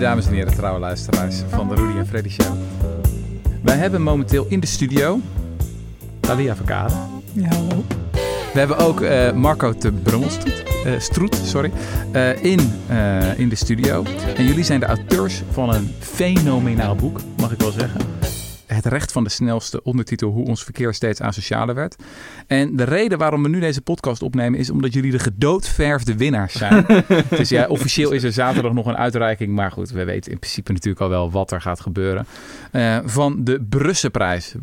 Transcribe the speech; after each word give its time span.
Dames 0.00 0.26
en 0.26 0.32
heren, 0.32 0.54
trouwe 0.54 0.78
luisteraars 0.78 1.36
van 1.48 1.68
de 1.68 1.74
Rudy 1.74 1.98
en 1.98 2.06
Freddy 2.06 2.28
Show. 2.28 2.56
Wij 3.62 3.76
hebben 3.76 4.02
momenteel 4.02 4.46
in 4.48 4.60
de 4.60 4.66
studio 4.66 5.20
Thalia 6.20 6.56
Verkade. 6.56 6.94
Ja, 7.32 7.48
hallo. 7.48 7.84
We 8.52 8.58
hebben 8.58 8.76
ook 8.76 9.00
uh, 9.00 9.32
Marco 9.32 9.72
te 9.72 9.92
Brummelstroet, 9.92 10.62
uh, 10.86 10.98
Stroet, 10.98 11.34
sorry, 11.44 11.72
in, 12.40 12.60
in 13.36 13.48
de 13.48 13.54
studio. 13.54 14.04
En 14.36 14.44
jullie 14.44 14.64
zijn 14.64 14.80
de 14.80 14.86
auteurs 14.86 15.42
van 15.50 15.74
een 15.74 15.94
fenomenaal 15.98 16.94
boek, 16.94 17.20
mag 17.36 17.52
ik 17.52 17.60
wel 17.60 17.72
zeggen. 17.72 18.00
Het 18.78 18.86
recht 18.86 19.12
van 19.12 19.24
de 19.24 19.30
snelste 19.30 19.82
ondertitel 19.82 20.30
Hoe 20.30 20.46
ons 20.46 20.64
verkeer 20.64 20.94
steeds 20.94 21.20
asocialer 21.20 21.74
werd. 21.74 21.96
En 22.46 22.76
de 22.76 22.84
reden 22.84 23.18
waarom 23.18 23.42
we 23.42 23.48
nu 23.48 23.60
deze 23.60 23.80
podcast 23.80 24.22
opnemen 24.22 24.58
is 24.58 24.70
omdat 24.70 24.92
jullie 24.92 25.10
de 25.10 25.18
gedoodverfde 25.18 26.16
winnaars 26.16 26.52
zijn. 26.52 26.86
dus 27.30 27.48
ja, 27.48 27.66
officieel 27.66 28.12
is 28.12 28.22
er 28.22 28.32
zaterdag 28.32 28.72
nog 28.72 28.86
een 28.86 28.96
uitreiking. 28.96 29.54
Maar 29.54 29.70
goed, 29.70 29.90
we 29.90 30.04
weten 30.04 30.32
in 30.32 30.38
principe 30.38 30.72
natuurlijk 30.72 31.02
al 31.02 31.08
wel 31.08 31.30
wat 31.30 31.50
er 31.50 31.60
gaat 31.60 31.80
gebeuren. 31.80 32.26
Uh, 32.72 32.98
van 33.04 33.44
de 33.44 33.66
Brusselprijs. 33.68 34.54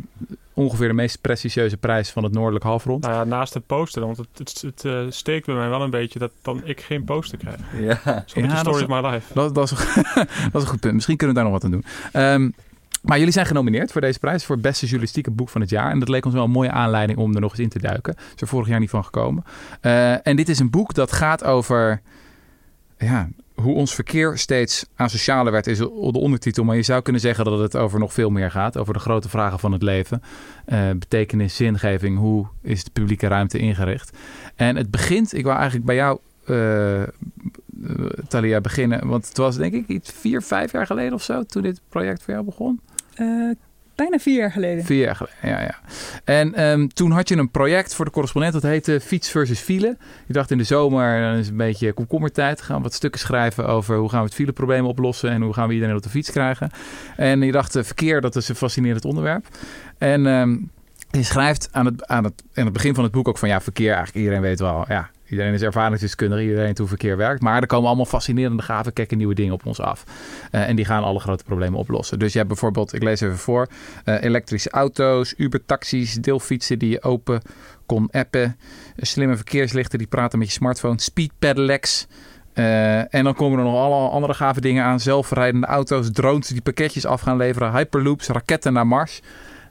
Ongeveer 0.54 0.88
de 0.88 0.94
meest 0.94 1.22
prestigieuze 1.22 1.78
prijs 1.78 2.10
van 2.10 2.24
het 2.24 2.34
Noordelijk 2.34 2.64
Halfrond. 2.64 3.04
Nou 3.04 3.16
ja, 3.16 3.24
naast 3.24 3.54
het 3.54 3.66
poster. 3.66 4.02
Want 4.02 4.18
het, 4.18 4.28
het, 4.34 4.62
het 4.62 4.84
uh, 4.84 5.00
steekt 5.10 5.46
bij 5.46 5.56
mij 5.56 5.70
wel 5.70 5.82
een 5.82 5.90
beetje 5.90 6.20
dat 6.20 6.32
dan 6.42 6.62
ik 6.64 6.82
geen 6.82 7.04
poster 7.04 7.38
krijg. 7.38 7.60
Ja, 7.80 8.24
Zo 8.26 8.40
ja, 8.40 8.56
story 8.56 8.84
of 8.84 9.02
my 9.02 9.10
life. 9.10 9.34
Dat, 9.34 9.56
dat, 9.56 9.72
is, 9.72 9.78
dat 10.14 10.28
is 10.54 10.62
een 10.62 10.68
goed 10.68 10.80
punt. 10.80 10.94
Misschien 10.94 11.18
kunnen 11.18 11.36
we 11.36 11.42
daar 11.42 11.52
nog 11.52 11.62
wat 11.62 11.72
aan 11.72 11.82
doen. 11.82 11.86
Um, 12.24 12.54
maar 13.06 13.18
jullie 13.18 13.34
zijn 13.34 13.46
genomineerd 13.46 13.92
voor 13.92 14.02
deze 14.02 14.20
prijs 14.20 14.46
voor 14.46 14.56
het 14.56 14.64
beste 14.64 14.86
journalistieke 14.86 15.32
boek 15.32 15.50
van 15.50 15.62
het 15.62 15.70
jaar. 15.70 15.92
En 15.92 16.00
dat 16.00 16.10
leek 16.10 16.26
ons 16.26 16.34
wel 16.34 16.44
een 16.44 16.52
mooie 16.52 16.72
aanleiding 16.72 17.20
om 17.20 17.36
er 17.36 17.42
nog 17.42 17.52
eens 17.52 17.60
in 17.60 17.70
te 17.70 17.80
duiken. 17.80 18.16
Is 18.36 18.42
er 18.42 18.48
vorig 18.48 18.68
jaar 18.68 18.80
niet 18.80 18.90
van 18.90 19.04
gekomen. 19.04 19.44
Uh, 19.82 20.28
en 20.28 20.36
dit 20.36 20.50
is 20.50 20.60
een 20.60 20.70
boek 20.70 20.94
dat 20.94 21.12
gaat 21.12 21.44
over 21.44 22.02
ja, 22.98 23.30
hoe 23.54 23.76
ons 23.76 23.96
verkeer 23.96 24.38
steeds 24.38 24.86
asocialer 24.96 25.52
werd, 25.52 25.68
is 25.68 25.78
de 25.78 25.92
ondertitel. 25.92 26.64
Maar 26.64 26.76
je 26.76 26.82
zou 26.82 27.02
kunnen 27.02 27.22
zeggen 27.22 27.46
dat 27.46 27.60
het 27.60 27.76
over 27.76 28.00
nog 28.00 28.14
veel 28.14 28.30
meer 28.30 28.52
gaat. 28.52 28.78
Over 28.78 28.94
de 28.94 29.00
grote 29.00 29.30
vragen 29.30 29.60
van 29.60 29.72
het 29.72 29.82
leven. 29.82 30.22
Uh, 30.68 30.90
betekenis, 30.90 31.56
zingeving. 31.56 32.18
Hoe 32.18 32.48
is 32.62 32.84
de 32.84 32.92
publieke 32.92 33.28
ruimte 33.28 33.58
ingericht? 33.58 34.18
En 34.56 34.76
het 34.76 34.92
begint, 34.92 35.34
ik 35.34 35.44
wou 35.44 35.56
eigenlijk 35.56 35.86
bij 35.86 35.96
jou 35.96 36.20
uh, 36.46 37.04
Talia 38.28 38.62
beginnen? 38.62 39.08
Want 39.08 39.28
het 39.28 39.38
was 39.38 39.58
denk 39.58 39.74
ik 39.74 39.88
iets 39.88 40.12
vier, 40.12 40.42
vijf 40.42 40.72
jaar 40.72 40.86
geleden 40.86 41.14
of 41.14 41.24
zo 41.24 41.44
toen 41.44 41.62
dit 41.62 41.82
project 41.90 42.24
voor 42.24 42.34
jou 42.34 42.46
begon. 42.46 42.80
Uh, 43.16 43.52
bijna 43.96 44.18
vier 44.20 44.38
jaar 44.38 44.52
geleden. 44.52 44.84
Vier 44.84 45.04
jaar 45.04 45.16
geleden, 45.16 45.50
ja. 45.50 45.62
ja. 45.62 45.80
En 46.24 46.64
um, 46.64 46.94
toen 46.94 47.12
had 47.12 47.30
je 47.30 47.38
een 47.38 47.52
project 47.52 47.96
voor 47.96 48.06
de 48.06 48.12
correspondent 48.12 48.54
dat 48.54 48.64
heette 48.64 49.00
Fiets 49.02 49.32
versus 49.32 49.60
file. 49.60 49.98
Je 50.28 50.34
dacht 50.34 50.52
in 50.52 50.58
de 50.58 50.64
zomer, 50.64 51.22
dan 51.22 51.36
is 51.36 51.48
een 51.48 51.58
beetje 51.58 51.94
komkommertijd. 51.94 52.62
Gaan 52.62 52.78
we 52.78 52.84
wat 52.84 52.94
stukken 52.94 53.20
schrijven 53.20 53.68
over 53.68 53.98
hoe 53.98 54.10
gaan 54.10 54.20
we 54.20 54.26
het 54.26 54.36
fileprobleem 54.36 54.86
oplossen 54.86 55.30
en 55.30 55.42
hoe 55.42 55.54
gaan 55.54 55.68
we 55.68 55.74
iedereen 55.74 55.96
op 55.96 56.04
de 56.04 56.10
fiets 56.10 56.32
krijgen. 56.32 56.70
En 57.16 57.42
je 57.42 57.52
dacht, 57.52 57.72
verkeer, 57.72 58.22
dat 58.22 58.36
is 58.36 58.50
een 58.50 58.56
fascinerend 58.56 59.06
onderwerp. 59.06 59.46
En 59.98 60.26
um, 60.26 60.72
je 61.12 61.24
schrijft 61.24 61.70
aan 61.72 61.86
het, 61.86 62.08
aan, 62.08 62.24
het, 62.24 62.44
aan 62.54 62.64
het 62.64 62.74
begin 62.74 62.96
van 62.96 63.04
het 63.04 63.14
boek 63.14 63.28
ook 63.28 63.38
van 63.38 63.50
ja, 63.50 63.62
verkeer, 63.62 63.94
eigenlijk 63.94 64.18
iedereen 64.18 64.42
weet 64.42 64.60
wel, 64.60 64.86
ja, 64.88 65.10
Iedereen 65.30 65.54
is 65.54 65.62
ervaringsdeskundige, 65.62 66.44
iedereen 66.44 66.74
hoe 66.78 66.88
verkeer 66.88 67.18
werkt. 67.18 67.42
Maar 67.42 67.62
er 67.62 67.68
komen 67.68 67.88
allemaal 67.88 68.06
fascinerende, 68.06 68.64
gave, 68.64 68.92
kekke 68.92 69.16
nieuwe 69.16 69.34
dingen 69.34 69.54
op 69.54 69.66
ons 69.66 69.80
af. 69.80 70.04
Uh, 70.52 70.70
en 70.70 70.76
die 70.76 70.86
gaan 70.86 71.04
alle 71.04 71.20
grote 71.20 71.44
problemen 71.44 71.80
oplossen. 71.80 72.20
Dus 72.20 72.32
je 72.32 72.38
hebt 72.38 72.50
bijvoorbeeld, 72.50 72.94
ik 72.94 73.04
lees 73.04 73.22
even 73.22 73.38
voor, 73.38 73.68
uh, 74.06 74.24
elektrische 74.24 74.70
auto's, 74.70 75.34
Uber-taxis, 75.38 76.14
deelfietsen 76.14 76.80
die 76.80 76.90
je 76.90 77.04
open 77.04 77.42
kon 77.86 78.10
appen, 78.12 78.58
slimme 78.98 79.36
verkeerslichten 79.36 79.98
die 79.98 80.08
praten 80.08 80.40
met 80.40 80.48
je 80.48 80.54
smartphone, 80.54 81.02
speed 81.02 81.32
pedelecs. 81.40 82.08
Uh, 82.54 83.14
en 83.14 83.24
dan 83.24 83.34
komen 83.34 83.60
er 83.60 83.66
nog 83.66 83.76
alle 83.76 84.10
andere 84.10 84.34
gave 84.34 84.62
dingen 84.62 84.84
aan. 84.84 85.00
Zelfrijdende 85.00 85.68
auto's, 85.68 86.12
drones 86.12 86.48
die 86.48 86.62
pakketjes 86.62 87.06
af 87.06 87.22
gaan 87.22 87.38
leveren, 87.38 87.72
hyperloops, 87.72 88.28
raketten 88.28 88.74
naar 88.74 88.88
Mars. 88.88 89.22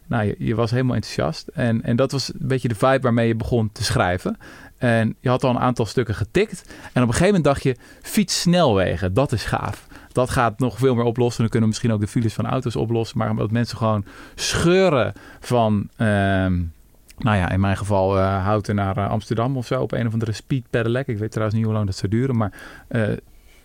Nou, 0.07 0.25
je, 0.27 0.35
je 0.39 0.55
was 0.55 0.71
helemaal 0.71 0.95
enthousiast. 0.95 1.49
En, 1.49 1.83
en 1.83 1.97
dat 1.97 2.13
was 2.13 2.33
een 2.33 2.49
beetje 2.49 2.69
de 2.69 2.75
vibe 2.75 3.01
waarmee 3.01 3.27
je 3.27 3.35
begon 3.35 3.71
te 3.73 3.85
schrijven. 3.85 4.39
En 4.85 5.17
je 5.21 5.29
had 5.29 5.45
al 5.45 5.51
een 5.51 5.59
aantal 5.59 5.87
stukken 5.87 6.15
getikt. 6.15 6.65
En 6.69 7.03
op 7.03 7.09
een 7.09 7.15
gegeven 7.15 7.27
moment 7.27 7.45
dacht 7.45 7.63
je, 7.63 7.77
fietssnelwegen, 8.03 9.15
dat 9.15 9.33
is 9.33 9.45
gaaf. 9.45 9.87
Dat 10.13 10.31
gaat 10.31 10.59
nog 10.59 10.79
veel 10.79 10.95
meer 10.95 11.05
oplossen. 11.05 11.41
Dan 11.41 11.51
kunnen 11.51 11.69
we 11.69 11.75
misschien 11.75 11.93
ook 11.93 12.01
de 12.01 12.21
files 12.21 12.35
van 12.35 12.47
auto's 12.47 12.77
oplossen. 12.77 13.19
Maar 13.19 13.31
omdat 13.31 13.51
mensen 13.51 13.77
gewoon 13.77 14.05
scheuren 14.35 15.13
van... 15.41 15.89
Ehm, 15.97 16.63
nou 17.19 17.37
ja, 17.37 17.51
in 17.51 17.61
mijn 17.61 17.77
geval 17.77 18.19
uh, 18.19 18.45
Houten 18.45 18.75
naar 18.75 18.99
uh, 18.99 19.11
Amsterdam 19.11 19.57
of 19.57 19.67
zo 19.67 19.83
op 19.83 19.93
een 19.93 20.07
of 20.07 20.13
andere 20.13 20.33
speed 20.33 20.65
pedelec. 20.71 21.07
Ik 21.07 21.19
weet 21.19 21.31
trouwens 21.31 21.57
niet 21.57 21.67
hoe 21.67 21.75
lang 21.75 21.87
dat 21.87 21.97
zou 21.97 22.11
duren, 22.11 22.37
maar 22.37 22.53
uh, 22.89 23.09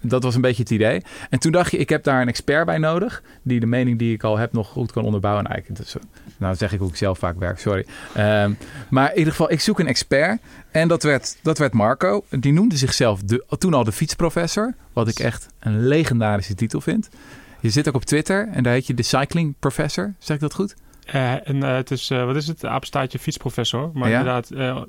dat 0.01 0.23
was 0.23 0.35
een 0.35 0.41
beetje 0.41 0.63
het 0.63 0.71
idee. 0.71 1.01
En 1.29 1.39
toen 1.39 1.51
dacht 1.51 1.71
je, 1.71 1.77
ik 1.77 1.89
heb 1.89 2.03
daar 2.03 2.21
een 2.21 2.27
expert 2.27 2.65
bij 2.65 2.77
nodig. 2.77 3.23
Die 3.41 3.59
de 3.59 3.65
mening 3.65 3.99
die 3.99 4.13
ik 4.13 4.23
al 4.23 4.37
heb 4.37 4.53
nog 4.53 4.67
goed 4.67 4.91
kan 4.91 5.03
onderbouwen. 5.03 5.43
Nou, 5.43 5.57
ik, 5.57 5.75
dat, 5.75 5.97
nou 6.37 6.55
zeg 6.55 6.73
ik 6.73 6.79
hoe 6.79 6.89
ik 6.89 6.95
zelf 6.95 7.17
vaak 7.17 7.39
werk, 7.39 7.59
sorry. 7.59 7.85
Um, 8.17 8.57
maar 8.89 9.11
in 9.11 9.17
ieder 9.17 9.31
geval, 9.31 9.51
ik 9.51 9.61
zoek 9.61 9.79
een 9.79 9.87
expert. 9.87 10.41
En 10.71 10.87
dat 10.87 11.03
werd, 11.03 11.37
dat 11.41 11.57
werd 11.57 11.73
Marco. 11.73 12.23
Die 12.29 12.53
noemde 12.53 12.77
zichzelf 12.77 13.21
de, 13.21 13.45
toen 13.57 13.73
al 13.73 13.83
de 13.83 13.91
fietsprofessor. 13.91 14.73
Wat 14.93 15.07
ik 15.07 15.19
echt 15.19 15.47
een 15.59 15.87
legendarische 15.87 16.55
titel 16.55 16.81
vind. 16.81 17.09
Je 17.59 17.69
zit 17.69 17.87
ook 17.87 17.95
op 17.95 18.05
Twitter 18.05 18.47
en 18.51 18.63
daar 18.63 18.73
heet 18.73 18.87
je 18.87 18.93
de 18.93 19.03
cycling 19.03 19.55
professor. 19.59 20.13
Zeg 20.19 20.35
ik 20.35 20.41
dat 20.41 20.53
goed? 20.53 20.75
Uh, 21.15 21.47
en 21.47 21.55
uh, 21.55 21.75
het 21.75 21.91
is, 21.91 22.09
uh, 22.09 22.25
wat 22.25 22.35
is 22.35 22.47
het? 22.47 22.65
Apenstaatje 22.65 23.19
fietsprofessor. 23.19 23.91
Maar 23.93 24.09
ja? 24.09 24.19
inderdaad, 24.19 24.87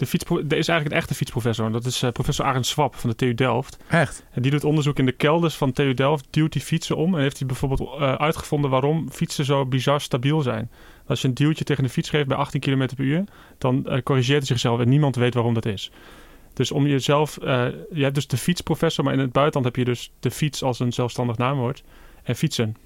de 0.00 0.06
fiets, 0.06 0.24
er 0.24 0.38
is 0.38 0.68
eigenlijk 0.68 0.86
een 0.86 0.96
echte 0.96 1.14
fietsprofessor. 1.14 1.72
Dat 1.72 1.84
is 1.84 2.02
uh, 2.02 2.10
professor 2.10 2.44
Arend 2.44 2.66
Swap 2.66 2.94
van 2.94 3.10
de 3.10 3.16
TU 3.16 3.34
Delft. 3.34 3.76
Echt? 3.88 4.24
En 4.30 4.42
die 4.42 4.50
doet 4.50 4.64
onderzoek 4.64 4.98
in 4.98 5.06
de 5.06 5.12
kelders 5.12 5.54
van 5.54 5.72
TU 5.72 5.94
Delft. 5.94 6.26
Duwt 6.30 6.52
die 6.52 6.62
fietsen 6.62 6.96
om. 6.96 7.14
En 7.14 7.20
heeft 7.20 7.38
hij 7.38 7.46
bijvoorbeeld 7.46 7.80
uh, 7.80 8.14
uitgevonden 8.14 8.70
waarom 8.70 9.10
fietsen 9.10 9.44
zo 9.44 9.66
bizar 9.66 10.00
stabiel 10.00 10.40
zijn. 10.40 10.70
Als 11.06 11.20
je 11.20 11.28
een 11.28 11.34
duwtje 11.34 11.64
tegen 11.64 11.82
de 11.84 11.90
fiets 11.90 12.10
geeft 12.10 12.26
bij 12.26 12.36
18 12.36 12.60
km 12.60 12.86
per 12.96 13.04
uur, 13.04 13.24
dan 13.58 13.86
uh, 13.86 13.98
corrigeert 14.02 14.38
hij 14.38 14.46
zichzelf 14.46 14.80
en 14.80 14.88
niemand 14.88 15.16
weet 15.16 15.34
waarom 15.34 15.54
dat 15.54 15.66
is. 15.66 15.90
Dus 16.54 16.70
om 16.70 16.86
jezelf, 16.86 17.38
je 17.40 18.02
hebt 18.02 18.14
dus 18.14 18.26
de 18.26 18.36
fietsprofessor, 18.36 19.04
maar 19.04 19.12
in 19.12 19.18
het 19.18 19.32
buitenland 19.32 19.66
heb 19.66 19.76
je 19.76 19.92
dus 19.92 20.12
de 20.20 20.30
fiets 20.30 20.62
als 20.62 20.80
een 20.80 20.92
zelfstandig 20.92 21.36
naamwoord. 21.36 21.82
En 22.22 22.36
fietsen. 22.36 22.76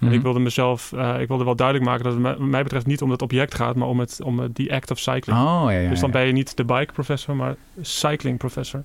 En 0.00 0.12
ik 0.12 0.22
wilde 0.22 0.38
mezelf, 0.38 0.92
uh, 0.94 1.20
ik 1.20 1.28
wilde 1.28 1.44
wel 1.44 1.56
duidelijk 1.56 1.88
maken 1.88 2.04
dat 2.04 2.12
het 2.12 2.22
mij, 2.22 2.36
mij 2.38 2.62
betreft 2.62 2.86
niet 2.86 3.02
om 3.02 3.10
het 3.10 3.22
object 3.22 3.54
gaat, 3.54 3.76
maar 3.76 3.88
om 3.88 4.00
het 4.00 4.22
om 4.22 4.52
die 4.52 4.74
act 4.74 4.90
of 4.90 4.98
cycling. 4.98 5.38
Oh, 5.38 5.64
ja, 5.64 5.70
ja, 5.70 5.88
dus 5.88 6.00
dan 6.00 6.10
ben 6.10 6.26
je 6.26 6.32
niet 6.32 6.56
de 6.56 6.64
bike 6.64 6.92
professor, 6.92 7.36
maar 7.36 7.56
cycling 7.80 8.38
professor. 8.38 8.82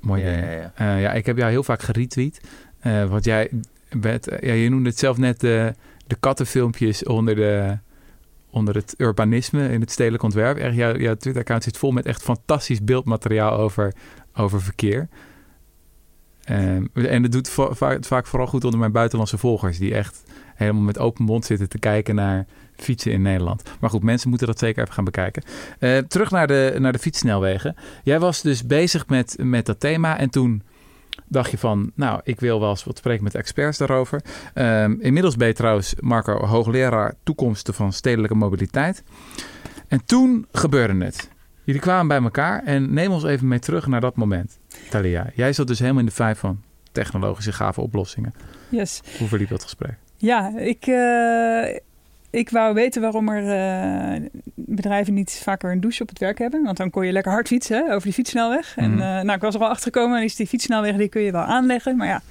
Mooi. 0.00 0.22
Ja, 0.22 0.30
ja, 0.30 0.50
ja. 0.50 0.72
Uh, 0.80 1.02
ja 1.02 1.12
ik 1.12 1.26
heb 1.26 1.36
jou 1.36 1.50
heel 1.50 1.62
vaak 1.62 1.82
geretweet. 1.82 2.40
Uh, 2.86 3.04
want 3.04 3.24
jij 3.24 3.50
bent, 3.96 4.28
ja, 4.40 4.52
je 4.52 4.70
noemde 4.70 4.88
het 4.88 4.98
zelf 4.98 5.16
net 5.18 5.40
de, 5.40 5.74
de 6.06 6.16
kattenfilmpjes 6.20 7.04
onder, 7.04 7.34
de, 7.34 7.78
onder 8.50 8.74
het 8.74 8.94
urbanisme 8.98 9.68
in 9.68 9.80
het 9.80 9.90
stedelijk 9.90 10.22
ontwerp. 10.22 10.56
Echt, 10.56 10.74
jouw, 10.74 10.96
jouw 10.96 11.14
Twitter-account 11.14 11.62
zit 11.62 11.78
vol 11.78 11.90
met 11.90 12.06
echt 12.06 12.22
fantastisch 12.22 12.84
beeldmateriaal 12.84 13.58
over, 13.58 13.94
over 14.34 14.62
verkeer. 14.62 15.08
Um, 16.50 16.88
en 16.92 17.22
het 17.22 17.32
doet 17.32 17.50
vaak, 17.50 18.04
vaak 18.04 18.26
vooral 18.26 18.48
goed 18.48 18.64
onder 18.64 18.80
mijn 18.80 18.92
buitenlandse 18.92 19.38
volgers, 19.38 19.78
die 19.78 19.94
echt 19.94 20.22
helemaal 20.62 20.82
met 20.82 20.98
open 20.98 21.24
mond 21.24 21.44
zitten 21.44 21.68
te 21.68 21.78
kijken 21.78 22.14
naar 22.14 22.46
fietsen 22.76 23.12
in 23.12 23.22
Nederland. 23.22 23.62
Maar 23.80 23.90
goed, 23.90 24.02
mensen 24.02 24.28
moeten 24.28 24.46
dat 24.46 24.58
zeker 24.58 24.82
even 24.82 24.94
gaan 24.94 25.04
bekijken. 25.04 25.42
Uh, 25.78 25.98
terug 25.98 26.30
naar 26.30 26.46
de, 26.46 26.76
naar 26.78 26.92
de 26.92 26.98
fietssnelwegen. 26.98 27.76
Jij 28.02 28.20
was 28.20 28.42
dus 28.42 28.66
bezig 28.66 29.06
met, 29.06 29.36
met 29.40 29.66
dat 29.66 29.80
thema 29.80 30.18
en 30.18 30.30
toen 30.30 30.62
dacht 31.26 31.50
je 31.50 31.58
van, 31.58 31.92
nou, 31.94 32.20
ik 32.24 32.40
wil 32.40 32.60
wel 32.60 32.70
eens 32.70 32.84
wat 32.84 32.98
spreken 32.98 33.24
met 33.24 33.34
experts 33.34 33.78
daarover. 33.78 34.22
Um, 34.54 35.00
inmiddels 35.00 35.36
ben 35.36 35.48
je 35.48 35.54
trouwens, 35.54 35.94
Marco, 36.00 36.46
hoogleraar 36.46 37.14
toekomsten 37.22 37.74
van 37.74 37.92
stedelijke 37.92 38.34
mobiliteit. 38.34 39.02
En 39.88 40.04
toen 40.04 40.46
gebeurde 40.52 41.04
het. 41.04 41.30
Jullie 41.64 41.80
kwamen 41.80 42.08
bij 42.08 42.22
elkaar 42.22 42.62
en 42.64 42.92
neem 42.92 43.10
ons 43.10 43.24
even 43.24 43.48
mee 43.48 43.58
terug 43.58 43.86
naar 43.86 44.00
dat 44.00 44.16
moment. 44.16 44.58
Talia, 44.90 45.30
jij 45.34 45.52
zat 45.52 45.66
dus 45.66 45.78
helemaal 45.78 46.00
in 46.00 46.06
de 46.06 46.12
vijf 46.12 46.38
van 46.38 46.62
technologische 46.92 47.52
gave 47.52 47.80
oplossingen. 47.80 48.34
Yes. 48.68 49.00
Hoe 49.18 49.28
verliep 49.28 49.48
dat 49.48 49.62
gesprek? 49.62 49.96
Ja, 50.22 50.52
ik, 50.56 50.86
uh, 50.86 51.74
ik 52.30 52.50
wou 52.50 52.74
weten 52.74 53.02
waarom 53.02 53.28
er 53.28 53.42
uh, 53.42 54.28
bedrijven 54.54 55.14
niet 55.14 55.40
vaker 55.42 55.72
een 55.72 55.80
douche 55.80 56.02
op 56.02 56.08
het 56.08 56.18
werk 56.18 56.38
hebben. 56.38 56.62
Want 56.62 56.76
dan 56.76 56.90
kon 56.90 57.06
je 57.06 57.12
lekker 57.12 57.32
hard 57.32 57.46
fietsen 57.46 57.76
hè, 57.76 57.92
over 57.92 58.02
die 58.02 58.12
fietssnelweg. 58.12 58.76
Mm. 58.76 58.84
En 58.84 58.92
uh, 58.92 58.98
nou, 58.98 59.32
ik 59.32 59.40
was 59.40 59.54
er 59.54 59.60
wel 59.60 59.68
achter 59.68 59.92
gekomen, 59.92 60.22
is 60.22 60.36
die 60.36 60.46
fietssnelweg 60.46 60.96
die 60.96 61.08
kun 61.08 61.22
je 61.22 61.32
wel 61.32 61.42
aanleggen. 61.42 61.96
Maar 61.96 62.06
ja, 62.06 62.22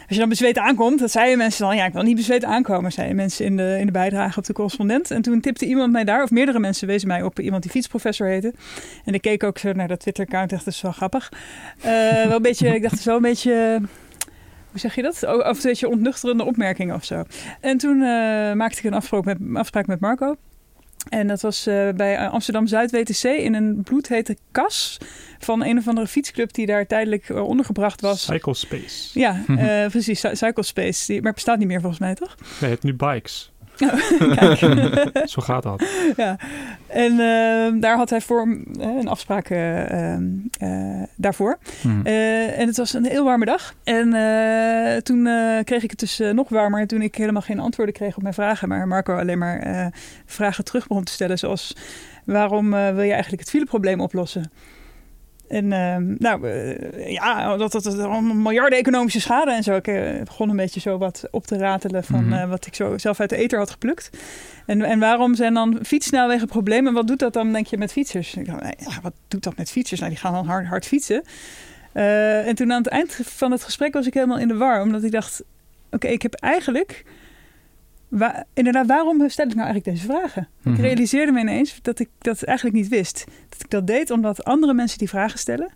als 0.00 0.08
je 0.08 0.18
dan 0.18 0.28
bezweet 0.28 0.58
aankomt, 0.58 0.98
dat 0.98 1.10
zeiden 1.10 1.38
mensen 1.38 1.66
dan, 1.66 1.76
ja, 1.76 1.84
ik 1.84 1.92
wil 1.92 2.02
niet 2.02 2.16
bezweet 2.16 2.44
aankomen, 2.44 2.92
zeiden 2.92 3.16
mensen 3.16 3.44
in 3.44 3.56
de, 3.56 3.76
in 3.78 3.86
de 3.86 3.92
bijdrage 3.92 4.38
op 4.38 4.44
de 4.44 4.52
correspondent. 4.52 5.10
En 5.10 5.22
toen 5.22 5.40
tipte 5.40 5.66
iemand 5.66 5.92
mij 5.92 6.04
daar, 6.04 6.22
of 6.22 6.30
meerdere 6.30 6.58
mensen 6.58 6.86
wezen 6.86 7.08
mij 7.08 7.22
op 7.22 7.40
iemand 7.40 7.62
die 7.62 7.70
fietsprofessor 7.70 8.26
heette. 8.26 8.52
En 9.04 9.14
ik 9.14 9.22
keek 9.22 9.42
ook 9.42 9.58
zo 9.58 9.72
naar 9.72 9.88
dat 9.88 10.00
Twitter-account, 10.00 10.50
dacht, 10.50 10.64
dat 10.64 10.74
is 10.74 10.80
wel 10.80 10.92
grappig. 10.92 11.32
Uh, 11.78 12.24
wel 12.26 12.36
een 12.36 12.42
beetje, 12.42 12.74
ik 12.74 12.82
dacht, 12.82 13.04
wel 13.04 13.16
een 13.16 13.22
beetje 13.22 13.80
hoe 14.70 14.80
zeg 14.80 14.94
je 14.94 15.02
dat? 15.02 15.26
Of 15.26 15.56
een 15.56 15.62
beetje 15.62 15.88
ontnuchterende 15.88 16.44
opmerkingen 16.44 16.94
of 16.94 17.04
zo. 17.04 17.24
En 17.60 17.78
toen 17.78 17.96
uh, 17.96 18.02
maakte 18.52 18.78
ik 18.78 18.84
een 18.84 18.94
afspraak 18.94 19.24
met, 19.24 19.38
afspraak 19.54 19.86
met 19.86 20.00
Marco. 20.00 20.36
En 21.08 21.26
dat 21.26 21.40
was 21.40 21.66
uh, 21.66 21.88
bij 21.88 22.28
Amsterdam 22.28 22.66
Zuid 22.66 22.90
WTC 22.90 23.22
in 23.22 23.54
een 23.54 23.82
bloedhete 23.82 24.36
kas 24.52 24.98
van 25.38 25.64
een 25.64 25.78
of 25.78 25.88
andere 25.88 26.06
fietsclub 26.06 26.52
die 26.52 26.66
daar 26.66 26.86
tijdelijk 26.86 27.28
uh, 27.28 27.46
ondergebracht 27.46 28.00
was. 28.00 28.24
Cyclespace. 28.24 29.18
Ja, 29.18 29.42
uh, 29.48 29.86
precies. 29.86 30.20
Cyclespace. 30.32 31.06
Die, 31.06 31.16
maar 31.16 31.26
het 31.26 31.34
bestaat 31.34 31.58
niet 31.58 31.68
meer 31.68 31.80
volgens 31.80 32.00
mij, 32.00 32.14
toch? 32.14 32.36
Nee, 32.60 32.70
het 32.70 32.82
nu 32.82 32.94
Bikes. 32.94 33.52
Zo 35.24 35.42
gaat 35.42 35.62
dat. 35.62 35.84
Ja. 36.16 36.36
En 36.86 37.12
uh, 37.12 37.80
daar 37.80 37.96
had 37.96 38.10
hij 38.10 38.20
voor 38.20 38.46
uh, 38.46 38.56
een 38.78 39.08
afspraak 39.08 39.50
uh, 39.50 40.16
daarvoor. 41.16 41.58
Hmm. 41.80 42.06
en 42.06 42.66
het 42.66 42.76
was 42.76 42.94
een 42.94 43.06
heel 43.06 43.24
warme 43.24 43.44
dag. 43.44 43.74
En 43.84 44.10
toen 45.02 45.28
kreeg 45.64 45.82
ik 45.82 45.90
het 45.90 45.98
dus 45.98 46.20
nog 46.32 46.48
warmer. 46.48 46.86
Toen 46.86 47.02
ik 47.02 47.14
helemaal 47.14 47.42
geen 47.42 47.60
antwoorden 47.60 47.94
kreeg 47.94 48.16
op 48.16 48.22
mijn 48.22 48.34
vragen. 48.34 48.68
Maar 48.68 48.88
Marco 48.88 49.16
alleen 49.16 49.38
maar 49.38 49.92
vragen 50.26 50.64
terug 50.64 50.86
begon 50.86 51.04
te 51.04 51.12
stellen. 51.12 51.38
Zoals 51.38 51.76
waarom 52.24 52.70
wil 52.70 53.02
je 53.02 53.12
eigenlijk 53.12 53.42
het 53.42 53.50
fileprobleem 53.50 54.00
oplossen? 54.00 54.50
En 55.50 55.64
uh, 55.64 56.16
nou, 56.18 56.46
uh, 56.46 57.12
ja, 57.12 57.56
dat 57.56 57.72
het 57.72 57.84
een 57.84 58.42
miljarden 58.42 58.78
economische 58.78 59.20
schade 59.20 59.52
en 59.52 59.62
zo. 59.62 59.76
Ik 59.76 59.88
uh, 59.88 60.22
begon 60.24 60.48
een 60.48 60.56
beetje 60.56 60.80
zo 60.80 60.98
wat 60.98 61.24
op 61.30 61.46
te 61.46 61.58
ratelen 61.58 62.04
van 62.04 62.24
mm 62.24 62.32
-hmm. 62.32 62.48
wat 62.48 62.66
ik 62.66 62.74
zo 62.74 62.98
zelf 62.98 63.20
uit 63.20 63.30
de 63.30 63.36
eter 63.36 63.58
had 63.58 63.70
geplukt. 63.70 64.10
En, 64.66 64.82
en 64.82 64.98
waarom 64.98 65.34
zijn 65.34 65.54
dan 65.54 65.78
fietssnelwegen 65.82 66.46
problemen? 66.46 66.92
Wat 66.92 67.06
doet 67.06 67.18
dat 67.18 67.32
dan, 67.32 67.52
denk 67.52 67.66
je, 67.66 67.78
met 67.78 67.92
fietsers? 67.92 68.34
Ik 68.34 68.46
dacht, 68.46 68.62
ja, 68.62 69.00
wat 69.02 69.12
doet 69.28 69.42
dat 69.42 69.56
met 69.56 69.70
fietsers? 69.70 70.00
Nou, 70.00 70.12
die 70.12 70.20
gaan 70.20 70.32
dan 70.32 70.46
hard, 70.46 70.66
hard 70.66 70.86
fietsen. 70.86 71.22
en 71.92 72.54
toen 72.54 72.72
aan 72.72 72.82
het 72.82 72.92
eind 72.92 73.20
van 73.22 73.50
het 73.50 73.64
gesprek 73.64 73.92
was 73.92 74.06
ik 74.06 74.14
helemaal 74.14 74.38
in 74.38 74.48
de 74.48 74.56
war. 74.56 74.82
Omdat 74.82 75.02
ik 75.02 75.12
dacht, 75.12 75.42
oké, 75.86 75.94
okay, 75.94 76.10
ik 76.10 76.22
heb 76.22 76.34
eigenlijk... 76.34 77.04
Inderdaad, 78.52 78.86
waarom 78.86 79.28
stel 79.28 79.46
ik 79.46 79.54
nou 79.54 79.68
eigenlijk 79.68 79.84
deze 79.84 80.12
vragen? 80.12 80.48
Mm 80.50 80.58
-hmm. 80.62 80.74
Ik 80.74 80.80
realiseerde 80.80 81.32
me 81.32 81.40
ineens 81.40 81.78
dat 81.82 81.98
ik 81.98 82.08
dat 82.18 82.42
eigenlijk 82.42 82.76
niet 82.76 82.88
wist. 82.88 83.24
Dat 83.48 83.60
ik 83.60 83.70
dat 83.70 83.86
deed 83.86 84.10
omdat 84.10 84.44
andere 84.44 84.74
mensen 84.74 84.98
die 84.98 85.08
vragen 85.08 85.38
stellen. 85.38 85.70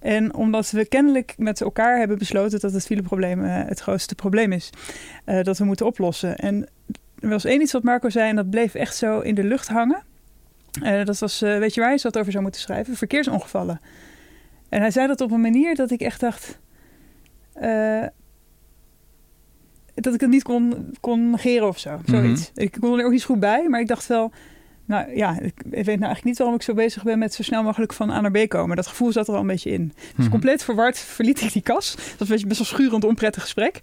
En 0.00 0.34
omdat 0.34 0.70
we 0.70 0.84
kennelijk 0.86 1.34
met 1.36 1.60
elkaar 1.60 1.98
hebben 1.98 2.18
besloten 2.18 2.60
dat 2.60 2.72
het 2.72 2.86
fileprobleem 2.86 3.44
uh, 3.44 3.62
het 3.66 3.80
grootste 3.80 4.14
probleem 4.14 4.52
is. 4.52 4.70
Uh, 5.26 5.42
dat 5.42 5.58
we 5.58 5.64
moeten 5.64 5.86
oplossen. 5.86 6.36
En 6.36 6.68
er 7.18 7.28
was 7.28 7.44
één 7.44 7.60
iets 7.60 7.72
wat 7.72 7.82
Marco 7.82 8.08
zei 8.08 8.28
en 8.28 8.36
dat 8.36 8.50
bleef 8.50 8.74
echt 8.74 8.96
zo 8.96 9.20
in 9.20 9.34
de 9.34 9.44
lucht 9.44 9.68
hangen. 9.68 10.02
Uh, 10.82 11.04
dat 11.04 11.18
was, 11.18 11.40
weet 11.40 11.74
je 11.74 11.80
waar 11.80 11.92
je 11.92 11.98
dat 12.02 12.18
over 12.18 12.30
zou 12.32 12.42
moeten 12.42 12.60
schrijven? 12.60 12.96
Verkeersongevallen. 12.96 13.80
En 14.68 14.80
hij 14.80 14.90
zei 14.90 15.06
dat 15.06 15.20
op 15.20 15.30
een 15.30 15.40
manier 15.40 15.74
dat 15.74 15.90
ik 15.90 16.00
echt 16.00 16.20
dacht 16.20 16.58
dat 19.94 20.14
ik 20.14 20.20
het 20.20 20.30
niet 20.30 20.42
kon, 20.42 20.94
kon 21.00 21.30
negeren 21.30 21.68
of 21.68 21.78
zo. 21.78 22.00
Zoiets. 22.04 22.50
-hmm. 22.54 22.64
Ik 22.64 22.76
kon 22.80 22.98
er 22.98 23.04
ook 23.04 23.12
niet 23.12 23.24
goed 23.24 23.40
bij, 23.40 23.68
maar 23.68 23.80
ik 23.80 23.88
dacht 23.88 24.06
wel... 24.06 24.32
Nou 24.86 25.16
ja, 25.16 25.30
ik 25.40 25.54
weet 25.64 25.84
nou 25.84 25.86
eigenlijk 25.86 26.24
niet 26.24 26.38
waarom 26.38 26.56
ik 26.56 26.62
zo 26.62 26.74
bezig 26.74 27.02
ben 27.02 27.18
met 27.18 27.34
zo 27.34 27.42
snel 27.42 27.62
mogelijk 27.62 27.92
van 27.92 28.10
A 28.10 28.20
naar 28.20 28.30
B 28.30 28.48
komen. 28.48 28.76
Dat 28.76 28.86
gevoel 28.86 29.12
zat 29.12 29.28
er 29.28 29.34
al 29.34 29.40
een 29.40 29.46
beetje 29.46 29.70
in. 29.70 29.92
Dus 29.94 30.12
-hmm. 30.16 30.28
compleet 30.28 30.64
verward 30.64 30.98
verliet 30.98 31.40
ik 31.40 31.52
die 31.52 31.62
kas. 31.62 31.94
Dat 32.16 32.28
was 32.28 32.42
een 32.42 32.48
best 32.48 32.60
wel 32.60 32.68
schurend 32.68 33.04
onprettig 33.04 33.42
gesprek. 33.42 33.78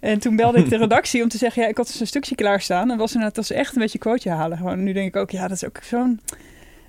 En 0.00 0.18
toen 0.18 0.36
belde 0.36 0.58
ik 0.58 0.68
de 0.68 0.76
redactie 0.86 1.22
om 1.22 1.28
te 1.28 1.38
zeggen, 1.38 1.62
ja, 1.62 1.68
ik 1.68 1.76
had 1.76 1.86
dus 1.86 2.00
een 2.00 2.06
stukje 2.06 2.34
klaarstaan. 2.34 2.90
En 2.90 2.98
was 2.98 3.12
inderdaad, 3.12 3.34
dat 3.34 3.48
was 3.48 3.58
echt 3.58 3.74
een 3.74 3.82
beetje 3.82 3.98
quoteje 3.98 4.34
halen. 4.34 4.58
Gewoon, 4.58 4.82
nu 4.82 4.92
denk 4.92 5.08
ik 5.08 5.16
ook, 5.16 5.30
ja, 5.30 5.48
dat 5.48 5.56
is 5.56 5.64
ook 5.64 5.78
zo'n... 5.82 6.20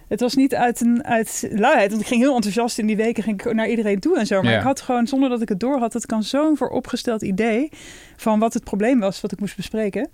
Het 0.08 0.20
was 0.20 0.36
niet 0.36 0.56
uit, 0.56 0.82
een, 0.82 1.04
uit 1.04 1.48
luiheid, 1.52 1.90
want 1.90 2.02
ik 2.02 2.08
ging 2.08 2.22
heel 2.22 2.36
enthousiast 2.36 2.80
in 2.80 2.88
die 2.88 2.96
weken 2.96 3.24
ging 3.24 3.44
ik 3.44 3.54
naar 3.54 3.70
iedereen 3.70 4.00
toe 4.00 4.18
en 4.18 4.26
zo. 4.26 4.42
Maar 4.42 4.52
ja. 4.52 4.58
ik 4.58 4.64
had 4.64 4.82
gewoon, 4.82 5.08
zonder 5.08 5.30
dat 5.30 5.42
ik 5.42 5.50
het 5.50 5.60
door 5.60 5.80
had, 5.80 5.94
het 5.94 6.06
kan 6.06 6.24
zo'n 6.24 6.58
vooropgesteld 6.58 7.22
idee 7.22 7.70
van 8.16 8.40
wat 8.40 8.54
het 8.54 8.64
probleem 8.64 9.00
was 9.00 9.22
wat 9.22 9.32
ik 9.32 9.40
moest 9.40 9.56
bespreken. 9.56 10.10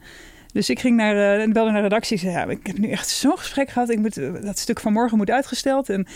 Dus 0.53 0.69
ik 0.69 0.79
ging 0.79 0.95
naar, 0.95 1.39
uh, 1.39 1.53
belde 1.53 1.71
naar 1.71 1.81
de 1.81 1.87
redactie 1.87 2.17
en 2.17 2.23
zei, 2.23 2.33
ja, 2.33 2.45
ik 2.45 2.67
heb 2.67 2.77
nu 2.77 2.89
echt 2.89 3.09
zo'n 3.09 3.37
gesprek 3.37 3.69
gehad. 3.69 3.89
Ik 3.89 3.99
moet, 3.99 4.15
dat 4.43 4.57
stuk 4.57 4.79
van 4.79 4.93
morgen 4.93 5.17
moet 5.17 5.29
uitgesteld. 5.29 5.89
En 5.89 6.07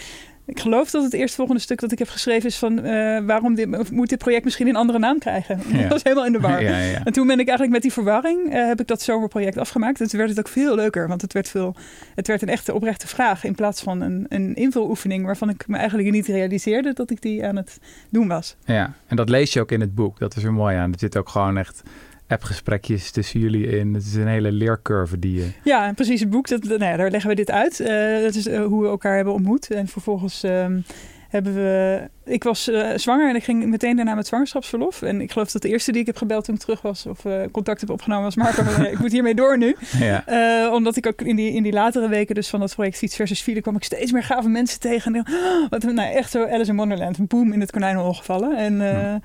ik 0.47 0.59
geloof 0.59 0.91
dat 0.91 1.03
het 1.03 1.13
eerstvolgende 1.13 1.61
stuk 1.61 1.79
dat 1.79 1.91
ik 1.91 1.99
heb 1.99 2.09
geschreven 2.09 2.49
is 2.49 2.57
van 2.57 2.85
uh, 2.85 3.19
waarom 3.25 3.55
dit, 3.55 3.91
moet 3.91 4.09
dit 4.09 4.17
project 4.17 4.43
misschien 4.43 4.67
een 4.67 4.75
andere 4.75 4.99
naam 4.99 5.19
krijgen. 5.19 5.61
Ja. 5.71 5.81
Dat 5.81 5.91
was 5.91 6.03
helemaal 6.03 6.25
in 6.25 6.31
de 6.31 6.39
war. 6.39 6.55
Ja, 6.67 6.79
ja, 6.79 7.03
en 7.03 7.13
toen 7.13 7.27
ben 7.27 7.39
ik 7.39 7.47
eigenlijk 7.47 7.71
met 7.71 7.81
die 7.81 7.93
verwarring 7.93 8.53
uh, 8.53 8.67
heb 8.67 8.79
ik 8.79 8.87
dat 8.87 9.01
zomerproject 9.01 9.57
afgemaakt. 9.57 10.01
En 10.01 10.07
toen 10.07 10.17
werd 10.17 10.29
het 10.29 10.39
ook 10.39 10.47
veel 10.47 10.75
leuker, 10.75 11.07
want 11.07 11.21
het 11.21 11.33
werd, 11.33 11.49
veel, 11.49 11.75
het 12.15 12.27
werd 12.27 12.41
een 12.41 12.49
echte 12.49 12.73
oprechte 12.73 13.07
vraag 13.07 13.43
in 13.43 13.55
plaats 13.55 13.81
van 13.81 14.01
een, 14.01 14.25
een 14.29 14.55
invuloefening 14.55 15.25
waarvan 15.25 15.49
ik 15.49 15.67
me 15.67 15.77
eigenlijk 15.77 16.11
niet 16.11 16.27
realiseerde 16.27 16.93
dat 16.93 17.11
ik 17.11 17.21
die 17.21 17.45
aan 17.45 17.55
het 17.55 17.79
doen 18.09 18.27
was. 18.27 18.55
Ja, 18.65 18.93
en 19.07 19.15
dat 19.15 19.29
lees 19.29 19.53
je 19.53 19.61
ook 19.61 19.71
in 19.71 19.81
het 19.81 19.95
boek. 19.95 20.19
Dat 20.19 20.35
is 20.35 20.43
er 20.43 20.53
mooi 20.53 20.75
aan. 20.75 20.91
Er 20.91 20.99
zit 20.99 21.17
ook 21.17 21.29
gewoon 21.29 21.57
echt 21.57 21.83
appgesprekjes 22.27 23.11
tussen 23.11 23.39
jullie 23.39 23.67
in. 23.67 23.93
Het 23.93 24.05
is 24.05 24.15
een 24.15 24.27
hele 24.27 24.51
leercurve 24.51 25.19
die 25.19 25.33
je... 25.33 25.47
Ja, 25.63 25.93
precies. 25.93 26.19
Het 26.19 26.29
boek, 26.29 26.47
dat, 26.47 26.63
nou 26.63 26.83
ja, 26.83 26.97
daar 26.97 27.11
leggen 27.11 27.29
we 27.29 27.35
dit 27.35 27.51
uit. 27.51 27.79
Uh, 27.79 28.21
dat 28.21 28.35
is 28.35 28.47
uh, 28.47 28.65
hoe 28.65 28.81
we 28.81 28.87
elkaar 28.87 29.15
hebben 29.15 29.33
ontmoet. 29.33 29.71
En 29.71 29.87
vervolgens 29.87 30.43
um, 30.43 30.83
hebben 31.29 31.53
we... 31.53 32.01
Ik 32.25 32.43
was 32.43 32.67
uh, 32.67 32.89
zwanger 32.95 33.29
en 33.29 33.35
ik 33.35 33.43
ging 33.43 33.65
meteen 33.65 33.95
daarna 33.95 34.15
met 34.15 34.27
zwangerschapsverlof. 34.27 35.01
En 35.01 35.21
ik 35.21 35.31
geloof 35.31 35.51
dat 35.51 35.61
de 35.61 35.69
eerste 35.69 35.91
die 35.91 36.01
ik 36.01 36.07
heb 36.07 36.17
gebeld 36.17 36.43
toen 36.43 36.55
ik 36.55 36.61
terug 36.61 36.81
was... 36.81 37.05
of 37.05 37.25
contact 37.51 37.79
heb 37.79 37.89
opgenomen 37.89 38.23
was 38.23 38.35
Marco. 38.35 38.81
ik 38.91 38.99
moet 38.99 39.11
hiermee 39.11 39.35
door 39.35 39.57
nu. 39.57 39.75
Ja. 39.99 40.71
omdat 40.71 40.95
ik 40.95 41.07
ook 41.07 41.21
in 41.21 41.35
die, 41.35 41.51
in 41.51 41.63
die 41.63 41.73
latere 41.73 42.09
weken 42.09 42.35
dus 42.35 42.49
van 42.49 42.59
dat 42.59 42.73
project 42.73 42.97
Fiets 42.97 43.15
versus 43.15 43.41
File... 43.41 43.61
kwam 43.61 43.75
ik 43.75 43.83
steeds 43.83 44.11
meer 44.11 44.23
gave 44.23 44.49
mensen 44.49 44.79
tegen. 44.79 45.15
En 45.15 45.25
oh, 45.29 45.69
wat, 45.69 45.83
nou, 45.83 46.13
echt 46.13 46.31
zo 46.31 46.45
Alice 46.45 46.71
in 46.71 46.77
Wonderland. 46.77 47.17
Een 47.17 47.27
boom 47.27 47.53
in 47.53 47.59
het 47.59 47.71
konijnenhol 47.71 48.13
gevallen. 48.13 48.57
En... 48.57 48.77
Ja. 48.77 49.21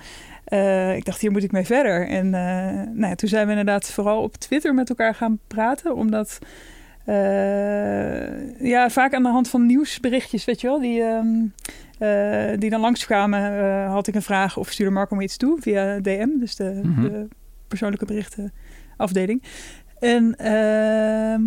Uh, 0.52 0.96
ik 0.96 1.04
dacht, 1.04 1.20
hier 1.20 1.30
moet 1.30 1.42
ik 1.42 1.52
mee 1.52 1.64
verder. 1.64 2.08
En 2.08 2.26
uh, 2.26 2.32
nou 2.92 3.06
ja, 3.06 3.14
toen 3.14 3.28
zijn 3.28 3.44
we 3.44 3.50
inderdaad 3.50 3.90
vooral 3.90 4.22
op 4.22 4.36
Twitter 4.36 4.74
met 4.74 4.88
elkaar 4.88 5.14
gaan 5.14 5.38
praten. 5.46 5.94
Omdat, 5.94 6.38
uh, 7.06 8.60
ja, 8.60 8.90
vaak 8.90 9.14
aan 9.14 9.22
de 9.22 9.28
hand 9.28 9.48
van 9.48 9.66
nieuwsberichtjes, 9.66 10.44
weet 10.44 10.60
je 10.60 10.66
wel, 10.66 10.80
die, 10.80 11.00
um, 11.00 11.52
die 12.58 12.70
dan 12.70 12.80
langskwamen, 12.80 13.84
had 13.86 14.06
ik 14.06 14.14
een 14.14 14.22
vraag 14.22 14.56
of 14.56 14.70
stuurde 14.70 14.92
Marco 14.92 15.16
me 15.16 15.22
iets 15.22 15.36
toe 15.36 15.60
via 15.60 16.00
DM, 16.00 16.38
dus 16.38 16.56
de, 16.56 16.80
mm 16.82 16.94
-hmm. 16.94 17.02
de 17.02 17.28
persoonlijke 17.68 18.06
berichtenafdeling. 18.06 19.42
En 19.98 20.36
ehm, 20.36 21.42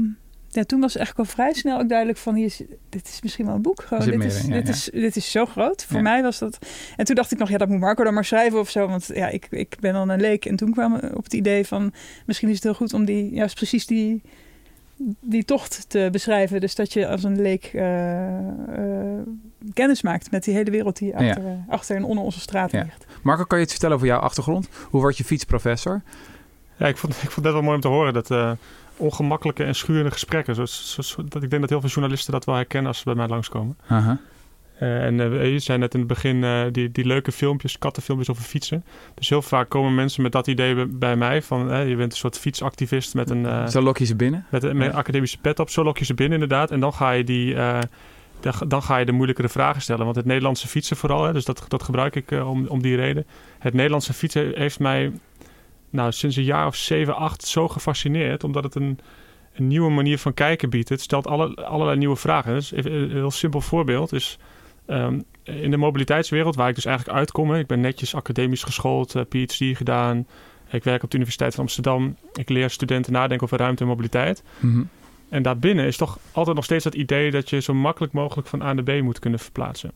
ja, 0.56 0.64
toen 0.64 0.80
was 0.80 0.96
eigenlijk 0.96 1.28
al 1.28 1.36
vrij 1.36 1.54
snel 1.54 1.80
ook 1.80 1.90
duidelijk 1.90 2.18
van 2.18 2.36
hier 2.36 2.46
is, 2.46 2.62
dit 2.90 3.08
is 3.08 3.22
misschien 3.22 3.46
wel 3.46 3.56
een 3.56 3.62
boek. 3.62 3.84
Gewoon, 3.84 4.06
dit, 4.06 4.24
is, 4.24 4.44
in, 4.44 4.50
ja, 4.50 4.56
dit, 4.56 4.68
ja. 4.68 4.74
Is, 4.74 4.90
dit 4.92 5.16
is 5.16 5.32
zo 5.32 5.46
groot. 5.46 5.86
Voor 5.86 5.96
ja. 5.96 6.02
mij 6.02 6.22
was 6.22 6.40
dat. 6.40 6.58
En 6.96 7.06
toen 7.06 7.16
dacht 7.16 7.32
ik 7.32 7.38
nog, 7.38 7.50
ja, 7.50 7.58
dat 7.58 7.70
moet 7.70 7.80
Marco 7.80 8.04
dan 8.04 8.14
maar 8.14 8.26
schrijven 8.26 8.60
of 8.60 8.70
zo. 8.70 8.88
Want 8.88 9.10
ja, 9.14 9.28
ik, 9.28 9.48
ik 9.50 9.78
ben 9.80 9.94
dan 9.94 10.10
een 10.10 10.20
leek. 10.20 10.46
En 10.46 10.56
toen 10.56 10.72
kwam 10.72 10.96
op 10.96 11.24
het 11.24 11.34
idee 11.34 11.68
van 11.68 11.94
misschien 12.26 12.50
is 12.50 12.56
het 12.56 12.64
heel 12.64 12.74
goed 12.74 12.94
om 12.94 13.06
die 13.06 13.34
juist 13.34 13.56
precies 13.56 13.86
die, 13.86 14.22
die 15.20 15.46
tocht 15.46 15.86
te 15.90 16.10
beschrijven. 16.12 16.62
Dus 16.62 16.76
dat 16.76 16.94
je 16.94 17.08
als 17.08 17.24
een 17.24 17.42
leek 17.42 17.72
uh, 17.74 17.82
uh, 17.82 19.22
kennis 19.74 20.02
maakt 20.02 20.32
met 20.32 20.44
die 20.44 20.54
hele 20.54 20.72
wereld 20.72 20.98
die 20.98 21.16
achter, 21.16 21.44
uh, 21.44 21.52
achter 21.68 21.96
en 21.96 22.04
onder 22.04 22.24
onze 22.24 22.40
straten 22.40 22.84
ligt. 22.84 23.06
Marco, 23.22 23.44
kan 23.44 23.58
je 23.58 23.64
iets 23.64 23.74
vertellen 23.74 23.96
over 23.96 24.08
jouw 24.08 24.20
achtergrond? 24.20 24.70
Hoe 24.90 25.02
word 25.02 25.18
je 25.18 25.24
fietsprofessor? 25.24 26.02
Ja, 26.78 26.88
ik 26.88 26.98
vond, 26.98 27.14
ik 27.14 27.32
vond 27.32 27.46
het 27.46 27.56
wel 27.56 27.64
mooi 27.64 27.76
om 27.76 27.82
te 27.82 27.88
horen 27.88 28.14
dat 28.14 28.58
ongemakkelijke 28.98 29.64
en 29.64 29.76
schurende 29.76 30.12
gesprekken. 30.12 30.56
Dat 30.56 31.44
ik 31.44 31.50
denk 31.50 31.62
dat 31.62 31.70
heel 31.70 31.80
veel 31.80 31.90
journalisten 31.90 32.34
dat 32.34 32.46
wel 32.46 32.56
herkennen 32.56 32.88
als 32.88 32.98
ze 32.98 33.04
bij 33.04 33.16
mij 33.16 33.28
langskomen. 33.28 33.78
Uh 33.92 34.06
-huh. 34.06 34.18
uh, 34.82 35.04
en 35.04 35.20
uh, 35.20 35.52
je 35.52 35.60
zei 35.60 35.78
net 35.78 35.94
in 35.94 36.00
het 36.00 36.10
begin 36.10 36.36
uh, 36.36 36.62
die, 36.72 36.92
die 36.92 37.06
leuke 37.06 37.32
filmpjes, 37.32 37.78
kattenfilmpjes 37.78 38.30
over 38.30 38.44
fietsen. 38.44 38.86
Dus 39.14 39.30
heel 39.30 39.42
vaak 39.42 39.70
komen 39.70 39.96
mensen 39.96 40.22
met 40.22 40.32
dat 40.32 40.48
idee 40.48 40.86
bij 40.86 41.16
mij 41.16 41.42
van 41.42 41.88
je 41.88 41.96
bent 41.96 42.12
een 42.12 42.18
soort 42.18 42.40
fietsactivist 42.40 43.14
met 43.14 43.30
een... 43.30 43.72
zo 43.72 43.82
lok 43.82 43.98
je 43.98 44.06
ze 44.06 44.16
binnen? 44.16 44.46
Met, 44.50 44.62
met 44.62 44.88
een 44.88 44.94
academische 44.94 45.38
pet 45.38 45.60
op, 45.60 45.70
zo 45.70 45.84
lok 45.84 45.98
je 45.98 46.06
ze 46.06 46.14
binnen 46.14 46.42
inderdaad. 46.42 46.72
En 46.72 46.80
dan 46.80 46.94
ga 46.94 47.12
je 47.12 47.24
die... 47.24 47.56
dan 48.68 48.84
ga 48.84 48.98
je 48.98 49.06
de 49.06 49.12
moeilijkere 49.12 49.50
vragen 49.50 49.82
stellen. 49.82 50.04
Want 50.04 50.16
het 50.16 50.26
Nederlandse 50.26 50.68
fietsen 50.68 50.98
vooral, 50.98 51.24
hè, 51.24 51.34
dus 51.34 51.46
dat, 51.46 51.66
dat 51.68 51.84
gebruik 51.84 52.16
ik 52.16 52.32
om, 52.32 52.68
om 52.68 52.82
die 52.82 52.96
reden. 52.96 53.26
Het 53.60 53.74
Nederlandse 53.74 54.14
fietsen 54.14 54.52
heeft 54.56 54.80
mij 54.80 55.12
nou, 55.96 56.12
sinds 56.12 56.36
een 56.36 56.44
jaar 56.44 56.68
of 56.68 56.76
zeven, 56.76 57.16
acht 57.16 57.44
zo 57.44 57.68
gefascineerd. 57.68 58.44
Omdat 58.44 58.64
het 58.64 58.76
een, 58.76 59.00
een 59.54 59.68
nieuwe 59.68 59.92
manier 59.92 60.18
van 60.18 60.34
kijken 60.34 60.70
biedt. 60.70 60.90
Het 60.90 61.02
stelt 61.02 61.28
alle, 61.28 61.56
allerlei 61.56 61.98
nieuwe 61.98 62.16
vragen. 62.16 62.54
Dus 62.54 62.72
een 62.72 63.12
heel 63.12 63.32
simpel 63.32 63.62
voorbeeld 63.62 64.14
is... 64.14 64.38
Um, 64.88 65.24
in 65.44 65.72
de 65.72 65.78
mobiliteitswereld, 65.78 66.56
waar 66.56 66.70
ik 66.70 66.76
dus 66.76 66.86
eigenlijk 66.86 67.18
uitkom... 67.18 67.54
ik 67.54 67.68
ben 67.68 67.80
netjes 67.80 68.16
academisch 68.16 68.64
geschoold, 68.64 69.16
uh, 69.16 69.22
PhD 69.30 69.78
gedaan... 69.78 70.28
ik 70.70 70.84
werk 70.84 71.04
op 71.04 71.10
de 71.10 71.16
Universiteit 71.16 71.56
van 71.56 71.64
Amsterdam... 71.64 72.18
ik 72.34 72.50
leer 72.50 72.70
studenten 72.70 73.14
nadenken 73.14 73.46
over 73.46 73.58
ruimte 73.58 73.84
en 73.84 73.90
mobiliteit... 73.90 74.44
Mm 74.60 74.72
-hmm. 74.72 74.90
En 75.30 75.42
daarbinnen 75.42 75.86
is 75.86 75.98
toch 75.98 76.20
altijd 76.32 76.56
nog 76.56 76.66
steeds 76.66 76.84
dat 76.84 76.96
idee... 76.96 77.32
dat 77.32 77.50
je 77.50 77.62
zo 77.62 77.74
makkelijk 77.74 78.14
mogelijk 78.14 78.48
van 78.48 78.62
A 78.62 78.74
naar 78.74 78.84
B 78.84 79.02
moet 79.02 79.20
kunnen 79.20 79.40
verplaatsen. 79.40 79.92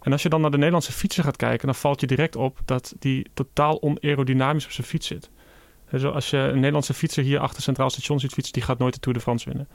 En 0.00 0.12
als 0.12 0.22
je 0.22 0.28
dan 0.28 0.40
naar 0.40 0.50
de 0.50 0.56
Nederlandse 0.56 0.92
fietser 0.92 1.24
gaat 1.24 1.36
kijken, 1.36 1.66
dan 1.66 1.74
valt 1.74 2.00
je 2.00 2.06
direct 2.06 2.36
op 2.36 2.58
dat 2.64 2.94
die 2.98 3.26
totaal 3.34 3.82
onaerodynamisch 3.82 4.64
op 4.64 4.70
zijn 4.70 4.86
fiets 4.86 5.06
zit. 5.06 5.30
Dus 5.90 6.04
als 6.04 6.30
je 6.30 6.36
een 6.36 6.54
Nederlandse 6.54 6.94
fietser 6.94 7.22
hier 7.24 7.38
achter 7.38 7.62
Centraal 7.62 7.90
Station 7.90 8.20
ziet 8.20 8.32
fietsen, 8.32 8.52
die 8.52 8.62
gaat 8.62 8.78
nooit 8.78 8.94
de 8.94 9.00
Tour 9.00 9.16
de 9.18 9.22
France 9.22 9.48
winnen. 9.48 9.68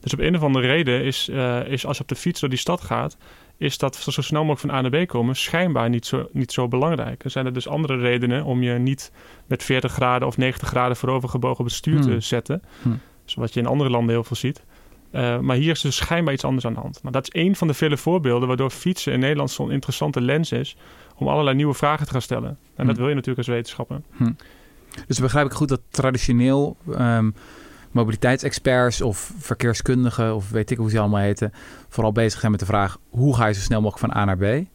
Dus 0.00 0.12
op 0.12 0.18
een 0.18 0.36
of 0.36 0.42
andere 0.42 0.66
reden 0.66 1.04
is, 1.04 1.28
uh, 1.28 1.66
is 1.66 1.86
als 1.86 1.96
je 1.96 2.02
op 2.02 2.08
de 2.08 2.14
fiets 2.14 2.40
door 2.40 2.48
die 2.48 2.58
stad 2.58 2.80
gaat, 2.80 3.16
is 3.56 3.78
dat 3.78 3.96
zo 3.96 4.22
snel 4.22 4.44
mogelijk 4.44 4.60
van 4.60 4.84
A 4.84 4.88
naar 4.88 5.04
B 5.04 5.08
komen 5.08 5.36
schijnbaar 5.36 5.88
niet 5.88 6.06
zo, 6.06 6.28
niet 6.32 6.52
zo 6.52 6.68
belangrijk. 6.68 7.24
Er 7.24 7.30
zijn 7.30 7.46
er 7.46 7.52
dus 7.52 7.68
andere 7.68 7.96
redenen 7.96 8.44
om 8.44 8.62
je 8.62 8.72
niet 8.72 9.12
met 9.46 9.62
40 9.62 9.92
graden 9.92 10.28
of 10.28 10.36
90 10.36 10.68
graden 10.68 10.96
voorovergebogen 10.96 11.58
op 11.58 11.64
het 11.64 11.74
stuur 11.74 11.98
hmm. 11.98 12.02
te 12.02 12.20
zetten. 12.20 12.62
Hmm. 12.82 13.00
Zoals 13.24 13.52
je 13.52 13.60
in 13.60 13.66
andere 13.66 13.90
landen 13.90 14.10
heel 14.10 14.24
veel 14.24 14.36
ziet. 14.36 14.62
Uh, 15.12 15.38
maar 15.38 15.56
hier 15.56 15.70
is 15.70 15.80
dus 15.80 15.96
schijnbaar 15.96 16.34
iets 16.34 16.44
anders 16.44 16.66
aan 16.66 16.74
de 16.74 16.80
hand. 16.80 16.98
Nou, 17.02 17.12
dat 17.12 17.22
is 17.22 17.40
één 17.40 17.56
van 17.56 17.68
de 17.68 17.74
vele 17.74 17.96
voorbeelden 17.96 18.48
waardoor 18.48 18.70
fietsen 18.70 19.12
in 19.12 19.20
Nederland 19.20 19.50
zo'n 19.50 19.70
interessante 19.70 20.20
lens 20.20 20.52
is 20.52 20.76
om 21.16 21.28
allerlei 21.28 21.56
nieuwe 21.56 21.74
vragen 21.74 22.06
te 22.06 22.12
gaan 22.12 22.22
stellen. 22.22 22.58
En 22.74 22.86
dat 22.86 22.94
hm. 22.94 23.00
wil 23.00 23.08
je 23.08 23.14
natuurlijk 23.14 23.46
als 23.46 23.56
wetenschapper. 23.56 24.00
Hm. 24.16 24.32
Dus 25.06 25.18
begrijp 25.18 25.46
ik 25.46 25.52
goed 25.52 25.68
dat 25.68 25.80
traditioneel 25.90 26.76
um, 26.98 27.34
mobiliteitsexperts 27.90 29.00
of 29.00 29.32
verkeerskundigen 29.38 30.34
of 30.34 30.50
weet 30.50 30.70
ik 30.70 30.76
hoe 30.76 30.90
ze 30.90 30.98
allemaal 30.98 31.20
heten, 31.20 31.52
vooral 31.88 32.12
bezig 32.12 32.40
zijn 32.40 32.50
met 32.50 32.60
de 32.60 32.66
vraag 32.66 32.98
hoe 33.08 33.36
ga 33.36 33.46
je 33.46 33.54
zo 33.54 33.60
snel 33.60 33.80
mogelijk 33.80 34.12
van 34.12 34.22
A 34.22 34.24
naar 34.24 34.36
B. 34.36 34.66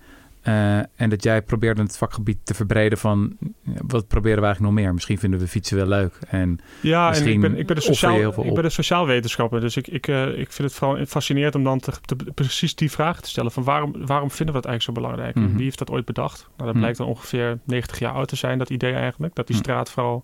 Uh, 0.47 0.77
en 0.77 1.09
dat 1.09 1.23
jij 1.23 1.41
probeert 1.41 1.77
het 1.77 1.97
vakgebied 1.97 2.37
te 2.43 2.53
verbreden 2.53 2.97
van 2.97 3.37
wat 3.63 4.07
proberen 4.07 4.39
we 4.39 4.45
eigenlijk 4.45 4.75
nog 4.75 4.83
meer? 4.83 4.93
Misschien 4.93 5.17
vinden 5.17 5.39
we 5.39 5.47
fietsen 5.47 5.77
wel 5.77 5.85
leuk. 5.85 6.17
En 6.27 6.59
ja, 6.81 7.13
en 7.13 7.27
ik 7.27 7.41
ben, 7.41 7.57
ik 7.57 7.67
ben, 7.67 7.75
de 7.75 7.81
sociaal, 7.81 8.45
ik 8.45 8.53
ben 8.53 8.63
de 8.63 8.69
sociaal 8.69 9.07
wetenschapper. 9.07 9.61
Dus 9.61 9.77
ik, 9.77 9.87
ik, 9.87 10.07
uh, 10.07 10.27
ik 10.27 10.51
vind 10.51 10.69
het 10.69 10.73
vooral 10.73 11.05
fascinerend 11.05 11.55
om 11.55 11.63
dan 11.63 11.79
te, 11.79 11.91
te, 12.05 12.15
precies 12.15 12.75
die 12.75 12.91
vraag 12.91 13.21
te 13.21 13.29
stellen. 13.29 13.51
Van 13.51 13.63
waarom, 13.63 14.05
waarom 14.05 14.31
vinden 14.31 14.55
we 14.55 14.61
dat 14.61 14.69
eigenlijk 14.69 14.83
zo 14.83 14.91
belangrijk? 14.91 15.35
Mm 15.35 15.45
-hmm. 15.45 15.55
Wie 15.55 15.63
heeft 15.63 15.79
dat 15.79 15.89
ooit 15.89 16.05
bedacht? 16.05 16.39
Nou, 16.39 16.53
dat 16.57 16.67
mhm. 16.67 16.77
blijkt 16.77 16.97
dan 16.97 17.07
ongeveer 17.07 17.59
90 17.65 17.99
jaar 17.99 18.13
oud 18.13 18.27
te 18.27 18.35
zijn, 18.35 18.57
dat 18.57 18.69
idee 18.69 18.93
eigenlijk. 18.93 19.35
Dat 19.35 19.47
die 19.47 19.55
mhm. 19.55 19.65
straat 19.65 19.91
vooral 19.91 20.23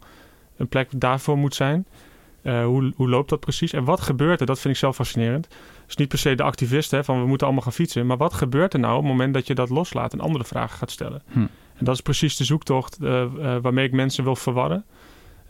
een 0.57 0.67
plek 0.67 0.87
daarvoor 0.91 1.37
moet 1.37 1.55
zijn. 1.55 1.85
Uh, 2.43 2.65
hoe, 2.65 2.93
hoe 2.95 3.09
loopt 3.09 3.29
dat 3.29 3.39
precies? 3.39 3.73
En 3.73 3.83
wat 3.83 4.01
gebeurt 4.01 4.39
er? 4.39 4.45
Dat 4.45 4.59
vind 4.59 4.73
ik 4.73 4.79
zelf 4.79 4.95
fascinerend. 4.95 5.47
Dus 5.85 5.95
niet 5.95 6.07
per 6.07 6.17
se 6.17 6.35
de 6.35 6.43
activist 6.43 6.91
hè, 6.91 7.03
van 7.03 7.21
we 7.21 7.27
moeten 7.27 7.47
allemaal 7.47 7.63
gaan 7.63 7.73
fietsen. 7.73 8.05
Maar 8.05 8.17
wat 8.17 8.33
gebeurt 8.33 8.73
er 8.73 8.79
nou 8.79 8.95
op 8.95 9.01
het 9.01 9.11
moment 9.11 9.33
dat 9.33 9.47
je 9.47 9.55
dat 9.55 9.69
loslaat 9.69 10.13
en 10.13 10.19
andere 10.19 10.43
vragen 10.43 10.77
gaat 10.77 10.91
stellen? 10.91 11.21
Hm. 11.31 11.39
En 11.75 11.85
dat 11.85 11.95
is 11.95 12.01
precies 12.01 12.37
de 12.37 12.43
zoektocht 12.43 12.97
uh, 13.01 13.09
uh, 13.09 13.55
waarmee 13.61 13.85
ik 13.85 13.91
mensen 13.91 14.23
wil 14.23 14.35
verwarren. 14.35 14.85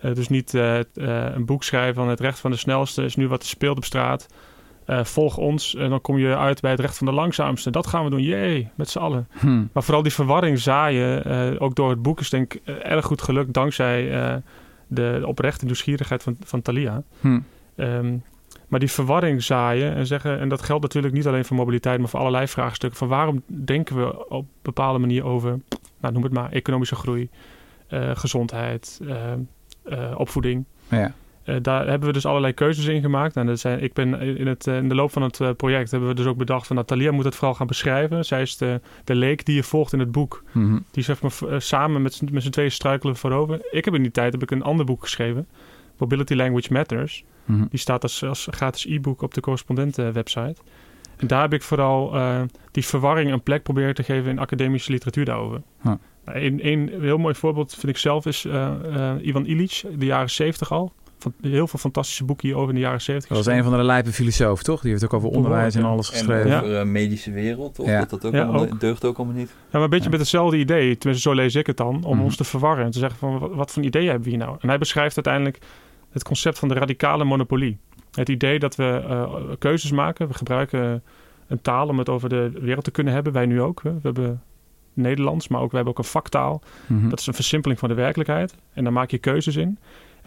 dus 0.02 0.30
niet 0.30 0.54
een 0.94 1.46
boek 1.46 1.64
schrijven 1.64 1.96
van 1.96 2.10
het 2.10 2.20
recht 2.20 2.40
van 2.40 2.52
de 2.52 2.58
snelste 2.58 3.04
is 3.04 3.16
nu 3.16 3.28
wat 3.28 3.42
er 3.42 3.48
speelt 3.48 3.78
op 3.78 3.86
straat. 3.86 4.28
volg 4.88 5.38
ons 5.38 5.76
en 5.76 5.90
dan 5.90 6.02
kom 6.02 6.18
je 6.18 6.38
uit 6.38 6.62
bij 6.62 6.72
het 6.72 6.80
recht 6.80 6.98
van 6.98 7.08
de 7.08 7.14
langzaamste. 7.14 7.70
Dat 7.72 7.88
gaan 7.88 8.04
we 8.04 8.10
doen, 8.10 8.22
jee, 8.22 8.70
met 8.76 8.90
z'n 8.90 9.00
allen. 9.00 9.28
Hm. 9.40 9.64
Maar 9.74 9.84
vooral 9.84 10.04
die 10.04 10.14
verwarring 10.14 10.60
zaaien, 10.60 11.60
ook 11.60 11.76
door 11.76 11.90
het 11.90 12.02
boek 12.02 12.20
is 12.20 12.30
denk 12.30 12.54
ik 12.54 12.62
erg 12.66 13.06
goed 13.06 13.22
gelukt 13.22 13.54
dankzij 13.54 14.42
de 14.90 15.24
oprechte 15.26 15.66
nieuwsgierigheid 15.66 16.24
van, 16.24 16.38
van 16.44 16.62
Thalia. 16.62 17.04
Hm. 17.22 17.40
Ehm, 17.76 18.18
maar 18.68 18.80
die 18.80 18.92
verwarring 18.92 19.44
zaaien 19.44 19.96
en 19.96 20.08
zeggen, 20.08 20.40
en 20.40 20.50
dat 20.50 20.62
geldt 20.62 20.82
natuurlijk 20.82 21.14
niet 21.14 21.28
alleen 21.28 21.46
voor 21.46 21.56
mobiliteit, 21.56 22.00
maar 22.00 22.10
voor 22.10 22.20
allerlei 22.20 22.48
vraagstukken. 22.48 23.00
Van 23.00 23.08
waarom 23.08 23.44
denken 23.46 23.96
we 23.96 24.30
op 24.30 24.42
een 24.42 24.48
bepaalde 24.62 25.00
manier 25.00 25.24
over, 25.24 25.60
nou, 26.00 26.14
noem 26.14 26.24
het 26.24 26.34
maar, 26.34 26.52
economische 26.52 26.96
groei, 26.96 27.30
uh, 27.90 28.12
gezondheid, 28.16 29.00
uh, 29.02 29.34
uh, 29.86 30.14
opvoeding. 30.18 30.66
Ja. 30.88 31.14
Daar 31.62 31.88
hebben 31.88 32.08
we 32.08 32.14
dus 32.14 32.26
allerlei 32.26 32.54
keuzes 32.54 32.86
in 32.86 33.02
gemaakt. 33.02 33.36
En 33.36 33.46
dat 33.46 33.60
zijn, 33.60 33.84
ik 33.84 33.94
ben 33.94 34.22
in, 34.22 34.48
het, 34.48 34.68
in 34.68 34.90
de 34.90 34.96
loop 34.96 35.12
van 35.12 35.22
het 35.22 35.58
project 35.58 35.92
hebben 35.92 36.10
we 36.10 36.16
dus 36.16 36.26
ook 36.26 36.38
bedacht 36.38 36.68
van 36.68 36.76
Natalia 36.76 37.12
moet 37.12 37.26
het 37.26 37.36
vooral 37.36 37.54
gaan 37.56 37.68
beschrijven. 37.68 38.26
Zij 38.26 38.42
is 38.42 38.58
de, 38.58 38.82
de 39.04 39.16
leek 39.16 39.46
die 39.46 39.56
je 39.56 39.64
volgt 39.64 39.94
in 39.94 40.00
het 40.00 40.12
boek. 40.12 40.44
Mm 40.52 40.66
-hmm. 40.66 40.86
Die 40.92 41.04
zeg 41.04 41.22
maar 41.22 41.62
samen 41.62 42.02
met, 42.02 42.22
met 42.32 42.44
z'n 42.44 42.50
tweeën 42.50 42.72
struikelen 42.72 43.16
voorover. 43.16 43.60
Ik 43.72 43.86
heb 43.86 43.94
in 43.94 44.02
die 44.02 44.12
tijd 44.12 44.32
heb 44.32 44.42
ik 44.44 44.52
een 44.52 44.64
ander 44.64 44.86
boek 44.86 45.02
geschreven. 45.02 45.48
Mobility 45.98 46.34
Language 46.34 46.74
Matters. 46.74 47.24
Mhm. 47.46 47.66
Die 47.70 47.80
staat 47.80 48.04
als, 48.04 48.24
als 48.24 48.48
gratis 48.52 48.86
e-book 48.86 49.22
op 49.22 49.34
de 49.34 49.42
correspondenten 49.42 50.14
website. 50.14 50.56
En 51.18 51.28
daar 51.28 51.42
heb 51.42 51.54
ik 51.54 51.62
vooral 51.62 52.16
uh, 52.16 52.42
die 52.72 52.86
verwarring 52.86 53.32
een 53.32 53.44
plek 53.44 53.64
proberen 53.64 53.96
te 53.96 54.04
geven 54.04 54.30
in 54.30 54.40
academische 54.40 54.92
literatuur 54.92 55.26
daarover. 55.26 55.62
Huh. 55.82 55.94
Een, 56.26 56.68
een 56.68 57.02
heel 57.02 57.18
mooi 57.18 57.36
voorbeeld 57.36 57.74
vind 57.74 57.88
ik 57.88 57.98
zelf 57.98 58.26
is 58.26 58.46
uh, 58.46 58.72
uh, 58.86 59.12
Ivan 59.22 59.46
Illich, 59.46 59.84
de 59.98 60.06
jaren 60.06 60.30
70 60.30 60.72
al. 60.72 60.94
Heel 61.42 61.68
veel 61.68 61.80
fantastische 61.80 62.24
boeken 62.24 62.48
hierover 62.48 62.70
in 62.70 62.76
de 62.76 62.82
jaren 62.82 63.02
70. 63.02 63.30
Dat 63.30 63.46
was 63.46 63.56
een 63.56 63.64
van 63.64 63.78
de 63.78 63.84
lijpe 63.84 64.12
filosoof, 64.12 64.64
toch? 64.64 64.82
Die 64.82 64.92
heeft 64.92 65.04
ook 65.04 65.14
over 65.14 65.30
onderwijs 65.30 65.76
en 65.76 65.84
alles 65.84 66.10
geschreven. 66.10 66.52
En 66.52 66.58
over 66.58 66.74
ja. 66.74 66.84
medische 66.84 67.32
wereld, 67.32 67.80
of 67.80 67.88
ja. 67.88 68.00
dat, 68.00 68.10
dat 68.10 68.26
ook, 68.26 68.34
allemaal, 68.34 68.62
ook. 68.62 68.80
deugt 68.80 69.06
ook 69.06 69.18
allemaal 69.18 69.36
niet? 69.36 69.50
Ja, 69.50 69.56
maar 69.72 69.82
een 69.82 69.90
beetje 69.90 70.10
met 70.10 70.20
hetzelfde 70.20 70.58
idee. 70.58 70.98
Tenminste, 70.98 71.30
zo 71.30 71.36
lees 71.36 71.56
ik 71.56 71.68
het 71.68 71.78
dan. 71.78 72.04
Om 72.04 72.18
mm. 72.18 72.24
ons 72.24 72.36
te 72.36 72.44
verwarren 72.44 72.86
en 72.86 72.92
te 72.92 73.00
zeggen 73.00 73.20
van, 73.20 73.40
wat, 73.40 73.54
wat 73.54 73.72
voor 73.72 73.82
een 73.82 73.88
idee 73.88 74.06
hebben 74.06 74.24
we 74.24 74.30
hier 74.30 74.40
nou? 74.40 74.58
En 74.60 74.68
hij 74.68 74.78
beschrijft 74.78 75.16
uiteindelijk 75.16 75.60
het 76.12 76.24
concept 76.24 76.60
van 76.60 76.68
de 76.68 76.74
radicale 76.74 77.24
monopolie. 77.24 77.78
Het 78.12 78.30
idee 78.30 78.60
dat 78.60 78.76
we 78.76 79.04
uh, 79.10 79.34
keuzes 79.60 79.92
maken. 79.92 80.28
We 80.28 80.34
gebruiken 80.34 81.04
een 81.48 81.62
taal 81.62 81.88
om 81.88 81.98
het 81.98 82.10
over 82.10 82.30
de 82.30 82.52
wereld 82.62 82.84
te 82.84 82.92
kunnen 82.92 83.14
hebben. 83.14 83.34
Wij 83.34 83.46
nu 83.46 83.62
ook. 83.62 83.82
We 83.82 84.00
hebben 84.02 84.42
Nederlands, 84.94 85.48
maar 85.48 85.62
ook 85.62 85.70
we 85.70 85.76
hebben 85.76 85.94
ook 85.94 86.00
een 86.00 86.10
vaktaal. 86.10 86.62
Mm-hmm. 86.88 87.10
Dat 87.10 87.20
is 87.20 87.28
een 87.28 87.34
versimpeling 87.34 87.80
van 87.80 87.90
de 87.90 87.96
werkelijkheid. 87.96 88.56
En 88.74 88.84
daar 88.84 88.94
maak 88.94 89.12
je 89.12 89.18
keuzes 89.18 89.56
in. 89.56 89.78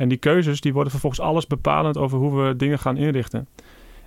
En 0.03 0.09
die 0.09 0.19
keuzes 0.19 0.61
die 0.61 0.73
worden 0.73 0.91
vervolgens 0.91 1.23
alles 1.23 1.47
bepalend 1.47 1.97
over 1.97 2.19
hoe 2.19 2.43
we 2.43 2.57
dingen 2.57 2.79
gaan 2.79 2.97
inrichten. 2.97 3.49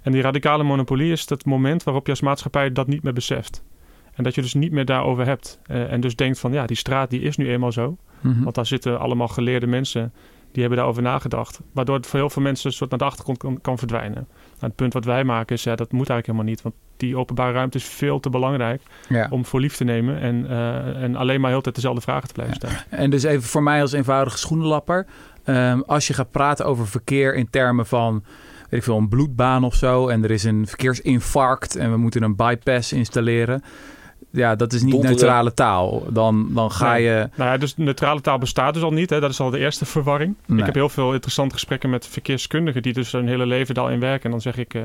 En 0.02 0.12
die 0.12 0.22
radicale 0.22 0.64
monopolie 0.64 1.12
is 1.12 1.30
het 1.30 1.46
moment 1.46 1.84
waarop 1.84 2.06
je 2.06 2.12
als 2.12 2.22
maatschappij 2.22 2.72
dat 2.72 2.88
niet 2.88 3.04
meer 3.04 3.14
beseft. 3.14 3.64
En 4.14 4.24
dat 4.24 4.36
je 4.36 4.42
dus 4.42 4.54
niet 4.54 4.72
meer 4.72 4.86
daarover 4.86 5.26
hebt. 5.26 5.60
Uh, 5.68 5.92
en 5.92 6.02
dus 6.02 6.16
denkt 6.16 6.40
van 6.40 6.54
ja, 6.54 6.66
die 6.66 6.78
straat 6.78 7.10
die 7.10 7.22
is 7.22 7.38
nu 7.38 7.50
eenmaal 7.50 7.72
zo. 7.72 7.98
Mm-hmm. 8.22 8.44
Want 8.44 8.56
daar 8.56 8.66
zitten 8.66 9.00
allemaal 9.00 9.28
geleerde 9.28 9.68
mensen 9.68 10.14
die 10.52 10.62
hebben 10.62 10.78
daarover 10.78 11.04
nagedacht. 11.04 11.60
Waardoor 11.72 11.96
het 11.96 12.08
voor 12.08 12.20
heel 12.20 12.30
veel 12.30 12.42
mensen 12.42 12.70
een 12.70 12.76
soort 12.76 12.90
naar 12.90 13.00
de 13.00 13.06
achtergrond 13.06 13.38
kan, 13.38 13.62
kan 13.62 13.78
verdwijnen. 13.78 14.28
Nou, 14.50 14.60
het 14.60 14.76
punt 14.76 14.94
wat 14.94 15.06
wij 15.06 15.24
maken 15.24 15.56
is, 15.56 15.64
ja, 15.64 15.76
dat 15.76 15.92
moet 15.92 16.10
eigenlijk 16.10 16.26
helemaal 16.26 16.50
niet. 16.50 16.62
Want 16.62 16.76
die 16.98 17.18
openbare 17.18 17.52
ruimte 17.52 17.78
is 17.78 17.86
veel 17.86 18.20
te 18.20 18.30
belangrijk 18.30 18.82
om 19.30 19.46
voor 19.46 19.60
lief 19.60 19.76
te 19.76 19.84
nemen. 19.84 20.20
En, 20.20 20.46
uh, 20.46 21.04
en 21.04 21.16
alleen 21.16 21.42
maar 21.42 21.52
heel 21.52 21.62
tijd 21.62 21.76
dezelfde 21.76 22.02
vragen 22.02 22.28
te 22.28 22.34
blijven 22.34 22.56
stellen. 22.56 22.76
Ja. 22.92 22.98
En 22.98 23.10
dus 23.10 23.24
even 23.24 23.44
voor 23.50 23.64
mij 23.64 23.82
als 23.82 23.92
eenvoudige 23.92 24.38
schoenenlapper. 24.38 25.06
Um, 25.46 25.84
als 25.86 26.08
je 26.08 26.14
gaat 26.14 26.32
praten 26.32 26.66
over 26.66 26.88
verkeer 26.88 27.36
in 27.36 27.50
termen 27.50 27.86
van 27.86 28.24
weet 28.70 28.80
ik 28.80 28.84
veel, 28.84 28.98
een 28.98 29.10
bloedbaan 29.10 29.64
of 29.64 29.76
zo. 29.76 30.08
En 30.08 30.24
er 30.24 30.32
is 30.32 30.44
een 30.44 30.68
verkeersinfarct 30.68 31.76
en 31.76 31.92
we 31.92 31.98
moeten 31.98 32.24
een 32.24 32.36
bypass 32.36 32.94
installeren 32.94 33.64
ja, 34.36 34.56
dat 34.56 34.74
is 34.74 34.84
niet 34.84 35.02
neutrale 35.02 35.54
taal. 35.54 36.04
Dan, 36.10 36.54
dan 36.54 36.72
ga 36.72 36.94
je... 36.94 37.30
Nou 37.36 37.50
ja, 37.50 37.58
dus 37.58 37.78
neutrale 37.78 38.22
taal 38.22 38.38
bestaat 38.38 38.74
dus 38.74 38.84
al 38.84 38.92
niet. 38.92 39.10
Hè? 39.10 39.20
Dat 39.20 39.30
is 39.30 39.40
al 39.40 39.50
de 39.50 39.60
eerste 39.60 39.86
verwarring. 39.86 40.36
Ik 40.48 40.66
heb 40.66 40.74
heel 40.74 40.90
veel 40.90 41.14
interessante 41.14 41.54
gesprekken 41.54 41.90
met 41.90 42.08
verkeerskundigen... 42.08 42.82
die 42.82 42.94
dus 42.94 43.12
hun 43.12 43.28
hele 43.28 43.46
leven 43.46 43.76
daarin 43.76 44.00
werken. 44.00 44.24
En 44.24 44.32
dan 44.32 44.42
zeg 44.42 44.58
ik... 44.58 44.74
Uh, 44.74 44.84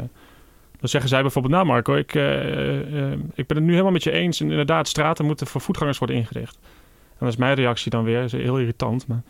dan 0.81 0.89
zeggen 0.89 1.11
zij 1.11 1.23
bijvoorbeeld... 1.23 1.55
Nou 1.55 1.67
Marco, 1.67 1.95
ik, 1.95 2.15
uh, 2.15 3.13
ik 3.13 3.47
ben 3.47 3.57
het 3.57 3.63
nu 3.63 3.71
helemaal 3.71 3.93
met 3.93 4.03
je 4.03 4.11
eens. 4.11 4.41
En 4.41 4.51
inderdaad, 4.51 4.89
straten 4.89 5.25
moeten 5.25 5.47
voor 5.47 5.61
voetgangers 5.61 5.99
worden 5.99 6.17
ingericht. 6.17 6.59
En 7.09 7.17
dat 7.19 7.29
is 7.29 7.37
mijn 7.37 7.55
reactie 7.55 7.91
dan 7.91 8.05
weer. 8.05 8.21
Dat 8.21 8.33
is 8.33 8.43
heel 8.43 8.59
irritant. 8.59 9.07
Maar 9.07 9.23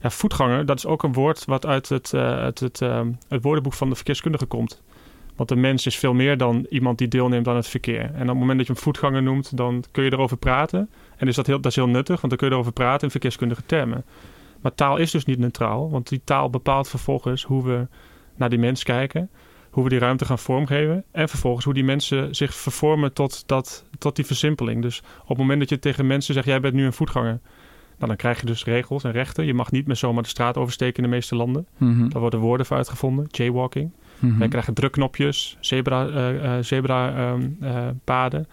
ja, 0.00 0.10
voetganger, 0.10 0.66
dat 0.66 0.76
is 0.76 0.86
ook 0.86 1.02
een 1.02 1.12
woord... 1.12 1.44
wat 1.44 1.66
uit 1.66 1.88
het, 1.88 2.14
uit 2.14 2.60
het, 2.60 2.78
het 3.28 3.42
woordenboek 3.42 3.72
van 3.72 3.88
de 3.88 3.94
verkeerskundige 3.94 4.46
komt. 4.46 4.82
Want 5.36 5.50
een 5.50 5.60
mens 5.60 5.86
is 5.86 5.96
veel 5.96 6.14
meer 6.14 6.36
dan 6.36 6.66
iemand 6.68 6.98
die 6.98 7.08
deelneemt 7.08 7.48
aan 7.48 7.56
het 7.56 7.68
verkeer. 7.68 8.02
En 8.02 8.22
op 8.22 8.28
het 8.28 8.38
moment 8.38 8.58
dat 8.58 8.66
je 8.66 8.72
hem 8.72 8.82
voetganger 8.82 9.22
noemt, 9.22 9.56
dan 9.56 9.84
kun 9.90 10.04
je 10.04 10.12
erover 10.12 10.36
praten. 10.36 10.90
En 11.16 11.28
is 11.28 11.34
dat, 11.34 11.46
heel, 11.46 11.60
dat 11.60 11.70
is 11.70 11.76
heel 11.76 11.88
nuttig, 11.88 12.20
want 12.20 12.28
dan 12.28 12.36
kun 12.36 12.48
je 12.48 12.54
erover 12.54 12.72
praten 12.72 13.02
in 13.02 13.10
verkeerskundige 13.10 13.62
termen. 13.66 14.04
Maar 14.60 14.74
taal 14.74 14.96
is 14.96 15.10
dus 15.10 15.24
niet 15.24 15.38
neutraal, 15.38 15.90
want 15.90 16.08
die 16.08 16.20
taal 16.24 16.50
bepaalt 16.50 16.88
vervolgens 16.88 17.42
hoe 17.42 17.64
we 17.64 17.86
naar 18.36 18.48
die 18.48 18.58
mens 18.58 18.82
kijken, 18.82 19.30
hoe 19.70 19.84
we 19.84 19.90
die 19.90 19.98
ruimte 19.98 20.24
gaan 20.24 20.38
vormgeven 20.38 21.04
en 21.10 21.28
vervolgens 21.28 21.64
hoe 21.64 21.74
die 21.74 21.84
mensen 21.84 22.34
zich 22.34 22.54
vervormen 22.54 23.12
tot, 23.12 23.42
dat, 23.46 23.84
tot 23.98 24.16
die 24.16 24.26
versimpeling. 24.26 24.82
Dus 24.82 25.02
op 25.22 25.28
het 25.28 25.38
moment 25.38 25.60
dat 25.60 25.68
je 25.68 25.78
tegen 25.78 26.06
mensen 26.06 26.34
zegt, 26.34 26.46
jij 26.46 26.60
bent 26.60 26.74
nu 26.74 26.84
een 26.84 26.92
voetganger, 26.92 27.40
nou, 27.96 28.08
dan 28.08 28.16
krijg 28.16 28.40
je 28.40 28.46
dus 28.46 28.64
regels 28.64 29.04
en 29.04 29.12
rechten. 29.12 29.46
Je 29.46 29.54
mag 29.54 29.70
niet 29.70 29.86
meer 29.86 29.96
zomaar 29.96 30.22
de 30.22 30.28
straat 30.28 30.56
oversteken 30.56 30.96
in 30.96 31.10
de 31.10 31.14
meeste 31.14 31.36
landen. 31.36 31.66
Mm 31.76 32.08
Daar 32.08 32.20
worden 32.20 32.40
woorden 32.40 32.66
voor 32.66 32.76
uitgevonden, 32.76 33.26
jaywalking. 33.30 33.90
Mm 34.18 34.38
Wij 34.38 34.48
krijgen 34.48 34.74
drukknopjes, 34.74 35.56
zebra, 35.60 36.06
uh, 36.06 36.52
zebra 36.60 37.30
um, 37.30 37.56
uh, 37.62 37.86
paden. 38.04 38.48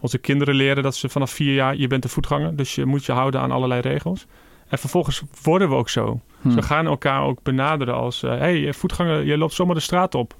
Onze 0.00 0.18
kinderen 0.18 0.54
leren 0.54 0.82
dat 0.82 0.96
ze 0.96 1.08
vanaf 1.08 1.30
vier 1.30 1.54
jaar, 1.54 1.76
je 1.76 1.86
bent 1.86 2.04
een 2.04 2.10
voetganger, 2.10 2.56
dus 2.56 2.74
je 2.74 2.84
moet 2.84 3.04
je 3.04 3.12
houden 3.12 3.40
aan 3.40 3.50
allerlei 3.50 3.80
regels. 3.80 4.26
En 4.68 4.78
vervolgens 4.78 5.22
worden 5.42 5.68
we 5.68 5.74
ook 5.74 5.88
zo. 5.88 6.20
Hmm. 6.40 6.52
Ze 6.52 6.62
gaan 6.62 6.86
elkaar 6.86 7.22
ook 7.22 7.42
benaderen 7.42 7.94
als, 7.94 8.20
hé, 8.20 8.28
hey, 8.28 8.72
voetganger, 8.72 9.24
je 9.24 9.38
loopt 9.38 9.52
zomaar 9.52 9.74
de 9.74 9.80
straat 9.80 10.14
op. 10.14 10.34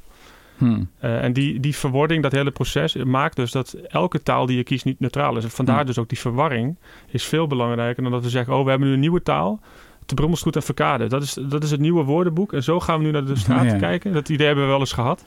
Hmm. 0.59 0.91
Uh, 1.05 1.25
en 1.25 1.33
die, 1.33 1.61
die 1.61 1.77
verwording, 1.77 2.23
dat 2.23 2.33
hele 2.33 2.51
proces, 2.51 2.95
maakt 2.95 3.37
dus 3.37 3.51
dat 3.51 3.77
elke 3.89 4.23
taal 4.23 4.47
die 4.47 4.57
je 4.57 4.65
kiest 4.65 4.85
niet 4.85 5.01
neutraal 5.01 5.37
is. 5.37 5.45
Vandaar 5.45 5.77
hmm. 5.77 5.87
dus 5.87 5.99
ook 5.99 6.09
die 6.09 6.19
verwarring 6.19 6.77
is 7.11 7.25
veel 7.25 7.47
belangrijker 7.47 8.03
dan 8.03 8.13
dat 8.13 8.23
we 8.23 8.31
zeggen, 8.31 8.55
oh, 8.55 8.65
we 8.65 8.71
hebben 8.71 8.89
nu 8.89 8.95
een 8.95 9.01
nieuwe 9.01 9.23
taal 9.23 9.61
de 10.09 10.15
Brummelstroet 10.15 10.57
en 10.57 10.63
Verkade. 10.63 11.07
Dat 11.07 11.23
is, 11.23 11.33
dat 11.33 11.63
is 11.63 11.71
het 11.71 11.81
nieuwe 11.81 12.03
woordenboek. 12.03 12.53
En 12.53 12.63
zo 12.63 12.81
gaan 12.81 12.99
we 12.99 13.05
nu 13.05 13.11
naar 13.11 13.25
de 13.25 13.37
straat 13.37 13.77
kijken. 13.77 14.13
Dat 14.13 14.29
idee 14.29 14.47
hebben 14.47 14.65
we 14.65 14.71
wel 14.71 14.81
eens 14.81 14.93
gehad. 14.93 15.25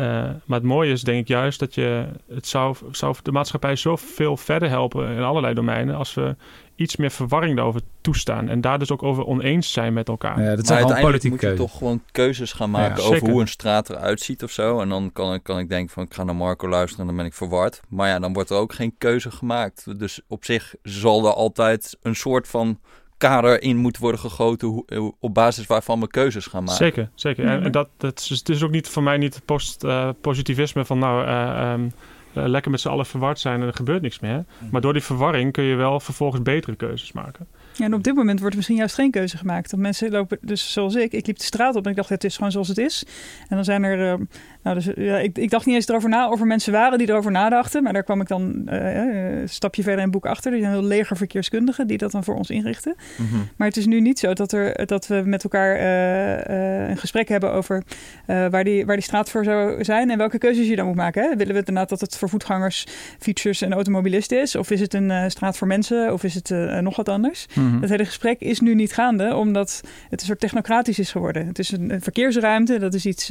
Uh, 0.00 0.06
maar 0.44 0.58
het 0.58 0.62
mooie 0.62 0.92
is 0.92 1.02
denk 1.02 1.20
ik 1.20 1.28
juist 1.28 1.58
dat 1.58 1.74
je 1.74 2.06
het 2.28 2.46
zou, 2.46 2.76
zou 2.90 3.14
de 3.22 3.32
maatschappij 3.32 3.76
zoveel 3.76 4.36
verder 4.36 4.68
helpen 4.68 5.08
in 5.08 5.22
allerlei 5.22 5.54
domeinen 5.54 5.96
als 5.96 6.14
we 6.14 6.36
iets 6.76 6.96
meer 6.96 7.10
verwarring 7.10 7.56
daarover 7.56 7.80
toestaan 8.00 8.48
en 8.48 8.60
daar 8.60 8.78
dus 8.78 8.90
ook 8.90 9.02
over 9.02 9.26
oneens 9.26 9.72
zijn 9.72 9.92
met 9.92 10.08
elkaar. 10.08 10.42
Ja, 10.42 10.56
dat 10.56 10.66
zijn 10.66 11.00
politiek 11.00 11.30
moet 11.30 11.40
je 11.40 11.54
toch 11.54 11.78
gewoon 11.78 12.02
keuzes 12.12 12.52
gaan 12.52 12.70
maken 12.70 13.04
over 13.04 13.30
hoe 13.30 13.40
een 13.40 13.48
straat 13.48 13.90
eruit 13.90 14.20
ziet 14.20 14.42
of 14.42 14.50
zo. 14.50 14.80
En 14.80 14.88
dan 14.88 15.12
kan, 15.12 15.42
kan 15.42 15.58
ik 15.58 15.68
denken 15.68 15.94
van 15.94 16.02
ik 16.02 16.14
ga 16.14 16.24
naar 16.24 16.36
Marco 16.36 16.68
luisteren 16.68 17.00
en 17.00 17.06
dan 17.06 17.16
ben 17.16 17.26
ik 17.26 17.34
verward. 17.34 17.80
Maar 17.88 18.08
ja, 18.08 18.18
dan 18.18 18.32
wordt 18.32 18.50
er 18.50 18.56
ook 18.56 18.72
geen 18.72 18.94
keuze 18.98 19.30
gemaakt. 19.30 19.98
Dus 19.98 20.20
op 20.28 20.44
zich 20.44 20.74
zal 20.82 21.26
er 21.26 21.32
altijd 21.32 21.96
een 22.02 22.16
soort 22.16 22.48
van 22.48 22.78
kader 23.18 23.62
in 23.62 23.76
moet 23.76 23.98
worden 23.98 24.20
gegoten 24.20 24.84
op 25.20 25.34
basis 25.34 25.66
waarvan 25.66 26.00
we 26.00 26.08
keuzes 26.08 26.46
gaan 26.46 26.64
maken. 26.64 26.84
Zeker, 26.84 27.10
zeker. 27.14 27.46
En, 27.46 27.72
dat, 27.72 27.88
dat 27.96 28.20
is, 28.20 28.28
het 28.38 28.48
is 28.48 28.62
ook 28.62 28.70
niet 28.70 28.88
voor 28.88 29.02
mij 29.02 29.16
niet 29.16 29.42
post, 29.44 29.84
positivisme 30.20 30.84
van 30.84 30.98
nou... 30.98 31.28
Um, 31.72 31.92
lekker 32.34 32.70
met 32.70 32.80
z'n 32.80 32.88
allen 32.88 33.06
verward 33.06 33.38
zijn 33.38 33.60
en 33.60 33.66
er 33.66 33.74
gebeurt 33.74 34.02
niks 34.02 34.20
meer. 34.20 34.44
Mm. 34.58 34.68
Maar 34.70 34.80
door 34.80 34.92
die 34.92 35.02
verwarring 35.02 35.52
kun 35.52 35.64
je 35.64 35.74
wel 35.74 36.00
vervolgens 36.00 36.42
betere 36.42 36.76
keuzes 36.76 37.12
maken. 37.12 37.46
Ja, 37.72 37.84
en 37.84 37.94
op 37.94 38.02
dit 38.02 38.14
moment 38.14 38.38
wordt 38.38 38.50
er 38.50 38.56
misschien 38.56 38.78
juist 38.78 38.94
geen 38.94 39.10
keuze 39.10 39.36
gemaakt. 39.36 39.70
Want 39.70 39.82
mensen 39.82 40.10
lopen, 40.10 40.38
dus 40.40 40.72
zoals 40.72 40.94
ik, 40.94 41.12
ik 41.12 41.26
liep 41.26 41.38
de 41.38 41.44
straat 41.44 41.76
op 41.76 41.84
en 41.84 41.90
ik 41.90 41.96
dacht, 41.96 42.08
het 42.08 42.24
is 42.24 42.36
gewoon 42.36 42.52
zoals 42.52 42.68
het 42.68 42.78
is. 42.78 43.04
En 43.48 43.56
dan 43.56 43.64
zijn 43.64 43.82
er, 43.82 43.98
uh, 43.98 44.26
nou, 44.64 44.76
dus, 44.76 44.88
ja, 44.96 45.18
ik, 45.18 45.38
ik, 45.38 45.50
dacht 45.50 45.66
niet 45.66 45.74
eens 45.74 45.88
erover 45.88 46.08
na 46.08 46.30
of 46.30 46.40
er 46.40 46.46
mensen 46.46 46.72
waren 46.72 46.98
die 46.98 47.08
erover 47.08 47.30
nadachten. 47.30 47.82
Maar 47.82 47.92
daar 47.92 48.02
kwam 48.02 48.20
ik 48.20 48.28
dan 48.28 48.62
uh, 48.68 48.94
een 49.40 49.48
stapje 49.48 49.82
verder 49.82 49.98
in 50.00 50.06
het 50.06 50.14
boek 50.14 50.26
achter. 50.26 50.52
Er 50.52 50.58
zijn 50.58 50.72
heel 50.72 50.82
leger 50.82 51.16
verkeerskundigen 51.16 51.86
die 51.86 51.98
dat 51.98 52.10
dan 52.10 52.24
voor 52.24 52.34
ons 52.34 52.50
inrichten. 52.50 52.94
Mhm. 53.16 53.40
Maar 53.56 53.68
het 53.68 53.76
is 53.76 53.86
nu 53.86 54.00
niet 54.00 54.18
zo 54.18 54.32
dat, 54.32 54.52
er, 54.52 54.86
dat 54.86 55.06
we 55.06 55.22
met 55.24 55.42
elkaar 55.42 55.76
uh, 55.76 56.88
een 56.88 56.96
gesprek 56.96 57.28
hebben 57.28 57.52
over 57.52 57.82
waar, 58.26 58.64
die, 58.64 58.86
waar 58.86 58.96
die 58.96 59.04
straat 59.04 59.30
voor 59.30 59.44
zou 59.44 59.84
zijn 59.84 60.10
en 60.10 60.18
welke 60.18 60.38
keuzes 60.38 60.68
je 60.68 60.76
dan 60.76 60.86
moet 60.86 60.94
maken. 60.94 61.22
Hè? 61.22 61.36
Willen 61.36 61.52
we 61.52 61.58
inderdaad 61.58 61.88
dat 61.88 62.00
het 62.00 62.16
voor 62.16 62.28
voetgangers, 62.28 62.86
fietsers 63.18 63.62
en 63.62 63.72
automobilisten 63.72 64.40
is? 64.40 64.56
Of 64.56 64.70
is 64.70 64.80
het 64.80 64.94
een 64.94 65.30
straat 65.30 65.56
voor 65.56 65.66
mensen? 65.66 66.12
Of 66.12 66.24
is 66.24 66.34
het 66.34 66.80
nog 66.80 66.96
wat 66.96 67.08
anders? 67.08 67.46
Mhm. 67.54 67.80
Het 67.80 67.90
hele 67.90 68.04
gesprek 68.04 68.40
is 68.40 68.60
nu 68.60 68.74
niet 68.74 68.92
gaande, 68.92 69.34
omdat 69.34 69.80
het 70.10 70.20
een 70.20 70.26
soort 70.26 70.40
technocratisch 70.40 70.98
is 70.98 71.10
geworden. 71.10 71.46
Het 71.46 71.58
is 71.58 71.70
een, 71.70 72.00
verkeersruimte, 72.00 72.78
dat 72.78 72.94
is 72.94 73.06
iets 73.06 73.28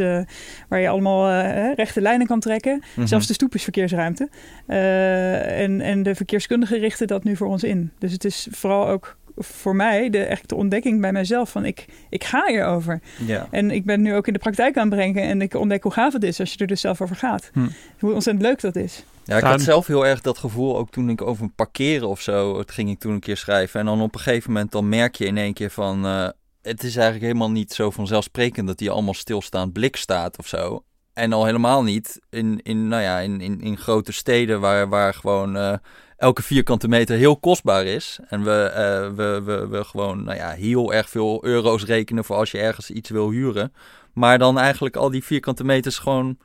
waar 0.67 0.79
je 0.79 0.89
allemaal 0.89 1.22
uh, 1.29 1.73
rechte 1.73 2.01
lijnen 2.01 2.27
kan 2.27 2.39
trekken. 2.39 2.83
Mhm. 2.95 3.07
Zelfs 3.07 3.27
de 3.27 3.33
stoep 3.33 3.55
is 3.55 3.63
verkeersruimte. 3.63 4.29
Uh, 4.67 5.61
en, 5.61 5.81
en 5.81 6.03
de 6.03 6.15
verkeerskundigen 6.15 6.79
richten 6.79 7.07
dat 7.07 7.23
nu 7.23 7.35
voor 7.35 7.47
ons 7.47 7.63
in. 7.63 7.91
Dus 7.99 8.11
het 8.11 8.25
is 8.25 8.47
vooral 8.51 8.87
ook 8.87 9.17
voor 9.35 9.75
mij 9.75 10.09
de, 10.09 10.23
echt 10.23 10.49
de 10.49 10.55
ontdekking 10.55 11.01
bij 11.01 11.11
mijzelf 11.11 11.49
van 11.49 11.65
ik, 11.65 11.85
ik 12.09 12.23
ga 12.23 12.45
hierover. 12.47 13.01
Ja. 13.25 13.47
En 13.51 13.71
ik 13.71 13.85
ben 13.85 14.01
nu 14.01 14.15
ook 14.15 14.27
in 14.27 14.33
de 14.33 14.39
praktijk 14.39 14.77
aan 14.77 14.87
het 14.87 14.95
brengen 14.95 15.23
en 15.23 15.41
ik 15.41 15.53
ontdek 15.53 15.83
hoe 15.83 15.91
gaaf 15.91 16.13
het 16.13 16.23
is 16.23 16.39
als 16.39 16.53
je 16.53 16.57
er 16.57 16.67
dus 16.67 16.81
zelf 16.81 17.01
over 17.01 17.15
gaat. 17.15 17.49
Hm. 17.53 17.67
Hoe 17.99 18.13
ontzettend 18.13 18.45
leuk 18.45 18.61
dat 18.61 18.75
is. 18.75 19.03
Ja, 19.23 19.37
ik 19.37 19.43
had 19.43 19.61
zelf 19.61 19.87
heel 19.87 20.05
erg 20.05 20.21
dat 20.21 20.37
gevoel 20.37 20.77
ook 20.77 20.89
toen 20.89 21.09
ik 21.09 21.21
over 21.21 21.49
parkeren 21.49 22.07
of 22.07 22.21
zo, 22.21 22.57
het 22.57 22.71
ging 22.71 22.89
ik 22.89 22.99
toen 22.99 23.13
een 23.13 23.19
keer 23.19 23.37
schrijven. 23.37 23.79
En 23.79 23.85
dan 23.85 24.01
op 24.01 24.13
een 24.13 24.21
gegeven 24.21 24.51
moment 24.51 24.71
dan 24.71 24.89
merk 24.89 25.15
je 25.15 25.25
in 25.25 25.37
één 25.37 25.53
keer 25.53 25.69
van, 25.69 26.05
uh, 26.05 26.27
het 26.61 26.83
is 26.83 26.95
eigenlijk 26.95 27.25
helemaal 27.25 27.51
niet 27.51 27.73
zo 27.73 27.91
vanzelfsprekend 27.91 28.67
dat 28.67 28.77
die 28.77 28.89
allemaal 28.89 29.13
stilstaand 29.13 29.73
blik 29.73 29.95
staat 29.95 30.37
of 30.37 30.47
zo. 30.47 30.83
En 31.13 31.33
al 31.33 31.45
helemaal 31.45 31.83
niet 31.83 32.21
in, 32.29 32.59
in, 32.63 32.87
nou 32.87 33.01
ja, 33.01 33.19
in, 33.19 33.41
in, 33.41 33.61
in 33.61 33.77
grote 33.77 34.11
steden 34.11 34.59
waar, 34.59 34.89
waar 34.89 35.13
gewoon 35.13 35.57
uh, 35.57 35.73
elke 36.17 36.43
vierkante 36.43 36.87
meter 36.87 37.17
heel 37.17 37.37
kostbaar 37.37 37.85
is. 37.85 38.19
En 38.27 38.43
we, 38.43 38.71
uh, 38.71 39.15
we, 39.15 39.41
we, 39.45 39.67
we 39.67 39.83
gewoon 39.83 40.23
nou 40.23 40.37
ja, 40.37 40.49
heel 40.49 40.93
erg 40.93 41.09
veel 41.09 41.45
euro's 41.45 41.85
rekenen 41.85 42.23
voor 42.23 42.35
als 42.35 42.51
je 42.51 42.57
ergens 42.57 42.91
iets 42.91 43.09
wil 43.09 43.29
huren. 43.29 43.73
Maar 44.13 44.37
dan 44.37 44.57
eigenlijk 44.59 44.95
al 44.95 45.09
die 45.09 45.23
vierkante 45.23 45.63
meters 45.63 45.97
gewoon 45.97 46.37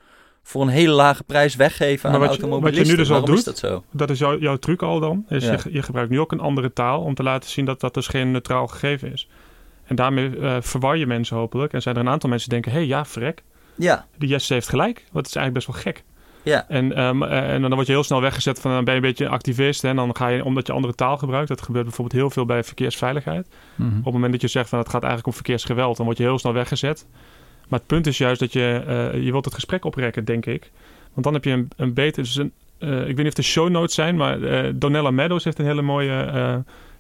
voor 0.43 0.63
een 0.63 0.69
hele 0.69 0.93
lage 0.93 1.25
prijs 1.25 1.57
weggeven 1.57 2.11
aan 2.11 2.25
automobilisten. 2.25 2.79
Wat 2.79 2.87
je 2.87 2.93
nu 2.93 2.97
dus 2.97 3.11
al 3.11 3.25
doet, 3.25 3.45
dat, 3.45 3.59
zo? 3.59 3.85
dat 3.91 4.11
is 4.11 4.19
jouw 4.19 4.57
truc 4.57 4.83
al 4.83 5.01
dan. 5.01 5.25
Is 5.29 5.45
je, 5.45 5.59
je, 5.71 5.83
gebruikt 5.83 6.11
nu 6.11 6.21
ook 6.21 6.33
een 6.33 6.41
andere 6.41 6.73
taal 6.73 7.01
om 7.01 7.15
te 7.15 7.23
laten 7.23 7.51
zien 7.51 7.65
dat 7.65 7.81
dat 7.81 7.95
dus 7.95 8.07
geen 8.07 8.31
neutraal 8.31 8.67
gegeven 8.67 9.13
is. 9.13 9.29
En 9.85 9.97
daarmee 9.97 10.37
uh, 10.37 10.57
verwar 10.61 10.97
je 10.97 11.07
mensen 11.07 11.37
hopelijk. 11.37 11.73
En 11.73 11.83
zijn 11.83 11.95
er 11.95 12.01
een 12.01 12.09
aantal 12.09 12.29
mensen 12.31 12.51
die 12.51 12.61
denken, 12.61 12.81
hé 12.81 12.87
hey, 12.87 12.97
ja, 12.97 13.05
frek. 13.05 13.43
Ja. 13.79 14.07
Die 14.17 14.29
Jesse 14.29 14.53
heeft 14.53 14.69
gelijk. 14.69 15.05
Wat 15.13 15.27
is 15.27 15.35
eigenlijk 15.35 15.67
best 15.67 15.67
wel 15.67 15.93
gek. 15.93 16.05
Ja. 16.43 16.69
En, 16.69 17.01
um, 17.03 17.23
en 17.23 17.61
dan 17.61 17.75
word 17.75 17.87
je 17.87 17.93
heel 17.93 18.03
snel 18.05 18.21
weggezet 18.21 18.61
van 18.61 18.71
dan 18.71 18.85
ben 18.85 18.95
je 18.95 19.01
een 19.01 19.07
beetje 19.07 19.25
een 19.25 19.31
activist. 19.31 19.85
En 19.85 19.97
dan 19.97 20.17
ga 20.17 20.29
je, 20.29 20.45
omdat 20.45 20.67
je 20.67 20.73
andere 20.73 20.95
taal 20.95 21.17
gebruikt. 21.17 21.49
Dat 21.49 21.63
gebeurt 21.63 21.85
bijvoorbeeld 21.85 22.21
heel 22.21 22.31
veel 22.31 22.45
bij 22.45 22.65
verkeersveiligheid. 22.65 23.49
Mhm. 23.75 23.99
Op 23.99 24.05
het 24.05 24.13
moment 24.13 24.33
dat 24.33 24.41
je 24.41 24.49
zegt 24.49 24.69
van 24.69 24.79
het 24.79 24.89
gaat 24.89 25.03
eigenlijk 25.03 25.27
om 25.27 25.35
verkeersgeweld, 25.35 25.97
dan 25.97 26.07
word 26.07 26.19
je 26.19 26.25
heel 26.25 26.39
snel 26.39 26.53
weggezet. 26.53 27.07
Maar 27.69 27.79
het 27.79 27.89
punt 27.89 28.07
is 28.07 28.19
juist 28.19 28.41
dat 28.41 28.53
je, 28.53 28.85
uh, 28.87 29.25
je 29.25 29.31
wilt 29.31 29.45
het 29.45 29.55
gesprek 29.55 29.85
oprekken, 29.85 30.25
denk 30.25 30.47
ik. 30.47 30.71
Want 31.13 31.25
dan 31.25 31.35
heb 31.35 31.45
je 31.45 31.51
een, 31.51 31.69
een 31.77 31.95
beter... 31.95 32.23
Dus 32.23 32.37
een, 32.37 32.53
uh, 32.79 33.01
ik 33.01 33.07
weet 33.07 33.17
niet 33.17 33.27
of 33.27 33.35
de 33.35 33.43
show 33.43 33.69
notes 33.69 33.95
zijn, 33.95 34.17
maar 34.17 34.39
uh, 34.39 34.73
Donella 34.75 35.11
Meadows 35.11 35.45
heeft 35.45 35.59
een 35.59 35.65
hele 35.65 35.83
mooie, 35.83 36.13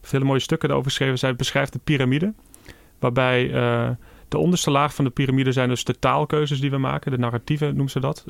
heeft 0.00 0.12
hele 0.12 0.24
mooie 0.24 0.40
stukken 0.40 0.68
erover 0.68 0.90
geschreven. 0.90 1.18
Zij 1.18 1.36
beschrijft 1.36 1.72
de 1.72 1.80
piramide, 1.84 2.32
waarbij 2.98 3.50
de 4.28 4.38
onderste 4.38 4.70
laag 4.70 4.94
van 4.94 5.04
de 5.04 5.10
piramide 5.10 5.52
zijn 5.52 5.68
dus 5.68 5.84
de 5.84 5.98
taalkeuzes 5.98 6.60
die 6.60 6.70
we 6.70 6.78
maken. 6.78 7.10
De 7.10 7.18
narratieven 7.18 7.66
noemen 7.66 7.90
ze 7.90 8.00
dat. 8.00 8.24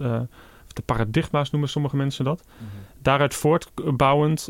of 0.64 0.72
de 0.72 0.82
paradigma's 0.82 1.50
noemen 1.50 1.68
sommige 1.68 1.96
mensen 1.96 2.24
dat. 2.24 2.44
Mhm. 2.56 2.66
Daaruit 3.02 3.34
voortbouwend 3.34 4.48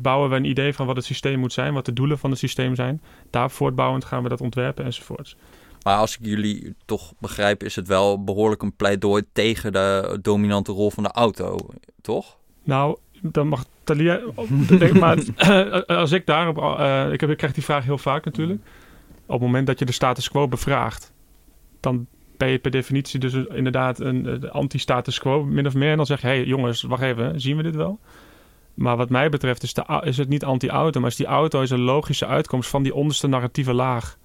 bouwen 0.00 0.30
we 0.30 0.36
een 0.36 0.44
idee 0.44 0.74
van 0.74 0.86
wat 0.86 0.96
het 0.96 1.04
systeem 1.04 1.38
moet 1.38 1.52
zijn, 1.52 1.74
wat 1.74 1.84
de 1.84 1.92
doelen 1.92 2.18
van 2.18 2.30
het 2.30 2.38
systeem 2.38 2.74
zijn. 2.74 3.02
Daar 3.30 3.50
voortbouwend 3.50 4.04
gaan 4.04 4.22
we 4.22 4.28
dat 4.28 4.40
ontwerpen 4.40 4.84
enzovoorts. 4.84 5.36
Maar 5.86 5.96
als 5.96 6.18
ik 6.18 6.26
jullie 6.26 6.74
toch 6.84 7.12
begrijp, 7.18 7.62
is 7.62 7.76
het 7.76 7.88
wel 7.88 8.24
behoorlijk 8.24 8.62
een 8.62 8.76
pleidooi 8.76 9.22
tegen 9.32 9.72
de 9.72 10.18
dominante 10.22 10.72
rol 10.72 10.90
van 10.90 11.02
de 11.02 11.10
auto, 11.10 11.58
toch? 12.00 12.36
Nou, 12.64 12.96
dan 13.22 13.48
mag 13.48 13.64
Talia. 13.84 14.20
maar 15.00 15.18
als 15.86 16.12
ik 16.12 16.26
daarop. 16.26 16.56
Uh, 16.56 17.12
ik, 17.12 17.20
heb, 17.20 17.30
ik 17.30 17.36
krijg 17.36 17.52
die 17.52 17.64
vraag 17.64 17.84
heel 17.84 17.98
vaak 17.98 18.24
natuurlijk. 18.24 18.60
Het 19.34 19.40
moment 19.40 19.66
dat 19.66 19.78
je 19.78 19.84
de 19.84 19.92
status 19.92 20.30
quo 20.30 20.48
bevraagt, 20.48 21.12
dan 21.80 22.06
ben 22.36 22.48
je 22.48 22.58
per 22.58 22.70
definitie 22.70 23.20
dus 23.20 23.34
inderdaad 23.34 24.00
een 24.00 24.50
anti-status 24.50 25.18
quo, 25.18 25.44
min 25.44 25.66
of 25.66 25.74
meer. 25.74 25.90
En 25.90 25.96
dan 25.96 26.06
zeg 26.06 26.20
je: 26.20 26.26
hé 26.26 26.34
hey, 26.34 26.44
jongens, 26.44 26.82
wacht 26.82 27.02
even, 27.02 27.40
zien 27.40 27.56
we 27.56 27.62
dit 27.62 27.76
wel? 27.76 27.98
Maar 28.74 28.96
wat 28.96 29.10
mij 29.10 29.28
betreft 29.28 29.62
is, 29.62 29.74
de, 29.74 30.00
is 30.04 30.16
het 30.16 30.28
niet 30.28 30.44
anti-auto, 30.44 31.00
maar 31.00 31.10
is 31.10 31.16
die 31.16 31.26
auto 31.26 31.62
is 31.62 31.70
een 31.70 31.80
logische 31.80 32.26
uitkomst 32.26 32.70
van 32.70 32.82
die 32.82 32.94
onderste 32.94 33.26
narratieve 33.26 33.72
laag. 33.72 34.18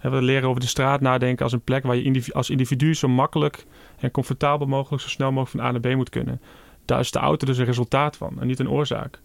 We 0.00 0.22
leren 0.22 0.48
over 0.48 0.60
de 0.60 0.66
straat 0.66 1.00
nadenken 1.00 1.44
als 1.44 1.52
een 1.52 1.60
plek 1.60 1.82
waar 1.82 1.96
je 1.96 2.32
als 2.32 2.50
individu 2.50 2.94
zo 2.94 3.08
makkelijk 3.08 3.66
en 3.98 4.10
comfortabel 4.10 4.66
mogelijk, 4.66 5.02
zo 5.02 5.08
snel 5.08 5.32
mogelijk 5.32 5.50
van 5.50 5.60
A 5.60 5.70
naar 5.70 5.80
B 5.80 5.96
moet 5.96 6.10
kunnen. 6.10 6.40
Daar 6.84 7.00
is 7.00 7.10
de 7.10 7.18
auto 7.18 7.46
dus 7.46 7.58
een 7.58 7.64
resultaat 7.64 8.16
van 8.16 8.40
en 8.40 8.46
niet 8.46 8.58
een 8.58 8.70
oorzaak. 8.70 9.20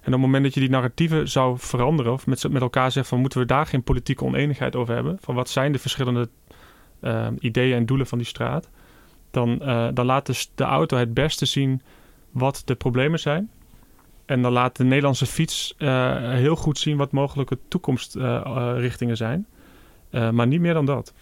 En 0.00 0.06
op 0.06 0.12
het 0.12 0.20
moment 0.20 0.44
dat 0.44 0.54
je 0.54 0.60
die 0.60 0.70
narratieven 0.70 1.28
zou 1.28 1.58
veranderen 1.58 2.12
of 2.12 2.26
met, 2.26 2.48
met 2.50 2.62
elkaar 2.62 2.92
zegt 2.92 3.08
van 3.08 3.20
moeten 3.20 3.40
we 3.40 3.46
daar 3.46 3.66
geen 3.66 3.82
politieke 3.82 4.24
oneenigheid 4.24 4.76
over 4.76 4.94
hebben, 4.94 5.18
van 5.20 5.34
wat 5.34 5.48
zijn 5.48 5.72
de 5.72 5.78
verschillende 5.78 6.28
uh, 7.00 7.26
ideeën 7.38 7.76
en 7.76 7.86
doelen 7.86 8.06
van 8.06 8.18
die 8.18 8.26
straat, 8.26 8.68
dan, 9.30 9.58
uh, 9.62 9.88
dan 9.94 10.06
laat 10.06 10.26
dus 10.26 10.50
de 10.54 10.64
auto 10.64 10.96
het 10.96 11.14
beste 11.14 11.46
zien 11.46 11.82
wat 12.30 12.62
de 12.64 12.74
problemen 12.74 13.18
zijn. 13.18 13.50
En 14.26 14.42
dan 14.42 14.52
laat 14.52 14.76
de 14.76 14.84
Nederlandse 14.84 15.26
fiets 15.26 15.74
uh, 15.78 16.32
heel 16.32 16.56
goed 16.56 16.78
zien 16.78 16.96
wat 16.96 17.12
mogelijke 17.12 17.58
toekomstrichtingen 17.68 19.16
zijn. 19.16 19.46
Uh, 20.10 20.30
maar 20.30 20.46
niet 20.46 20.60
meer 20.60 20.74
dan 20.74 20.86
dat. 20.86 21.12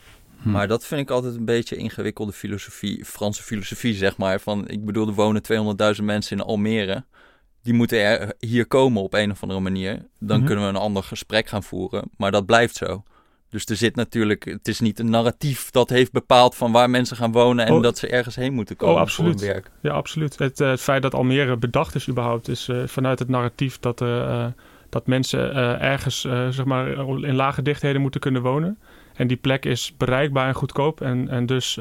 Hm. 0.42 0.50
Maar 0.50 0.68
dat 0.68 0.86
vind 0.86 1.00
ik 1.00 1.10
altijd 1.10 1.34
een 1.34 1.44
beetje 1.44 1.76
ingewikkelde 1.76 2.32
filosofie, 2.32 3.04
Franse 3.04 3.42
filosofie, 3.42 3.94
zeg 3.94 4.16
maar. 4.16 4.40
Van, 4.40 4.68
ik 4.68 4.84
bedoel, 4.84 5.06
er 5.06 5.14
wonen 5.14 5.42
200.000 5.98 6.04
mensen 6.04 6.36
in 6.36 6.44
Almere. 6.44 7.04
Die 7.68 7.76
moeten 7.76 7.98
er 7.98 8.32
hier 8.38 8.66
komen 8.66 9.02
op 9.02 9.14
een 9.14 9.30
of 9.30 9.42
andere 9.42 9.60
manier. 9.60 10.06
Dan 10.18 10.36
mhm. 10.36 10.46
kunnen 10.46 10.64
we 10.64 10.70
een 10.70 10.76
ander 10.76 11.02
gesprek 11.02 11.48
gaan 11.48 11.62
voeren. 11.62 12.10
Maar 12.16 12.30
dat 12.30 12.46
blijft 12.46 12.76
zo. 12.76 13.02
Dus 13.48 13.64
er 13.64 13.76
zit 13.76 13.96
natuurlijk, 13.96 14.44
het 14.44 14.68
is 14.68 14.80
niet 14.80 14.98
een 14.98 15.10
narratief 15.10 15.70
dat 15.70 15.88
heeft 15.88 16.12
bepaald 16.12 16.54
van 16.54 16.72
waar 16.72 16.90
mensen 16.90 17.16
gaan 17.16 17.32
wonen 17.32 17.66
en 17.66 17.72
oh. 17.72 17.82
dat 17.82 17.98
ze 17.98 18.08
ergens 18.08 18.36
heen 18.36 18.52
moeten 18.52 18.76
komen 18.76 18.94
oh, 18.94 19.00
absoluut. 19.00 19.38
voor 19.38 19.48
werk. 19.48 19.70
Ja, 19.82 19.92
absoluut. 19.92 20.38
Het, 20.38 20.60
uh, 20.60 20.70
het, 20.70 20.80
feit 20.80 21.02
dat 21.02 21.14
Almere 21.14 21.56
bedacht 21.56 21.94
is 21.94 22.08
überhaupt, 22.08 22.48
is 22.48 22.68
uh, 22.68 22.86
vanuit 22.86 23.18
het 23.18 23.28
narratief 23.28 23.78
dat 23.78 24.00
uh, 24.00 24.46
dat 24.88 25.06
mensen 25.06 25.54
ergens 25.80 26.20
zeg 26.50 26.64
maar 26.64 26.88
in 27.24 27.34
lage 27.34 27.62
dichtheden 27.62 28.00
moeten 28.00 28.20
kunnen 28.20 28.42
wonen. 28.42 28.78
En 29.14 29.26
die 29.26 29.36
plek 29.36 29.64
is 29.64 29.94
bereikbaar 29.96 30.48
en 30.48 30.54
goedkoop 30.54 31.00
en, 31.00 31.28
en 31.28 31.46
dus 31.46 31.78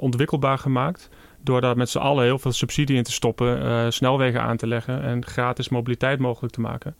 ontwikkelbaar 0.00 0.58
gemaakt. 0.58 1.10
Door 1.44 1.60
daar 1.60 1.76
met 1.76 1.88
z'n 1.88 1.98
allen 1.98 2.24
heel 2.24 2.38
veel 2.38 2.52
subsidie 2.52 2.96
in 2.96 3.02
te 3.02 3.12
stoppen, 3.12 3.92
snelwegen 3.92 4.42
aan 4.42 4.56
te 4.56 4.66
leggen 4.66 5.02
en 5.02 5.26
gratis 5.26 5.68
mobiliteit 5.68 6.18
mogelijk 6.18 6.52
te 6.52 6.60
maken. 6.60 6.94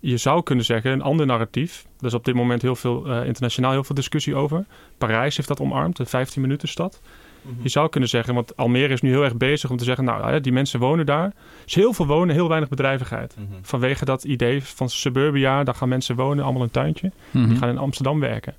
Je 0.00 0.16
zou 0.16 0.42
kunnen 0.42 0.64
zeggen, 0.64 0.92
een 0.92 1.02
ander 1.02 1.26
narratief. 1.26 1.86
Er 2.00 2.06
is 2.06 2.14
op 2.14 2.24
dit 2.24 2.34
moment 2.34 2.62
heel 2.62 2.76
veel 2.76 3.22
internationaal 3.22 3.70
heel 3.70 3.84
veel 3.84 3.94
discussie 3.94 4.34
over. 4.34 4.64
Parijs 4.98 5.36
heeft 5.36 5.48
dat 5.48 5.60
omarmd, 5.60 5.96
de 5.96 6.06
15 6.06 6.42
minuten 6.42 6.68
stad. 6.68 7.00
Je 7.62 7.68
zou 7.68 7.88
kunnen 7.88 8.08
zeggen, 8.08 8.34
want 8.34 8.56
Almere 8.56 8.92
is 8.92 9.00
nu 9.00 9.10
heel 9.10 9.24
erg 9.24 9.36
bezig 9.36 9.70
om 9.70 9.76
te 9.76 9.84
zeggen, 9.84 10.04
nou 10.04 10.40
die 10.40 10.52
mensen 10.52 10.80
wonen 10.80 11.06
daar. 11.06 11.24
Er 11.24 11.32
is 11.66 11.74
heel 11.74 11.92
veel 11.92 12.06
wonen, 12.06 12.34
heel 12.34 12.48
weinig 12.48 12.68
bedrijvigheid. 12.68 13.36
Mhm. 13.36 13.58
Vanwege 13.62 14.04
dat 14.04 14.24
idee 14.24 14.64
van 14.64 14.88
suburbia, 14.88 15.64
daar 15.64 15.74
gaan 15.74 15.88
mensen 15.88 16.16
wonen, 16.16 16.44
allemaal 16.44 16.62
een 16.62 16.70
tuintje. 16.70 17.12
Die 17.30 17.42
mhm. 17.42 17.56
gaan 17.56 17.68
in 17.68 17.78
Amsterdam 17.78 18.20
werken. 18.20 18.54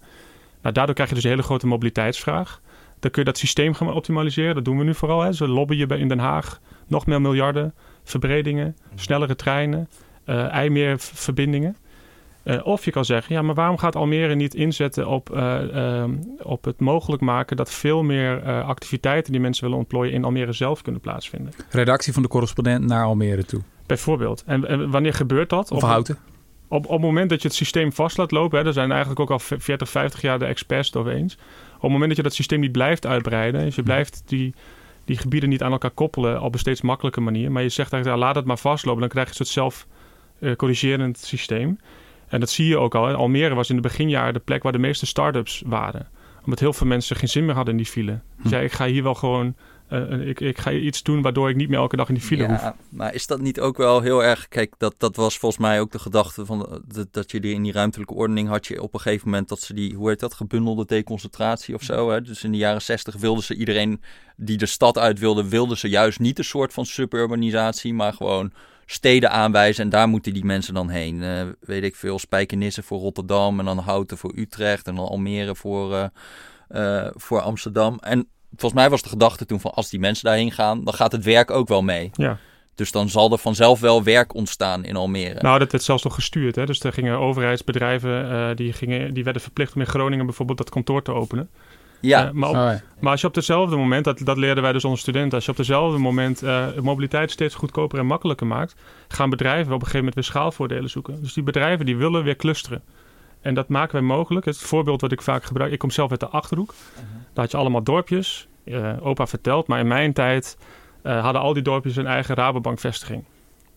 Nou, 0.61 0.73
daardoor 0.73 0.93
krijg 0.93 1.09
je 1.09 1.15
dus 1.15 1.23
een 1.23 1.29
hele 1.29 1.43
grote 1.43 1.67
mobiliteitsvraag. 1.67 2.61
Dan 3.01 3.11
kun 3.11 3.21
je 3.21 3.29
dat 3.29 3.37
systeem 3.37 3.73
gaan 3.73 3.93
optimaliseren. 3.93 4.55
Dat 4.55 4.65
doen 4.65 4.77
we 4.77 4.83
nu 4.83 4.93
vooral. 4.93 5.21
Hè. 5.21 5.33
Ze 5.33 5.47
lobbyen 5.47 5.99
in 5.99 6.07
Den 6.07 6.19
Haag. 6.19 6.59
Nog 6.87 7.05
meer 7.05 7.21
miljarden. 7.21 7.73
Verbredingen. 8.03 8.75
Snellere 8.95 9.35
treinen. 9.35 9.89
Uh, 10.25 10.69
meer 10.69 10.99
verbindingen. 10.99 11.75
Uh, 12.43 12.65
of 12.65 12.85
je 12.85 12.91
kan 12.91 13.05
zeggen, 13.05 13.35
ja, 13.35 13.41
maar 13.41 13.55
waarom 13.55 13.77
gaat 13.77 13.95
Almere 13.95 14.35
niet 14.35 14.53
inzetten 14.53 15.07
op, 15.07 15.35
uh, 15.35 16.03
op 16.41 16.65
het 16.65 16.79
mogelijk 16.79 17.21
maken 17.21 17.57
dat 17.57 17.71
veel 17.71 18.03
meer 18.03 18.43
activiteiten 18.63 19.31
die 19.31 19.41
mensen 19.41 19.63
willen 19.63 19.77
ontplooien 19.77 20.13
in 20.13 20.23
Almere 20.23 20.51
zelf 20.51 20.81
kunnen 20.81 21.01
plaatsvinden? 21.01 21.53
Redactie 21.69 22.13
van 22.13 22.21
de 22.21 22.27
correspondent 22.27 22.85
naar 22.85 23.05
Almere 23.05 23.45
toe. 23.45 23.61
Bijvoorbeeld. 23.85 24.43
En, 24.45 24.67
en 24.67 24.89
wanneer 24.89 25.13
gebeurt 25.13 25.49
dat? 25.49 25.71
Of, 25.71 25.81
Houten. 25.81 26.17
Op, 26.67 26.85
op 26.85 26.91
het 26.91 27.01
moment 27.01 27.29
dat 27.29 27.41
je 27.41 27.47
het 27.47 27.57
systeem 27.57 27.93
vast 27.93 28.17
laat 28.17 28.31
lopen, 28.31 28.57
hè, 28.57 28.63
daar 28.63 28.73
zijn 28.73 28.91
eigenlijk 28.91 29.19
ook 29.19 29.31
al 29.31 29.39
40, 29.39 29.89
50 29.89 30.21
jaar 30.21 30.39
de 30.39 30.45
experts 30.45 30.87
het 30.87 30.97
over 30.97 31.11
eens. 31.11 31.37
Op 31.81 31.89
het 31.89 31.91
moment 31.91 32.07
dat 32.07 32.17
je 32.17 32.23
dat 32.23 32.33
systeem 32.33 32.59
niet 32.59 32.71
blijft 32.71 33.05
uitbreiden, 33.05 33.65
dus 33.65 33.75
je 33.75 33.83
blijft 33.83 34.23
die, 34.25 34.53
die 35.05 35.17
gebieden 35.17 35.49
niet 35.49 35.63
aan 35.63 35.71
elkaar 35.71 35.91
koppelen 35.91 36.41
op 36.41 36.53
een 36.53 36.59
steeds 36.59 36.81
makkelijke 36.81 37.21
manier, 37.21 37.51
maar 37.51 37.63
je 37.63 37.69
zegt 37.69 37.93
eigenlijk, 37.93 38.21
ja, 38.21 38.27
laat 38.27 38.35
het 38.35 38.45
maar 38.45 38.57
vastlopen, 38.57 39.01
dan 39.01 39.09
krijg 39.09 39.25
je 39.25 39.31
een 39.31 39.45
soort 39.45 39.49
zelf 39.49 39.87
uh, 40.39 40.55
corrigerend 40.55 41.17
systeem. 41.17 41.79
En 42.27 42.39
dat 42.39 42.49
zie 42.49 42.67
je 42.67 42.77
ook 42.77 42.95
al. 42.95 43.07
Hè. 43.07 43.13
Almere 43.13 43.55
was 43.55 43.69
in 43.69 43.75
de 43.75 43.81
beginjaren 43.81 44.33
de 44.33 44.39
plek 44.39 44.63
waar 44.63 44.71
de 44.71 44.77
meeste 44.77 45.05
start-ups 45.05 45.63
waren. 45.65 46.07
Omdat 46.43 46.59
heel 46.59 46.73
veel 46.73 46.87
mensen 46.87 47.15
geen 47.15 47.29
zin 47.29 47.45
meer 47.45 47.55
hadden 47.55 47.73
in 47.73 47.79
die 47.83 47.91
file. 47.91 48.19
Dus 48.41 48.51
ja, 48.51 48.59
ik 48.59 48.71
ga 48.71 48.85
hier 48.85 49.03
wel 49.03 49.15
gewoon 49.15 49.55
uh, 49.91 50.27
ik, 50.27 50.39
ik, 50.39 50.57
ga 50.57 50.71
iets 50.71 51.03
doen 51.03 51.21
waardoor 51.21 51.49
ik 51.49 51.55
niet 51.55 51.69
meer 51.69 51.77
elke 51.77 51.95
dag 51.95 52.07
in 52.07 52.13
die 52.13 52.23
file 52.23 52.43
ja, 52.43 52.49
hoef. 52.49 52.73
Maar 52.89 53.13
is 53.13 53.27
dat 53.27 53.41
niet 53.41 53.59
ook 53.59 53.77
wel 53.77 54.01
heel 54.01 54.23
erg... 54.23 54.47
Kijk, 54.47 54.73
dat, 54.77 54.95
dat 54.97 55.15
was 55.15 55.37
volgens 55.37 55.61
mij 55.61 55.79
ook 55.79 55.91
de 55.91 55.99
gedachte 55.99 56.45
van... 56.45 56.81
Dat, 56.87 57.07
dat 57.11 57.31
je 57.31 57.39
die 57.39 57.53
in 57.53 57.63
die 57.63 57.71
ruimtelijke 57.71 58.13
ordening 58.13 58.47
had 58.47 58.67
je 58.67 58.81
op 58.81 58.93
een 58.93 58.99
gegeven 58.99 59.29
moment... 59.29 59.49
dat 59.49 59.61
ze 59.61 59.73
die, 59.73 59.95
hoe 59.95 60.09
heet 60.09 60.19
dat, 60.19 60.33
gebundelde 60.33 60.85
deconcentratie 60.85 61.75
of 61.75 61.83
zo. 61.83 62.09
Hè? 62.09 62.21
Dus 62.21 62.43
in 62.43 62.51
de 62.51 62.57
jaren 62.57 62.81
zestig 62.81 63.15
wilden 63.15 63.43
ze 63.43 63.55
iedereen 63.55 64.01
die 64.35 64.57
de 64.57 64.65
stad 64.65 64.97
uit 64.97 65.19
wilde... 65.19 65.49
wilden 65.49 65.77
ze 65.77 65.89
juist 65.89 66.19
niet 66.19 66.37
een 66.37 66.43
soort 66.43 66.73
van 66.73 66.85
suburbanisatie... 66.85 67.93
maar 67.93 68.13
gewoon 68.13 68.53
steden 68.85 69.31
aanwijzen 69.31 69.83
en 69.83 69.89
daar 69.89 70.07
moeten 70.07 70.33
die 70.33 70.45
mensen 70.45 70.73
dan 70.73 70.89
heen. 70.89 71.21
Uh, 71.21 71.41
weet 71.59 71.83
ik 71.83 71.95
veel, 71.95 72.19
Spijkenisse 72.19 72.83
voor 72.83 72.99
Rotterdam 72.99 73.59
en 73.59 73.65
dan 73.65 73.77
Houten 73.77 74.17
voor 74.17 74.33
Utrecht 74.35 74.87
en 74.87 74.95
dan 74.95 75.07
Almere 75.07 75.55
voor, 75.55 75.91
uh, 75.91 76.05
uh, 76.69 77.07
voor 77.13 77.41
Amsterdam. 77.41 77.97
En 77.99 78.27
volgens 78.55 78.81
mij 78.81 78.89
was 78.89 79.01
de 79.01 79.09
gedachte 79.09 79.45
toen 79.45 79.59
van 79.59 79.73
als 79.73 79.89
die 79.89 79.99
mensen 79.99 80.25
daarheen 80.25 80.51
gaan, 80.51 80.83
dan 80.83 80.93
gaat 80.93 81.11
het 81.11 81.23
werk 81.23 81.51
ook 81.51 81.67
wel 81.67 81.81
mee. 81.81 82.09
Ja. 82.13 82.37
Dus 82.75 82.91
dan 82.91 83.09
zal 83.09 83.31
er 83.31 83.37
vanzelf 83.37 83.79
wel 83.79 84.03
werk 84.03 84.33
ontstaan 84.33 84.83
in 84.85 84.95
Almere. 84.95 85.41
Nou, 85.41 85.59
dat 85.59 85.71
werd 85.71 85.83
zelfs 85.83 86.03
nog 86.03 86.15
gestuurd. 86.15 86.55
Hè? 86.55 86.65
Dus 86.65 86.79
er 86.79 86.93
gingen 86.93 87.17
overheidsbedrijven, 87.17 88.31
uh, 88.31 88.49
die, 88.55 88.73
gingen, 88.73 89.13
die 89.13 89.23
werden 89.23 89.41
verplicht 89.41 89.75
om 89.75 89.81
in 89.81 89.87
Groningen 89.87 90.25
bijvoorbeeld 90.25 90.57
dat 90.57 90.69
kantoor 90.69 91.01
te 91.01 91.11
openen. 91.11 91.49
Ja. 91.99 92.25
Uh, 92.25 92.31
maar, 92.31 92.49
op, 92.49 92.55
oh, 92.55 92.71
maar, 92.99 93.11
als 93.11 93.21
je 93.21 93.27
op 93.27 93.35
hetzelfde 93.35 93.75
moment, 93.75 94.05
dat, 94.05 94.19
dat 94.23 94.37
leerden 94.37 94.63
wij 94.63 94.71
dus 94.71 94.85
onze 94.85 95.01
studenten, 95.01 95.33
als 95.33 95.45
je 95.45 95.51
op 95.51 95.57
hetzelfde 95.57 95.97
moment 95.97 96.43
uh, 96.43 96.67
mobiliteit 96.81 97.31
steeds 97.31 97.55
goedkoper 97.55 97.99
en 97.99 98.05
makkelijker 98.05 98.47
maakt, 98.47 98.75
gaan 99.07 99.29
bedrijven 99.29 99.65
op 99.65 99.71
een 99.71 99.77
gegeven 99.79 99.97
moment 99.97 100.15
weer 100.15 100.23
schaalvoordelen 100.23 100.89
zoeken. 100.89 101.21
Dus 101.21 101.33
die 101.33 101.43
bedrijven 101.43 101.85
die 101.85 101.97
willen 101.97 102.23
weer 102.23 102.35
clusteren. 102.35 102.83
En 103.41 103.53
dat 103.53 103.67
maken 103.67 103.93
wij 103.93 104.01
mogelijk. 104.01 104.45
Het 104.45 104.57
voorbeeld 104.57 105.01
wat 105.01 105.11
ik 105.11 105.21
vaak 105.21 105.43
gebruik, 105.43 105.71
ik 105.71 105.79
kom 105.79 105.91
zelf 105.91 106.11
uit 106.11 106.19
de 106.19 106.27
Achterhoek. 106.27 106.73
-huh. 106.95 107.03
Daar 107.33 107.43
had 107.43 107.51
je 107.51 107.57
allemaal 107.57 107.83
dorpjes. 107.83 108.47
Uh, 108.65 108.93
opa 109.01 109.27
vertelt, 109.27 109.67
maar 109.67 109.79
in 109.79 109.87
mijn 109.87 110.13
tijd 110.13 110.57
uh, 111.03 111.23
hadden 111.23 111.41
al 111.41 111.53
die 111.53 111.63
dorpjes 111.63 111.95
een 111.95 112.07
eigen 112.07 112.35
Rabobank-vestiging. 112.35 113.23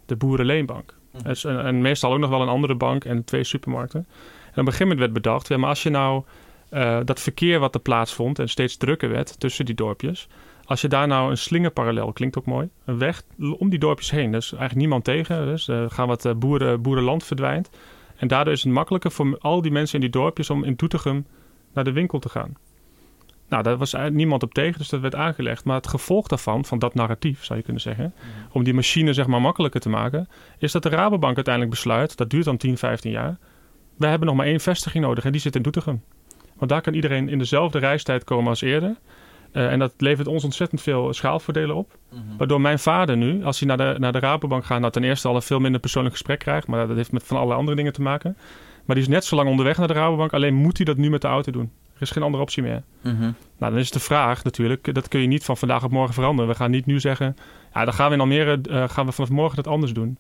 De 0.07 0.17
Boerenleenbank. 0.17 0.95
Dus, 1.23 1.45
en, 1.45 1.65
en, 1.65 1.81
meestal 1.81 2.13
ook 2.13 2.19
nog 2.19 2.31
wel 2.31 2.43
een 2.43 2.49
andere 2.49 2.75
bank 2.75 3.05
en 3.05 3.25
twee 3.25 3.45
supermarkten. 3.45 4.07
En 4.45 4.51
op 4.51 4.57
een 4.57 4.65
gegeven 4.65 4.83
moment 4.83 5.01
werd 5.01 5.13
bedacht, 5.13 5.49
ja, 5.49 5.57
maar 5.57 5.69
als 5.69 5.83
je 5.83 5.91
nou 5.91 6.23
uh, 6.71 6.99
dat 7.05 7.21
verkeer 7.21 7.59
wat 7.59 7.75
er 7.75 7.81
plaatsvond 7.81 8.39
en 8.39 8.49
steeds 8.49 8.77
drukker 8.77 9.09
werd 9.09 9.41
tussen 9.41 9.65
die 9.65 9.75
dorpjes, 9.75 10.29
als 10.65 10.81
je 10.81 10.89
daar 10.89 11.07
nou 11.07 11.31
een 11.31 11.39
slingerparallel, 11.39 12.13
klinkt 12.13 12.39
ook 12.39 12.47
mooi, 12.47 12.69
een 12.85 12.99
weg 12.99 13.23
om 13.59 13.69
die 13.69 13.79
dorpjes 13.79 14.11
heen. 14.11 14.33
Dus 14.33 14.51
eigenlijk 14.51 14.81
niemand 14.81 15.05
tegen, 15.05 15.47
dus 15.47 15.69
uh, 15.69 15.85
gaan 15.89 16.09
wat 16.09 16.39
boeren, 16.39 16.83
boerenland 16.83 17.25
verdwijnt. 17.25 17.71
En 18.17 18.29
daardoor 18.29 18.53
is 18.53 18.63
het 18.63 18.73
makkelijker 18.73 19.11
voor 19.11 19.39
al 19.39 19.63
die 19.63 19.73
mensen 19.73 19.95
in 19.95 20.01
die 20.01 20.21
dorpjes 20.21 20.51
om 20.51 20.65
in 20.65 20.75
Doetinchem 20.75 21.27
naar 21.73 21.85
de 21.85 21.93
winkel 21.93 22.19
te 22.19 22.29
gaan. 22.29 22.55
Nou, 23.55 23.67
daar 23.67 23.77
was 23.77 23.95
niemand 24.11 24.43
op 24.43 24.55
tegen, 24.55 24.79
dus 24.79 24.89
dat 24.89 25.01
werd 25.01 25.15
aangelegd. 25.15 25.65
Maar 25.65 25.77
het 25.77 25.89
gevolg 25.89 26.27
daarvan, 26.27 26.65
van 26.65 26.79
dat 26.79 26.95
narratief 26.95 27.45
zou 27.45 27.59
je 27.59 27.65
kunnen 27.65 27.83
zeggen, 27.83 28.05
mm. 28.05 28.47
om 28.53 28.65
die 28.65 28.75
machine 28.75 29.13
zeg 29.13 29.27
maar 29.27 29.41
makkelijker 29.41 29.81
te 29.81 29.89
maken, 29.89 30.29
is 30.59 30.73
dat 30.73 30.83
de 30.83 30.89
Rabobank 30.89 31.35
uiteindelijk 31.35 31.75
besluit, 31.75 32.17
dat 32.17 32.31
duurt 32.31 32.45
dan 32.45 32.57
10, 32.57 32.79
15 32.79 33.11
jaar, 33.11 33.39
wij 33.97 34.11
hebben 34.11 34.29
nog 34.29 34.37
maar 34.37 34.47
één 34.47 34.61
vestiging 34.61 35.05
nodig 35.05 35.25
en 35.25 35.33
die 35.33 35.41
zit 35.41 35.57
in 35.57 35.63
Doetinchem. 35.63 36.03
Want 36.57 36.71
daar 36.71 36.81
kan 36.81 36.95
iedereen 36.95 37.29
in 37.29 37.39
dezelfde 37.39 37.79
reistijd 37.79 38.25
komen 38.25 38.49
als 38.49 38.61
eerder. 38.61 38.97
Uh, 39.53 39.73
en 39.73 39.79
dat 39.79 39.93
levert 39.99 40.29
ons 40.29 40.45
ontzettend 40.45 40.83
veel 40.83 41.13
schaalvoordelen 41.13 41.77
op. 41.77 41.99
-hmm. 42.09 42.37
Waardoor 42.39 42.61
mijn 42.61 42.79
vader 42.79 43.17
nu, 43.17 43.45
als 43.45 43.59
hij 43.59 43.69
naar 43.69 43.77
de, 43.77 43.99
naar 43.99 44.13
de 44.13 44.19
Rabobank 44.19 44.65
gaat, 44.65 44.81
nou 44.81 44.93
ten 44.93 45.05
eerste 45.05 45.29
al 45.29 45.35
een 45.35 45.43
veel 45.43 45.61
minder 45.61 45.81
persoonlijk 45.81 46.15
gesprek 46.15 46.39
krijgt. 46.39 46.67
Maar 46.67 46.87
dat 46.87 46.97
heeft 46.97 47.13
met 47.13 47.25
van 47.25 47.37
alle 47.37 47.55
andere 47.55 47.77
dingen 47.77 47.93
te 47.93 48.03
maken. 48.03 48.37
Maar 48.85 48.97
die 48.97 49.05
is 49.05 49.11
net 49.11 49.25
zo 49.25 49.37
lang 49.37 49.49
onderweg 49.49 49.79
naar 49.79 49.89
de 49.89 49.93
Rabobank. 49.93 50.33
Alleen 50.33 50.55
moet 50.55 50.77
hij 50.77 50.87
dat 50.87 50.97
nu 50.97 51.11
met 51.11 51.21
de 51.21 51.29
auto 51.29 51.53
doen. 51.53 51.71
Er 51.95 52.03
is 52.03 52.11
geen 52.11 52.23
andere 52.23 52.43
optie 52.43 52.63
meer. 52.63 52.83
Mm 53.01 53.17
-hmm. 53.17 53.35
Nou, 53.59 53.73
dan 53.73 53.81
is 53.81 53.91
de 53.91 54.01
vraag 54.01 54.45
natuurlijk, 54.45 54.95
dat 54.95 55.09
kun 55.09 55.21
je 55.21 55.27
niet 55.27 55.45
van 55.45 55.57
vandaag 55.57 55.85
op 55.85 55.91
morgen 55.91 56.15
veranderen. 56.15 56.51
We 56.51 56.57
gaan 56.57 56.71
niet 56.71 56.87
nu 56.87 57.01
zeggen, 57.01 57.37
ja, 57.75 57.85
dan 57.85 57.95
gaan 57.95 58.09
we 58.09 58.15
in 58.15 58.21
Almere, 58.21 58.61
uh, 58.71 58.89
gaan 58.89 59.07
we 59.07 59.13
vanaf 59.13 59.31
morgen 59.31 59.57
dat 59.57 59.67
anders 59.67 59.93
doen. 59.93 60.19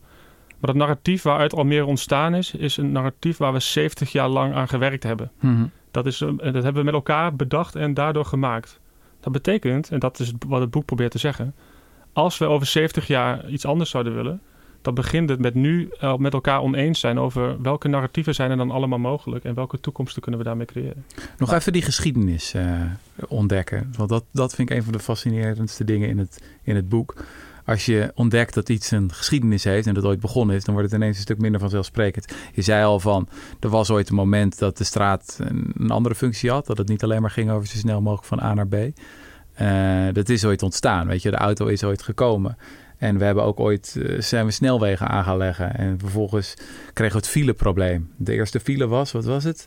Maar 0.48 0.72
dat 0.72 0.74
narratief 0.74 1.22
waaruit 1.22 1.54
Almere 1.54 1.84
ontstaan 1.84 2.34
is, 2.34 2.54
is 2.54 2.76
een 2.76 2.92
narratief 2.92 3.36
waar 3.36 3.52
we 3.52 3.60
70 3.60 4.12
jaar 4.12 4.28
lang 4.28 4.54
aan 4.54 4.68
gewerkt 4.68 5.02
hebben. 5.02 5.30
Mm 5.40 5.56
-hmm. 5.56 5.70
dat, 5.90 6.06
is, 6.06 6.20
uh, 6.20 6.28
dat 6.38 6.54
hebben 6.54 6.74
we 6.74 6.82
met 6.82 6.94
elkaar 6.94 7.36
bedacht 7.36 7.74
en 7.74 7.94
daardoor 7.94 8.24
gemaakt. 8.24 8.80
Dat 9.20 9.32
betekent, 9.32 9.90
en 9.90 9.98
dat 9.98 10.18
is 10.18 10.32
wat 10.46 10.60
het 10.60 10.70
boek 10.70 10.84
probeert 10.84 11.10
te 11.10 11.18
zeggen, 11.18 11.54
als 12.12 12.38
we 12.38 12.46
over 12.46 12.66
70 12.66 13.06
jaar 13.06 13.48
iets 13.48 13.66
anders 13.66 13.90
zouden 13.90 14.14
willen, 14.14 14.40
dan 14.84 14.94
begint 14.94 15.28
het 15.28 15.38
met 15.38 15.54
nu 15.54 15.88
uh, 16.02 16.16
met 16.16 16.32
elkaar 16.32 16.60
oneens 16.60 17.00
zijn 17.00 17.18
over 17.18 17.62
welke 17.62 17.88
narratieven 17.88 18.34
zijn 18.34 18.50
er 18.50 18.56
dan 18.56 18.70
allemaal 18.70 18.98
mogelijk 18.98 19.44
en 19.44 19.54
welke 19.54 19.80
toekomsten 19.80 20.22
kunnen 20.22 20.40
we 20.40 20.46
daarmee 20.46 20.66
creëren. 20.66 21.04
Nog 21.38 21.52
even 21.52 21.72
die 21.72 21.82
geschiedenis 21.82 22.54
uh, 22.54 22.80
ontdekken, 23.28 23.92
want 23.96 24.08
dat, 24.08 24.24
dat 24.32 24.54
vind 24.54 24.70
ik 24.70 24.76
een 24.76 24.82
van 24.82 24.92
de 24.92 24.98
fascinerendste 24.98 25.84
dingen 25.84 26.08
in 26.08 26.18
het, 26.18 26.42
in 26.62 26.76
het 26.76 26.88
boek. 26.88 27.14
Als 27.66 27.86
je 27.86 28.12
ontdekt 28.14 28.54
dat 28.54 28.68
iets 28.68 28.90
een 28.90 29.12
geschiedenis 29.12 29.64
heeft 29.64 29.86
en 29.86 29.94
dat 29.94 30.04
ooit 30.04 30.20
begonnen 30.20 30.56
is, 30.56 30.64
dan 30.64 30.74
wordt 30.74 30.90
het 30.90 31.00
ineens 31.00 31.16
een 31.16 31.22
stuk 31.22 31.38
minder 31.38 31.60
vanzelfsprekend. 31.60 32.34
Je 32.52 32.62
zei 32.62 32.84
al 32.84 33.00
van, 33.00 33.28
er 33.60 33.68
was 33.68 33.90
ooit 33.90 34.08
een 34.08 34.14
moment 34.14 34.58
dat 34.58 34.78
de 34.78 34.84
straat 34.84 35.38
een, 35.40 35.90
andere 35.90 36.14
functie 36.14 36.50
had. 36.50 36.66
Dat 36.66 36.78
het 36.78 36.88
niet 36.88 37.02
alleen 37.02 37.20
maar 37.20 37.30
ging 37.30 37.50
over 37.50 37.66
zo 37.66 37.76
snel 37.76 38.00
mogelijk 38.00 38.26
van 38.26 38.40
A 38.40 38.54
naar 38.54 38.68
B. 38.68 38.74
Uh, 38.74 40.12
dat 40.12 40.28
is 40.28 40.44
ooit 40.44 40.62
ontstaan, 40.62 41.06
weet 41.06 41.22
je. 41.22 41.30
De 41.30 41.36
auto 41.36 41.66
is 41.66 41.84
ooit 41.84 42.02
gekomen. 42.02 42.56
En 43.04 43.18
we 43.18 43.24
hebben 43.24 43.44
ook 43.44 43.60
ooit, 43.60 43.94
uh, 43.98 44.20
zijn 44.20 44.46
we 44.46 44.50
snelwegen 44.50 45.08
aan 45.08 45.24
gaan 45.24 45.36
leggen. 45.36 45.76
En 45.76 45.98
vervolgens 45.98 46.54
kregen 46.92 47.14
we 47.14 47.18
het 47.18 47.28
fileprobleem. 47.28 48.10
De 48.16 48.32
eerste 48.32 48.60
file 48.60 48.86
was, 48.86 49.12
wat 49.12 49.24
was 49.24 49.44
het? 49.44 49.64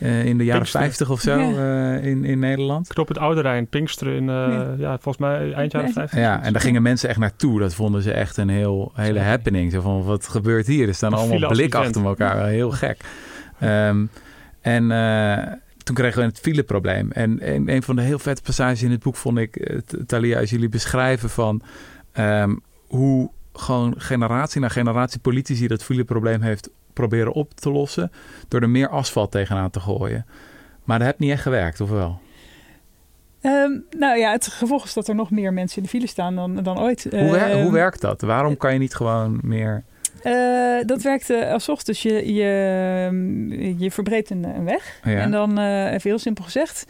Uh, 0.00 0.24
in 0.24 0.38
de 0.38 0.44
jaren 0.44 0.60
Pinksteren. 0.60 0.86
50 0.86 1.10
of 1.10 1.20
zo 1.20 1.38
ja. 1.38 1.96
uh, 1.96 2.04
in, 2.04 2.24
in 2.24 2.38
Nederland. 2.38 2.88
Knop 2.88 3.08
het 3.08 3.18
Oude 3.18 3.40
Rijn, 3.40 3.66
Pinksteren 3.66 4.14
in, 4.14 4.24
ja. 4.24 4.74
ja. 4.78 4.98
volgens 5.00 5.16
mij 5.16 5.52
eind 5.52 5.72
jaren 5.72 5.92
50. 5.92 6.18
Ja, 6.18 6.42
en 6.42 6.52
daar 6.52 6.62
gingen 6.62 6.82
mensen 6.82 7.08
echt 7.08 7.18
naartoe. 7.18 7.60
Dat 7.60 7.74
vonden 7.74 8.02
ze 8.02 8.12
echt 8.12 8.36
een 8.36 8.48
heel, 8.48 8.92
hele 8.94 9.20
happening. 9.20 9.72
Zo 9.72 9.80
van, 9.80 10.02
wat 10.02 10.28
gebeurt 10.28 10.66
hier? 10.66 10.88
Er 10.88 10.94
staan 10.94 11.12
allemaal 11.12 11.48
blik 11.48 11.74
achter 11.74 12.04
elkaar. 12.04 12.46
Heel 12.46 12.70
gek. 12.70 13.00
Um, 13.62 14.10
en 14.60 14.88
toen 15.82 15.94
kregen 15.94 16.20
we 16.20 16.26
het 16.26 16.40
fileprobleem. 16.40 17.10
En 17.12 17.54
een, 17.54 17.68
een 17.68 17.82
van 17.82 17.96
de 17.96 18.02
heel 18.02 18.18
vette 18.18 18.42
passages 18.42 18.82
in 18.82 18.90
het 18.90 19.02
boek 19.02 19.16
vond 19.16 19.38
ik, 19.38 19.80
Talia, 20.06 20.40
als 20.40 20.50
jullie 20.50 20.68
beschrijven 20.68 21.30
van 21.30 21.62
um, 22.18 22.62
hoe 22.86 23.30
gewoon 23.52 23.94
generatie 23.96 24.60
na 24.60 24.68
generatie 24.68 25.20
politici 25.20 25.66
dat 25.66 25.84
fileprobleem 25.84 26.42
heeft 26.42 26.70
proberen 26.92 27.32
op 27.32 27.54
te 27.54 27.70
lossen 27.70 28.12
door 28.48 28.60
er 28.60 28.70
meer 28.70 28.88
asfalt 28.88 29.30
tegenaan 29.30 29.70
te 29.70 29.80
gooien. 29.80 30.26
Maar 30.84 30.98
dat 30.98 31.06
heeft 31.06 31.18
niet 31.18 31.30
echt 31.30 31.42
gewerkt, 31.42 31.80
of 31.80 31.90
wel? 31.90 32.18
Um, 33.42 33.84
nou 33.98 34.18
ja, 34.18 34.32
het 34.32 34.46
gevolg 34.46 34.84
is 34.84 34.92
dat 34.92 35.08
er 35.08 35.14
nog 35.14 35.30
meer 35.30 35.52
mensen 35.52 35.76
in 35.76 35.82
de 35.82 35.88
file 35.88 36.06
staan 36.06 36.34
dan, 36.34 36.62
dan 36.62 36.80
ooit. 36.80 37.06
Hoe, 37.10 37.30
wer 37.30 37.56
um, 37.56 37.62
hoe 37.62 37.72
werkt 37.72 38.00
dat? 38.00 38.20
Waarom 38.20 38.56
kan 38.56 38.72
je 38.72 38.78
niet 38.78 38.94
gewoon 38.94 39.38
meer... 39.42 39.84
Uh, 40.24 40.84
dat 40.84 41.02
werkte 41.02 41.48
als 41.48 41.68
ochtends. 41.68 42.02
Dus 42.02 42.12
je, 42.12 42.34
je, 42.34 43.74
je 43.78 43.90
verbreedt 43.90 44.30
een, 44.30 44.44
een 44.44 44.64
weg. 44.64 45.00
Ja. 45.04 45.18
En 45.18 45.30
dan, 45.30 45.58
uh, 45.58 45.92
even 45.92 46.10
heel 46.10 46.18
simpel 46.18 46.44
gezegd, 46.44 46.86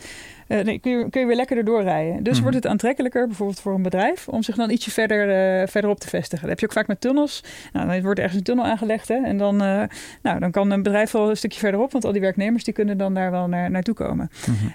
uh, 0.48 0.60
nee, 0.60 0.78
kun, 0.78 0.98
je, 0.98 1.10
kun 1.10 1.20
je 1.20 1.26
weer 1.26 1.36
lekker 1.36 1.56
erdoor 1.56 1.82
rijden. 1.82 2.14
Dus 2.14 2.24
mm-hmm. 2.26 2.42
wordt 2.42 2.56
het 2.56 2.66
aantrekkelijker, 2.66 3.26
bijvoorbeeld 3.26 3.60
voor 3.60 3.74
een 3.74 3.82
bedrijf, 3.82 4.28
om 4.28 4.42
zich 4.42 4.56
dan 4.56 4.70
ietsje 4.70 4.90
verder, 4.90 5.60
uh, 5.60 5.66
verderop 5.66 6.00
te 6.00 6.08
vestigen. 6.08 6.40
Dat 6.40 6.50
heb 6.50 6.60
je 6.60 6.66
ook 6.66 6.72
vaak 6.72 6.86
met 6.86 7.00
tunnels. 7.00 7.44
Nou, 7.72 7.88
dan 7.88 8.02
wordt 8.02 8.18
ergens 8.18 8.38
een 8.38 8.44
tunnel 8.44 8.64
aangelegd. 8.64 9.08
Hè, 9.08 9.24
en 9.24 9.38
dan, 9.38 9.62
uh, 9.62 9.82
nou, 10.22 10.38
dan 10.38 10.50
kan 10.50 10.70
een 10.70 10.82
bedrijf 10.82 11.10
wel 11.10 11.30
een 11.30 11.36
stukje 11.36 11.58
verderop, 11.58 11.92
want 11.92 12.04
al 12.04 12.12
die 12.12 12.20
werknemers 12.20 12.64
die 12.64 12.74
kunnen 12.74 12.98
dan 12.98 13.14
daar 13.14 13.30
wel 13.30 13.48
naar, 13.48 13.70
naartoe 13.70 13.94
komen. 13.94 14.30
Mm-hmm. 14.46 14.72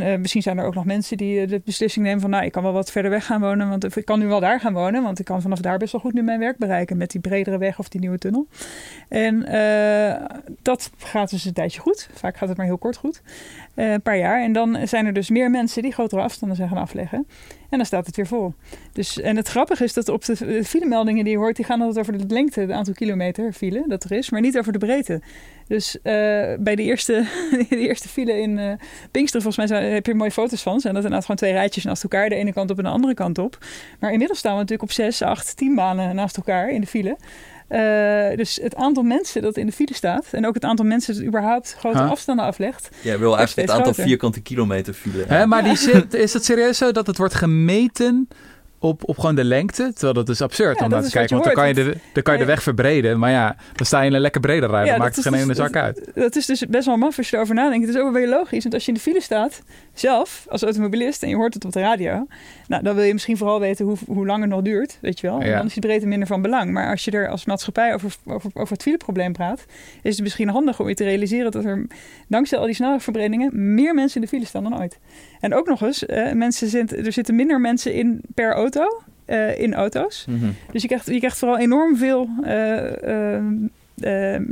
en 0.00 0.20
misschien 0.20 0.42
zijn 0.42 0.58
er 0.58 0.64
ook 0.64 0.74
nog 0.74 0.84
mensen 0.84 1.16
die 1.16 1.46
de 1.46 1.60
beslissing 1.64 2.04
nemen 2.04 2.20
van, 2.20 2.30
nou, 2.30 2.44
ik 2.44 2.52
kan 2.52 2.62
wel 2.62 2.72
wat 2.72 2.90
verder 2.90 3.10
weg 3.10 3.26
gaan 3.26 3.40
wonen, 3.40 3.68
want 3.68 3.96
ik 3.96 4.04
kan 4.04 4.18
nu 4.18 4.26
wel 4.26 4.40
daar 4.40 4.60
gaan 4.60 4.72
wonen, 4.72 5.02
want 5.02 5.18
ik 5.18 5.24
kan 5.24 5.42
vanaf 5.42 5.60
daar 5.60 5.78
best 5.78 5.92
wel 5.92 6.00
goed 6.00 6.12
nu 6.12 6.22
mijn 6.22 6.38
werk 6.38 6.56
bereiken 6.56 6.96
met 6.96 7.10
die 7.10 7.20
bredere 7.20 7.58
weg 7.58 7.78
of 7.78 7.88
die 7.88 8.00
nieuwe 8.00 8.18
tunnel. 8.18 8.46
En 9.08 9.40
dat 10.62 10.90
gaat 10.98 11.30
dus 11.30 11.44
een 11.44 11.52
tijdje 11.52 11.80
goed. 11.80 12.08
Vaak 12.12 12.36
gaat 12.36 12.48
het 12.48 12.56
maar 12.56 12.66
heel 12.66 12.78
kort 12.78 12.96
goed. 12.96 13.22
een 13.74 14.02
paar 14.02 14.18
jaar. 14.18 14.42
En 14.42 14.52
dan 14.52 14.67
zijn 14.84 15.06
er 15.06 15.12
dus 15.12 15.30
meer 15.30 15.50
mensen 15.50 15.82
die 15.82 15.92
grotere 15.92 16.20
afstanden 16.20 16.56
zijn 16.56 16.68
gaan 16.68 16.78
afleggen. 16.78 17.26
En 17.70 17.76
dan 17.76 17.86
staat 17.86 18.06
het 18.06 18.16
weer 18.16 18.26
vol. 18.26 18.54
Dus, 18.92 19.20
en 19.20 19.36
het 19.36 19.48
grappige 19.48 19.84
is 19.84 19.92
dat 19.92 20.08
op 20.08 20.24
de 20.24 20.64
filemeldingen 20.64 21.24
die 21.24 21.32
je 21.32 21.38
hoort, 21.38 21.56
die 21.56 21.64
gaan 21.64 21.80
altijd 21.80 21.98
over 21.98 22.28
de 22.28 22.34
lengte, 22.34 22.60
het 22.60 22.70
aantal 22.70 22.94
kilometer 22.94 23.52
file 23.52 23.84
dat 23.86 24.04
er 24.04 24.12
is, 24.12 24.30
maar 24.30 24.40
niet 24.40 24.58
over 24.58 24.72
de 24.72 24.78
breedte. 24.78 25.20
Dus 25.66 25.96
uh, 25.96 26.02
bij 26.58 26.74
de 26.74 26.82
eerste, 26.82 27.24
de 27.68 27.78
eerste 27.78 28.08
file 28.08 28.40
in 28.40 28.58
uh, 28.58 28.72
Pinkster, 29.10 29.42
volgens 29.42 29.70
mij 29.70 29.92
heb 29.92 30.06
je 30.06 30.14
mooie 30.14 30.30
foto's 30.30 30.62
van. 30.62 30.80
Zijn 30.80 30.94
dat 30.94 31.02
inderdaad 31.02 31.22
gewoon 31.22 31.36
twee 31.36 31.52
rijtjes 31.52 31.84
naast 31.84 32.02
elkaar, 32.02 32.28
de 32.28 32.34
ene 32.34 32.52
kant 32.52 32.70
op 32.70 32.78
en 32.78 32.84
de 32.84 32.90
andere 32.90 33.14
kant 33.14 33.38
op. 33.38 33.58
Maar 34.00 34.12
inmiddels 34.12 34.38
staan 34.38 34.52
we 34.52 34.58
natuurlijk 34.58 34.88
op 34.88 34.94
zes, 34.94 35.22
acht, 35.22 35.56
tien 35.56 35.74
banen 35.74 36.14
naast 36.14 36.36
elkaar 36.36 36.70
in 36.70 36.80
de 36.80 36.86
file. 36.86 37.16
Uh, 37.68 38.36
dus 38.36 38.58
het 38.62 38.74
aantal 38.74 39.02
mensen 39.02 39.42
dat 39.42 39.56
in 39.56 39.66
de 39.66 39.72
file 39.72 39.94
staat 39.94 40.26
en 40.30 40.46
ook 40.46 40.54
het 40.54 40.64
aantal 40.64 40.84
mensen 40.84 41.14
dat 41.14 41.24
überhaupt 41.24 41.76
grote 41.78 41.98
huh? 41.98 42.10
afstanden 42.10 42.44
aflegt. 42.44 42.88
Jij 43.00 43.18
wil 43.18 43.36
eigenlijk 43.36 43.68
het 43.68 43.76
aantal 43.76 43.92
groter. 43.92 44.10
vierkante 44.10 44.40
kilometer 44.40 44.94
file. 44.94 45.24
Hè, 45.26 45.46
maar 45.46 45.62
die 45.62 45.76
zit, 45.76 46.14
is 46.14 46.32
het 46.32 46.44
serieus 46.44 46.78
zo 46.78 46.92
dat 46.92 47.06
het 47.06 47.18
wordt 47.18 47.34
gemeten 47.34 48.28
op, 48.78 49.08
op 49.08 49.18
gewoon 49.18 49.34
de 49.34 49.44
lengte. 49.44 49.90
Terwijl 49.92 50.12
dat 50.12 50.28
is 50.28 50.40
absurd 50.40 50.78
Ja, 50.78 50.84
om 50.84 50.90
dat 50.90 51.00
naar 51.00 51.08
te 51.08 51.16
kijken. 51.16 51.34
Want 51.34 51.44
dan 51.46 51.54
kan 51.54 51.68
je, 51.68 51.74
de, 51.74 51.96
dan 52.12 52.22
kan 52.22 52.34
je 52.34 52.40
de 52.40 52.46
weg 52.46 52.62
verbreden. 52.62 53.18
Maar 53.18 53.30
ja, 53.30 53.56
dan 53.74 53.86
sta 53.86 54.00
je 54.00 54.08
in 54.08 54.14
een 54.14 54.20
lekker 54.20 54.40
breder 54.40 54.68
rijden. 54.68 54.86
Ja, 54.86 54.92
dan 54.92 55.00
maakt 55.00 55.14
dat 55.14 55.24
het 55.24 55.34
geen 55.34 55.42
is 55.42 55.46
ene 55.46 55.54
dus- 55.54 55.72
zak 55.72 55.82
uit. 55.82 56.10
Dat 56.14 56.36
is 56.36 56.46
dus 56.46 56.66
best 56.66 56.86
wel 56.86 56.96
maf 56.96 57.18
als 57.18 57.30
je 57.30 57.36
erover 57.36 57.54
nadenkt. 57.54 57.86
Het 57.86 57.94
is 57.94 58.00
ook 58.00 58.12
wel 58.12 58.20
weer 58.20 58.28
logisch. 58.28 58.62
Want 58.62 58.74
als 58.74 58.82
je 58.84 58.88
in 58.88 58.94
de 58.94 59.00
file 59.00 59.20
staat, 59.20 59.62
zelf 59.92 60.46
als 60.48 60.62
automobilist, 60.62 61.22
en 61.22 61.28
je 61.28 61.36
hoort 61.36 61.54
het 61.54 61.64
op 61.64 61.72
de 61.72 61.80
radio, 61.80 62.26
nou, 62.66 62.82
dan 62.82 62.94
wil 62.94 63.04
je 63.04 63.12
misschien 63.12 63.36
vooral 63.36 63.60
weten 63.60 63.84
hoe, 63.84 63.96
hoe 64.06 64.26
lang 64.26 64.40
het 64.40 64.50
nog 64.50 64.62
duurt. 64.62 64.98
Weet 65.00 65.20
je 65.20 65.26
wel? 65.26 65.40
En 65.40 65.52
dan 65.52 65.66
is 65.66 65.72
die 65.72 65.82
breedte 65.82 66.06
minder 66.06 66.28
van 66.28 66.42
belang. 66.42 66.72
Maar 66.72 66.90
als 66.90 67.04
je 67.04 67.10
er 67.10 67.28
als 67.28 67.44
maatschappij 67.44 67.94
over, 67.94 68.14
over, 68.26 68.50
over 68.54 68.72
het 68.72 68.82
fileprobleem 68.82 69.32
praat, 69.32 69.64
is 70.02 70.14
het 70.14 70.22
misschien 70.22 70.48
handig 70.48 70.80
om 70.80 70.88
je 70.88 70.94
te 70.94 71.04
realiseren 71.04 71.50
dat 71.50 71.64
er 71.64 71.86
dankzij 72.28 72.58
al 72.58 72.66
die 72.66 72.74
snelwegverbredingen 72.74 73.74
meer 73.74 73.94
mensen 73.94 74.20
in 74.20 74.22
de 74.22 74.28
file 74.28 74.46
staan 74.46 74.62
dan 74.62 74.78
ooit. 74.78 74.98
En 75.40 75.54
ook 75.54 75.66
nog 75.66 75.82
eens, 75.82 76.06
eh, 76.06 76.32
mensen 76.32 76.68
zitten, 76.68 77.04
er 77.04 77.12
zitten 77.12 77.34
minder 77.34 77.60
mensen 77.60 77.94
in 77.94 78.20
per 78.34 78.52
auto. 78.52 78.66
Eh, 79.28 79.60
in 79.60 79.74
auto's. 79.74 80.24
Mhm. 80.28 80.46
Dus 80.72 80.82
je 80.82 80.88
krijgt, 80.88 81.06
je 81.06 81.18
krijgt 81.18 81.38
vooral 81.38 81.58
enorm 81.58 81.96
veel 81.96 82.28
eh, 82.42 83.36
eh, 83.36 83.44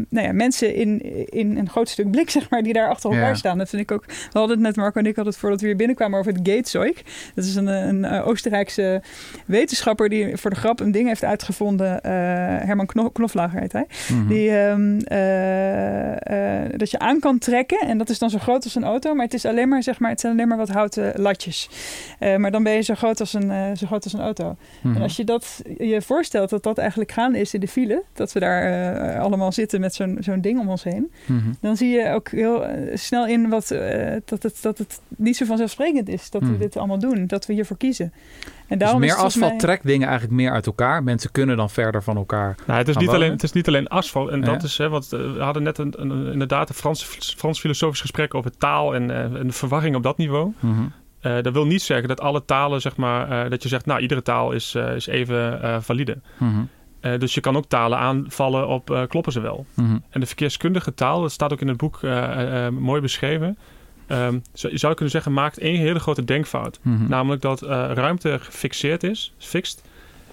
nou 0.09 0.26
ja, 0.26 0.32
mensen 0.32 0.74
in, 0.74 1.00
in 1.30 1.56
een 1.56 1.68
groot 1.68 1.88
stuk 1.88 2.11
blik, 2.11 2.30
zeg 2.37 2.50
maar, 2.50 2.62
die 2.62 2.72
daar 2.72 2.88
achter 2.88 3.11
elkaar 3.11 3.28
Ja. 3.28 3.35
staan. 3.35 3.59
Dat 3.59 3.68
vind 3.68 3.82
ik 3.82 3.90
ook. 3.90 4.04
We 4.06 4.38
hadden 4.38 4.56
het 4.56 4.66
net, 4.66 4.76
Marco 4.76 4.98
en 5.00 5.06
ik 5.06 5.14
hadden 5.14 5.32
het 5.32 5.42
voordat 5.42 5.61
we 5.61 5.66
hier 5.66 5.76
binnenkwamen 5.76 6.18
over 6.18 6.32
het 6.32 6.48
Gatezeug. 6.48 7.02
Dat 7.35 7.44
is 7.44 7.54
een, 7.54 7.66
een 7.66 8.04
eh, 8.04 8.26
Oostenrijkse 8.28 9.02
wetenschapper 9.46 10.09
die 10.09 10.37
voor 10.37 10.50
de 10.50 10.56
grap 10.56 10.80
een 10.80 10.90
ding 10.92 11.09
heeft 11.09 11.24
uitgevonden. 11.24 12.00
eh, 12.02 12.12
Herman 12.66 12.87
Kno 12.87 13.09
Knoflager 13.09 13.61
heet 13.61 13.72
hij. 13.72 13.87
Mhm. 14.12 14.28
Die, 14.28 14.50
ehm, 14.59 14.98
eh, 15.00 16.78
dat 16.78 16.90
je 16.90 16.98
aan 16.98 17.18
kan 17.20 17.38
trekken. 17.38 17.78
En 17.88 17.98
dat 17.98 18.09
is 18.09 18.18
dan 18.18 18.30
zo 18.30 18.38
groot 18.38 18.64
als 18.64 18.74
een 18.74 18.85
auto. 18.85 19.14
Maar 19.14 19.24
het, 19.24 19.35
is 19.35 19.44
alleen 19.44 19.68
maar, 19.68 19.82
zeg 19.82 19.98
maar, 19.98 20.11
het 20.11 20.20
zijn 20.20 20.32
alleen 20.32 20.48
maar 20.48 20.56
wat 20.56 20.68
houten 20.68 21.12
latjes. 21.20 21.68
Maar 22.38 22.50
dan 22.50 22.62
ben 22.62 22.72
je 22.72 22.80
zo 22.82 22.94
groot 22.94 23.20
als 23.20 23.32
een, 23.32 23.76
zo 23.76 23.87
groot 23.87 24.04
als 24.04 24.12
een 24.12 24.20
auto. 24.20 24.56
Mhm. 24.82 24.96
En 24.96 25.02
als 25.02 25.16
je 25.16 25.24
dat 25.24 25.62
je 25.78 26.02
voorstelt 26.02 26.50
dat 26.50 26.62
dat 26.62 26.78
eigenlijk 26.78 27.12
gaande 27.12 27.38
is 27.38 27.54
in 27.54 27.61
de 27.61 27.68
file, 27.68 28.02
dat 28.12 28.32
we 28.32 28.40
daar 28.40 29.18
allemaal 29.18 29.36
zitten 29.53 29.81
met 29.81 29.94
zo'n 29.94 30.16
zo'n 30.20 30.40
ding 30.40 30.61
om 30.61 30.68
ons 30.68 30.83
heen, 30.85 31.12
Mhm. 31.27 31.53
dan 31.61 31.77
zie 31.77 31.88
je 31.88 32.11
ook 32.12 32.29
heel 32.29 32.64
eh, 32.64 32.96
snel 32.96 33.27
in 33.27 33.49
wat, 33.49 33.70
eh, 33.70 34.16
dat, 34.25 34.42
het, 34.42 34.59
dat 34.62 34.79
het 34.79 35.01
niet 35.16 35.37
zo 35.37 35.44
vanzelfsprekend 35.44 36.09
is 36.09 36.31
dat 36.31 36.40
we 36.42 36.46
Hmm. 36.49 36.59
dit 36.59 36.77
allemaal 36.77 36.99
doen, 36.99 37.27
dat 37.27 37.46
we 37.46 37.53
hiervoor 37.53 37.77
kiezen. 37.77 38.05
En 38.05 38.12
Dus 38.68 38.79
daarom 38.79 39.01
meer 39.01 39.09
is 39.09 39.14
het 39.14 39.20
volgens 39.22 39.42
asfalt 39.42 39.61
mij- 39.62 39.68
trekt 39.70 39.87
dingen 39.87 40.09
eigenlijk 40.09 40.37
meer 40.40 40.51
uit 40.51 40.66
elkaar. 40.66 41.03
Mensen 41.03 41.31
kunnen 41.33 41.57
dan 41.57 41.70
verder 41.70 42.03
van 42.03 42.16
elkaar. 42.16 42.55
Nou, 42.66 42.79
het, 42.79 42.88
is 42.88 42.96
niet 42.96 43.09
alleen, 43.09 43.31
het 43.31 43.42
is 43.42 43.53
niet 43.53 43.68
alleen 43.68 43.88
asfalt. 43.88 44.29
En 44.31 44.38
Ja. 44.40 44.44
dat 44.44 44.62
is, 44.62 44.79
hè, 44.79 44.88
want 44.88 45.12
eh, 45.12 45.33
we 45.33 45.42
hadden 45.42 45.62
net 45.62 45.79
een, 45.79 45.94
een- 45.96 46.33
inderdaad 46.33 46.68
een 46.68 46.75
Frans, 46.75 47.05
Frans 47.37 47.61
filosofisch 47.61 48.01
gesprek 48.01 48.35
over 48.35 48.57
taal 48.59 48.94
en, 48.94 49.11
eh, 49.11 49.22
en 49.22 49.46
de 49.46 49.53
verwarring 49.53 49.96
op 49.96 50.03
dat 50.03 50.16
niveau. 50.16 50.53
Mhm. 50.61 50.72
Eh, 51.20 51.42
dat 51.42 51.53
wil 51.53 51.66
niet 51.66 51.83
zeggen 51.83 52.09
dat 52.09 52.20
alle 52.20 52.44
talen, 52.44 52.81
zeg 52.81 52.96
maar, 52.96 53.44
eh, 53.44 53.51
dat 53.51 53.62
je 53.62 53.68
zegt, 53.68 53.87
nou, 53.87 54.01
iedere 54.01 54.22
taal 54.22 54.53
is, 54.53 54.75
eh, 54.75 54.94
is 54.94 55.07
even 55.07 55.62
eh, 55.62 55.77
valide. 55.81 56.18
Mhm. 56.38 56.61
Eh, 57.12 57.19
dus 57.19 57.35
je 57.35 57.40
kan 57.40 57.57
ook 57.57 57.66
talen 57.69 57.99
aanvallen 57.99 58.69
op 58.69 58.90
eh, 58.90 59.03
kloppen 59.09 59.33
ze 59.33 59.40
wel. 59.40 59.66
Mhm. 59.75 59.99
En 60.11 60.21
de 60.21 60.27
verkeerskundige 60.27 60.95
taal, 60.95 61.21
dat 61.21 61.33
staat 61.33 61.53
ook 61.53 61.61
in 61.61 61.69
het 61.69 61.77
boek 61.77 62.03
eh, 62.03 62.69
mooi 62.69 63.01
beschreven. 63.01 63.59
Ehm, 64.07 64.38
zo- 64.53 64.69
je 64.69 64.79
zou 64.79 64.92
kunnen 64.95 65.11
zeggen, 65.12 65.33
maakt 65.33 65.59
één 65.59 65.79
hele 65.81 65.99
grote 65.99 66.25
denkfout. 66.25 66.79
Mhm. 66.83 67.09
Namelijk 67.09 67.42
dat 67.42 67.62
ruimte 67.62 68.38
gefixeerd 68.40 69.03
is, 69.03 69.35
fixed. 69.38 69.83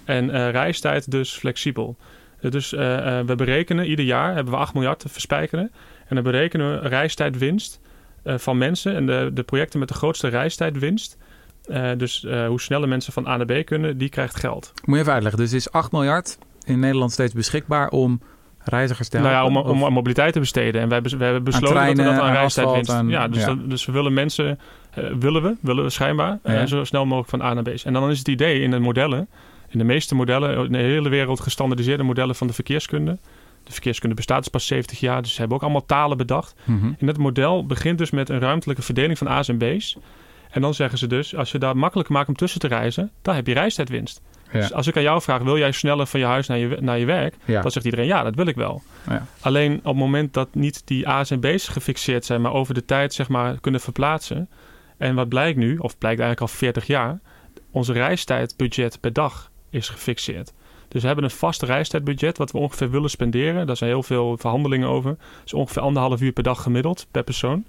En 0.04 0.50
reistijd 0.50 1.10
dus 1.10 1.32
flexibel. 1.32 1.96
Dus 2.40 2.70
we 2.70 3.32
berekenen 3.36 3.86
ieder 3.86 4.04
jaar, 4.04 4.34
hebben 4.34 4.52
we 4.52 4.58
8 4.58 4.74
miljard 4.74 4.98
te 4.98 5.08
verspijkeren. 5.08 5.70
En 6.08 6.14
dan 6.14 6.24
berekenen 6.24 6.80
we 6.82 6.88
reistijdwinst 6.88 7.80
van 8.24 8.58
mensen. 8.58 8.94
En 8.94 9.06
de, 9.06 9.30
de 9.34 9.42
projecten 9.42 9.78
met 9.78 9.88
de 9.88 9.94
grootste 9.94 10.28
reistijdwinst. 10.28 11.16
dus 11.96 12.26
hoe 12.46 12.60
sneller 12.60 12.88
mensen 12.88 13.12
van 13.12 13.26
A 13.26 13.36
naar 13.36 13.46
B 13.62 13.66
kunnen, 13.66 13.98
die 13.98 14.08
krijgt 14.08 14.36
geld. 14.36 14.72
Moet 14.84 14.94
je 14.94 15.00
even 15.00 15.12
uitleggen. 15.12 15.40
Dus 15.40 15.50
er 15.50 15.56
is 15.56 15.70
8 15.72 15.92
miljard 15.92 16.38
in 16.64 16.78
Nederland 16.78 17.12
steeds 17.12 17.32
beschikbaar 17.32 17.88
om 17.88 18.20
reizigers 18.58 19.08
te 19.08 19.18
Nou 19.18 19.28
helpen. 19.34 19.52
ja, 19.62 19.70
om, 19.70 19.82
om, 19.82 19.92
mobiliteit 19.92 20.32
te 20.32 20.38
besteden. 20.38 20.80
En 20.80 20.88
wij, 20.88 21.00
hebben 21.18 21.44
besloten 21.44 21.68
treinen, 21.68 21.96
dat 21.96 22.06
we 22.06 22.10
dat 22.12 22.20
aan 22.20 22.28
aan 22.28 22.34
reistijd 22.34 22.66
asfalt, 22.66 22.86
winst. 22.86 23.00
aan- 23.02 23.08
ja, 23.08 23.28
dus, 23.28 23.40
ja. 23.40 23.46
dat- 23.46 23.70
dus 23.70 23.84
we 23.86 23.92
willen 23.92 24.12
mensen, 24.12 24.58
eh, 24.90 25.04
willen 25.18 25.42
we, 25.42 25.56
willen 25.60 25.84
we 25.84 25.90
schijnbaar, 25.90 26.38
eh, 26.42 26.64
zo 26.64 26.84
snel 26.84 27.04
mogelijk 27.04 27.28
van 27.30 27.42
A 27.42 27.54
naar 27.54 27.62
B. 27.62 27.68
En 27.84 27.92
dan 27.92 28.10
is 28.10 28.18
het 28.18 28.28
idee 28.28 28.60
in 28.60 28.70
de 28.70 28.78
modellen, 28.78 29.28
in 29.68 29.78
de 29.78 29.84
meeste 29.84 30.14
modellen, 30.14 30.64
in 30.66 30.72
de 30.72 30.78
hele 30.78 31.08
wereld 31.08 31.40
gestandardiseerde 31.40 32.02
modellen 32.02 32.34
van 32.34 32.46
de 32.46 32.52
verkeerskunde. 32.52 33.18
De 33.64 33.72
verkeerskunde 33.72 34.14
bestaat 34.14 34.38
dus 34.38 34.48
pas 34.48 34.66
70 34.66 35.00
jaar, 35.00 35.22
dus 35.22 35.32
ze 35.32 35.38
hebben 35.38 35.56
ook 35.56 35.62
allemaal 35.62 35.86
talen 35.86 36.16
bedacht. 36.16 36.54
Mhm. 36.64 36.92
En 36.98 37.06
dat 37.06 37.18
model 37.18 37.66
begint 37.66 37.98
dus 37.98 38.10
met 38.10 38.28
een 38.28 38.38
ruimtelijke 38.40 38.82
verdeling 38.82 39.18
van 39.18 39.28
A's 39.28 39.48
en 39.48 39.58
B's. 39.58 39.96
En 40.50 40.60
dan 40.60 40.74
zeggen 40.74 40.98
ze 40.98 41.06
dus, 41.06 41.36
als 41.36 41.52
je 41.52 41.58
dat 41.58 41.74
makkelijk 41.74 42.08
maakt 42.08 42.28
om 42.28 42.34
tussen 42.36 42.60
te 42.60 42.66
reizen, 42.66 43.10
dan 43.22 43.34
heb 43.34 43.46
je 43.46 43.52
reistijdwinst. 43.54 44.20
Ja. 44.54 44.60
Dus 44.60 44.72
als 44.72 44.86
ik 44.86 44.96
aan 44.96 45.02
jou 45.02 45.22
vraag, 45.22 45.42
wil 45.42 45.58
jij 45.58 45.72
sneller 45.72 46.06
van 46.06 46.20
je 46.20 46.26
huis 46.26 46.46
naar 46.46 46.58
je, 46.58 46.76
naar 46.80 46.98
je 46.98 47.04
werk? 47.04 47.34
Ja. 47.44 47.62
Dan 47.62 47.70
zegt 47.70 47.84
iedereen, 47.84 48.06
ja, 48.06 48.22
dat 48.22 48.34
wil 48.34 48.46
ik 48.46 48.54
wel. 48.54 48.82
Ja. 49.08 49.26
Alleen 49.40 49.76
op 49.76 49.84
het 49.84 49.94
moment 49.94 50.32
dat 50.34 50.54
niet 50.54 50.82
die 50.84 51.08
A's 51.08 51.30
en 51.30 51.40
B's 51.40 51.68
gefixeerd 51.68 52.24
zijn, 52.24 52.40
maar 52.40 52.52
over 52.52 52.74
de 52.74 52.84
tijd 52.84 53.14
zeg 53.14 53.28
maar 53.28 53.60
kunnen 53.60 53.80
verplaatsen. 53.80 54.48
En 54.96 55.14
wat 55.14 55.28
blijkt 55.28 55.58
nu, 55.58 55.76
of 55.76 55.98
blijkt 55.98 56.20
eigenlijk 56.20 56.40
al 56.40 56.58
40 56.58 56.86
jaar, 56.86 57.20
onze 57.70 57.92
reistijdbudget 57.92 59.00
per 59.00 59.12
dag 59.12 59.50
is 59.70 59.88
gefixeerd. 59.88 60.52
Dus 60.88 61.00
we 61.00 61.06
hebben 61.06 61.24
een 61.24 61.30
vast 61.30 61.62
reistijdbudget 61.62 62.38
wat 62.38 62.50
we 62.50 62.58
ongeveer 62.58 62.90
willen 62.90 63.10
spenderen. 63.10 63.66
Daar 63.66 63.76
zijn 63.76 63.90
heel 63.90 64.02
veel 64.02 64.36
verhandelingen 64.38 64.88
over. 64.88 65.16
Is 65.44 65.54
ongeveer 65.54 65.82
anderhalf 65.82 66.20
uur 66.20 66.32
per 66.32 66.42
dag 66.42 66.62
gemiddeld 66.62 67.06
per 67.10 67.22
persoon. 67.22 67.64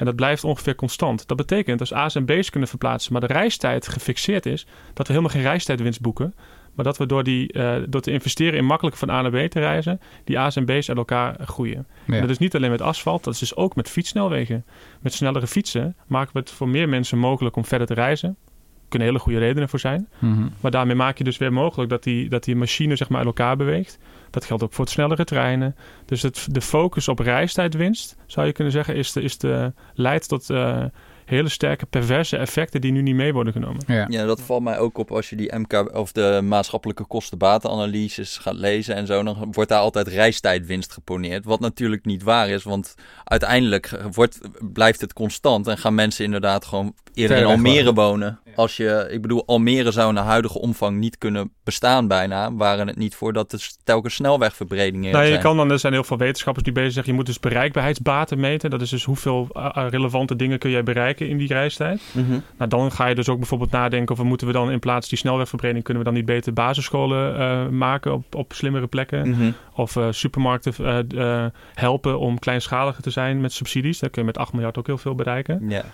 En 0.00 0.06
dat 0.06 0.16
blijft 0.16 0.44
ongeveer 0.44 0.74
constant. 0.74 1.28
Dat 1.28 1.36
betekent 1.36 1.80
als 1.80 1.92
A's 1.92 2.14
en 2.14 2.24
B's 2.24 2.50
kunnen 2.50 2.68
verplaatsen, 2.68 3.12
maar 3.12 3.20
de 3.20 3.26
reistijd 3.26 3.88
gefixeerd 3.88 4.46
is, 4.46 4.66
dat 4.94 5.06
we 5.06 5.12
helemaal 5.12 5.34
geen 5.34 5.42
reistijdwinst 5.42 6.00
boeken. 6.00 6.34
Maar 6.74 6.84
dat 6.84 6.96
we 6.96 7.06
door, 7.06 7.24
die, 7.24 7.52
eh, 7.52 7.74
door 7.88 8.00
te 8.00 8.10
investeren 8.10 8.58
in 8.58 8.64
makkelijk 8.64 8.96
van 8.96 9.10
A 9.10 9.22
naar 9.22 9.30
B 9.30 9.50
te 9.50 9.58
reizen, 9.60 10.00
die 10.24 10.38
A's 10.38 10.56
en 10.56 10.64
B's 10.64 10.88
uit 10.88 10.98
elkaar 10.98 11.36
groeien. 11.44 11.86
Ja. 12.06 12.20
Dat 12.20 12.30
is 12.30 12.38
niet 12.38 12.54
alleen 12.54 12.70
met 12.70 12.80
asfalt, 12.80 13.24
dat 13.24 13.34
is 13.34 13.40
dus 13.40 13.56
ook 13.56 13.76
met 13.76 13.88
fietssnelwegen. 13.88 14.64
Met 15.00 15.12
snellere 15.12 15.46
fietsen 15.46 15.96
maken 16.06 16.32
we 16.32 16.38
het 16.38 16.50
voor 16.50 16.68
meer 16.68 16.88
mensen 16.88 17.18
mogelijk 17.18 17.56
om 17.56 17.64
verder 17.64 17.86
te 17.86 17.94
reizen. 17.94 18.28
Er 18.28 18.88
kunnen 18.88 19.08
hele 19.08 19.20
goede 19.20 19.38
redenen 19.38 19.68
voor 19.68 19.78
zijn. 19.78 20.08
Mhm. 20.18 20.48
Maar 20.60 20.70
daarmee 20.70 20.96
maak 20.96 21.18
je 21.18 21.24
dus 21.24 21.38
weer 21.38 21.52
mogelijk 21.52 21.90
dat 21.90 22.02
die, 22.02 22.28
dat 22.28 22.44
die 22.44 22.56
machine 22.56 22.96
zeg 22.96 23.08
maar, 23.08 23.18
uit 23.18 23.26
elkaar 23.26 23.56
beweegt. 23.56 23.98
Dat 24.30 24.44
geldt 24.44 24.62
ook 24.62 24.72
voor 24.72 24.84
het 24.84 24.92
snellere 24.92 25.24
treinen. 25.24 25.76
Dus 26.04 26.22
het, 26.22 26.46
de 26.50 26.60
focus 26.60 27.08
op 27.08 27.18
reistijdwinst, 27.18 28.16
zou 28.26 28.46
je 28.46 28.52
kunnen 28.52 28.72
zeggen, 28.72 28.94
is 28.94 29.12
de, 29.12 29.22
is 29.22 29.38
de, 29.38 29.72
leidt 29.94 30.28
tot 30.28 30.50
eh, 30.50 30.84
hele 31.30 31.48
sterke 31.48 31.86
perverse 31.86 32.36
effecten 32.36 32.80
die 32.80 32.92
nu 32.92 33.02
niet 33.02 33.14
mee 33.14 33.32
worden 33.32 33.52
genomen. 33.52 33.82
Ja. 33.86 34.06
Ja, 34.08 34.26
dat 34.26 34.40
valt 34.40 34.62
mij 34.62 34.78
ook 34.78 34.98
op 34.98 35.10
als 35.12 35.30
je 35.30 35.36
die 35.36 35.58
MK 35.58 35.90
of 35.94 36.12
de 36.12 36.40
maatschappelijke 36.44 37.04
kosten-batenanalyses 37.04 38.36
gaat 38.36 38.54
lezen 38.54 38.94
en 38.94 39.06
zo. 39.06 39.22
Dan 39.22 39.48
wordt 39.52 39.70
daar 39.70 39.80
altijd 39.80 40.08
reistijdwinst 40.08 40.92
geponeerd. 40.92 41.44
Wat 41.44 41.60
natuurlijk 41.60 42.04
niet 42.04 42.22
waar 42.22 42.48
is, 42.48 42.62
want 42.62 42.94
uiteindelijk 43.24 44.00
wordt, 44.12 44.40
blijft 44.72 45.00
het 45.00 45.12
constant 45.12 45.66
en 45.66 45.78
gaan 45.78 45.94
mensen 45.94 46.24
inderdaad 46.24 46.64
gewoon 46.64 46.94
eerder 47.14 47.36
in 47.36 47.44
Almere 47.44 47.92
wonen. 47.92 48.40
Als 48.54 48.76
je, 48.76 49.08
ik 49.10 49.22
bedoel, 49.22 49.42
Almere 49.46 49.90
zou 49.90 50.12
naar 50.12 50.24
huidige 50.24 50.60
omvang 50.60 50.98
niet 50.98 51.18
kunnen 51.18 51.52
bestaan 51.64 52.08
bijna, 52.08 52.54
waren 52.54 52.86
het 52.86 52.96
niet 52.96 53.14
voor 53.14 53.32
dat 53.32 53.52
er 53.52 53.68
telkens 53.84 54.14
snelwegverbredingen 54.14 55.12
Nou, 55.12 55.24
je 55.24 55.30
zijn. 55.30 55.42
kan 55.42 55.56
dan, 55.56 55.70
er 55.70 55.78
zijn 55.78 55.92
heel 55.92 56.04
veel 56.04 56.16
wetenschappers 56.16 56.64
die 56.64 56.74
bezig 56.74 56.92
zijn. 56.92 57.06
Je 57.06 57.12
moet 57.12 57.26
dus 57.26 57.40
bereikbaarheidsbaten 57.40 58.40
meten. 58.40 58.70
Dat 58.70 58.80
is 58.80 58.90
dus 58.90 59.04
hoeveel 59.04 59.48
eh, 59.52 59.86
relevante 59.90 60.36
dingen 60.36 60.58
kun 60.58 60.70
jij 60.70 60.82
bereiken 60.82 61.28
in 61.28 61.36
die 61.36 61.48
reistijd. 61.48 62.00
Mhm. 62.12 62.38
Nou, 62.56 62.70
dan 62.70 62.92
ga 62.92 63.06
je 63.06 63.14
dus 63.14 63.28
ook 63.28 63.38
bijvoorbeeld 63.38 63.70
nadenken 63.70 64.14
of 64.14 64.22
moeten 64.22 64.46
we 64.46 64.52
dan 64.52 64.70
in 64.70 64.78
plaats 64.78 65.08
die 65.08 65.18
snelwegverbreding, 65.18 65.84
kunnen 65.84 66.02
we 66.02 66.08
dan 66.08 66.18
niet 66.18 66.28
beter 66.28 66.52
basisscholen 66.52 67.38
eh, 67.38 67.68
maken 67.68 68.12
op, 68.12 68.34
op 68.34 68.52
slimmere 68.52 68.86
plekken? 68.86 69.28
Mhm. 69.28 69.50
Of 69.74 69.96
eh, 69.96 70.06
supermarkten 70.10 70.72
eh, 70.78 71.44
eh, 71.44 71.50
helpen 71.74 72.18
om 72.18 72.38
kleinschalige 72.38 73.02
te 73.02 73.10
zijn 73.10 73.40
met 73.40 73.52
subsidies. 73.52 73.98
Daar 73.98 74.10
kun 74.10 74.20
je 74.20 74.26
met 74.26 74.38
8 74.38 74.52
miljard 74.52 74.78
ook 74.78 74.86
heel 74.86 74.98
veel 74.98 75.14
bereiken. 75.14 75.68
Ja. 75.68 75.84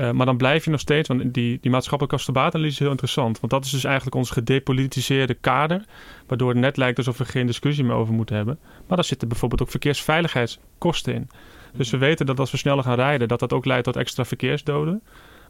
Eh, 0.00 0.10
maar 0.10 0.26
dan 0.26 0.36
blijf 0.36 0.64
je 0.64 0.70
nog 0.70 0.80
steeds, 0.80 1.08
want 1.08 1.34
die, 1.34 1.58
die 1.60 1.70
maatschappelijke 1.70 2.16
kostenbatenanalyse 2.16 2.74
is 2.74 2.80
heel 2.80 2.90
interessant. 2.90 3.40
Want 3.40 3.52
dat 3.52 3.64
is 3.64 3.70
dus 3.70 3.84
eigenlijk 3.84 4.16
ons 4.16 4.30
gedepolitiseerde 4.30 5.34
kader. 5.34 5.84
Waardoor 6.26 6.48
het 6.48 6.58
net 6.58 6.76
lijkt 6.76 6.98
alsof 6.98 7.18
we 7.18 7.24
geen 7.24 7.46
discussie 7.46 7.84
meer 7.84 7.94
over 7.94 8.14
moeten 8.14 8.36
hebben. 8.36 8.58
Maar 8.86 8.96
daar 8.96 9.04
zitten 9.04 9.28
bijvoorbeeld 9.28 9.62
ook 9.62 9.70
verkeersveiligheidskosten 9.70 11.14
in. 11.14 11.28
Dus 11.72 11.90
we 11.90 11.96
weten 11.96 12.26
dat 12.26 12.40
als 12.40 12.50
we 12.50 12.56
sneller 12.56 12.84
gaan 12.84 12.94
rijden, 12.94 13.28
dat 13.28 13.40
dat 13.40 13.52
ook 13.52 13.64
leidt 13.64 13.84
tot 13.84 13.96
extra 13.96 14.24
verkeersdoden. 14.24 15.02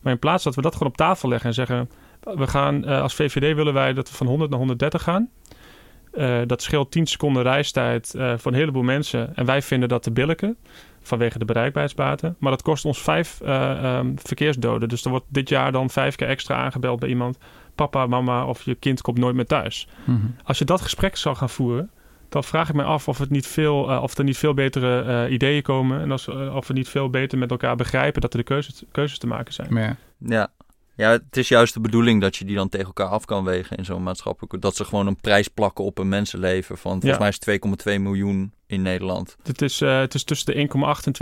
Maar 0.03 0.13
in 0.13 0.19
plaats 0.19 0.45
dat 0.45 0.55
we 0.55 0.63
dat 0.63 0.73
gewoon 0.73 0.89
op 0.89 0.97
tafel 0.97 1.29
leggen 1.29 1.49
en 1.49 1.55
zeggen... 1.55 1.91
we 2.21 2.47
gaan 2.47 2.85
eh, 2.85 3.03
als 3.03 3.15
VVD 3.15 3.55
willen 3.55 3.75
wij 3.75 3.93
dat 3.93 4.11
we 4.11 4.17
van 4.17 4.27
100 4.27 4.51
naar 4.51 4.59
130 4.59 5.03
gaan. 5.03 5.31
Eh, 6.13 6.41
dat 6.47 6.63
scheelt 6.63 6.91
10 6.91 7.07
seconden 7.07 7.43
reistijd 7.43 8.15
voor 8.37 8.53
een 8.53 8.59
heleboel 8.59 8.83
mensen. 8.83 9.37
En 9.37 9.45
wij 9.45 9.63
vinden 9.63 9.89
dat 9.89 10.03
te 10.03 10.11
billijken 10.11 10.57
vanwege 11.03 11.39
de 11.39 11.45
bereikbaarheidsbaten. 11.45 12.37
Maar 12.39 12.51
dat 12.51 12.63
kost 12.63 12.85
ons 12.85 13.03
vijf 13.03 13.41
eh, 13.41 13.71
ehm, 13.85 14.13
verkeersdoden. 14.17 14.89
Dus 14.89 15.05
er 15.05 15.11
wordt 15.11 15.27
dit 15.29 15.49
jaar 15.49 15.73
dan 15.73 15.91
vijf 15.91 16.15
keer 16.15 16.29
extra 16.29 16.55
aangebeld 16.55 17.01
bij 17.01 17.09
iemand. 17.09 17.39
Papa, 17.75 18.07
mama 18.07 18.47
of 18.47 18.63
je 18.63 18.75
kind 18.75 19.01
komt 19.01 19.19
nooit 19.19 19.35
meer 19.35 19.47
thuis. 19.47 19.89
Mhm. 20.05 20.27
Als 20.45 20.59
je 20.59 20.65
dat 20.65 20.81
gesprek 20.81 21.17
zou 21.17 21.37
gaan 21.37 21.51
voeren, 21.51 21.91
dan 22.29 22.45
vraag 22.45 22.69
ik 22.69 22.75
me 22.75 22.83
af 22.83 23.09
of, 23.09 23.19
het 23.19 23.31
niet 23.31 23.47
veel, 23.47 23.91
uh, 23.91 24.03
of 24.03 24.19
er 24.19 24.25
niet 24.25 24.39
veel 24.39 24.55
betere 24.55 25.25
uh, 25.27 25.33
ideeën 25.33 25.63
komen. 25.63 26.01
En 26.01 26.11
als, 26.11 26.27
uh, 26.27 26.55
of 26.55 26.67
we 26.67 26.73
niet 26.73 26.89
veel 26.89 27.11
beter 27.11 27.39
met 27.39 27.51
elkaar 27.51 27.77
begrijpen 27.77 28.21
dat 28.21 28.33
er 28.33 28.39
de 28.39 28.45
keuzes, 28.45 28.85
keuzes 28.93 29.19
te 29.19 29.27
maken 29.27 29.53
zijn. 29.53 29.75
Ja. 29.75 29.97
ja. 30.19 30.49
Ja, 31.01 31.11
het 31.11 31.37
is 31.37 31.49
juist 31.49 31.75
de 31.75 31.81
bedoeling 31.81 32.21
dat 32.21 32.37
je 32.37 32.45
die 32.45 32.57
dan 32.57 32.69
tegen 32.69 32.87
elkaar 32.87 33.07
af 33.07 33.25
kan 33.25 33.45
wegen 33.45 33.77
in 33.77 33.85
zo'n 33.85 34.03
maatschappelijke. 34.03 34.59
Dat 34.59 34.77
ze 34.77 34.85
gewoon 34.85 35.07
een 35.07 35.17
prijs 35.17 35.49
plakken 35.49 35.85
op 35.85 35.99
een 35.99 36.09
mensenleven 36.09 36.79
van 36.79 37.01
volgens 37.01 37.19
mij 37.19 37.29
is 37.29 37.95
2,2 37.97 38.01
miljoen 38.01 38.53
in 38.67 38.83
Nederland. 38.83 39.37
Het 39.43 39.63
is, 39.63 39.81
uh, 39.81 39.99
het 39.99 40.15
is 40.15 40.25
tussen 40.25 40.55
de 40.55 40.69
1,8 40.69 41.07
en 41.07 41.13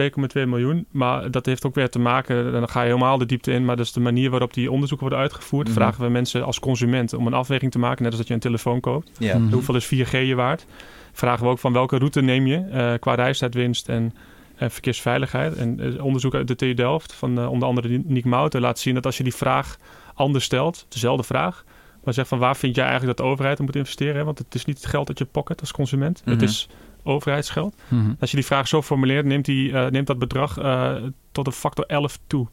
2,2 0.42 0.48
miljoen. 0.48 0.86
Maar 0.90 1.30
dat 1.30 1.46
heeft 1.46 1.66
ook 1.66 1.74
weer 1.74 1.88
te 1.88 1.98
maken, 1.98 2.46
en 2.46 2.52
dan 2.52 2.68
ga 2.68 2.80
je 2.80 2.86
helemaal 2.86 3.18
de 3.18 3.26
diepte 3.26 3.52
in. 3.52 3.64
Maar 3.64 3.76
dat 3.76 3.86
is 3.86 3.92
de 3.92 4.00
manier 4.00 4.30
waarop 4.30 4.54
die 4.54 4.70
onderzoeken 4.70 5.06
worden 5.06 5.24
uitgevoerd. 5.24 5.68
Mm 5.68 5.74
-hmm. 5.74 5.82
Vragen 5.82 6.04
we 6.04 6.10
mensen 6.10 6.44
als 6.44 6.60
consument 6.60 7.12
om 7.12 7.26
een 7.26 7.34
afweging 7.34 7.70
te 7.70 7.78
maken, 7.78 8.02
net 8.02 8.10
als 8.10 8.20
dat 8.20 8.28
je 8.28 8.34
een 8.34 8.40
telefoon 8.40 8.80
koopt. 8.80 9.10
Ja. 9.18 9.36
Mm 9.36 9.42
-hmm. 9.42 9.52
Hoeveel 9.52 9.74
is 9.74 9.86
4G 9.86 10.10
je 10.10 10.34
waard? 10.34 10.66
Vragen 11.12 11.44
we 11.44 11.50
ook 11.50 11.58
van 11.58 11.72
welke 11.72 11.98
route 11.98 12.20
neem 12.20 12.46
je 12.46 12.68
uh, 12.72 12.92
qua 13.00 13.14
reistijdwinst 13.14 13.88
en 13.88 14.12
verkeersveiligheid. 14.58 15.56
En 15.56 16.02
onderzoek 16.02 16.34
uit 16.34 16.48
de 16.48 16.56
TU 16.56 16.74
Delft 16.74 17.12
van 17.12 17.38
uh, 17.38 17.50
onder 17.50 17.68
andere 17.68 18.02
Nick 18.04 18.24
Mouten 18.24 18.60
laat 18.60 18.78
zien 18.78 18.94
dat 18.94 19.06
als 19.06 19.16
je 19.16 19.22
die 19.22 19.34
vraag 19.34 19.76
anders 20.14 20.44
stelt, 20.44 20.86
dezelfde 20.88 21.22
vraag, 21.22 21.64
maar 22.04 22.14
zegt 22.14 22.28
van 22.28 22.38
waar 22.38 22.56
vind 22.56 22.74
jij 22.74 22.84
eigenlijk 22.86 23.16
dat 23.16 23.26
de 23.26 23.32
overheid 23.32 23.58
moet 23.58 23.76
investeren? 23.76 24.24
Want 24.24 24.38
het 24.38 24.54
is 24.54 24.64
niet 24.64 24.76
het 24.76 24.86
geld 24.86 25.08
uit 25.08 25.18
je 25.18 25.24
pocket 25.24 25.60
als 25.60 25.72
consument, 25.72 26.22
Mhm. 26.24 26.30
het 26.30 26.42
is 26.42 26.68
overheidsgeld. 27.02 27.76
Mhm. 27.88 28.12
Als 28.20 28.30
je 28.30 28.36
die 28.36 28.46
vraag 28.46 28.68
zo 28.68 28.82
formuleert, 28.82 29.24
neemt, 29.24 29.44
die, 29.44 29.70
uh, 29.70 29.86
neemt 29.86 30.06
dat 30.06 30.18
bedrag 30.18 30.58
uh, 30.58 30.94
tot 31.32 31.46
een 31.46 31.52
factor 31.52 31.84
11 31.86 32.18
toe. 32.26 32.46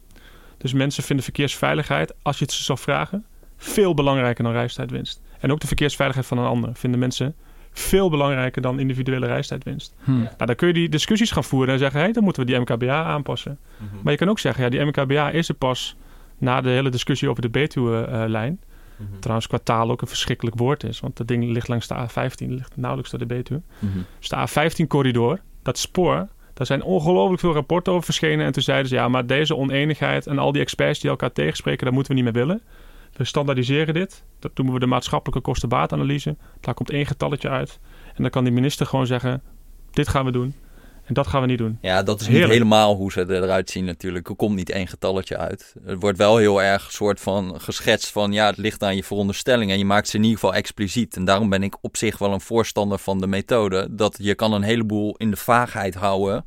Dus 0.58 0.72
mensen 0.72 1.02
vinden 1.02 1.24
verkeersveiligheid, 1.24 2.14
als 2.22 2.38
je 2.38 2.44
het 2.44 2.52
ze 2.54 2.62
zou 2.62 2.78
vragen, 2.78 3.24
veel 3.56 3.94
belangrijker 3.94 4.44
dan 4.44 4.52
reistijdwinst. 4.52 5.20
En 5.38 5.52
ook 5.52 5.60
de 5.60 5.66
verkeersveiligheid 5.66 6.26
van 6.26 6.38
een 6.38 6.46
ander 6.46 6.70
vinden 6.74 7.00
mensen 7.00 7.34
veel 7.78 8.10
belangrijker 8.10 8.62
dan 8.62 8.80
individuele 8.80 9.26
reistijdwinst. 9.26 9.94
Hm. 10.04 10.10
Nou, 10.12 10.28
dan 10.36 10.54
kun 10.54 10.66
je 10.66 10.74
die 10.74 10.88
discussies 10.88 11.30
gaan 11.30 11.44
voeren 11.44 11.72
en 11.72 11.78
zeggen: 11.78 11.98
hé, 11.98 12.04
hey, 12.04 12.14
dan 12.14 12.24
moeten 12.24 12.46
we 12.46 12.50
die 12.50 12.60
MKBA 12.60 13.04
aanpassen. 13.04 13.58
Mhm. 13.76 14.02
Maar 14.02 14.12
je 14.12 14.18
kan 14.18 14.28
ook 14.28 14.38
zeggen: 14.38 14.64
ja, 14.64 14.70
die 14.70 14.84
MKBA 14.84 15.30
is 15.30 15.48
er 15.48 15.54
pas 15.54 15.96
na 16.38 16.60
de 16.60 16.68
hele 16.68 16.90
discussie 16.90 17.28
over 17.28 17.42
de 17.42 17.48
Betuwe-lijn. 17.48 18.60
Mhm. 18.96 19.18
Trouwens, 19.18 19.46
qua 19.46 19.58
taal 19.58 19.90
ook 19.90 20.00
een 20.00 20.08
verschrikkelijk 20.08 20.56
woord 20.56 20.84
is, 20.84 21.00
want 21.00 21.16
dat 21.16 21.28
ding 21.28 21.44
ligt 21.44 21.68
langs 21.68 21.86
de 21.86 21.94
A15, 21.94 22.48
ligt 22.48 22.76
nauwelijks 22.76 23.10
door 23.10 23.20
de 23.20 23.26
Betuwe. 23.26 23.60
Mhm. 23.78 23.98
Dus 24.18 24.28
de 24.28 24.36
A15-corridor, 24.36 25.40
dat 25.62 25.78
spoor, 25.78 26.28
daar 26.54 26.66
zijn 26.66 26.82
ongelooflijk 26.82 27.40
veel 27.40 27.52
rapporten 27.52 27.92
over 27.92 28.04
verschenen. 28.04 28.46
En 28.46 28.52
toen 28.52 28.62
zeiden 28.62 28.88
ze: 28.88 28.94
ja, 28.94 29.08
maar 29.08 29.26
deze 29.26 29.56
oneenigheid 29.56 30.26
en 30.26 30.38
al 30.38 30.52
die 30.52 30.62
experts 30.62 31.00
die 31.00 31.10
elkaar 31.10 31.32
tegenspreken, 31.32 31.84
daar 31.84 31.94
moeten 31.94 32.14
we 32.14 32.22
niet 32.22 32.32
meer 32.32 32.42
willen. 32.46 32.62
We 33.16 33.24
standaardiseren 33.24 33.94
dit. 33.94 34.24
Dat 34.38 34.56
doen 34.56 34.72
we 34.72 34.78
de 34.78 34.86
maatschappelijke 34.86 35.42
kosten-baatanalyse. 35.42 36.36
Daar 36.60 36.74
komt 36.74 36.90
één 36.90 37.06
getalletje 37.06 37.48
uit. 37.48 37.78
En 38.14 38.22
dan 38.22 38.30
kan 38.30 38.44
die 38.44 38.52
minister 38.52 38.86
gewoon 38.86 39.06
zeggen: 39.06 39.42
dit 39.90 40.08
gaan 40.08 40.24
we 40.24 40.30
doen. 40.30 40.54
En 41.04 41.14
dat 41.14 41.26
gaan 41.26 41.40
we 41.40 41.46
niet 41.46 41.58
doen. 41.58 41.78
Ja, 41.80 42.02
dat 42.02 42.20
is 42.20 42.26
Heerlijk. 42.26 42.44
niet 42.44 42.58
helemaal 42.58 42.94
hoe 42.94 43.12
ze 43.12 43.24
eruit 43.28 43.70
zien 43.70 43.84
natuurlijk. 43.84 44.28
Er 44.28 44.36
komt 44.36 44.56
niet 44.56 44.70
één 44.70 44.86
getalletje 44.86 45.36
uit. 45.36 45.74
Er 45.86 45.98
wordt 45.98 46.18
wel 46.18 46.36
heel 46.36 46.62
erg 46.62 46.92
soort 46.92 47.20
van 47.20 47.60
geschetst 47.60 48.10
van... 48.10 48.32
ja, 48.32 48.46
het 48.46 48.56
ligt 48.56 48.82
aan 48.82 48.96
je 48.96 49.04
veronderstelling 49.04 49.70
en 49.70 49.78
je 49.78 49.84
maakt 49.84 50.08
ze 50.08 50.16
in 50.16 50.22
ieder 50.22 50.38
geval 50.38 50.54
expliciet. 50.54 51.16
En 51.16 51.24
daarom 51.24 51.48
ben 51.48 51.62
ik 51.62 51.76
op 51.80 51.96
zich 51.96 52.18
wel 52.18 52.32
een 52.32 52.40
voorstander 52.40 52.98
van 52.98 53.20
de 53.20 53.26
methode... 53.26 53.88
dat 53.90 54.16
je 54.20 54.34
kan 54.34 54.52
een 54.52 54.62
heleboel 54.62 55.14
in 55.16 55.30
de 55.30 55.36
vaagheid 55.36 55.94
houden... 55.94 56.44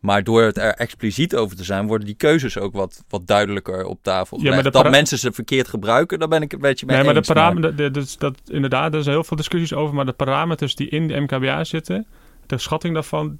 Maar 0.00 0.24
door 0.24 0.42
het 0.42 0.58
er 0.58 0.74
expliciet 0.74 1.36
over 1.36 1.56
te 1.56 1.64
zijn, 1.64 1.86
worden 1.86 2.06
die 2.06 2.14
keuzes 2.16 2.58
ook 2.58 2.72
wat, 2.74 3.04
wat 3.08 3.26
duidelijker 3.26 3.84
op 3.84 3.98
tafel 4.02 4.40
Ja, 4.42 4.54
maar 4.54 4.70
dat 4.70 4.90
mensen 4.90 5.18
ze 5.18 5.32
verkeerd 5.32 5.68
gebruiken, 5.68 6.18
daar 6.18 6.28
ben 6.28 6.42
ik 6.42 6.50
het 6.50 6.52
een 6.52 6.68
beetje 6.68 6.86
mee 6.86 6.96
Nee, 6.96 7.04
maar 7.04 7.14
de 7.14 7.20
parameters, 7.34 7.76
de- 7.76 7.90
dus 7.90 8.16
dat, 8.16 8.40
inderdaad, 8.46 8.94
er 8.94 9.02
zijn 9.02 9.14
heel 9.14 9.24
veel 9.24 9.36
discussies 9.36 9.74
over. 9.74 9.94
Maar 9.94 10.06
de 10.06 10.12
parameters 10.12 10.74
die 10.74 10.88
in 10.88 11.08
de 11.08 11.20
MKBA 11.20 11.64
zitten, 11.64 12.06
de 12.46 12.58
schatting 12.58 12.94
daarvan, 12.94 13.38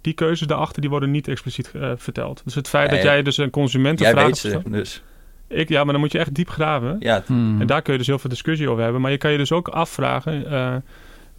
die 0.00 0.12
keuzes 0.12 0.46
daarachter, 0.46 0.80
die 0.80 0.90
worden 0.90 1.10
niet 1.10 1.28
expliciet 1.28 1.70
eh, 1.74 1.92
verteld. 1.96 2.40
Dus 2.44 2.54
het 2.54 2.68
feit 2.68 2.88
Ja, 2.90 2.94
dat 2.94 3.04
ja. 3.04 3.10
jij 3.12 3.22
dus 3.22 3.36
een 3.36 3.50
consument 3.50 4.00
een 4.00 4.06
Jij 4.06 4.14
weet 4.24 4.36
ze, 4.38 4.60
dus 4.68 5.02
Ik, 5.48 5.68
ja, 5.68 5.82
maar 5.84 5.92
dan 5.92 6.02
moet 6.02 6.12
je 6.12 6.18
echt 6.18 6.34
diep 6.34 6.48
graven. 6.50 6.96
ja, 7.00 7.22
Hm. 7.26 7.60
En 7.60 7.66
daar 7.66 7.82
kun 7.82 7.92
je 7.92 7.98
dus 7.98 8.06
heel 8.08 8.18
veel 8.18 8.30
discussie 8.30 8.70
over 8.70 8.82
hebben. 8.82 9.00
Maar 9.00 9.10
je 9.10 9.16
kan 9.18 9.32
je 9.32 9.38
dus 9.38 9.52
ook 9.52 9.68
afvragen... 9.68 10.50
eh, 10.50 10.74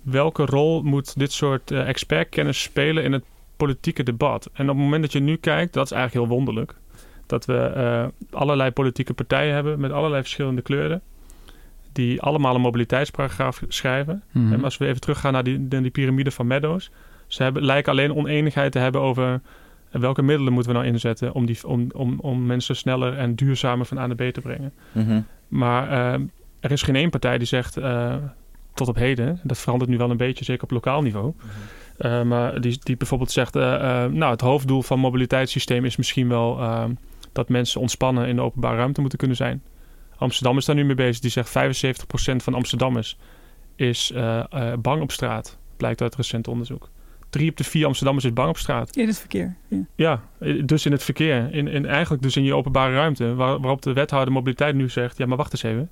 welke 0.02 0.46
rol 0.46 0.82
moet 0.82 1.20
dit 1.20 1.32
soort 1.32 1.72
eh, 1.72 1.88
expertkennis 1.88 2.62
spelen 2.62 3.04
in 3.04 3.12
het 3.12 3.24
politieke 3.60 4.04
debat? 4.04 4.50
En 4.54 4.69
op 4.69 4.76
het 4.76 4.84
moment 4.84 5.02
dat 5.02 5.12
je 5.12 5.19
nu 5.19 5.36
kijkt, 5.36 5.74
dat 5.74 5.86
is 5.86 5.91
eigenlijk 5.91 6.26
heel 6.26 6.36
wonderlijk. 6.38 6.76
Dat 7.26 7.45
we 7.45 7.58
eh, 7.58 8.06
allerlei 8.32 8.72
politieke 8.72 9.13
partijen 9.13 9.54
hebben 9.54 9.80
met 9.80 9.91
allerlei 9.91 10.22
verschillende 10.22 10.62
kleuren. 10.62 11.02
Die 11.91 12.22
allemaal 12.22 12.56
een 12.56 12.62
mobiliteitsparagraaf 12.62 13.63
schrijven. 13.67 14.24
Mhm. 14.32 14.54
En 14.54 14.63
als 14.63 14.78
we 14.78 14.86
even 14.88 15.02
teruggaan 15.02 15.34
naar 15.34 15.43
die, 15.43 15.60
naar 15.69 15.82
die 15.82 15.91
piramide 15.91 16.32
van 16.32 16.48
Meadows. 16.48 16.91
Ze 17.28 17.43
hebben, 17.43 17.63
lijken 17.63 17.91
alleen 17.91 18.15
oneenigheid 18.15 18.72
te 18.72 18.80
hebben 18.80 19.02
over 19.02 19.41
welke 19.91 20.22
middelen 20.22 20.54
moeten 20.54 20.72
we 20.72 20.78
nou 20.78 20.89
inzetten 20.89 21.34
om, 21.34 21.45
die, 21.45 21.67
om, 21.67 21.88
om, 21.95 22.19
om 22.19 22.45
mensen 22.45 22.76
sneller 22.76 23.17
en 23.17 23.36
duurzamer 23.36 23.86
van 23.86 23.98
A 23.98 24.08
naar 24.08 24.15
B 24.15 24.34
te 24.34 24.41
brengen. 24.41 24.74
mhm. 24.91 25.22
Maar 25.48 25.89
eh, 25.89 26.19
er 26.60 26.72
is 26.72 26.82
geen 26.82 26.95
één 26.95 27.10
partij 27.10 27.38
die 27.38 27.48
zegt, 27.48 27.78
eh, 27.78 28.15
tot 28.74 28.88
op 28.88 28.95
heden, 28.95 29.39
dat 29.43 29.58
verandert 29.58 29.89
nu 29.89 29.98
wel 29.98 30.10
een 30.10 30.17
beetje, 30.17 30.43
zeker 30.43 30.63
op 30.63 30.72
lokaal 30.72 31.02
niveau. 31.02 31.34
eh, 31.38 31.45
maar 32.26 32.62
die, 32.62 32.80
die 32.84 32.98
bijvoorbeeld 32.98 33.32
zegt, 33.32 33.56
eh, 33.56 34.04
eh, 34.04 34.12
nou 34.12 34.32
het 34.32 34.42
hoofddoel 34.42 34.82
van 34.82 35.00
mobiliteitssysteem 35.00 35.86
is 35.86 35.96
misschien 35.96 36.28
wel 36.28 36.60
eh, 36.60 36.86
dat 37.32 37.50
mensen 37.50 37.82
ontspannen 37.82 38.28
in 38.28 38.36
de 38.36 38.42
openbare 38.42 38.76
ruimte 38.76 39.02
moeten 39.02 39.20
kunnen 39.20 39.38
zijn. 39.38 39.64
Amsterdam 40.20 40.58
is 40.58 40.66
daar 40.66 40.76
nu 40.76 40.86
mee 40.86 40.96
bezig. 40.96 41.20
Die 41.20 41.32
zegt 41.32 41.50
75% 41.50 42.44
van 42.44 42.54
Amsterdammers 42.54 43.18
is 43.76 44.12
eh, 44.12 44.40
eh, 44.50 44.80
bang 44.80 45.02
op 45.02 45.12
straat. 45.12 45.58
Blijkt 45.78 46.02
uit 46.02 46.16
recent 46.16 46.48
onderzoek. 46.48 46.90
Drie 47.30 47.50
op 47.50 47.58
de 47.58 47.64
vier 47.64 47.86
Amsterdammers 47.86 48.26
is 48.26 48.34
bang 48.34 48.50
op 48.50 48.58
straat. 48.58 48.96
In 48.96 49.08
het 49.08 49.20
verkeer. 49.20 49.56
Ja. 49.68 49.86
Ja, 49.96 50.24
eh, 50.40 50.66
dus 50.66 50.86
in 50.86 50.92
het 50.92 51.04
verkeer. 51.04 51.54
In, 51.54 51.68
in, 51.68 51.86
eigenlijk 51.86 52.24
dus 52.24 52.38
in 52.38 52.44
je 52.44 52.56
openbare 52.56 52.94
ruimte. 52.94 53.36
Waar, 53.36 53.60
waarop 53.60 53.82
de 53.82 53.94
wethouder 53.94 54.34
mobiliteit 54.34 54.76
nu 54.76 54.90
zegt... 54.90 55.18
ja, 55.18 55.26
maar 55.26 55.38
wacht 55.38 55.52
eens 55.52 55.64
even. 55.64 55.90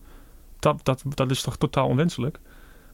Dat, 0.59 0.79
dat, 0.83 1.03
dat 1.07 1.31
is 1.31 1.41
toch 1.41 1.57
totaal 1.57 1.87
onwenselijk? 1.87 2.39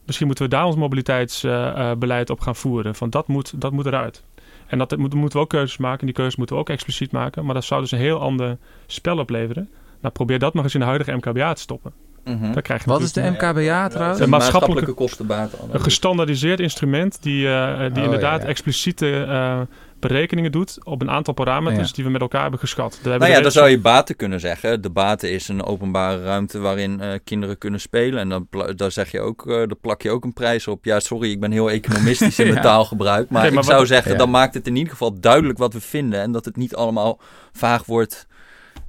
Misschien 0.06 0.26
moeten 0.26 0.44
we 0.44 0.50
daar 0.50 0.64
ons 0.66 0.76
mobiliteitsbeleid 0.76 2.30
op 2.30 2.40
gaan 2.40 2.56
voeren. 2.56 2.94
Van 2.94 3.10
dat 3.10 3.28
moet, 3.28 3.60
dat 3.60 3.72
moet 3.72 3.86
eruit. 3.86 4.22
En 4.66 4.78
dat 4.78 4.96
moet, 4.96 5.14
moeten 5.14 5.38
we 5.38 5.44
ook 5.44 5.50
keuzes 5.50 5.76
maken. 5.78 6.00
En 6.00 6.06
die 6.06 6.14
keuzes 6.14 6.36
moeten 6.36 6.54
we 6.56 6.62
ook 6.62 6.68
expliciet 6.70 7.12
maken. 7.12 7.44
Maar 7.44 7.54
dat 7.54 7.64
zou 7.64 7.80
dus 7.80 7.90
een 7.90 7.98
heel 7.98 8.20
ander 8.20 8.56
spel 8.86 9.18
opleveren. 9.18 9.68
Nou, 10.00 10.14
probeer 10.14 10.38
dat 10.38 10.54
maar 10.54 10.64
eens 10.64 10.74
in 10.74 10.80
de 10.80 10.86
huidige 10.86 11.12
MKBA 11.12 11.52
te 11.52 11.60
stoppen. 11.60 11.92
Mhm. 12.24 12.52
Dan 12.52 12.62
krijg 12.62 12.84
je 12.84 12.90
Wat 12.90 13.00
is 13.00 13.12
de 13.12 13.20
MKBA 13.30 13.88
trouwens? 13.88 14.20
Een 14.20 14.28
maatschappelijke- 14.28 14.92
kostenbaten. 14.92 15.58
een 15.70 15.80
gestandaardiseerd 15.80 16.60
instrument... 16.60 17.22
die, 17.22 17.48
eh, 17.48 17.78
die 17.78 17.98
Oh, 17.98 18.04
inderdaad 18.04 18.42
ja. 18.42 18.48
expliciete 18.48 19.24
eh, 19.24 19.60
berekeningen 20.08 20.52
doet... 20.52 20.84
op 20.84 21.00
een 21.00 21.10
aantal 21.10 21.34
parameters 21.34 21.88
Ja. 21.88 21.94
die 21.94 22.04
we 22.04 22.10
met 22.10 22.20
elkaar 22.20 22.42
hebben 22.42 22.60
geschat. 22.60 22.90
Daar 22.92 23.00
hebben 23.10 23.20
Nou 23.20 23.32
ja, 23.32 23.40
dan 23.40 23.50
zou 23.52 23.68
je 23.68 23.78
baten 23.78 24.16
kunnen 24.16 24.40
zeggen. 24.40 24.82
De 24.82 24.90
baten 24.90 25.30
is 25.32 25.48
een 25.48 25.62
openbare 25.64 26.22
ruimte 26.22 26.58
waarin 26.58 27.00
eh, 27.00 27.12
kinderen 27.24 27.58
kunnen 27.58 27.80
spelen. 27.80 28.18
En 28.20 28.28
dan, 28.28 28.46
daar 28.76 28.90
zeg 28.92 29.10
je 29.10 29.20
ook, 29.20 29.46
eh 29.46 29.54
daar 29.54 29.76
plak 29.80 30.02
je 30.02 30.10
ook 30.10 30.24
een 30.24 30.32
prijs 30.32 30.68
op. 30.68 30.84
Ja, 30.84 31.00
sorry, 31.00 31.30
ik 31.30 31.40
ben 31.40 31.52
heel 31.52 31.70
economistisch 31.70 32.38
in 32.38 32.44
mijn 32.52 32.56
Ja. 32.56 32.62
taalgebruik. 32.62 33.30
Maar, 33.30 33.46
ik 33.52 33.62
zou 33.62 33.78
wat- 33.78 33.86
zeggen, 33.86 34.12
Ja. 34.12 34.18
dan 34.18 34.30
maakt 34.30 34.54
het 34.54 34.66
in 34.66 34.76
ieder 34.76 34.90
geval 34.92 35.20
duidelijk 35.20 35.58
wat 35.58 35.72
we 35.72 35.80
vinden. 35.80 36.20
En 36.20 36.32
dat 36.32 36.44
het 36.44 36.56
niet 36.56 36.74
allemaal 36.74 37.20
vaag 37.52 37.84
wordt. 37.84 38.26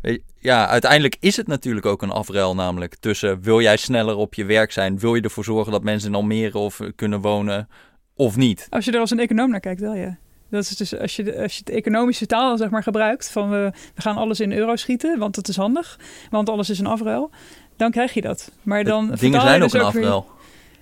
Weet- 0.01 0.21
Ja, 0.39 0.67
uiteindelijk 0.67 1.15
is 1.19 1.37
het 1.37 1.47
natuurlijk 1.47 1.85
ook 1.85 2.01
een 2.01 2.09
afruil 2.11 2.55
namelijk. 2.55 2.95
Tussen 2.99 3.41
wil 3.41 3.61
jij 3.61 3.77
sneller 3.77 4.15
op 4.15 4.33
je 4.33 4.45
werk 4.45 4.71
zijn? 4.71 4.99
Wil 4.99 5.15
je 5.15 5.21
ervoor 5.21 5.43
zorgen 5.43 5.71
dat 5.71 5.83
mensen 5.83 6.09
in 6.09 6.15
Almere 6.15 6.57
of 6.57 6.79
eh, 6.79 6.87
kunnen 6.95 7.21
wonen? 7.21 7.67
Of 8.15 8.35
niet? 8.35 8.67
Als 8.69 8.85
je 8.85 8.91
er 8.91 8.99
als 8.99 9.11
een 9.11 9.19
econoom 9.19 9.49
naar 9.49 9.59
kijkt, 9.59 9.81
wel 9.81 9.95
ja. 9.95 10.17
Dat 10.55 10.63
is 10.63 10.77
dus 10.77 10.99
als 10.99 11.15
je, 11.15 11.23
de, 11.23 11.41
als 11.41 11.57
je 11.57 11.63
de 11.63 11.71
economische 11.71 12.25
taal 12.25 12.57
zeg 12.57 12.69
maar, 12.69 12.83
gebruikt, 12.83 13.31
van 13.31 13.49
we, 13.49 13.71
we 13.95 14.01
gaan 14.01 14.15
alles 14.15 14.39
in 14.39 14.51
euro 14.51 14.75
schieten, 14.75 15.19
want 15.19 15.35
dat 15.35 15.47
is 15.47 15.55
handig, 15.55 15.99
want 16.29 16.49
alles 16.49 16.69
is 16.69 16.79
een 16.79 16.85
afruil, 16.85 17.29
dan 17.75 17.91
krijg 17.91 18.13
je 18.13 18.21
dat. 18.21 18.51
Maar 18.63 18.83
dan 18.83 19.15
Dingen 19.19 19.41
zijn 19.41 19.63
ook 19.63 19.71
dus 19.71 19.81
een 19.81 19.91
weer- 19.91 20.01
afruil. 20.01 20.27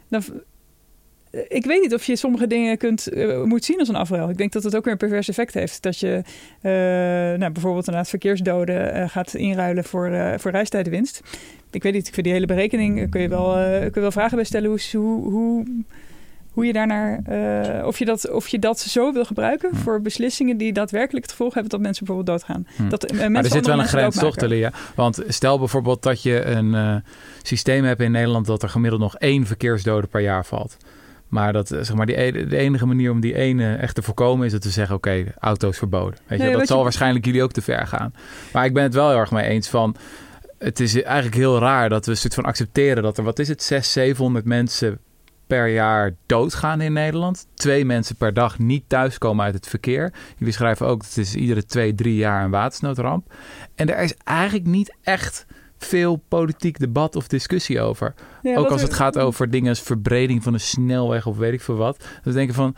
dan, 0.08 0.24
ik 1.48 1.66
weet 1.66 1.82
niet 1.82 1.94
of 1.94 2.06
je 2.06 2.16
sommige 2.16 2.48
dingen 2.48 2.78
kunt, 2.78 3.08
eh, 3.08 3.44
moet 3.44 3.66
zien 3.66 3.80
als 3.80 3.88
een 3.88 3.96
afruil. 3.96 4.30
Ik 4.30 4.38
denk 4.38 4.52
dat 4.52 4.64
het 4.64 4.76
ook 4.76 4.84
weer 4.84 4.94
een 4.94 5.00
pervers 5.00 5.28
effect 5.28 5.54
heeft. 5.54 5.82
Dat 5.82 6.00
je 6.00 6.22
eh, 6.62 6.72
nou, 7.40 7.52
bijvoorbeeld 7.52 7.86
inderdaad 7.86 8.10
verkeersdoden 8.10 8.94
eh, 8.94 9.10
gaat 9.10 9.34
inruilen 9.34 9.84
voor, 9.84 10.36
voor 10.38 10.52
reistijdwinst. 10.52 11.22
Ik 11.72 11.84
weet 11.84 11.94
niet, 11.94 12.08
ik 12.08 12.14
vind 12.14 12.26
die 12.26 12.36
hele 12.36 12.46
berekening, 12.46 13.10
kun 13.10 13.22
je 13.22 13.28
wel, 13.28 13.54
kun 13.80 13.92
je 13.94 14.00
wel 14.00 14.12
vragen 14.12 14.36
bij 14.36 14.46
stellen 14.46 14.70
hoe, 14.70 14.80
hoe, 15.30 15.66
hoe, 16.54 16.66
je 16.66 16.74
daarnaar, 16.74 17.20
eh, 17.26 17.86
of, 17.88 18.00
je 18.00 18.06
dat, 18.06 18.30
of 18.32 18.48
je 18.48 18.60
dat 18.60 18.80
zo 18.80 19.14
wil 19.14 19.26
gebruiken 19.26 19.70
Hm. 19.70 19.76
voor 19.76 20.02
beslissingen 20.02 20.58
die 20.58 20.74
daadwerkelijk 20.74 21.24
het 21.26 21.32
gevolg 21.32 21.54
hebben 21.54 21.72
dat 21.72 21.82
mensen 21.82 22.06
bijvoorbeeld 22.06 22.38
doodgaan. 22.38 22.68
Hm. 22.76 22.90
Dat, 22.90 23.04
eh, 23.04 23.20
Maar 23.20 23.32
mensen 23.32 23.52
er 23.52 23.58
zit 23.58 23.68
wel 23.68 23.80
een 23.80 23.88
grens 23.88 24.16
toch, 24.16 24.24
doodmaken. 24.36 24.48
Talia? 24.50 24.72
Want 24.96 25.24
stel 25.28 25.60
bijvoorbeeld 25.60 26.04
dat 26.04 26.22
je 26.24 26.46
een 26.46 26.76
eh, 26.76 26.96
systeem 27.42 27.84
hebt 27.84 28.02
in 28.02 28.12
Nederland 28.12 28.46
dat 28.46 28.64
er 28.64 28.70
gemiddeld 28.70 29.02
nog 29.02 29.16
één 29.18 29.46
verkeersdode 29.46 30.08
per 30.08 30.22
jaar 30.22 30.46
valt. 30.46 30.78
Maar, 31.28 31.54
dat, 31.54 31.68
zeg 31.68 31.94
maar 31.94 32.06
die, 32.06 32.22
e- 32.22 32.46
de 32.48 32.58
enige 32.58 32.86
manier 32.86 33.12
om 33.12 33.20
die 33.20 33.36
ene 33.36 33.76
echt 33.76 33.96
te 33.96 34.02
voorkomen 34.02 34.46
is 34.46 34.52
dat 34.52 34.64
we 34.64 34.70
zeggen: 34.70 34.96
oké, 34.96 35.24
auto's 35.40 35.78
verboden. 35.78 36.20
Weet 36.28 36.40
je, 36.40 36.46
Nee, 36.46 36.54
dat 36.58 36.68
zal 36.68 36.78
je- 36.78 36.84
waarschijnlijk 36.84 37.26
jullie 37.26 37.44
ook 37.44 37.52
te 37.52 37.62
ver 37.62 37.88
gaan. 37.88 38.14
Maar 38.54 38.66
ik 38.66 38.74
ben 38.74 38.84
het 38.84 38.94
wel 38.94 39.10
heel 39.10 39.18
erg 39.18 39.32
mee 39.32 39.46
eens 39.46 39.70
van. 39.70 39.96
Het 40.60 40.80
is 40.80 41.02
eigenlijk 41.04 41.36
heel 41.36 41.60
raar 41.60 41.90
dat 41.90 42.06
we 42.06 42.12
een 42.12 42.18
soort 42.18 42.34
van 42.34 42.44
accepteren 42.46 43.04
dat 43.04 43.18
er, 43.18 43.24
wat 43.24 43.40
is 43.40 43.48
het, 43.48 43.64
600, 43.64 43.92
700 44.08 44.46
mensen 44.46 45.00
per 45.48 45.68
jaar 45.68 46.16
doodgaan 46.26 46.82
in 46.82 46.94
Nederland. 46.94 47.48
Twee 47.54 47.86
mensen 47.86 48.16
per 48.16 48.34
dag 48.34 48.60
niet 48.60 48.84
thuiskomen 48.88 49.46
uit 49.46 49.54
het 49.54 49.68
verkeer. 49.68 50.14
Jullie 50.38 50.54
schrijven 50.54 50.88
ook 50.88 51.00
dat 51.00 51.08
het 51.08 51.18
is 51.18 51.36
iedere 51.36 51.66
twee, 51.66 51.96
drie 51.96 52.16
jaar 52.16 52.44
een 52.44 52.52
watersnoodramp. 52.52 53.34
En 53.76 53.90
er 53.90 54.04
is 54.04 54.16
eigenlijk 54.24 54.68
niet 54.68 54.96
echt 55.02 55.46
veel 55.78 56.24
politiek 56.28 56.80
debat 56.80 57.16
of 57.16 57.28
discussie 57.28 57.82
over. 57.82 58.14
Ja, 58.42 58.56
ook 58.56 58.70
als 58.70 58.82
het 58.82 58.94
gaat 58.94 59.18
over 59.18 59.50
dingen 59.50 59.70
als 59.70 59.82
verbreding 59.82 60.44
van 60.44 60.54
een 60.54 60.60
snelweg 60.60 61.26
of 61.26 61.38
weet 61.38 61.54
ik 61.54 61.62
veel 61.62 61.76
wat. 61.76 62.06
We 62.24 62.32
denken 62.32 62.56
van, 62.56 62.76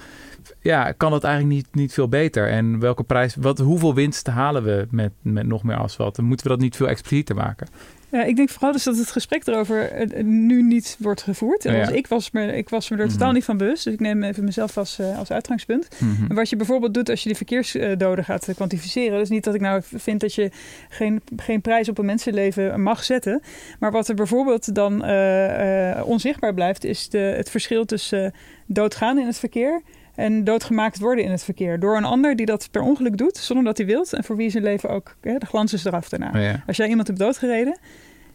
ja, 0.60 0.92
kan 0.92 1.12
dat 1.12 1.24
eigenlijk 1.24 1.56
niet, 1.56 1.76
niet 1.76 1.94
veel 1.94 2.08
beter? 2.08 2.50
En 2.50 2.80
welke 2.80 3.04
prijs, 3.04 3.36
wat, 3.36 3.60
hoeveel 3.60 3.94
winst 3.94 4.28
halen 4.28 4.64
we 4.64 4.88
met, 4.90 5.12
met 5.22 5.48
nog 5.48 5.64
meer 5.64 5.78
asfalt? 5.78 6.16
Dan 6.16 6.26
moeten 6.26 6.46
we 6.46 6.52
dat 6.52 6.62
niet 6.62 6.76
veel 6.76 6.88
explicieter 6.88 7.36
maken. 7.36 7.68
Ja, 8.12 8.24
ik 8.24 8.36
denk 8.36 8.50
vooral 8.50 8.72
dus 8.72 8.84
dat 8.84 8.98
het 8.98 9.12
gesprek 9.12 9.48
erover 9.48 9.92
eh, 9.92 10.24
nu 10.24 10.64
niet 10.64 10.96
wordt 11.00 11.22
gevoerd. 11.22 11.66
En 11.66 11.74
Ja. 11.74 11.80
als 11.80 11.90
ik, 11.90 12.08
was 12.08 12.32
me, 12.32 12.56
ik 12.58 12.70
was 12.70 12.90
me 12.90 12.98
er 12.98 13.10
totaal 13.10 13.26
Mhm. 13.26 13.36
niet 13.36 13.44
van 13.46 13.58
bewust. 13.58 13.84
Dus 13.84 13.94
ik 13.94 14.00
neem 14.00 14.24
even 14.24 14.44
mezelf 14.44 14.78
als, 14.78 15.00
eh, 15.00 15.18
als 15.18 15.32
uitgangspunt. 15.32 15.88
Mhm. 16.00 16.26
En 16.30 16.36
wat 16.36 16.50
je 16.50 16.56
bijvoorbeeld 16.56 16.94
doet 16.94 17.10
als 17.10 17.24
je 17.24 17.30
de 17.30 17.36
verkeersdoden 17.36 18.24
gaat 18.24 18.48
eh, 18.48 18.56
kwantificeren. 18.56 19.20
Dus 19.20 19.30
niet 19.30 19.44
dat 19.44 19.56
ik 19.56 19.62
nou 19.62 19.82
vind 19.84 20.20
dat 20.20 20.34
je 20.34 20.52
geen, 20.90 21.22
geen 21.36 21.62
prijs 21.62 21.90
op 21.90 21.98
een 21.98 22.06
mensenleven 22.06 22.82
mag 22.82 23.04
zetten. 23.04 23.42
Maar 23.80 23.92
wat 23.92 24.08
er 24.08 24.16
bijvoorbeeld 24.16 24.76
dan 24.76 25.04
eh, 25.04 25.90
eh, 26.00 26.08
onzichtbaar 26.08 26.54
blijft, 26.54 26.84
is 26.84 27.10
de, 27.10 27.18
het 27.18 27.50
verschil 27.50 27.86
tussen 27.86 28.26
eh, 28.26 28.32
doodgaan 28.66 29.20
in 29.20 29.26
het 29.26 29.38
verkeer. 29.40 29.82
En 30.16 30.44
doodgemaakt 30.44 31.00
worden 31.00 31.24
in 31.24 31.32
het 31.32 31.44
verkeer. 31.44 31.80
Door 31.80 31.98
een 31.98 32.04
ander 32.06 32.36
die 32.36 32.46
dat 32.46 32.68
per 32.72 32.82
ongeluk 32.82 33.18
doet, 33.18 33.38
zonder 33.38 33.66
dat 33.66 33.78
hij 33.78 33.86
wilt. 33.86 34.14
En 34.14 34.24
voor 34.24 34.36
wie 34.36 34.50
zijn 34.50 34.64
leven 34.64 34.90
ook, 34.90 35.16
hè, 35.22 35.38
de 35.38 35.46
glans 35.46 35.74
is 35.74 35.86
eraf 35.86 36.10
daarna. 36.10 36.32
Oh 36.36 36.42
ja. 36.42 36.64
Als 36.68 36.78
jij 36.78 36.88
iemand 36.88 37.08
hebt 37.08 37.20
doodgereden, 37.20 37.78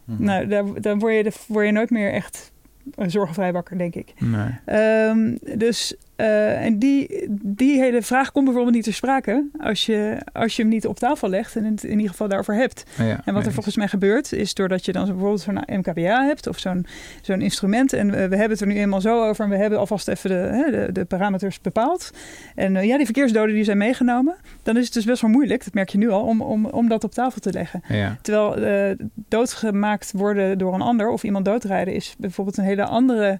Mhm. 0.05 0.23
nou, 0.23 0.47
daar, 0.47 0.63
dan 0.81 0.99
word 0.99 1.15
je, 1.15 1.23
de, 1.23 1.31
word 1.47 1.65
je 1.65 1.71
nooit 1.71 1.89
meer 1.89 2.11
echt 2.13 2.51
een 2.95 3.11
zorgenvrij 3.11 3.51
wakker, 3.53 3.77
denk 3.77 3.95
ik. 3.95 4.13
Nee. 4.19 4.49
Ehm, 4.65 5.35
dus, 5.57 5.95
eh, 6.21 6.65
en 6.65 6.79
die, 6.79 7.27
die 7.41 7.79
hele 7.79 8.01
vraag 8.01 8.31
komt 8.31 8.45
bijvoorbeeld 8.45 8.75
niet 8.75 8.83
ter 8.83 8.93
sprake 8.93 9.49
als 9.59 9.85
je, 9.85 10.17
als 10.33 10.55
je 10.55 10.61
hem 10.61 10.71
niet 10.71 10.87
op 10.87 10.99
tafel 10.99 11.29
legt 11.29 11.55
en 11.55 11.63
het 11.63 11.83
in 11.83 11.95
ieder 11.95 12.09
geval 12.09 12.27
daarover 12.27 12.55
hebt. 12.55 12.83
Ja. 12.97 13.21
En 13.25 13.33
wat 13.33 13.45
er 13.45 13.53
volgens 13.53 13.75
mij 13.75 13.87
gebeurt, 13.87 14.31
is 14.31 14.53
doordat 14.53 14.85
je 14.85 14.91
dan 14.91 15.05
bijvoorbeeld 15.05 15.41
zo'n 15.41 15.63
MKBA 15.65 16.25
hebt 16.25 16.47
of 16.47 16.59
zo'n 16.59 16.85
zo'n 17.21 17.41
instrument. 17.41 17.93
En 17.93 18.11
we, 18.11 18.27
we 18.27 18.35
hebben 18.35 18.49
het 18.49 18.61
er 18.61 18.67
nu 18.67 18.75
eenmaal 18.75 19.01
zo 19.01 19.27
over 19.27 19.43
en 19.43 19.49
we 19.49 19.57
hebben 19.57 19.79
alvast 19.79 20.07
even 20.07 20.29
de, 20.29 20.35
hè, 20.35 20.71
de, 20.71 20.91
de 20.91 21.05
parameters 21.05 21.61
bepaald. 21.61 22.11
En 22.55 22.75
eh, 22.75 22.83
ja, 22.83 22.95
die 22.95 23.05
verkeersdoden 23.05 23.55
die 23.55 23.63
zijn 23.63 23.77
meegenomen. 23.77 24.35
Dan 24.63 24.77
is 24.77 24.85
het 24.85 24.93
dus 24.93 25.05
best 25.05 25.21
wel 25.21 25.31
moeilijk, 25.31 25.63
dat 25.63 25.73
merk 25.73 25.89
je 25.89 25.97
nu 25.97 26.09
al, 26.09 26.21
om, 26.21 26.41
om, 26.41 26.65
om 26.65 26.87
dat 26.87 27.03
op 27.03 27.11
tafel 27.11 27.41
te 27.41 27.51
leggen. 27.51 27.81
Ja. 27.87 28.17
Terwijl 28.21 28.55
eh, 28.55 28.97
doodgemaakt 29.15 30.11
worden 30.15 30.57
door 30.57 30.73
een 30.73 30.81
ander 30.81 31.09
of 31.09 31.23
iemand 31.23 31.45
doodrijden 31.45 31.93
is 31.93 32.15
bijvoorbeeld 32.17 32.57
een 32.57 32.63
hele 32.63 32.85
andere. 32.85 33.39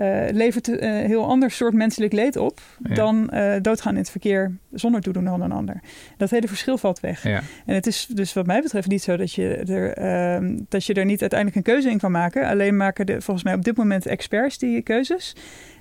Eh, 0.00 0.32
levert 0.32 0.68
een 0.68 1.06
heel 1.06 1.26
ander 1.26 1.50
soort 1.50 1.74
menselijk 1.74 2.12
leed 2.12 2.36
op 2.36 2.60
Ja. 2.82 2.94
dan 2.94 3.30
eh, 3.30 3.54
doodgaan 3.62 3.92
in 3.92 3.98
het 3.98 4.10
verkeer 4.10 4.56
zonder 4.72 5.00
toedoen 5.00 5.26
van 5.26 5.40
een 5.40 5.52
ander. 5.52 5.80
Dat 6.16 6.30
hele 6.30 6.48
verschil 6.48 6.78
valt 6.78 7.00
weg. 7.00 7.22
Ja. 7.22 7.42
En 7.66 7.74
het 7.74 7.86
is 7.86 8.06
dus 8.06 8.32
wat 8.32 8.46
mij 8.46 8.62
betreft 8.62 8.88
niet 8.88 9.02
zo 9.02 9.16
dat 9.16 9.32
je 9.32 9.56
er, 9.56 9.92
ehm, 9.92 10.58
dat 10.68 10.84
je 10.84 10.94
er 10.94 11.04
niet 11.04 11.20
uiteindelijk 11.20 11.58
een 11.58 11.72
keuze 11.72 11.90
in 11.90 11.98
kan 11.98 12.10
maken. 12.10 12.48
Alleen 12.48 12.76
maken 12.76 13.06
de, 13.06 13.20
volgens 13.20 13.44
mij 13.44 13.54
op 13.54 13.64
dit 13.64 13.76
moment 13.76 14.06
experts 14.06 14.58
die 14.58 14.82
keuzes. 14.82 15.36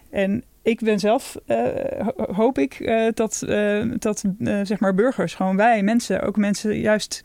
En 0.10 0.44
ik 0.64 0.80
ben 0.80 1.00
zelf, 1.00 1.38
eh, 1.46 1.58
ho- 2.00 2.34
hoop 2.34 2.58
ik, 2.58 2.74
eh, 2.74 3.08
dat, 3.14 3.42
eh, 3.48 3.82
dat 4.00 4.24
zeg 4.64 4.80
maar 4.80 4.94
burgers, 4.96 5.36
gewoon 5.36 5.56
wij 5.56 5.84
mensen, 5.84 6.22
ook 6.22 6.38
mensen 6.38 6.80
juist 6.80 7.24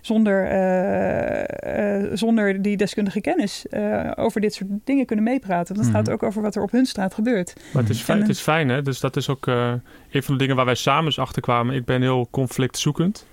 zonder, 0.00 0.44
eh, 0.46 2.04
eh, 2.04 2.10
zonder 2.14 2.62
die 2.62 2.76
deskundige 2.76 3.20
kennis 3.20 3.66
eh, 3.68 4.10
over 4.16 4.40
dit 4.40 4.54
soort 4.54 4.70
dingen 4.84 5.06
kunnen 5.06 5.24
meepraten. 5.24 5.74
Want 5.74 5.86
het 5.86 5.94
Mhm. 5.96 6.04
gaat 6.04 6.10
ook 6.14 6.22
over 6.22 6.42
wat 6.42 6.54
er 6.56 6.62
op 6.62 6.70
hun 6.70 6.86
straat 6.86 7.14
gebeurt. 7.14 7.52
Maar 7.72 7.82
het 7.82 7.90
is, 7.92 8.00
fijn, 8.00 8.16
En, 8.18 8.22
het 8.26 8.32
is 8.36 8.40
fijn, 8.40 8.68
hè? 8.68 8.82
Dus 8.82 9.00
dat 9.00 9.16
is 9.16 9.28
ook 9.28 9.46
eh, 9.46 9.72
een 10.10 10.22
van 10.22 10.34
de 10.34 10.40
dingen 10.40 10.56
waar 10.56 10.64
wij 10.64 10.74
samen 10.74 11.04
eens 11.04 11.18
achter 11.18 11.42
kwamen. 11.42 11.74
Ik 11.74 11.84
ben 11.84 12.00
heel 12.02 12.28
conflictzoekend. 12.30 13.26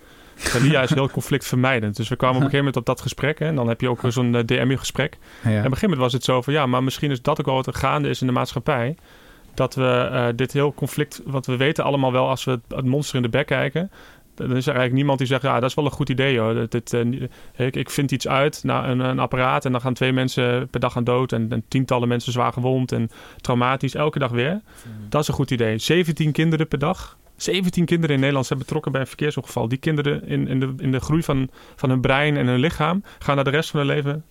Lia 0.62 0.82
is 0.82 0.90
heel 0.94 1.10
conflictvermijdend. 1.20 1.96
Dus 1.96 2.10
we 2.10 2.16
kwamen 2.16 2.36
op 2.38 2.44
een 2.44 2.50
gegeven 2.50 2.66
moment 2.74 2.90
op 2.90 2.96
dat 2.96 3.02
gesprek. 3.04 3.40
Hè? 3.40 3.46
En 3.46 3.56
dan 3.56 3.68
heb 3.68 3.82
je 3.82 3.90
ook 3.90 4.00
zo'n 4.08 4.32
DM-gesprek. 4.46 5.18
Ja. 5.44 5.50
En 5.50 5.50
op 5.50 5.56
een 5.56 5.62
gegeven 5.64 5.82
moment 5.82 6.00
was 6.00 6.14
het 6.14 6.24
zo 6.24 6.42
van... 6.42 6.54
ja, 6.54 6.66
maar 6.66 6.84
misschien 6.84 7.12
is 7.12 7.22
dat 7.22 7.40
ook 7.40 7.46
wel 7.46 7.56
wat 7.56 7.68
er 7.68 7.74
gaande 7.74 8.10
is 8.10 8.22
in 8.22 8.28
de 8.28 8.34
maatschappij. 8.34 8.96
Dat 9.54 9.76
we 9.76 10.10
eh, 10.12 10.28
dit 10.36 10.54
heel 10.54 10.74
conflict... 10.74 11.22
want 11.26 11.46
we 11.46 11.58
weten 11.58 11.84
allemaal 11.84 12.12
wel 12.12 12.30
als 12.30 12.44
we 12.44 12.52
het, 12.52 12.62
het 12.68 12.86
monster 12.86 13.16
in 13.16 13.22
de 13.22 13.30
bek 13.30 13.46
kijken... 13.46 13.92
dan 14.36 14.46
is 14.46 14.66
er 14.66 14.76
eigenlijk 14.76 14.94
niemand 14.94 15.18
die 15.18 15.28
zegt... 15.28 15.42
ja, 15.42 15.60
dat 15.60 15.70
is 15.70 15.76
wel 15.76 15.86
een 15.86 15.92
goed 15.92 16.10
idee 16.10 16.40
hoor. 16.40 16.70
Dit, 16.70 16.94
eh, 16.94 17.02
ik, 17.56 17.76
ik 17.76 17.90
vind 17.90 18.12
iets 18.12 18.28
uit, 18.28 18.64
nou, 18.64 18.88
een, 18.88 19.00
een 19.00 19.20
apparaat... 19.20 19.66
en 19.66 19.72
dan 19.72 19.82
gaan 19.82 19.94
twee 19.94 20.14
mensen 20.14 20.68
per 20.70 20.80
dag 20.80 20.98
aan 20.98 21.04
dood... 21.04 21.32
En, 21.32 21.52
en 21.52 21.64
tientallen 21.68 22.08
mensen 22.08 22.32
zwaar 22.32 22.54
gewond 22.54 22.92
en 22.92 23.10
traumatisch... 23.42 23.96
elke 23.96 24.20
dag 24.20 24.32
weer. 24.32 24.62
Dat 25.10 25.22
is 25.22 25.28
een 25.28 25.34
goed 25.34 25.52
idee. 25.52 25.78
17 25.78 26.32
kinderen 26.32 26.68
per 26.68 26.80
dag. 26.80 27.18
17 27.36 27.86
kinderen 27.86 28.12
in 28.12 28.20
Nederland 28.20 28.46
zijn 28.46 28.60
betrokken 28.60 28.92
bij 28.92 29.02
een 29.02 29.08
verkeersongeval. 29.08 29.68
Die 29.68 29.78
kinderen 29.78 30.28
in, 30.28 30.48
in, 30.48 30.60
de, 30.60 30.74
in 30.78 30.92
de 30.92 31.00
groei 31.00 31.24
van, 31.24 31.50
van 31.76 31.90
hun 31.90 32.02
brein 32.02 32.38
en 32.38 32.48
hun 32.48 32.60
lichaam... 32.60 33.04
gaan 33.20 33.36
daar 33.36 33.44
de 33.44 33.50
rest 33.50 33.70
van 33.70 33.80
hun 33.80 33.90
leven 33.90 34.24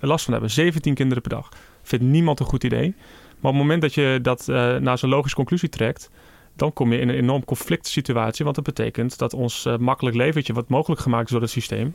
last 0.00 0.24
van 0.24 0.32
hebben. 0.32 0.50
17 0.50 0.94
kinderen 0.94 1.22
per 1.22 1.32
dag. 1.32 1.48
Vindt 1.82 2.04
niemand 2.04 2.40
een 2.40 2.46
goed 2.46 2.64
idee. 2.64 2.94
Maar 3.40 3.50
op 3.50 3.56
het 3.58 3.66
moment 3.66 3.82
dat 3.82 3.94
je 3.94 4.18
dat 4.22 4.48
eh, 4.48 4.76
naar 4.76 4.98
zo'n 4.98 5.10
logische 5.10 5.36
conclusie 5.36 5.68
trekt... 5.68 6.10
dan 6.56 6.72
kom 6.72 6.92
je 6.92 6.98
in 6.98 7.08
een 7.08 7.14
enorm 7.14 7.44
conflict 7.44 7.86
situatie. 7.86 8.44
Want 8.44 8.56
dat 8.56 8.64
betekent 8.64 9.18
dat 9.18 9.34
ons 9.34 9.66
eh, 9.66 9.76
makkelijk 9.76 10.16
leventje... 10.16 10.52
wat 10.52 10.68
mogelijk 10.68 11.00
gemaakt 11.00 11.24
is 11.24 11.30
door 11.30 11.40
het 11.40 11.50
systeem... 11.50 11.94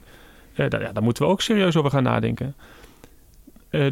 eh, 0.54 0.70
daar, 0.70 0.82
ja, 0.82 0.91
daar 0.91 1.04
moeten 1.04 1.24
we 1.24 1.30
ook 1.30 1.41
serieus 1.41 1.76
over 1.76 1.91
gaan 1.91 2.04
nadenken. 2.04 2.56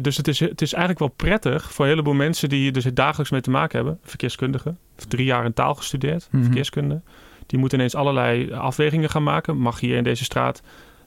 Dus 0.02 0.16
het 0.16 0.28
is, 0.28 0.40
het 0.40 0.62
is 0.62 0.72
eigenlijk 0.72 0.98
wel 0.98 1.08
prettig 1.16 1.72
voor 1.72 1.84
een 1.84 1.90
heleboel 1.90 2.14
mensen... 2.14 2.48
die 2.48 2.60
hier 2.60 2.72
dus 2.72 2.84
het 2.84 2.96
dagelijks 2.96 3.30
mee 3.30 3.40
te 3.40 3.50
maken 3.50 3.76
hebben. 3.76 3.98
Verkeerskundigen. 4.02 4.78
Drie 5.08 5.24
jaar 5.24 5.44
in 5.44 5.52
taal 5.52 5.74
gestudeerd. 5.74 6.28
Mhm. 6.30 6.42
Verkeerskunde. 6.42 7.00
Die 7.46 7.58
moeten 7.58 7.78
ineens 7.78 7.94
allerlei 7.94 8.52
afwegingen 8.52 9.10
gaan 9.10 9.22
maken. 9.22 9.56
Mag 9.56 9.80
hier 9.80 9.96
in 9.96 10.04
deze 10.04 10.24
straat... 10.24 10.62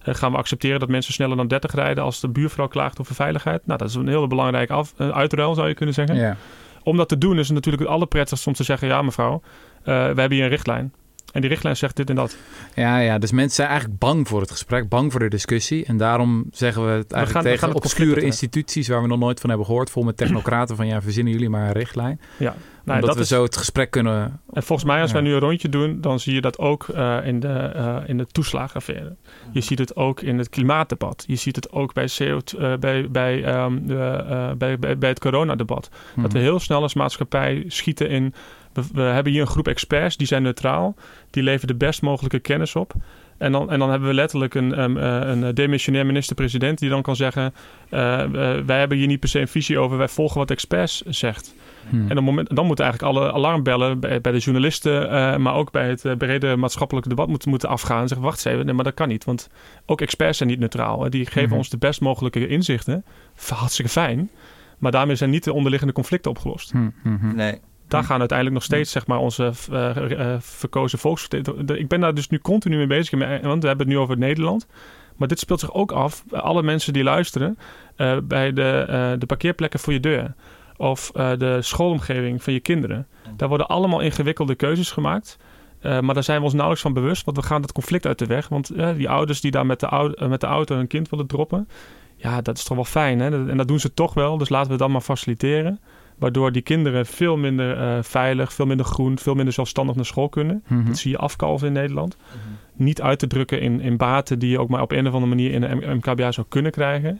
eh, 0.05 0.15
gaan 0.15 0.31
we 0.31 0.37
accepteren 0.37 0.79
dat 0.79 0.89
mensen 0.89 1.13
sneller 1.13 1.37
dan 1.37 1.47
30 1.47 1.73
rijden... 1.73 2.03
als 2.03 2.19
de 2.19 2.29
buurvrouw 2.29 2.67
klaagt 2.67 2.99
over 2.99 3.15
veiligheid? 3.15 3.65
Nou, 3.65 3.77
dat 3.77 3.89
is 3.89 3.95
een 3.95 4.07
hele 4.07 4.27
belangrijke 4.27 4.73
af, 4.73 4.93
eh, 4.97 5.09
uitruil, 5.09 5.53
zou 5.55 5.67
je 5.67 5.73
kunnen 5.73 5.95
zeggen. 5.95 6.15
Ja. 6.15 6.37
Om 6.83 6.97
dat 6.97 7.09
te 7.09 7.17
doen 7.17 7.39
is 7.39 7.45
het 7.45 7.55
natuurlijk 7.55 7.83
het 7.83 7.91
allerprettigst 7.91 8.47
om 8.47 8.53
te 8.53 8.63
zeggen... 8.63 8.87
ja, 8.87 9.01
mevrouw, 9.01 9.41
eh, 9.83 9.83
we 9.83 9.91
hebben 9.93 10.31
hier 10.31 10.43
een 10.43 10.49
richtlijn. 10.49 10.93
En 11.31 11.41
die 11.41 11.49
richtlijn 11.49 11.77
zegt 11.77 11.95
dit 11.95 12.09
en 12.09 12.15
dat. 12.15 12.37
Ja, 12.75 12.97
ja, 12.99 13.17
dus 13.17 13.31
mensen 13.31 13.55
zijn 13.55 13.67
eigenlijk 13.67 13.99
bang 13.99 14.27
voor 14.27 14.41
het 14.41 14.51
gesprek, 14.51 14.89
bang 14.89 15.11
voor 15.11 15.19
de 15.19 15.27
discussie. 15.29 15.85
En 15.85 15.97
daarom 15.97 16.45
zeggen 16.51 16.85
we 16.85 16.91
het 16.91 17.11
eigenlijk 17.11 17.15
gaan- 17.31 17.43
we 17.43 17.49
gaan 17.49 17.57
tegen 17.59 17.67
het 17.67 17.77
obscure 17.77 18.05
conflict 18.11 18.31
instituties 18.31 18.87
waar 18.87 19.01
we 19.01 19.07
nog 19.07 19.19
nooit 19.19 19.39
van 19.39 19.49
hebben 19.49 19.67
gehoord, 19.67 19.89
vol 19.89 20.03
met 20.03 20.17
technocraten 20.17 20.75
van 20.75 20.87
ja, 20.87 21.01
verzinnen 21.01 21.33
jullie 21.33 21.49
maar 21.49 21.65
een 21.67 21.71
richtlijn. 21.73 22.19
Ja, 22.37 22.55
nou, 22.83 22.99
Omdat 22.99 23.05
dat 23.05 23.15
we 23.15 23.21
is, 23.21 23.27
zo 23.27 23.43
het 23.43 23.57
gesprek 23.57 23.91
kunnen. 23.91 24.39
En 24.53 24.63
volgens 24.63 24.87
mij, 24.87 25.01
als 25.01 25.11
Ja. 25.11 25.15
wij 25.15 25.25
nu 25.25 25.33
een 25.33 25.39
rondje 25.39 25.69
doen, 25.69 26.01
dan 26.01 26.19
zie 26.19 26.33
je 26.33 26.41
dat 26.41 26.59
ook 26.59 26.87
eh, 26.87 27.17
in, 27.23 27.39
de, 27.39 27.47
eh, 27.47 27.97
in 28.05 28.17
de 28.17 28.25
toeslagenaffaire. 28.25 29.15
Je 29.51 29.61
ziet 29.61 29.79
het 29.79 29.95
ook 29.95 30.21
in 30.21 30.37
het 30.37 30.49
klimaatdebat. 30.49 31.23
Je 31.27 31.35
ziet 31.35 31.55
het 31.55 31.71
ook 31.71 31.93
bij, 31.93 32.07
CO2, 32.17 32.57
eh, 32.59 32.73
bij, 32.79 33.07
bij, 33.11 33.43
ehm, 33.43 33.79
de, 33.85 33.97
eh, 34.29 34.51
bij, 34.57 34.79
bij, 34.79 34.97
bij 34.97 35.09
het 35.09 35.19
coronadebat. 35.19 35.89
Dat 36.15 36.31
we 36.31 36.37
Mhm. 36.37 36.47
heel 36.47 36.59
snel 36.59 36.81
als 36.81 36.93
maatschappij 36.93 37.63
schieten 37.67 38.09
in. 38.09 38.33
We, 38.75 38.83
we 38.93 39.01
hebben 39.01 39.31
hier 39.31 39.41
een 39.41 39.47
groep 39.47 39.67
experts, 39.67 40.17
die 40.17 40.27
zijn 40.27 40.43
neutraal. 40.43 40.95
Die 41.29 41.43
leveren 41.43 41.67
de 41.67 41.85
best 41.85 42.01
mogelijke 42.01 42.39
kennis 42.39 42.75
op. 42.75 42.93
En 43.37 43.51
dan, 43.51 43.71
en 43.71 43.79
dan 43.79 43.89
hebben 43.89 44.07
we 44.07 44.13
letterlijk 44.13 44.53
een, 44.53 44.81
um, 44.81 44.97
uh, 44.97 45.19
een 45.23 45.55
demissionair 45.55 46.05
minister-president 46.05 46.79
die 46.79 46.89
dan 46.89 47.01
kan 47.01 47.15
zeggen: 47.15 47.53
uh, 47.91 47.99
uh, 47.99 48.25
Wij 48.65 48.79
hebben 48.79 48.97
hier 48.97 49.07
niet 49.07 49.19
per 49.19 49.29
se 49.29 49.39
een 49.39 49.47
visie 49.47 49.79
over, 49.79 49.97
wij 49.97 50.07
volgen 50.07 50.37
wat 50.37 50.51
experts 50.51 51.01
zegt. 51.01 51.55
Hmm. 51.89 52.09
En 52.09 52.17
op 52.17 52.23
moment, 52.23 52.55
dan 52.55 52.65
moeten 52.65 52.85
eigenlijk 52.85 53.15
alle 53.17 53.33
alarmbellen 53.33 53.99
bij, 53.99 54.21
bij 54.21 54.31
de 54.31 54.37
journalisten, 54.37 55.03
uh, 55.03 55.35
maar 55.37 55.53
ook 55.53 55.71
bij 55.71 55.89
het 55.89 56.05
uh, 56.05 56.15
brede 56.15 56.55
maatschappelijke 56.55 57.09
debat 57.09 57.27
moeten, 57.27 57.49
moeten 57.49 57.69
afgaan. 57.69 58.01
En 58.01 58.07
zeggen: 58.07 58.25
Wacht 58.25 58.45
even, 58.45 58.65
nee, 58.65 58.73
maar 58.75 58.83
dat 58.83 58.93
kan 58.93 59.07
niet. 59.07 59.23
Want 59.23 59.49
ook 59.85 60.01
experts 60.01 60.37
zijn 60.37 60.49
niet 60.49 60.59
neutraal. 60.59 61.09
Die 61.09 61.25
geven 61.25 61.49
Mhm. 61.49 61.57
ons 61.57 61.69
de 61.69 61.77
best 61.77 62.01
mogelijke 62.01 62.47
inzichten. 62.47 63.05
Hartstikke 63.49 63.91
fijn. 63.91 64.29
Maar 64.77 64.91
daarmee 64.91 65.15
zijn 65.15 65.29
niet 65.29 65.43
de 65.43 65.53
onderliggende 65.53 65.93
conflicten 65.93 66.31
opgelost. 66.31 66.71
Hmm, 66.71 66.93
hmm, 67.03 67.17
hmm. 67.21 67.35
Nee. 67.35 67.59
Daar 67.87 68.03
gaan 68.03 68.19
uiteindelijk 68.19 68.57
nog 68.57 68.65
steeds 68.65 68.91
zeg 68.91 69.07
maar, 69.07 69.19
onze 69.19 69.51
uh, 69.71 69.95
uh, 69.95 70.35
verkozen 70.39 70.99
volksvertegenwoordigers. 70.99 71.79
Ik 71.79 71.87
ben 71.87 71.99
daar 71.99 72.13
dus 72.13 72.29
nu 72.29 72.39
continu 72.39 72.77
mee 72.77 72.87
bezig, 72.87 73.19
want 73.41 73.61
we 73.61 73.67
hebben 73.67 73.87
het 73.87 73.95
nu 73.95 73.97
over 73.97 74.17
Nederland. 74.17 74.67
Maar 75.15 75.27
dit 75.27 75.39
speelt 75.39 75.59
zich 75.59 75.73
ook 75.73 75.91
af 75.91 76.23
alle 76.31 76.63
mensen 76.63 76.93
die 76.93 77.03
luisteren 77.03 77.57
uh, 77.97 78.17
bij 78.23 78.53
de, 78.53 79.15
de 79.19 79.25
parkeerplekken 79.25 79.79
voor 79.79 79.93
je 79.93 79.99
deur. 79.99 80.33
Of 80.77 81.11
de 81.11 81.57
schoolomgeving 81.61 82.43
van 82.43 82.53
je 82.53 82.59
kinderen. 82.59 83.07
Daar 83.37 83.47
worden 83.47 83.67
allemaal 83.67 83.99
ingewikkelde 83.99 84.55
keuzes 84.55 84.91
gemaakt. 84.91 85.37
Maar 85.81 86.13
daar 86.13 86.23
zijn 86.23 86.37
we 86.37 86.43
ons 86.43 86.53
nauwelijks 86.53 86.83
van 86.83 86.93
bewust, 86.93 87.25
want 87.25 87.37
we 87.37 87.43
gaan 87.43 87.61
dat 87.61 87.71
conflict 87.71 88.05
uit 88.05 88.19
de 88.19 88.25
weg. 88.25 88.47
Want 88.47 88.71
die 88.97 89.09
ouders 89.09 89.41
die 89.41 89.51
daar 89.51 89.65
met 89.65 89.79
de, 89.79 89.87
oude, 89.87 90.27
met 90.27 90.41
de 90.41 90.47
auto 90.47 90.75
hun 90.75 90.87
kind 90.87 91.09
willen 91.09 91.27
droppen, 91.27 91.67
ja, 92.15 92.41
dat 92.41 92.57
is 92.57 92.63
toch 92.63 92.75
wel 92.75 92.85
fijn. 92.85 93.19
Hè? 93.19 93.49
En 93.49 93.57
dat 93.57 93.67
doen 93.67 93.79
ze 93.79 93.93
toch 93.93 94.13
wel, 94.13 94.37
dus 94.37 94.49
laten 94.49 94.71
we 94.71 94.77
dat 94.77 94.89
maar 94.89 95.01
faciliteren. 95.01 95.79
Waardoor 96.17 96.51
die 96.51 96.61
kinderen 96.61 97.05
veel 97.05 97.37
minder 97.37 97.77
uh, 97.77 98.03
veilig, 98.03 98.53
veel 98.53 98.65
minder 98.65 98.85
groen, 98.85 99.17
veel 99.19 99.35
minder 99.35 99.53
zelfstandig 99.53 99.95
naar 99.95 100.05
school 100.05 100.29
kunnen. 100.29 100.63
Mhm. 100.67 100.85
Dat 100.85 100.97
zie 100.97 101.11
je 101.11 101.17
afkalven 101.17 101.67
in 101.67 101.73
Nederland. 101.73 102.17
Mm-hmm. 102.17 102.57
Niet 102.73 103.01
uit 103.01 103.19
te 103.19 103.27
drukken 103.27 103.61
in, 103.61 103.81
in 103.81 103.97
baten 103.97 104.39
die 104.39 104.49
je 104.49 104.59
ook 104.59 104.69
maar 104.69 104.81
op 104.81 104.91
een 104.91 105.07
of 105.07 105.13
andere 105.13 105.35
manier 105.35 105.51
in 105.51 105.63
een 105.63 105.97
MKBA 105.97 106.31
zou 106.31 106.47
kunnen 106.49 106.71
krijgen. 106.71 107.19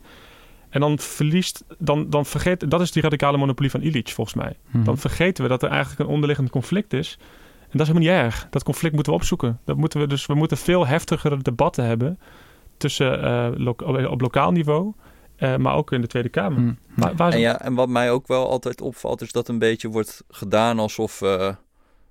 En 0.70 0.80
dan 0.80 1.00
verliest, 1.00 1.66
dan, 1.78 2.10
dan 2.10 2.26
vergeet, 2.26 2.70
dat 2.70 2.82
is 2.82 2.92
die 2.92 3.02
radicale 3.02 3.38
monopolie 3.38 3.72
van 3.72 3.82
Illich 3.82 4.14
volgens 4.14 4.36
mij. 4.36 4.58
Mhm. 4.72 4.84
Dan 4.84 4.98
vergeten 4.98 5.44
we 5.44 5.50
dat 5.50 5.64
er 5.64 5.70
eigenlijk 5.70 6.00
een 6.00 6.14
onderliggend 6.14 6.50
conflict 6.50 6.94
is. 6.94 7.18
En 7.62 7.78
dat 7.78 7.82
is 7.82 7.94
helemaal 7.94 8.10
niet 8.10 8.24
erg. 8.24 8.48
Dat 8.50 8.64
conflict 8.64 8.94
moeten 8.94 9.14
we 9.14 9.20
opzoeken. 9.20 9.60
Dat 9.66 9.78
moeten 9.78 10.00
we, 10.00 10.08
dus 10.08 10.26
we 10.26 10.34
moeten 10.34 10.58
veel 10.58 10.88
heftigere 10.88 11.38
debatten 11.38 11.86
hebben 11.86 12.20
tussen 12.78 13.24
eh, 13.24 13.48
lo- 13.56 14.08
op 14.10 14.22
lokaal 14.22 14.52
niveau, 14.52 14.94
eh, 15.38 15.56
maar 15.56 15.76
ook 15.76 15.92
in 15.92 16.02
de 16.02 16.08
Tweede 16.08 16.30
Kamer. 16.30 16.76
Waar, 16.96 17.16
waar 17.16 17.28
is 17.28 17.34
En, 17.34 17.40
ja, 17.40 17.62
en 17.62 17.74
wat 17.74 17.90
mij 17.90 18.12
ook 18.12 18.28
wel 18.28 18.50
altijd 18.50 18.82
opvalt, 18.82 19.22
is 19.22 19.32
dat 19.32 19.48
een 19.48 19.60
beetje 19.60 19.88
wordt 19.88 20.24
gedaan 20.30 20.80
alsof 20.80 21.22
eh, 21.22 21.50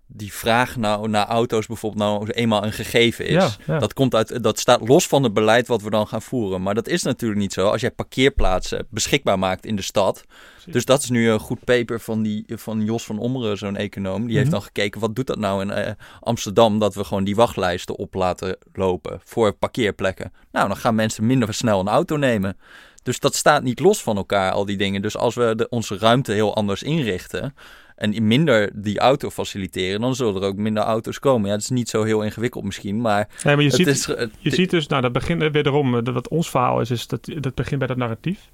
die 0.06 0.32
vraag 0.32 0.76
nou, 0.76 1.08
naar 1.08 1.26
auto's 1.26 1.66
bijvoorbeeld 1.66 2.02
nou 2.02 2.30
eenmaal 2.30 2.64
een 2.64 2.72
gegeven 2.72 3.26
is. 3.26 3.32
Ja, 3.32 3.50
ja. 3.66 3.78
Dat, 3.78 3.92
komt 3.92 4.14
uit, 4.14 4.42
dat 4.42 4.58
staat 4.58 4.88
los 4.88 5.06
van 5.06 5.22
het 5.22 5.32
beleid 5.32 5.66
wat 5.66 5.82
we 5.82 5.90
dan 5.90 6.06
gaan 6.06 6.22
voeren. 6.22 6.62
Maar 6.62 6.74
dat 6.74 6.88
is 6.88 7.02
natuurlijk 7.02 7.40
niet 7.40 7.52
zo 7.52 7.68
als 7.68 7.80
jij 7.80 7.90
parkeerplaatsen 7.90 8.86
beschikbaar 8.90 9.38
maakt 9.38 9.66
in 9.66 9.76
de 9.76 9.82
stad. 9.82 10.24
Dus 10.66 10.84
dat 10.84 11.02
is 11.02 11.10
nu 11.10 11.28
een 11.30 11.38
goed 11.38 11.64
paper 11.64 12.00
van, 12.00 12.22
die, 12.22 12.44
van 12.46 12.84
Jos 12.84 13.04
van 13.04 13.18
Ommeren, 13.18 13.58
zo'n 13.58 13.76
econoom. 13.76 14.26
Die 14.26 14.36
heeft 14.36 14.48
Mhm. 14.48 14.54
dan 14.54 14.64
gekeken, 14.64 15.00
wat 15.00 15.16
doet 15.16 15.26
dat 15.26 15.38
nou 15.38 15.62
in 15.62 15.70
eh, 15.70 15.92
Amsterdam... 16.20 16.78
dat 16.78 16.94
we 16.94 17.04
gewoon 17.04 17.24
die 17.24 17.36
wachtlijsten 17.36 17.96
op 17.96 18.14
laten 18.14 18.56
lopen 18.72 19.20
voor 19.24 19.52
parkeerplekken. 19.52 20.32
Nou, 20.52 20.68
dan 20.68 20.76
gaan 20.76 20.94
mensen 20.94 21.26
minder 21.26 21.54
snel 21.54 21.80
een 21.80 21.88
auto 21.88 22.16
nemen. 22.16 22.56
Dus 23.04 23.18
dat 23.20 23.34
staat 23.34 23.62
niet 23.62 23.80
los 23.80 24.02
van 24.02 24.16
elkaar, 24.16 24.52
al 24.52 24.64
die 24.64 24.76
dingen. 24.76 25.02
Dus 25.02 25.16
als 25.16 25.34
we 25.34 25.54
de, 25.56 25.68
onze 25.68 25.98
ruimte 25.98 26.32
heel 26.32 26.54
anders 26.56 26.82
inrichten... 26.82 27.54
en 27.96 28.26
minder 28.26 28.70
die 28.74 28.98
auto 28.98 29.30
faciliteren... 29.30 30.00
dan 30.00 30.14
zullen 30.14 30.42
er 30.42 30.48
ook 30.48 30.56
minder 30.56 30.82
auto's 30.82 31.18
komen. 31.18 31.46
Ja, 31.48 31.52
het 31.54 31.62
is 31.62 31.70
niet 31.70 31.88
zo 31.88 32.02
heel 32.02 32.22
ingewikkeld 32.22 32.64
misschien, 32.64 33.00
maar... 33.00 33.28
Nee, 33.44 33.54
maar 33.54 33.64
je 33.64 33.68
het 33.70 33.78
ziet, 33.78 33.86
is, 33.86 34.06
het- 34.06 34.30
je 34.38 34.50
ziet 34.50 34.70
dus, 34.70 34.86
nou, 34.86 35.02
dat 35.02 35.12
begint 35.12 35.42
eh, 35.42 35.50
wederom, 35.50 35.96
eh, 35.96 36.04
dat 36.04 36.14
wat 36.14 36.28
ons 36.28 36.50
verhaal 36.50 36.80
is, 36.80 36.90
is 36.90 37.06
dat, 37.06 37.28
dat 37.40 37.54
begint 37.54 37.78
bij 37.78 37.88
dat 37.88 37.96
narratief. 37.96 38.48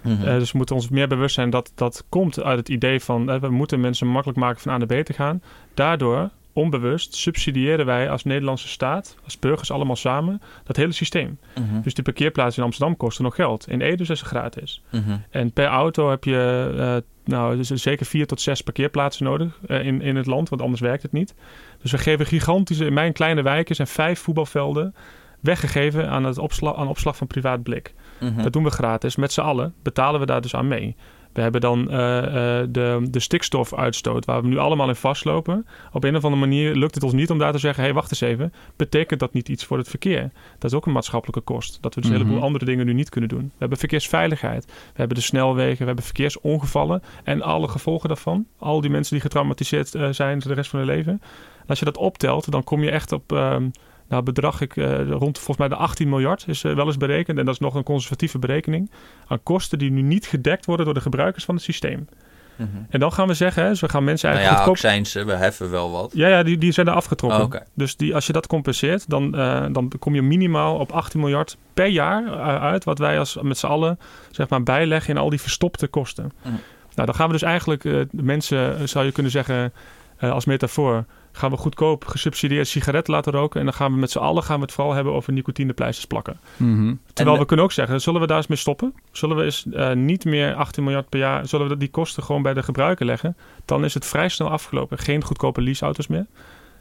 Mhm. 0.00 0.24
Eh, 0.24 0.38
dus 0.38 0.52
we 0.52 0.56
moeten 0.58 0.74
ons 0.76 0.88
meer 0.88 1.08
bewust 1.08 1.34
zijn 1.34 1.50
dat 1.50 1.72
dat 1.74 2.04
komt 2.08 2.42
uit 2.42 2.58
het 2.58 2.68
idee 2.68 3.00
van 3.00 3.30
eh, 3.30 3.40
we 3.40 3.48
moeten 3.50 3.80
mensen 3.80 4.06
makkelijk 4.06 4.38
maken 4.38 4.60
van 4.60 4.72
A 4.72 4.76
naar 4.78 4.86
B 5.02 5.04
te 5.04 5.12
gaan. 5.12 5.42
Daardoor, 5.74 6.30
onbewust, 6.54 7.14
subsidiëren 7.14 7.86
wij 7.86 8.10
als 8.10 8.24
Nederlandse 8.24 8.68
staat, 8.68 9.16
als 9.24 9.38
burgers 9.38 9.70
allemaal 9.70 9.96
samen, 9.96 10.40
dat 10.64 10.76
hele 10.76 10.92
systeem. 10.92 11.38
Mhm. 11.54 11.80
Dus 11.80 11.94
die 11.94 12.04
parkeerplaatsen 12.04 12.58
in 12.58 12.64
Amsterdam 12.68 12.96
kosten 12.96 13.24
nog 13.24 13.34
geld. 13.34 13.68
In 13.68 13.80
Ede 13.80 14.02
is 14.02 14.08
het 14.08 14.20
gratis. 14.20 14.82
Mhm. 14.90 15.16
En 15.30 15.52
per 15.52 15.66
auto 15.66 16.10
heb 16.10 16.24
je 16.24 16.72
eh, 16.78 16.96
nou, 17.24 17.56
dus 17.56 17.68
zeker 17.68 18.06
vier 18.06 18.26
tot 18.26 18.40
zes 18.40 18.60
parkeerplaatsen 18.60 19.24
nodig 19.24 19.58
eh, 19.66 19.86
in, 19.86 20.00
in 20.02 20.16
het 20.16 20.26
land, 20.26 20.48
want 20.48 20.62
anders 20.62 20.80
werkt 20.80 21.02
het 21.02 21.12
niet. 21.12 21.34
Dus 21.82 21.90
we 21.90 21.98
geven 21.98 22.26
gigantische, 22.26 22.84
in 22.84 22.92
mijn 22.92 23.12
kleine 23.12 23.42
wijken 23.42 23.74
zijn 23.74 23.88
vijf 23.88 24.20
voetbalvelden 24.20 24.94
weggegeven 25.40 26.08
aan, 26.08 26.24
het 26.24 26.38
opslag, 26.38 26.76
aan 26.76 26.88
opslag 26.88 27.16
van 27.16 27.26
privaat 27.26 27.62
blik. 27.62 27.94
Mhm. 28.20 28.42
Dat 28.42 28.52
doen 28.52 28.64
we 28.64 28.70
gratis. 28.70 29.16
Met 29.16 29.32
z'n 29.32 29.40
allen 29.40 29.74
betalen 29.82 30.20
we 30.20 30.26
daar 30.26 30.40
dus 30.40 30.54
aan 30.54 30.68
mee. 30.68 30.96
We 31.34 31.40
hebben 31.40 31.60
dan 31.60 31.90
eh, 31.90 32.18
eh, 32.60 32.66
de, 32.70 33.06
de 33.10 33.20
stikstofuitstoot, 33.20 34.24
waar 34.24 34.42
we 34.42 34.48
nu 34.48 34.58
allemaal 34.58 34.88
in 34.88 34.94
vastlopen. 34.94 35.66
Op 35.92 36.04
een 36.04 36.16
of 36.16 36.24
andere 36.24 36.40
manier 36.46 36.74
lukt 36.74 36.94
het 36.94 37.04
ons 37.04 37.12
niet 37.12 37.30
om 37.30 37.38
daar 37.38 37.52
te 37.52 37.58
zeggen: 37.58 37.80
hé, 37.82 37.88
hey, 37.88 37.94
wacht 37.98 38.10
eens 38.10 38.20
even. 38.20 38.52
Betekent 38.76 39.20
dat 39.20 39.32
niet 39.32 39.48
iets 39.48 39.64
voor 39.64 39.78
het 39.78 39.88
verkeer? 39.88 40.30
Dat 40.58 40.70
is 40.70 40.76
ook 40.76 40.86
een 40.86 40.92
maatschappelijke 40.92 41.40
kost. 41.40 41.78
Dat 41.80 41.94
we 41.94 42.00
dus 42.00 42.10
een 42.10 42.16
Mhm. 42.16 42.24
heleboel 42.24 42.46
andere 42.46 42.64
dingen 42.64 42.86
nu 42.86 42.92
niet 42.92 43.08
kunnen 43.08 43.30
doen. 43.30 43.42
We 43.44 43.52
hebben 43.58 43.78
verkeersveiligheid. 43.78 44.64
We 44.66 44.72
hebben 44.94 45.16
de 45.16 45.22
snelwegen. 45.22 45.78
We 45.78 45.84
hebben 45.84 46.04
verkeersongevallen. 46.04 47.02
En 47.24 47.42
alle 47.42 47.68
gevolgen 47.68 48.08
daarvan. 48.08 48.46
Al 48.58 48.80
die 48.80 48.90
mensen 48.90 49.12
die 49.12 49.22
getraumatiseerd 49.22 49.94
eh, 49.94 50.08
zijn 50.10 50.38
de 50.38 50.54
rest 50.54 50.70
van 50.70 50.78
hun 50.78 50.88
leven. 50.88 51.12
En 51.60 51.66
als 51.70 51.78
je 51.78 51.84
dat 51.84 51.96
optelt, 51.96 52.50
dan 52.50 52.64
kom 52.64 52.82
je 52.82 52.90
echt 52.90 53.12
op. 53.12 53.32
ehm, 53.32 53.68
nou, 54.08 54.22
bedrag 54.22 54.60
ik 54.60 54.76
eh, 54.76 55.10
rond 55.10 55.36
volgens 55.38 55.56
mij 55.56 55.68
de 55.68 55.76
18 55.76 56.08
miljard 56.08 56.44
is 56.48 56.64
eh, 56.64 56.74
wel 56.74 56.86
eens 56.86 56.96
berekend. 56.96 57.38
En 57.38 57.44
dat 57.44 57.54
is 57.54 57.60
nog 57.60 57.74
een 57.74 57.82
conservatieve 57.82 58.38
berekening. 58.38 58.90
Aan 59.26 59.42
kosten 59.42 59.78
die 59.78 59.90
nu 59.90 60.02
niet 60.02 60.26
gedekt 60.26 60.66
worden 60.66 60.84
door 60.84 60.94
de 60.94 61.00
gebruikers 61.00 61.44
van 61.44 61.54
het 61.54 61.64
systeem. 61.64 62.08
Mhm. 62.56 62.68
En 62.88 63.00
dan 63.00 63.12
gaan 63.12 63.26
we 63.26 63.34
zeggen, 63.34 63.62
hè, 63.62 63.68
dus 63.68 63.80
we 63.80 63.88
gaan 63.88 64.04
mensen 64.04 64.28
Nou 64.28 64.40
eigenlijk 64.40 64.68
ja, 64.68 64.72
goedkoop... 64.72 64.90
accijnsen, 64.90 65.26
we 65.26 65.44
heffen 65.44 65.70
wel 65.70 65.90
wat. 65.90 66.10
Ja, 66.14 66.28
ja 66.28 66.42
die, 66.42 66.58
die 66.58 66.72
zijn 66.72 66.86
er 66.86 66.92
afgetrokken. 66.92 67.60
Oh. 67.60 67.66
Dus 67.74 67.96
die, 67.96 68.14
als 68.14 68.26
je 68.26 68.32
dat 68.32 68.46
compenseert, 68.46 69.10
dan, 69.10 69.36
eh, 69.36 69.64
dan 69.72 69.92
kom 69.98 70.14
je 70.14 70.22
minimaal 70.22 70.76
op 70.76 70.92
18 70.92 71.20
miljard 71.20 71.56
per 71.74 71.86
jaar 71.86 72.30
uit. 72.60 72.84
Wat 72.84 72.98
wij 72.98 73.18
als 73.18 73.38
met 73.42 73.58
z'n 73.58 73.66
allen 73.66 73.98
zeg 74.30 74.48
maar, 74.48 74.62
bijleggen 74.62 75.14
in 75.14 75.20
al 75.20 75.30
die 75.30 75.40
verstopte 75.40 75.86
kosten. 75.86 76.32
Mhm. 76.42 76.54
Nou, 76.94 77.06
dan 77.06 77.14
gaan 77.14 77.26
we 77.26 77.32
dus 77.32 77.42
eigenlijk 77.42 77.84
mensen, 78.10 78.88
zou 78.88 79.04
je 79.04 79.12
kunnen 79.12 79.32
zeggen, 79.32 79.72
als 80.18 80.44
metafoor, 80.44 81.04
gaan 81.36 81.50
we 81.50 81.56
goedkoop 81.56 82.04
gesubsidieerd 82.06 82.68
sigaretten 82.68 83.14
laten 83.14 83.32
roken. 83.32 83.58
En 83.60 83.66
dan 83.66 83.74
gaan 83.74 83.92
we 83.92 83.98
met 83.98 84.10
z'n 84.10 84.18
allen 84.18 84.42
gaan 84.42 84.56
we 84.56 84.62
het 84.62 84.72
vooral 84.72 84.92
hebben 84.94 85.12
over 85.12 85.32
nicotinepleisters 85.32 86.06
plakken. 86.06 86.40
Mhm. 86.56 86.94
Terwijl 87.12 87.36
En- 87.36 87.42
we 87.42 87.46
kunnen 87.48 87.64
ook 87.64 87.72
zeggen, 87.72 88.00
zullen 88.00 88.20
we 88.20 88.26
daar 88.26 88.36
eens 88.36 88.46
mee 88.46 88.58
stoppen? 88.58 88.94
Zullen 89.12 89.36
we 89.36 89.42
eens 89.44 89.66
eh, 89.72 89.92
niet 89.92 90.24
meer 90.24 90.54
18 90.54 90.84
miljard 90.84 91.08
per 91.08 91.18
jaar, 91.18 91.46
zullen 91.46 91.68
we 91.68 91.76
die 91.76 91.90
kosten 91.90 92.22
gewoon 92.22 92.42
bij 92.42 92.54
de 92.54 92.62
gebruiker 92.62 93.06
leggen? 93.06 93.36
Dan 93.64 93.84
is 93.84 93.94
het 93.94 94.06
vrij 94.06 94.28
snel 94.28 94.50
afgelopen. 94.50 94.98
Geen 94.98 95.24
goedkope 95.24 95.62
leaseauto's 95.62 96.06
meer. 96.06 96.26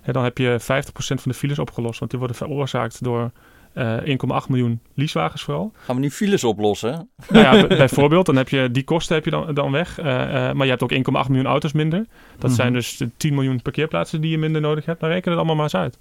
En 0.02 0.14
dan 0.14 0.24
heb 0.24 0.38
je 0.38 0.58
50% 0.60 1.22
van 1.22 1.32
de 1.32 1.38
files 1.38 1.60
opgelost, 1.60 2.00
want 2.00 2.12
die 2.12 2.20
worden 2.20 2.38
veroorzaakt 2.38 3.04
door 3.04 3.32
eh 3.74 3.98
1,8 4.44 4.48
miljoen 4.50 4.80
leasewagens 4.94 5.44
vooral. 5.44 5.72
Gaan 5.76 5.96
we 5.96 6.02
nu 6.02 6.12
files 6.12 6.44
oplossen? 6.44 7.10
Nou 7.30 7.58
ja, 7.58 7.68
bijvoorbeeld, 7.68 8.26
dan 8.26 8.36
heb 8.36 8.50
je 8.50 8.72
die 8.72 8.84
kosten 8.84 9.16
heb 9.16 9.26
je 9.26 9.32
dan, 9.32 9.54
dan 9.54 9.72
weg. 9.72 10.00
Eh, 10.00 10.50
eh, 10.50 10.56
maar 10.56 10.66
je 10.66 10.72
hebt 10.72 10.84
ook 10.84 10.92
1,8 10.92 11.28
miljoen 11.30 11.46
auto's 11.48 11.72
minder. 11.72 12.06
Dat 12.38 12.50
Mhm. 12.50 12.54
zijn 12.60 12.74
dus 12.74 12.98
de 12.98 13.10
10 13.18 13.34
miljoen 13.34 13.62
parkeerplaatsen 13.62 14.22
die 14.22 14.32
je 14.32 14.38
minder 14.38 14.62
nodig 14.62 14.86
hebt. 14.86 15.00
Dan 15.00 15.10
reken 15.10 15.30
het 15.30 15.38
allemaal 15.38 15.56
maar 15.56 15.64
eens 15.64 15.76
uit. 15.76 15.98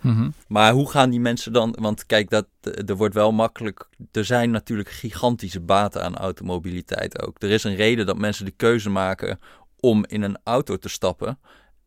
Mhm. 0.00 0.30
Maar 0.48 0.72
hoe 0.72 0.90
gaan 0.90 1.10
die 1.10 1.20
mensen 1.20 1.52
dan... 1.52 1.76
Want 1.80 2.06
kijk, 2.06 2.30
dat, 2.30 2.46
er 2.86 2.96
wordt 2.96 3.14
wel 3.14 3.32
makkelijk... 3.32 3.88
Er 4.12 4.24
zijn 4.24 4.50
natuurlijk 4.50 4.88
gigantische 4.88 5.60
baten 5.60 6.02
aan 6.02 6.16
automobiliteit 6.16 7.22
ook. 7.26 7.36
Er 7.42 7.50
is 7.50 7.64
een 7.64 7.74
reden 7.74 8.06
dat 8.06 8.18
mensen 8.18 8.44
de 8.44 8.50
keuze 8.50 8.90
maken 8.90 9.38
om 9.80 10.04
in 10.08 10.22
een 10.22 10.38
auto 10.44 10.76
te 10.76 10.88
stappen. 10.88 11.38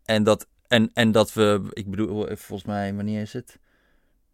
En 0.05 0.23
dat, 0.23 0.47
en, 0.67 0.89
en 0.93 1.11
dat 1.11 1.33
we... 1.33 1.61
Ik 1.73 1.89
bedoel, 1.89 2.25
volgens 2.25 2.63
mij, 2.63 2.93
wanneer 2.95 3.21
is 3.21 3.33
het? 3.33 3.59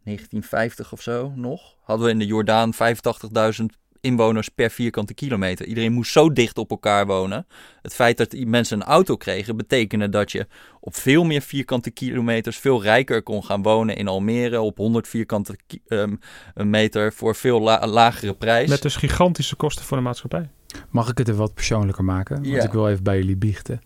1950 0.03 0.91
of 0.91 1.01
zo 1.01 1.31
nog? 1.35 1.75
Hadden 1.83 2.05
we 2.05 2.11
in 2.11 2.19
de 2.19 2.25
Jordaan 2.25 2.73
85.000 2.73 3.65
inwoners 4.01 4.49
per 4.49 4.69
vierkante 4.69 5.13
kilometer. 5.13 5.65
Iedereen 5.65 5.91
moest 5.91 6.11
zo 6.11 6.31
dicht 6.33 6.57
op 6.57 6.69
elkaar 6.69 7.05
wonen. 7.05 7.47
Het 7.81 7.93
feit 7.93 8.17
dat 8.17 8.29
die 8.31 8.45
mensen 8.47 8.81
een 8.81 8.87
auto 8.87 9.17
kregen, 9.17 9.57
betekende 9.57 10.09
dat 10.09 10.31
je 10.31 10.47
op 10.79 10.95
veel 10.95 11.23
meer 11.23 11.41
vierkante 11.41 11.91
kilometers 11.91 12.57
veel 12.57 12.81
rijker 12.83 13.23
kon 13.23 13.43
gaan 13.43 13.61
wonen 13.61 13.95
in 13.95 14.07
Almere 14.07 14.61
op 14.61 14.77
100 14.77 15.07
vierkante 15.07 15.55
ehm, 15.87 16.15
meter 16.55 17.13
voor 17.13 17.35
veel 17.35 17.61
la- 17.61 17.87
lagere 17.87 18.33
prijs. 18.33 18.69
Met 18.69 18.81
dus 18.81 18.95
gigantische 18.95 19.55
kosten 19.55 19.85
voor 19.85 19.97
de 19.97 20.03
maatschappij. 20.03 20.49
Mag 20.89 21.09
ik 21.09 21.17
het 21.17 21.27
er 21.27 21.35
wat 21.35 21.53
persoonlijker 21.53 22.03
maken? 22.03 22.35
Want 22.35 22.47
Ja. 22.47 22.63
ik 22.63 22.71
wil 22.71 22.89
even 22.89 23.03
bij 23.03 23.17
jullie 23.17 23.37
biechten. 23.37 23.81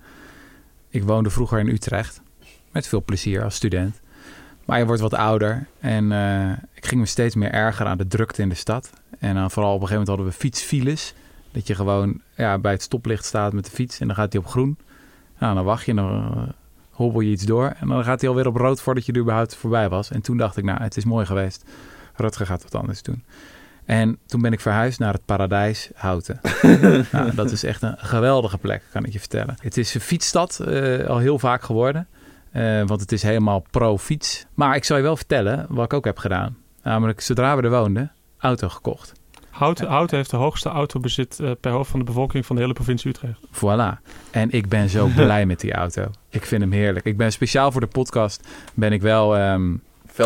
Ik 0.90 1.04
woonde 1.04 1.30
vroeger 1.30 1.60
in 1.60 1.68
Utrecht. 1.68 2.22
Met 2.72 2.88
veel 2.88 3.04
plezier 3.04 3.44
als 3.44 3.56
student. 3.56 4.00
Maar 4.66 4.80
je 4.80 4.86
wordt 4.86 5.02
wat 5.02 5.14
ouder. 5.14 5.68
En 5.80 6.12
eh, 6.12 6.52
ik 6.74 6.86
ging 6.86 7.02
me 7.02 7.08
steeds 7.08 7.36
meer 7.36 7.52
ergeren 7.52 7.92
aan 7.92 7.98
de 7.98 8.08
drukte 8.08 8.42
in 8.42 8.50
de 8.50 8.56
stad. 8.56 8.90
En 9.20 9.36
dan 9.36 9.52
vooral 9.52 9.74
op 9.74 9.82
een 9.82 9.88
gegeven 9.88 10.06
moment 10.06 10.08
hadden 10.08 10.26
we 10.26 10.46
fietsfiles. 10.46 11.14
Dat 11.52 11.68
je 11.68 11.76
gewoon 11.76 12.22
ja, 12.36 12.58
bij 12.58 12.72
het 12.72 12.82
stoplicht 12.82 13.26
staat 13.26 13.54
met 13.54 13.66
de 13.66 13.72
fiets. 13.72 14.00
En 14.00 14.08
dan 14.08 14.16
gaat 14.16 14.34
hij 14.34 14.42
op 14.42 14.48
groen. 14.48 14.78
Nou, 15.40 15.56
dan 15.56 15.64
wacht 15.64 15.86
je 15.86 15.92
en 15.92 15.98
dan 15.98 16.34
eh, 16.36 16.54
hobbel 16.92 17.22
je 17.22 17.32
iets 17.32 17.46
door. 17.46 17.76
En 17.80 17.88
dan 17.88 18.04
gaat 18.04 18.22
hij 18.22 18.30
alweer 18.30 18.48
op 18.48 18.56
rood 18.56 18.82
voordat 18.82 19.06
je 19.06 19.12
er 19.12 19.20
überhaupt 19.20 19.56
voorbij 19.56 19.90
was. 19.90 20.12
En 20.12 20.22
toen 20.22 20.38
dacht 20.38 20.58
ik, 20.58 20.64
nou, 20.64 20.82
het 20.82 20.98
is 20.98 21.06
mooi 21.06 21.26
geweest. 21.26 21.64
Rutger 22.16 22.46
gaat 22.46 22.64
wat 22.64 22.76
anders 22.76 23.02
doen. 23.02 23.24
En 23.86 24.18
toen 24.26 24.42
ben 24.42 24.54
ik 24.54 24.60
verhuisd 24.60 25.00
naar 25.00 25.14
het 25.14 25.26
Paradijs 25.26 25.90
Houten. 25.96 26.40
nou, 27.12 27.36
dat 27.36 27.52
is 27.52 27.64
echt 27.64 27.82
een 27.82 27.98
geweldige 27.98 28.58
plek, 28.58 28.84
kan 28.92 29.06
ik 29.06 29.14
je 29.14 29.20
vertellen. 29.20 29.56
Het 29.60 29.78
is 29.78 29.96
een 29.96 30.02
fietsstad 30.02 30.60
eh, 30.60 31.06
al 31.06 31.18
heel 31.18 31.40
vaak 31.40 31.64
geworden. 31.64 32.08
Eh, 32.56 32.82
want 32.86 33.02
het 33.02 33.12
is 33.12 33.24
helemaal 33.24 33.66
pro-fiets. 33.72 34.46
Maar 34.54 34.76
ik 34.76 34.84
zal 34.84 34.98
je 34.98 35.04
wel 35.04 35.16
vertellen 35.16 35.66
wat 35.70 35.86
ik 35.86 35.94
ook 35.94 36.06
heb 36.06 36.18
gedaan. 36.18 36.58
Namelijk, 36.84 37.22
zodra 37.22 37.56
we 37.56 37.62
er 37.62 37.70
woonden, 37.70 38.12
auto 38.38 38.70
gekocht. 38.70 39.14
Houten, 39.50 39.88
Houten 39.88 40.18
heeft 40.18 40.30
de 40.30 40.38
hoogste 40.38 40.70
autobezit 40.70 41.40
eh, 41.40 41.52
per 41.60 41.72
hoofd 41.72 41.90
van 41.90 42.00
de 42.00 42.06
bevolking 42.06 42.46
van 42.46 42.56
de 42.56 42.62
hele 42.62 42.74
provincie 42.74 43.10
Utrecht. 43.10 43.40
Voilà. 43.52 44.02
En 44.32 44.52
ik 44.52 44.70
ben 44.70 44.90
zo 44.90 45.10
blij 45.16 45.46
met 45.46 45.60
die 45.60 45.74
auto. 45.74 46.12
Ik 46.30 46.46
vind 46.46 46.62
hem 46.62 46.72
heerlijk. 46.72 47.06
Ik 47.06 47.18
ben 47.18 47.32
speciaal 47.32 47.72
voor 47.72 47.82
de 47.82 47.88
podcast 47.88 48.48
ben 48.74 48.92
ik 48.92 49.02
wel 49.02 49.38
ehm, 49.38 49.72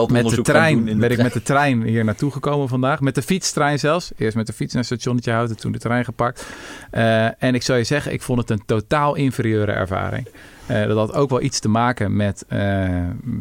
met 0.07 0.29
de 0.29 0.41
trein 0.41 0.85
de 0.85 0.95
ben 0.95 1.11
ik 1.11 1.21
met 1.21 1.33
de 1.33 1.41
trein 1.41 1.83
hier 1.83 2.03
naartoe 2.03 2.31
gekomen 2.31 2.67
vandaag. 2.67 2.99
Met 2.99 3.15
de 3.15 3.21
fietstrein 3.21 3.79
zelfs. 3.79 4.11
Eerst 4.17 4.35
met 4.35 4.47
de 4.47 4.53
fiets 4.53 4.73
naar 4.73 4.85
stationnetje 4.85 5.31
Houten, 5.31 5.57
toen 5.57 5.71
de 5.71 5.79
trein 5.79 6.05
gepakt. 6.05 6.45
Eh, 6.91 7.43
en 7.43 7.55
ik 7.55 7.61
zou 7.61 7.77
je 7.77 7.83
zeggen, 7.83 8.13
ik 8.13 8.21
vond 8.21 8.39
het 8.39 8.49
een 8.49 8.65
totaal 8.65 9.15
inferieure 9.15 9.71
ervaring. 9.71 10.27
Eh, 10.69 10.87
dat 10.87 10.97
had 10.97 11.13
ook 11.13 11.29
wel 11.29 11.41
iets 11.41 11.59
te 11.59 11.69
maken 11.69 12.15
met 12.15 12.45
eh, 12.47 12.59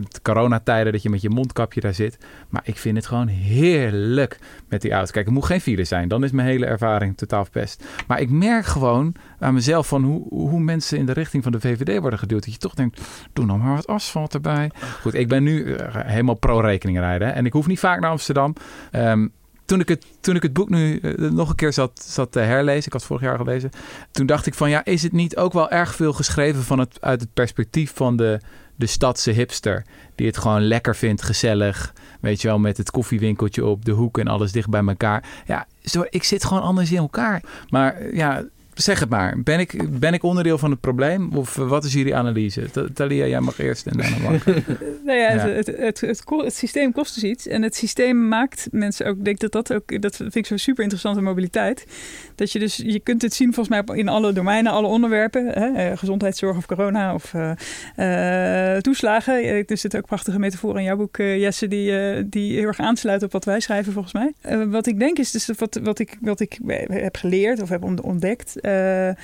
de 0.08 0.22
coronatijden, 0.22 0.92
dat 0.92 1.02
je 1.02 1.10
met 1.10 1.22
je 1.22 1.30
mondkapje 1.30 1.80
daar 1.80 1.94
zit. 1.94 2.18
Maar 2.48 2.62
ik 2.64 2.78
vind 2.78 2.96
het 2.96 3.06
gewoon 3.06 3.26
heerlijk 3.26 4.38
met 4.68 4.82
die 4.82 4.92
auto. 4.92 5.10
Kijk, 5.12 5.24
het 5.24 5.34
moet 5.34 5.44
geen 5.44 5.60
file 5.60 5.84
zijn, 5.84 6.08
dan 6.08 6.24
is 6.24 6.30
mijn 6.30 6.48
hele 6.48 6.66
ervaring 6.66 7.16
totaal 7.16 7.42
verpest. 7.42 7.84
Maar 8.06 8.20
ik 8.20 8.30
merk 8.30 8.64
gewoon 8.64 9.14
aan 9.38 9.54
mezelf 9.54 9.88
van 9.88 10.04
hoe, 10.04 10.26
hoe 10.28 10.60
mensen 10.60 10.98
in 10.98 11.06
de 11.06 11.12
richting 11.12 11.42
van 11.42 11.52
de 11.52 11.60
VVD 11.60 12.00
worden 12.00 12.18
geduwd. 12.18 12.44
Dat 12.44 12.52
je 12.52 12.58
toch 12.58 12.74
denkt, 12.74 13.00
doe 13.32 13.44
nou 13.44 13.58
maar 13.58 13.74
wat 13.74 13.86
asfalt 13.86 14.34
erbij. 14.34 14.70
Goed, 15.00 15.14
ik 15.14 15.28
ben 15.28 15.42
nu 15.42 15.74
eh, 15.74 16.04
helemaal 16.04 16.34
pro-rekening 16.34 16.98
rijden. 16.98 17.34
En 17.34 17.46
ik 17.46 17.52
hoef 17.52 17.66
niet 17.66 17.78
vaak 17.78 18.00
naar 18.00 18.10
Amsterdam. 18.10 18.54
Ehm, 18.90 19.26
toen 19.68 19.80
ik 19.80 19.88
het, 19.88 20.06
toen 20.20 20.36
ik 20.36 20.42
het 20.42 20.52
boek 20.52 20.68
nu 20.68 20.98
eh, 20.98 21.30
nog 21.30 21.48
een 21.48 21.54
keer 21.54 21.72
zat, 21.72 22.04
zat 22.08 22.32
te 22.32 22.38
herlezen, 22.38 22.86
ik 22.86 22.92
had 22.92 23.00
het 23.00 23.04
vorig 23.04 23.22
jaar 23.22 23.36
gelezen, 23.36 23.70
toen 24.10 24.26
dacht 24.26 24.46
ik 24.46 24.54
van 24.54 24.70
ja, 24.70 24.84
is 24.84 25.02
het 25.02 25.12
niet 25.12 25.36
ook 25.36 25.52
wel 25.52 25.70
erg 25.70 25.94
veel 25.94 26.12
geschreven 26.12 26.62
van 26.62 26.78
het, 26.78 26.98
uit 27.00 27.20
het 27.20 27.32
perspectief 27.34 27.92
van 27.94 28.16
de, 28.16 28.40
de 28.76 28.86
stadse 28.86 29.30
hipster, 29.30 29.84
die 30.14 30.26
het 30.26 30.38
gewoon 30.38 30.62
lekker 30.62 30.96
vindt, 30.96 31.22
gezellig, 31.22 31.92
weet 32.20 32.40
je 32.40 32.48
wel, 32.48 32.58
met 32.58 32.76
het 32.76 32.90
koffiewinkeltje 32.90 33.64
op 33.64 33.84
de 33.84 33.92
hoek 33.92 34.18
en 34.18 34.26
alles 34.26 34.52
dicht 34.52 34.68
bij 34.68 34.84
elkaar. 34.86 35.24
Ja, 35.46 35.66
zo, 35.82 36.04
ik 36.10 36.24
zit 36.24 36.44
gewoon 36.44 36.62
anders 36.62 36.92
in 36.92 36.98
elkaar. 36.98 37.42
Maar 37.68 38.14
ja, 38.14 38.44
Zeg 38.78 39.00
het 39.00 39.08
maar. 39.08 39.42
Ben 39.42 39.60
ik, 39.60 39.98
ben 39.98 40.14
ik 40.14 40.22
onderdeel 40.22 40.58
van 40.58 40.70
het 40.70 40.80
probleem? 40.80 41.32
Of 41.32 41.54
wat 41.54 41.84
is 41.84 41.92
jullie 41.92 42.14
analyse? 42.14 42.90
Talia, 42.94 43.26
jij 43.26 43.40
mag 43.40 43.58
eerst 43.58 43.86
en 43.86 43.96
dan 43.96 44.22
mag 44.22 44.46
nou 45.06 45.18
ja, 45.18 45.28
Het, 45.28 45.66
het, 45.66 46.00
het, 46.00 46.24
het, 46.26 46.54
systeem 46.54 46.92
kost 46.92 47.14
dus 47.14 47.24
iets. 47.24 47.46
En 47.46 47.62
het 47.62 47.76
systeem 47.76 48.28
maakt 48.28 48.68
mensen 48.70 49.06
ook... 49.06 49.16
Ik 49.16 49.24
denk 49.24 49.38
dat 49.38 49.52
dat 49.52 49.72
ook... 49.72 50.02
Dat 50.02 50.16
vind 50.16 50.36
ik 50.36 50.46
zo 50.46 50.56
super 50.56 50.82
interessante 50.82 51.20
mobiliteit. 51.20 51.86
Dat 52.34 52.52
je 52.52 52.58
dus... 52.58 52.76
Je 52.76 53.00
kunt 53.00 53.22
het 53.22 53.34
zien 53.34 53.54
volgens 53.54 53.84
mij 53.86 53.96
in 53.96 54.08
alle 54.08 54.32
domeinen, 54.32 54.72
alle 54.72 54.86
onderwerpen. 54.86 55.46
Hè? 55.46 55.72
Eh, 55.72 55.96
gezondheidszorg 55.96 56.56
of 56.56 56.66
corona 56.66 57.14
of 57.14 57.32
uh, 57.34 57.50
uh, 57.96 58.80
toeslagen. 58.80 59.66
Er 59.66 59.78
zit 59.78 59.96
ook 59.96 60.06
prachtige 60.06 60.38
metafoor 60.38 60.78
in 60.78 60.84
jouw 60.84 60.96
boek, 60.96 61.16
Jesse... 61.16 61.68
Die, 61.68 62.28
die 62.28 62.52
heel 62.52 62.66
erg 62.66 62.78
aansluit 62.78 63.22
op 63.22 63.32
wat 63.32 63.44
wij 63.44 63.60
schrijven 63.60 63.92
volgens 63.92 64.14
mij. 64.14 64.32
wat 64.66 64.86
ik 64.86 64.98
denk 64.98 65.18
is 65.18 65.30
dus 65.30 65.50
wat, 65.58 65.80
wat, 65.82 65.98
ik, 65.98 66.16
wat 66.20 66.40
ik 66.40 66.58
heb 66.86 67.16
geleerd 67.16 67.62
of 67.62 67.68
heb 67.68 68.02
ontdekt 68.02 68.56
uh, 68.68 69.14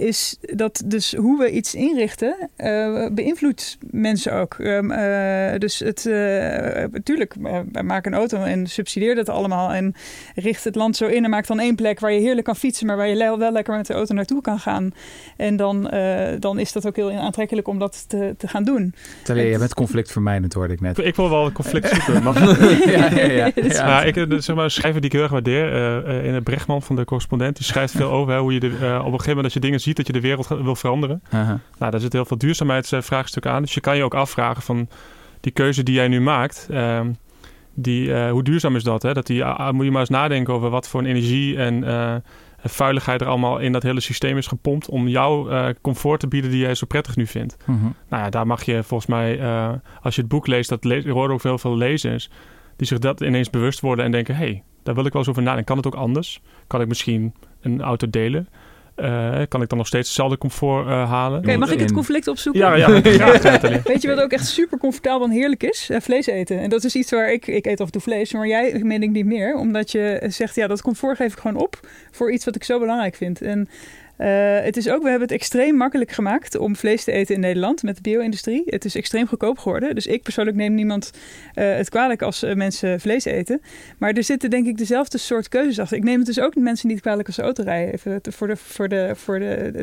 is 0.00 0.36
dat 0.40 0.82
dus 0.84 1.14
hoe 1.14 1.38
we 1.38 1.50
iets 1.50 1.74
inrichten 1.74 2.50
uh, 2.56 3.06
beïnvloedt 3.12 3.78
mensen 3.90 4.34
ook. 4.34 4.56
Um, 4.58 4.90
uh, 4.90 5.58
dus 5.58 5.78
het, 5.78 6.04
natuurlijk, 6.92 7.34
uh, 7.42 7.82
maak 7.82 8.06
een 8.06 8.14
auto 8.14 8.42
en 8.42 8.66
subsidieer 8.66 9.14
dat 9.14 9.28
allemaal 9.28 9.72
en 9.72 9.94
richt 10.34 10.64
het 10.64 10.74
land 10.74 10.96
zo 10.96 11.06
in 11.06 11.24
en 11.24 11.30
maak 11.30 11.46
dan 11.46 11.60
één 11.60 11.74
plek 11.74 12.00
waar 12.00 12.12
je 12.12 12.20
heerlijk 12.20 12.46
kan 12.46 12.56
fietsen, 12.56 12.86
maar 12.86 12.96
waar 12.96 13.08
je 13.08 13.36
wel 13.38 13.52
lekker 13.52 13.76
met 13.76 13.86
de 13.86 13.94
auto 13.94 14.14
naartoe 14.14 14.40
kan 14.40 14.58
gaan. 14.58 14.90
En 15.36 15.56
dan, 15.56 15.82
dan 16.38 16.58
is 16.58 16.72
dat 16.72 16.86
ook 16.86 16.96
heel 16.96 17.12
aantrekkelijk 17.12 17.68
om 17.68 17.78
dat 17.78 18.08
te, 18.08 18.34
te 18.38 18.48
gaan 18.48 18.64
doen. 18.64 18.94
Terwijl 19.22 19.48
je 19.48 19.58
bent 19.58 19.74
conflictvermijdend, 19.74 20.52
hoorde 20.52 20.72
ik 20.72 20.80
net. 20.80 20.98
Ik 20.98 21.16
wil 21.16 21.30
wel 21.30 21.46
een 21.46 21.52
conflict 21.52 21.88
zoeken. 21.94 22.22
ja, 22.90 23.10
ja, 23.10 23.24
ja, 23.24 23.50
ja. 23.52 24.02
ik, 24.10 24.42
zeg 24.42 24.54
maar, 24.54 24.64
een 24.64 24.70
schrijver 24.70 25.00
die 25.00 25.10
ik 25.10 25.16
heel 25.16 25.22
erg 25.22 25.32
waardeer, 25.32 26.04
in 26.24 26.34
het 26.34 26.44
Brechtman 26.44 26.82
van 26.82 26.96
de 26.96 27.04
correspondent, 27.04 27.56
die 27.56 27.66
schrijft 27.66 27.92
veel 27.92 28.10
over 28.10 28.32
hè, 28.32 28.40
hoe 28.40 28.52
je 28.52 28.60
de, 28.60 28.66
op 28.66 28.72
een 28.72 29.02
gegeven 29.02 29.26
moment 29.26 29.42
dat 29.42 29.52
je 29.52 29.60
dingen 29.60 29.80
ziet 29.80 29.89
dat 29.96 30.06
je 30.06 30.12
de 30.12 30.20
wereld 30.20 30.48
wil 30.48 30.76
veranderen. 30.76 31.22
Nou, 31.78 31.90
daar 31.90 32.00
zit 32.00 32.12
heel 32.12 32.24
veel 32.24 32.38
duurzaamheidsvraagstukken 32.38 33.50
aan. 33.50 33.62
Dus 33.62 33.74
je 33.74 33.80
kan 33.80 33.96
je 33.96 34.02
ook 34.02 34.14
afvragen 34.14 34.62
van 34.62 34.88
die 35.40 35.52
keuze 35.52 35.82
die 35.82 35.94
jij 35.94 36.08
nu 36.08 36.20
maakt. 36.20 36.66
Ehm, 36.70 37.12
die, 37.74 38.06
uh, 38.06 38.30
hoe 38.30 38.42
duurzaam 38.42 38.76
is 38.76 38.82
dat? 38.82 39.02
Hè? 39.02 39.12
dat 39.12 39.26
die, 39.26 39.38
uh, 39.38 39.70
moet 39.70 39.84
je 39.84 39.90
maar 39.90 40.00
eens 40.00 40.10
nadenken 40.10 40.54
over 40.54 40.70
wat 40.70 40.88
voor 40.88 41.00
een 41.00 41.06
energie 41.06 41.56
en 41.56 41.82
uh, 41.84 42.14
vuiligheid 42.64 43.20
er 43.20 43.26
allemaal 43.26 43.58
in 43.58 43.72
dat 43.72 43.82
hele 43.82 44.00
systeem 44.00 44.36
is 44.36 44.46
gepompt 44.46 44.88
om 44.88 45.08
jou 45.08 45.52
comfort 45.80 46.20
te 46.20 46.28
bieden 46.28 46.50
die 46.50 46.60
jij 46.60 46.74
zo 46.74 46.86
prettig 46.86 47.16
nu 47.16 47.26
vindt. 47.26 47.56
Uh 47.66 47.76
Nou 48.08 48.22
ja, 48.22 48.30
daar 48.30 48.46
mag 48.46 48.62
je 48.62 48.82
volgens 48.82 49.10
mij, 49.10 49.40
als 50.02 50.14
je 50.14 50.20
het 50.20 50.30
boek 50.30 50.46
leest, 50.46 50.68
dat 50.68 50.84
le 50.84 51.10
horen 51.10 51.34
ook 51.34 51.42
heel 51.42 51.58
veel 51.58 51.76
lezers 51.76 52.30
die 52.80 52.88
zich 52.88 52.98
dat 52.98 53.20
ineens 53.20 53.50
bewust 53.50 53.80
worden 53.80 54.04
en 54.04 54.10
denken: 54.10 54.36
hé, 54.36 54.44
hey, 54.44 54.62
daar 54.82 54.94
wil 54.94 55.04
ik 55.04 55.12
wel 55.12 55.22
eens 55.22 55.30
over 55.30 55.42
nadenken. 55.42 55.66
Kan 55.66 55.76
het 55.76 55.86
ook 55.86 55.94
anders? 55.94 56.40
Kan 56.66 56.80
ik 56.80 56.88
misschien 56.88 57.34
een 57.60 57.82
auto 57.82 58.10
delen? 58.10 58.48
Uh, 59.00 59.40
kan 59.48 59.62
ik 59.62 59.68
dan 59.68 59.78
nog 59.78 59.86
steeds 59.86 60.06
hetzelfde 60.06 60.38
comfort 60.38 60.86
uh, 60.86 61.10
halen? 61.10 61.38
Oké, 61.38 61.46
okay, 61.46 61.58
mag 61.58 61.70
ik 61.70 61.80
het 61.80 61.92
conflict 61.92 62.28
opzoeken? 62.28 62.60
Ja, 62.60 62.74
ja 62.74 63.00
graag. 63.00 63.82
Weet 63.84 64.02
je 64.02 64.08
wat 64.08 64.20
ook 64.20 64.32
echt 64.32 64.46
super 64.46 64.78
comfortabel 64.78 65.26
en 65.26 65.32
heerlijk 65.32 65.62
is? 65.62 65.88
Uh, 65.90 66.00
vlees 66.00 66.26
eten. 66.26 66.60
En 66.60 66.70
dat 66.70 66.84
is 66.84 66.94
iets 66.94 67.10
waar 67.10 67.32
ik, 67.32 67.46
ik 67.46 67.66
eet 67.66 67.80
af 67.80 67.86
en 67.86 67.92
toe 67.92 68.00
vlees, 68.00 68.32
maar 68.32 68.46
jij 68.46 68.80
meen 68.82 69.02
ik 69.02 69.10
niet 69.10 69.26
meer. 69.26 69.56
Omdat 69.56 69.90
je 69.90 70.24
zegt, 70.28 70.54
ja, 70.54 70.66
dat 70.66 70.82
comfort 70.82 71.16
geef 71.16 71.32
ik 71.32 71.38
gewoon 71.38 71.62
op 71.62 71.80
voor 72.10 72.32
iets 72.32 72.44
wat 72.44 72.54
ik 72.54 72.64
zo 72.64 72.78
belangrijk 72.78 73.14
vind. 73.14 73.42
En 73.42 73.68
uh, 74.20 74.60
het 74.64 74.76
is 74.76 74.88
ook, 74.88 75.02
we 75.02 75.08
hebben 75.08 75.28
het 75.28 75.36
extreem 75.36 75.76
makkelijk 75.76 76.10
gemaakt 76.10 76.56
om 76.56 76.76
vlees 76.76 77.04
te 77.04 77.12
eten 77.12 77.34
in 77.34 77.40
Nederland 77.40 77.82
met 77.82 77.96
de 77.96 78.02
bio-industrie. 78.02 78.62
Het 78.66 78.84
is 78.84 78.94
extreem 78.94 79.26
goedkoop 79.26 79.58
geworden. 79.58 79.94
Dus 79.94 80.06
ik 80.06 80.22
persoonlijk 80.22 80.56
neem 80.56 80.74
niemand 80.74 81.10
uh, 81.54 81.74
het 81.74 81.88
kwalijk 81.88 82.22
als 82.22 82.42
uh, 82.42 82.54
mensen 82.54 83.00
vlees 83.00 83.24
eten. 83.24 83.60
Maar 83.98 84.12
er 84.12 84.24
zitten 84.24 84.50
denk 84.50 84.66
ik 84.66 84.78
dezelfde 84.78 85.18
soort 85.18 85.48
keuzes 85.48 85.78
achter. 85.78 85.96
Ik 85.96 86.04
neem 86.04 86.16
het 86.16 86.26
dus 86.26 86.40
ook 86.40 86.54
mensen 86.54 86.88
niet 86.88 87.00
kwalijk 87.00 87.26
als 87.26 87.36
ze 87.36 87.42
auto 87.42 87.62
rijden. 87.62 87.94
Even 87.94 88.20
voor 88.22 88.46
de, 88.46 88.56
voor 88.56 88.88
de, 88.88 89.12
voor 89.14 89.38
de, 89.38 89.70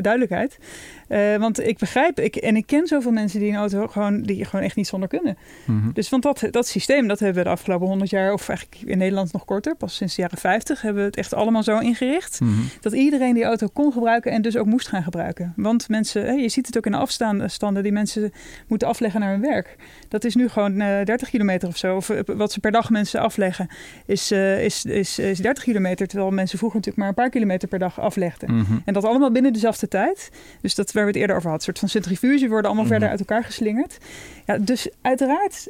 duidelijkheid. 1.08 1.40
want 1.40 1.60
ik 1.60 1.78
begrijp, 1.78 2.20
ik, 2.20 2.36
en 2.36 2.56
ik 2.56 2.66
ken 2.66 2.86
zoveel 2.86 3.12
mensen 3.12 3.40
die 3.40 3.50
een 3.50 3.56
auto 3.56 3.86
gewoon, 3.86 4.22
die 4.22 4.44
gewoon 4.44 4.64
echt 4.64 4.76
niet 4.76 4.86
zonder 4.86 5.08
kunnen. 5.08 5.38
Mm 5.64 5.80
-hmm. 5.80 5.92
Dus 5.92 6.08
want 6.08 6.22
dat, 6.22 6.44
dat 6.50 6.66
systeem, 6.66 7.08
dat 7.08 7.18
hebben 7.18 7.38
we 7.38 7.48
de 7.48 7.54
afgelopen 7.54 7.86
honderd 7.86 8.10
jaar, 8.10 8.32
of 8.32 8.48
eigenlijk 8.48 8.82
in 8.90 8.98
Nederland 8.98 9.32
nog 9.32 9.44
korter, 9.44 9.76
pas 9.76 9.96
sinds 9.96 10.14
de 10.14 10.22
jaren 10.22 10.38
50, 10.38 10.82
hebben 10.82 11.02
we 11.02 11.08
het 11.08 11.16
echt 11.16 11.34
allemaal 11.34 11.62
zo 11.62 11.78
ingericht. 11.78 12.40
Mm 12.40 12.48
-hmm. 12.48 12.68
Dat 12.80 12.92
iedereen 12.92 13.34
die 13.34 13.44
auto 13.44 13.66
kon 13.72 13.92
gebruiken 13.92 14.32
en 14.32 14.42
dus 14.42 14.56
ook 14.56 14.66
moest 14.66 14.88
gaan 14.88 15.02
gebruiken. 15.02 15.52
Want 15.56 15.88
mensen, 15.88 16.38
je 16.38 16.48
ziet 16.48 16.66
het 16.66 16.76
ook 16.76 16.86
in 16.86 16.92
de 16.92 16.98
afstanden 16.98 17.82
die 17.82 17.92
mensen 17.92 18.32
moeten 18.66 18.88
afleggen 18.88 19.20
naar 19.20 19.30
hun 19.30 19.40
werk. 19.40 19.76
Dat 20.08 20.24
is 20.24 20.34
nu 20.34 20.48
gewoon 20.48 20.80
uh, 20.80 21.00
eh, 21.00 21.06
30 21.06 21.30
kilometer 21.30 21.68
of 21.68 21.76
zo. 21.76 21.96
Of 21.96 22.10
eh, 22.10 22.20
wat 22.26 22.52
ze 22.52 22.60
per 22.60 22.70
dag 22.70 22.90
mensen 22.90 23.20
afleggen 23.20 23.68
is, 24.06 24.30
is, 24.32 24.84
is, 24.84 25.18
is 25.18 25.38
30 25.38 25.64
kilometer. 25.64 26.06
Terwijl 26.06 26.30
mensen 26.30 26.58
vroeger 26.58 26.78
natuurlijk 26.78 27.06
maar 27.06 27.08
een 27.16 27.22
paar 27.22 27.30
kilometer 27.30 27.68
per 27.68 27.78
dag 27.78 28.00
aflegden. 28.00 28.54
Mm 28.54 28.64
-hmm. 28.64 28.82
En 28.84 28.94
dat 28.94 29.04
allemaal 29.04 29.32
binnen 29.32 29.52
dezelfde 29.52 29.88
tijd. 29.88 30.30
Dus 30.60 30.74
dat 30.74 30.92
waar 30.98 31.12
we 31.12 31.12
het 31.12 31.20
eerder 31.20 31.36
over 31.36 31.50
hadden. 31.50 31.68
Een 31.68 31.74
soort 31.74 31.92
van 31.92 32.02
centrifuge 32.02 32.48
worden 32.48 32.70
allemaal 32.70 32.84
mm 32.84 32.90
-hmm. 32.90 33.00
verder 33.00 33.08
uit 33.08 33.18
elkaar 33.18 33.44
geslingerd. 33.44 33.98
Ja, 34.46 34.58
dus 34.58 34.88
uiteraard 35.02 35.66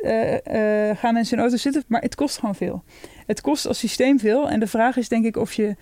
gaan 0.99 1.15
mensen 1.15 1.37
in 1.37 1.43
auto 1.43 1.57
zitten. 1.57 1.85
Maar 1.87 2.01
het 2.01 2.15
kost 2.15 2.39
gewoon 2.39 2.55
veel. 2.55 2.85
Het 3.27 3.41
kost 3.41 3.67
als 3.67 3.79
systeem 3.79 4.19
veel. 4.19 4.49
En 4.49 4.61
de 4.61 4.67
vraag 4.67 4.97
is 4.97 5.09
denk 5.09 5.25
ik 5.25 5.37
of 5.37 5.53
je, 5.53 5.77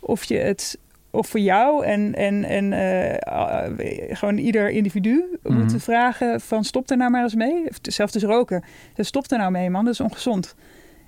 of 0.00 0.24
je 0.24 0.36
het 0.36 0.78
of 1.14 1.28
voor 1.28 1.40
jou 1.40 1.84
en, 1.84 2.14
en, 2.14 2.44
en 2.44 2.72
uh, 2.72 4.16
gewoon 4.16 4.38
ieder 4.38 4.70
individu 4.70 5.10
mm 5.10 5.38
-hmm. 5.42 5.56
moeten 5.56 5.80
vragen 5.80 6.40
van 6.40 6.64
stop 6.64 6.90
er 6.90 6.96
nou 6.96 7.10
maar 7.10 7.22
eens 7.22 7.34
mee. 7.34 7.64
Zelfs 7.82 8.12
dus 8.12 8.22
roken. 8.22 8.64
Dus 8.94 9.06
stop 9.06 9.30
er 9.30 9.38
nou 9.38 9.50
mee 9.50 9.70
man, 9.70 9.84
dat 9.84 9.94
is 9.94 10.00
ongezond. 10.00 10.54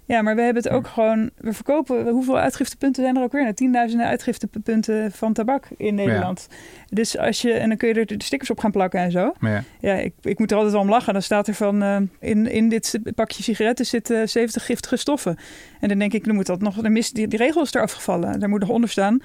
Ja, 0.06 0.22
maar 0.22 0.34
we 0.36 0.42
hebben 0.42 0.62
het 0.62 0.72
ook 0.72 0.86
gewoon... 0.86 1.30
We 1.36 1.52
verkopen... 1.52 2.08
Hoeveel 2.08 2.38
uitgiftepunten 2.38 3.02
zijn 3.02 3.16
er 3.16 3.22
ook 3.22 3.32
weer? 3.32 3.42
Nou, 3.42 3.54
tienduizenden 3.54 4.06
uitgiftepunten 4.06 5.12
van 5.12 5.32
tabak 5.32 5.68
in 5.76 5.94
Nederland. 5.94 6.46
Ja. 6.50 6.56
Dus 6.90 7.18
als 7.18 7.42
je... 7.42 7.52
En 7.52 7.68
dan 7.68 7.78
kun 7.78 7.88
je 7.88 7.94
er 7.94 8.06
de 8.06 8.24
stickers 8.24 8.50
op 8.50 8.58
gaan 8.58 8.70
plakken 8.70 9.00
en 9.00 9.10
zo. 9.10 9.32
Ja, 9.40 9.62
ja 9.80 9.94
ik, 9.94 10.14
ik 10.22 10.38
moet 10.38 10.50
er 10.50 10.56
altijd 10.56 10.74
wel 10.74 10.82
om 10.82 10.88
lachen. 10.88 11.12
Dan 11.12 11.22
staat 11.22 11.48
er 11.48 11.54
van... 11.54 11.82
Uh, 11.82 11.96
in, 12.20 12.46
in 12.46 12.68
dit 12.68 12.98
pakje 13.14 13.42
sigaretten 13.42 13.86
zitten 13.86 14.20
uh, 14.20 14.26
70 14.26 14.66
giftige 14.66 14.96
stoffen. 14.96 15.36
En 15.80 15.88
dan 15.88 15.98
denk 15.98 16.12
ik, 16.12 16.24
dan 16.24 16.34
moet 16.34 16.46
dat 16.46 16.60
nog... 16.60 16.76
Dan 16.76 16.92
mis, 16.92 17.10
die, 17.10 17.28
die 17.28 17.38
regel 17.38 17.62
is 17.62 17.74
eraf 17.74 17.92
gevallen. 17.92 18.40
Daar 18.40 18.48
moet 18.48 18.60
nog 18.60 18.68
onder 18.68 18.90
staan 18.90 19.20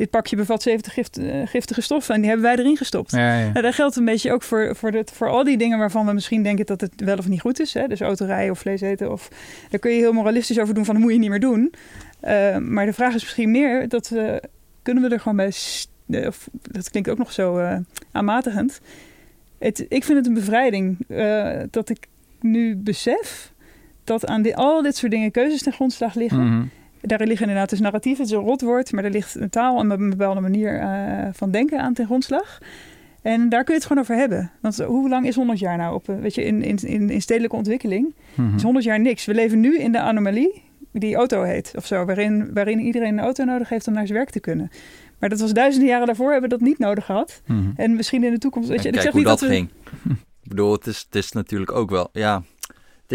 dit 0.00 0.10
pakje 0.10 0.36
bevat 0.36 0.62
70 0.62 0.92
gift, 0.92 1.18
uh, 1.18 1.46
giftige 1.46 1.80
stoffen 1.80 2.14
en 2.14 2.20
die 2.20 2.30
hebben 2.30 2.48
wij 2.48 2.58
erin 2.58 2.76
gestopt. 2.76 3.10
Ja, 3.10 3.38
ja. 3.38 3.48
Nou, 3.48 3.62
dat 3.62 3.74
geldt 3.74 3.96
een 3.96 4.04
beetje 4.04 4.32
ook 4.32 4.42
voor, 4.42 4.76
voor, 4.76 4.90
dit, 4.90 5.10
voor 5.10 5.28
al 5.28 5.44
die 5.44 5.58
dingen 5.58 5.78
waarvan 5.78 6.06
we 6.06 6.12
misschien 6.12 6.42
denken 6.42 6.66
dat 6.66 6.80
het 6.80 6.92
wel 6.96 7.16
of 7.16 7.28
niet 7.28 7.40
goed 7.40 7.60
is. 7.60 7.74
Hè? 7.74 7.86
Dus 7.86 8.00
autorijden 8.00 8.50
of 8.50 8.58
vlees 8.58 8.80
eten. 8.80 9.12
Of, 9.12 9.28
daar 9.70 9.80
kun 9.80 9.90
je 9.90 9.98
heel 9.98 10.12
moralistisch 10.12 10.58
over 10.58 10.74
doen 10.74 10.84
van 10.84 10.94
dat 10.94 11.02
moet 11.02 11.12
je 11.12 11.18
niet 11.18 11.30
meer 11.30 11.40
doen. 11.40 11.74
Uh, 12.24 12.56
maar 12.56 12.86
de 12.86 12.92
vraag 12.92 13.14
is 13.14 13.22
misschien 13.22 13.50
meer 13.50 13.88
dat 13.88 14.08
we, 14.08 14.42
kunnen 14.82 15.02
we 15.02 15.08
er 15.08 15.20
gewoon 15.20 15.36
bij, 15.36 16.26
of, 16.26 16.48
dat 16.52 16.90
klinkt 16.90 17.10
ook 17.10 17.18
nog 17.18 17.32
zo 17.32 17.58
uh, 17.58 17.76
aanmatigend. 18.12 18.80
Het, 19.58 19.86
ik 19.88 20.04
vind 20.04 20.18
het 20.18 20.26
een 20.26 20.34
bevrijding 20.34 20.98
dat 21.70 21.88
ik 21.88 22.06
nu 22.40 22.76
besef 22.76 23.52
dat 24.04 24.26
aan 24.26 24.42
die, 24.42 24.56
al 24.56 24.82
dit 24.82 24.96
soort 24.96 25.12
dingen 25.12 25.30
keuzes 25.30 25.62
ten 25.62 25.72
grondslag 25.72 26.14
liggen. 26.14 26.40
Mm 26.40 26.48
-hmm. 26.48 26.70
Daar 27.00 27.18
liggen 27.18 27.46
inderdaad 27.46 27.70
dus 27.70 27.80
narratief, 27.80 28.18
het 28.18 28.26
is 28.26 28.32
een 28.32 28.40
rotwoord, 28.40 28.92
maar 28.92 29.04
er 29.04 29.10
ligt 29.10 29.34
een 29.34 29.50
taal 29.50 29.80
en 29.80 29.90
een 29.90 30.10
bepaalde 30.10 30.40
manier 30.40 30.80
uh, 30.82 31.28
van 31.32 31.50
denken 31.50 31.80
aan 31.80 31.94
ten 31.94 32.06
grondslag. 32.06 32.58
En 33.22 33.48
daar 33.48 33.64
kun 33.64 33.74
je 33.74 33.80
het 33.80 33.88
gewoon 33.88 34.02
over 34.02 34.16
hebben. 34.16 34.50
Want 34.60 34.78
hoe 34.78 35.08
lang 35.08 35.26
is 35.26 35.34
100 35.34 35.58
jaar 35.58 35.76
nou 35.76 35.94
op, 35.94 36.06
weet 36.06 36.34
je, 36.34 36.44
in, 36.44 36.62
in, 36.62 37.10
in 37.10 37.22
stedelijke 37.22 37.56
ontwikkeling? 37.56 38.14
Mm-hmm. 38.34 38.56
Is 38.56 38.62
100 38.62 38.84
jaar 38.84 39.00
niks. 39.00 39.24
We 39.24 39.34
leven 39.34 39.60
nu 39.60 39.78
in 39.78 39.92
de 39.92 40.00
anomalie 40.00 40.62
die 40.92 41.14
auto 41.14 41.42
heet 41.42 41.72
of 41.76 41.86
zo, 41.86 42.04
waarin, 42.04 42.50
waarin 42.54 42.80
iedereen 42.80 43.12
een 43.12 43.24
auto 43.24 43.44
nodig 43.44 43.68
heeft 43.68 43.86
om 43.86 43.92
naar 43.92 44.06
zijn 44.06 44.18
werk 44.18 44.30
te 44.30 44.40
kunnen. 44.40 44.70
Maar 45.18 45.28
dat 45.28 45.40
was 45.40 45.52
duizenden 45.52 45.88
jaren 45.88 46.06
daarvoor 46.06 46.32
hebben 46.32 46.50
we 46.50 46.56
dat 46.56 46.66
niet 46.66 46.78
nodig 46.78 47.04
gehad. 47.04 47.42
Mm-hmm. 47.46 47.72
En 47.76 47.94
misschien 47.94 48.24
in 48.24 48.32
de 48.32 48.38
toekomst. 48.38 48.68
Weet 48.68 48.82
je, 48.82 48.88
en 48.88 48.94
ik 48.94 49.00
zeg 49.00 49.14
niet 49.14 49.24
dat, 49.24 49.38
dat 49.38 49.48
we... 49.48 49.54
ging. 49.54 49.68
ik 50.42 50.48
bedoel, 50.48 50.72
het 50.72 50.86
is, 50.86 50.98
het 51.06 51.14
is 51.14 51.32
natuurlijk 51.32 51.72
ook 51.72 51.90
wel, 51.90 52.08
ja, 52.12 52.42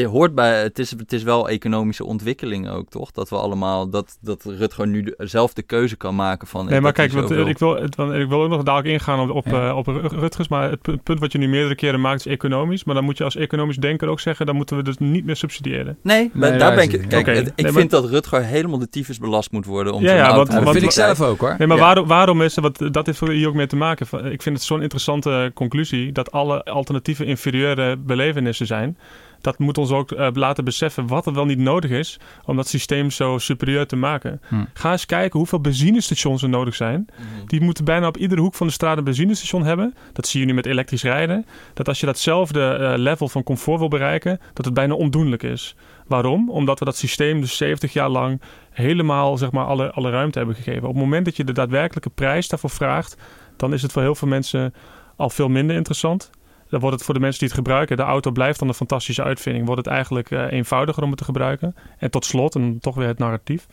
het 0.03 0.11
hoort 0.11 0.35
bij, 0.35 0.61
het 0.61 0.79
is, 0.79 0.91
het 0.91 1.13
is 1.13 1.23
wel 1.23 1.49
economische 1.49 2.05
ontwikkeling 2.05 2.69
ook, 2.69 2.89
toch? 2.89 3.11
Dat 3.11 3.29
we 3.29 3.35
allemaal, 3.35 3.89
dat, 3.89 4.17
dat 4.21 4.43
Rutger 4.43 4.87
nu 4.87 5.13
zelf 5.17 5.53
de 5.53 5.61
keuze 5.61 5.95
kan 5.95 6.15
maken 6.15 6.47
van... 6.47 6.65
Nee, 6.65 6.81
maar 6.81 6.91
kijk, 6.91 7.11
wat, 7.11 7.31
ik, 7.31 7.57
wil, 7.57 7.75
het, 7.75 7.97
ik 7.99 8.29
wil 8.29 8.41
ook 8.41 8.49
nog 8.49 8.63
dadelijk 8.63 8.87
ingaan 8.87 9.29
op, 9.29 9.35
op, 9.35 9.45
ja. 9.45 9.69
uh, 9.69 9.77
op 9.77 9.87
Rutgers, 10.11 10.47
maar 10.47 10.69
het 10.69 11.03
punt 11.03 11.19
wat 11.19 11.31
je 11.31 11.37
nu 11.37 11.47
meerdere 11.47 11.75
keren 11.75 12.01
maakt 12.01 12.19
is 12.19 12.31
economisch. 12.31 12.83
Maar 12.83 12.95
dan 12.95 13.03
moet 13.03 13.17
je 13.17 13.23
als 13.23 13.35
economisch 13.35 13.77
denker 13.77 14.07
ook 14.07 14.19
zeggen, 14.19 14.45
dan 14.45 14.55
moeten 14.55 14.77
we 14.77 14.83
dus 14.83 14.97
niet 14.97 15.25
meer 15.25 15.35
subsidiëren. 15.35 15.97
Nee, 16.01 16.31
maar 16.33 16.49
nee, 16.49 16.59
daar 16.59 16.75
ben 16.75 16.83
ik... 16.83 16.89
Kijk, 16.89 17.27
okay. 17.27 17.37
ik 17.37 17.55
nee, 17.55 17.71
vind 17.71 17.91
maar, 17.91 18.01
dat 18.01 18.09
Rutger 18.09 18.43
helemaal 18.43 18.79
de 18.79 18.89
tyfus 18.89 19.17
belast 19.17 19.51
moet 19.51 19.65
worden 19.65 19.93
om 19.93 20.03
ja, 20.03 20.13
ja, 20.13 20.35
want, 20.35 20.51
dat 20.51 20.71
vind 20.71 20.83
ik 20.83 20.91
zelf 20.91 21.21
ook, 21.21 21.39
hoor. 21.39 21.55
Nee, 21.57 21.67
maar 21.67 21.77
ja. 21.77 21.83
waarom, 21.83 22.07
waarom 22.07 22.41
is 22.41 22.55
wat 22.55 22.83
dat 22.91 23.05
heeft 23.05 23.19
hier 23.19 23.47
ook 23.47 23.53
mee 23.53 23.67
te 23.67 23.75
maken. 23.75 24.31
Ik 24.31 24.41
vind 24.41 24.55
het 24.55 24.65
zo'n 24.65 24.81
interessante 24.81 25.51
conclusie 25.53 26.11
dat 26.11 26.31
alle 26.31 26.63
alternatieve 26.63 27.25
inferieure 27.25 27.97
belevenissen 27.97 28.65
zijn 28.65 28.97
dat 29.45 29.59
moet 29.59 29.77
ons 29.77 29.91
ook 29.91 30.11
uh, 30.11 30.27
laten 30.33 30.63
beseffen 30.63 31.07
wat 31.07 31.25
er 31.25 31.33
wel 31.33 31.45
niet 31.45 31.57
nodig 31.57 31.91
is 31.91 32.19
om 32.45 32.55
dat 32.55 32.67
systeem 32.67 33.11
zo 33.11 33.37
superieur 33.37 33.87
te 33.87 33.95
maken. 33.95 34.41
Hm. 34.47 34.55
Ga 34.73 34.91
eens 34.91 35.05
kijken 35.05 35.39
hoeveel 35.39 35.61
benzinestations 35.61 36.41
er 36.41 36.49
nodig 36.49 36.75
zijn. 36.75 37.07
Mhm. 37.09 37.47
Die 37.47 37.61
moeten 37.61 37.85
bijna 37.85 38.07
op 38.07 38.17
iedere 38.17 38.41
hoek 38.41 38.53
van 38.53 38.67
de 38.67 38.73
straat 38.73 38.97
een 38.97 39.03
benzinestation 39.03 39.63
hebben. 39.63 39.93
Dat 40.13 40.27
zie 40.27 40.39
je 40.39 40.45
nu 40.45 40.53
met 40.53 40.65
elektrisch 40.65 41.03
rijden. 41.03 41.45
Dat 41.73 41.87
als 41.87 41.99
je 41.99 42.05
datzelfde 42.05 42.69
eh, 42.69 42.93
level 42.97 43.27
van 43.27 43.43
comfort 43.43 43.79
wil 43.79 43.87
bereiken, 43.87 44.39
dat 44.53 44.65
het 44.65 44.73
bijna 44.73 44.93
ondoenlijk 44.93 45.43
is. 45.43 45.75
Waarom? 46.07 46.49
Omdat 46.49 46.79
we 46.79 46.85
dat 46.85 46.97
systeem 46.97 47.41
dus 47.41 47.57
70 47.57 47.93
jaar 47.93 48.09
lang 48.09 48.41
helemaal 48.71 49.37
zeg 49.37 49.51
maar, 49.51 49.65
alle, 49.65 49.91
alle 49.91 50.09
ruimte 50.09 50.37
hebben 50.37 50.55
gegeven. 50.55 50.87
Op 50.87 50.93
het 50.93 51.03
moment 51.03 51.25
dat 51.25 51.35
je 51.35 51.43
de 51.43 51.53
daadwerkelijke 51.53 52.09
prijs 52.09 52.47
daarvoor 52.47 52.69
vraagt, 52.69 53.17
dan 53.57 53.73
is 53.73 53.81
het 53.81 53.91
voor 53.91 54.01
heel 54.01 54.15
veel 54.15 54.27
mensen 54.27 54.73
al 55.15 55.29
veel 55.29 55.49
minder 55.49 55.75
interessant. 55.75 56.29
Dan 56.69 56.79
wordt 56.79 56.95
het 56.95 57.05
voor 57.05 57.13
de 57.13 57.19
mensen 57.19 57.39
die 57.39 57.47
het 57.47 57.57
gebruiken, 57.57 57.97
de 57.97 58.03
auto 58.03 58.31
blijft 58.31 58.59
dan 58.59 58.67
een 58.67 58.73
fantastische 58.73 59.23
uitvinding. 59.23 59.65
Wordt 59.65 59.85
het 59.85 59.93
eigenlijk 59.93 60.31
eh, 60.31 60.51
eenvoudiger 60.51 61.03
om 61.03 61.09
het 61.09 61.17
te 61.17 61.23
gebruiken. 61.23 61.75
En 61.97 62.11
tot 62.11 62.25
slot, 62.25 62.55
en 62.55 62.79
toch 62.79 62.95
weer 62.95 63.07
het 63.07 63.17
narratief. 63.19 63.67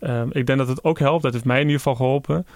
Ehm, 0.00 0.28
ik 0.30 0.46
denk 0.46 0.58
dat 0.58 0.68
het 0.68 0.84
ook 0.84 0.98
helpt, 0.98 1.22
dat 1.22 1.32
heeft 1.32 1.44
mij 1.44 1.56
in 1.56 1.62
ieder 1.66 1.76
geval 1.76 1.94
geholpen. 1.94 2.46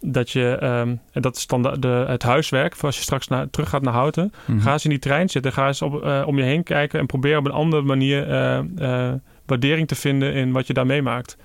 Dat 0.00 0.30
je, 0.30 0.56
ehm, 0.60 0.96
en 1.12 1.22
dat 1.22 1.36
is 1.36 1.46
dan 1.46 1.62
de, 1.62 1.78
de- 1.78 2.04
het 2.08 2.22
huiswerk, 2.22 2.76
voor 2.76 2.86
als 2.86 2.96
je 2.96 3.02
straks 3.02 3.28
naar, 3.28 3.50
terug 3.50 3.68
gaat 3.68 3.82
naar 3.82 3.92
Houten. 3.92 4.32
Mhm. 4.44 4.60
Ga 4.60 4.72
eens 4.72 4.84
in 4.84 4.90
die 4.90 4.98
trein 4.98 5.28
zitten, 5.28 5.52
ga 5.52 5.66
eens 5.66 5.82
op, 5.82 6.02
eh, 6.04 6.22
om 6.26 6.36
je 6.38 6.44
heen 6.44 6.62
kijken 6.62 7.00
en 7.00 7.06
probeer 7.06 7.38
op 7.38 7.44
een 7.44 7.52
andere 7.52 7.82
manier 7.82 8.30
eh, 8.30 9.12
waardering 9.46 9.88
te 9.88 9.94
vinden 9.94 10.32
in 10.34 10.52
wat 10.52 10.66
je 10.66 10.72
daar 10.72 10.86
meemaakt. 10.86 11.36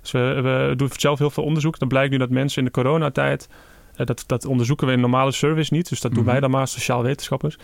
Dus 0.00 0.10
we, 0.10 0.40
we 0.42 0.72
doen 0.76 0.88
zelf 0.96 1.18
heel 1.18 1.30
veel 1.30 1.44
onderzoek. 1.44 1.78
Dan 1.78 1.88
blijkt 1.88 2.10
nu 2.12 2.18
dat 2.18 2.30
mensen 2.30 2.58
in 2.58 2.64
de 2.64 2.70
coronatijd, 2.70 3.48
dat, 3.96 4.24
dat 4.26 4.44
onderzoeken 4.44 4.86
we 4.86 4.92
in 4.92 5.00
normale 5.00 5.32
service 5.32 5.74
niet, 5.74 5.88
dus 5.88 6.00
dat 6.00 6.10
doen 6.12 6.22
Mhm. 6.22 6.30
wij 6.30 6.40
dan 6.40 6.50
maar, 6.50 6.68
sociaal 6.68 7.02
wetenschappers. 7.02 7.56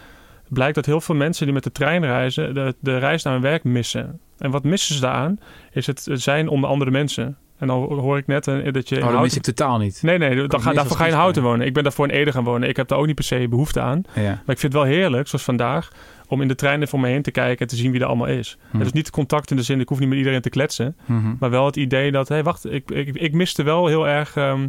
Blijkt 0.48 0.74
dat 0.74 0.86
heel 0.86 1.00
veel 1.00 1.14
mensen 1.14 1.44
die 1.44 1.54
met 1.54 1.64
de 1.64 1.72
trein 1.72 2.04
reizen, 2.04 2.54
de, 2.54 2.74
de 2.80 2.98
reis 2.98 3.22
naar 3.22 3.32
hun 3.32 3.42
werk 3.42 3.64
missen. 3.64 4.20
En 4.38 4.50
wat 4.50 4.64
missen 4.64 4.94
ze 4.94 5.00
daaraan? 5.00 5.38
Is 5.72 5.86
het 5.86 6.06
zijn 6.12 6.48
onder 6.48 6.70
andere 6.70 6.90
mensen. 6.90 7.36
En 7.58 7.66
dan 7.66 7.78
hoor 7.82 8.18
ik 8.18 8.26
net 8.26 8.48
eh, 8.48 8.72
dat 8.72 8.88
je. 8.88 8.94
Oh, 8.94 9.00
dat 9.00 9.00
Houten- 9.00 9.20
mis 9.20 9.36
ik 9.36 9.42
totaal 9.42 9.78
niet. 9.78 10.02
Nee, 10.02 10.18
nee, 10.18 10.46
dan 10.46 10.60
ga, 10.60 10.72
daarvoor 10.72 10.88
als 10.90 10.96
ga 10.96 11.04
je 11.04 11.10
in 11.10 11.16
Houten 11.16 11.42
wonen. 11.42 11.66
Ik 11.66 11.72
ben 11.74 11.82
daarvoor 11.82 12.08
in 12.08 12.14
Ede 12.14 12.32
gaan 12.32 12.44
wonen. 12.44 12.68
Ik 12.68 12.76
heb 12.76 12.88
daar 12.88 12.98
ook 12.98 13.06
niet 13.06 13.14
per 13.14 13.24
se 13.24 13.46
behoefte 13.48 13.80
aan. 13.80 14.02
Ja. 14.14 14.22
Maar 14.22 14.32
ik 14.54 14.58
vind 14.58 14.62
het 14.62 14.72
wel 14.72 14.84
heerlijk, 14.84 15.28
zoals 15.28 15.44
vandaag, 15.44 15.92
om 16.28 16.42
in 16.42 16.48
de 16.48 16.54
trein 16.54 16.82
even 16.82 16.94
om 16.94 17.00
me 17.00 17.08
heen 17.08 17.22
te 17.22 17.30
kijken 17.30 17.58
en 17.58 17.66
te 17.66 17.76
zien 17.76 17.90
wie 17.92 18.00
er 18.00 18.06
allemaal 18.06 18.26
is. 18.26 18.58
Hm. 18.70 18.76
Het 18.76 18.86
is 18.86 18.92
niet 18.92 19.10
contact 19.10 19.50
in 19.50 19.56
de 19.56 19.62
zin, 19.62 19.80
ik 19.80 19.88
hoef 19.88 19.98
niet 19.98 20.08
met 20.08 20.18
iedereen 20.18 20.40
te 20.40 20.50
kletsen. 20.50 20.96
Mhm. 21.04 21.34
Maar 21.38 21.50
wel 21.50 21.66
het 21.66 21.76
idee 21.76 22.10
dat, 22.12 22.28
hé, 22.28 22.34
hey, 22.34 22.44
wacht, 22.44 22.72
ik, 22.72 22.90
ik, 22.90 23.08
ik 23.16 23.32
miste 23.32 23.62
wel 23.62 23.86
heel 23.86 24.08
erg 24.08 24.36
ehm 24.36 24.62
eh, 24.62 24.68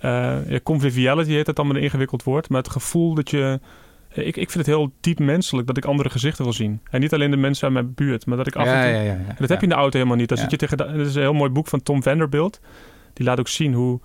ja, 0.00 0.60
conviviality, 0.62 1.30
heet 1.30 1.46
het 1.46 1.56
dan 1.56 1.66
met 1.66 1.76
een 1.76 1.82
ingewikkeld 1.82 2.22
woord. 2.22 2.48
Maar 2.48 2.62
het 2.62 2.70
gevoel 2.70 3.14
dat 3.14 3.30
je. 3.30 3.60
Ik, 4.12 4.36
ik 4.36 4.50
vind 4.50 4.66
het 4.66 4.66
heel 4.66 4.92
diep 5.00 5.18
menselijk 5.18 5.66
dat 5.66 5.76
ik 5.76 5.84
andere 5.84 6.10
gezichten 6.10 6.44
wil 6.44 6.52
zien. 6.52 6.80
En 6.90 7.00
niet 7.00 7.14
alleen 7.14 7.30
de 7.30 7.36
mensen 7.36 7.64
uit 7.64 7.72
mijn 7.72 7.94
buurt, 7.94 8.26
maar 8.26 8.36
dat 8.36 8.46
ik 8.46 8.56
af 8.56 8.66
en 8.66 8.82
toe. 8.82 8.90
ja, 8.90 9.00
ja, 9.00 9.02
ja. 9.02 9.12
En 9.12 9.36
dat 9.38 9.48
heb 9.48 9.58
je 9.58 9.66
in 9.66 9.72
de 9.72 9.74
auto 9.74 9.96
helemaal 9.96 10.16
niet. 10.16 10.30
Ja. 10.30 10.36
zit 10.36 10.50
je 10.50 10.56
tegen 10.56 10.76
dat 10.76 10.94
is 10.94 11.14
een 11.14 11.20
heel 11.20 11.32
mooi 11.32 11.50
boek 11.50 11.66
van 11.66 11.82
Tom 11.82 12.02
Vanderbilt. 12.02 12.60
Die 13.12 13.26
laat 13.26 13.38
ook 13.38 13.48
zien 13.48 13.72
hoe 13.74 14.00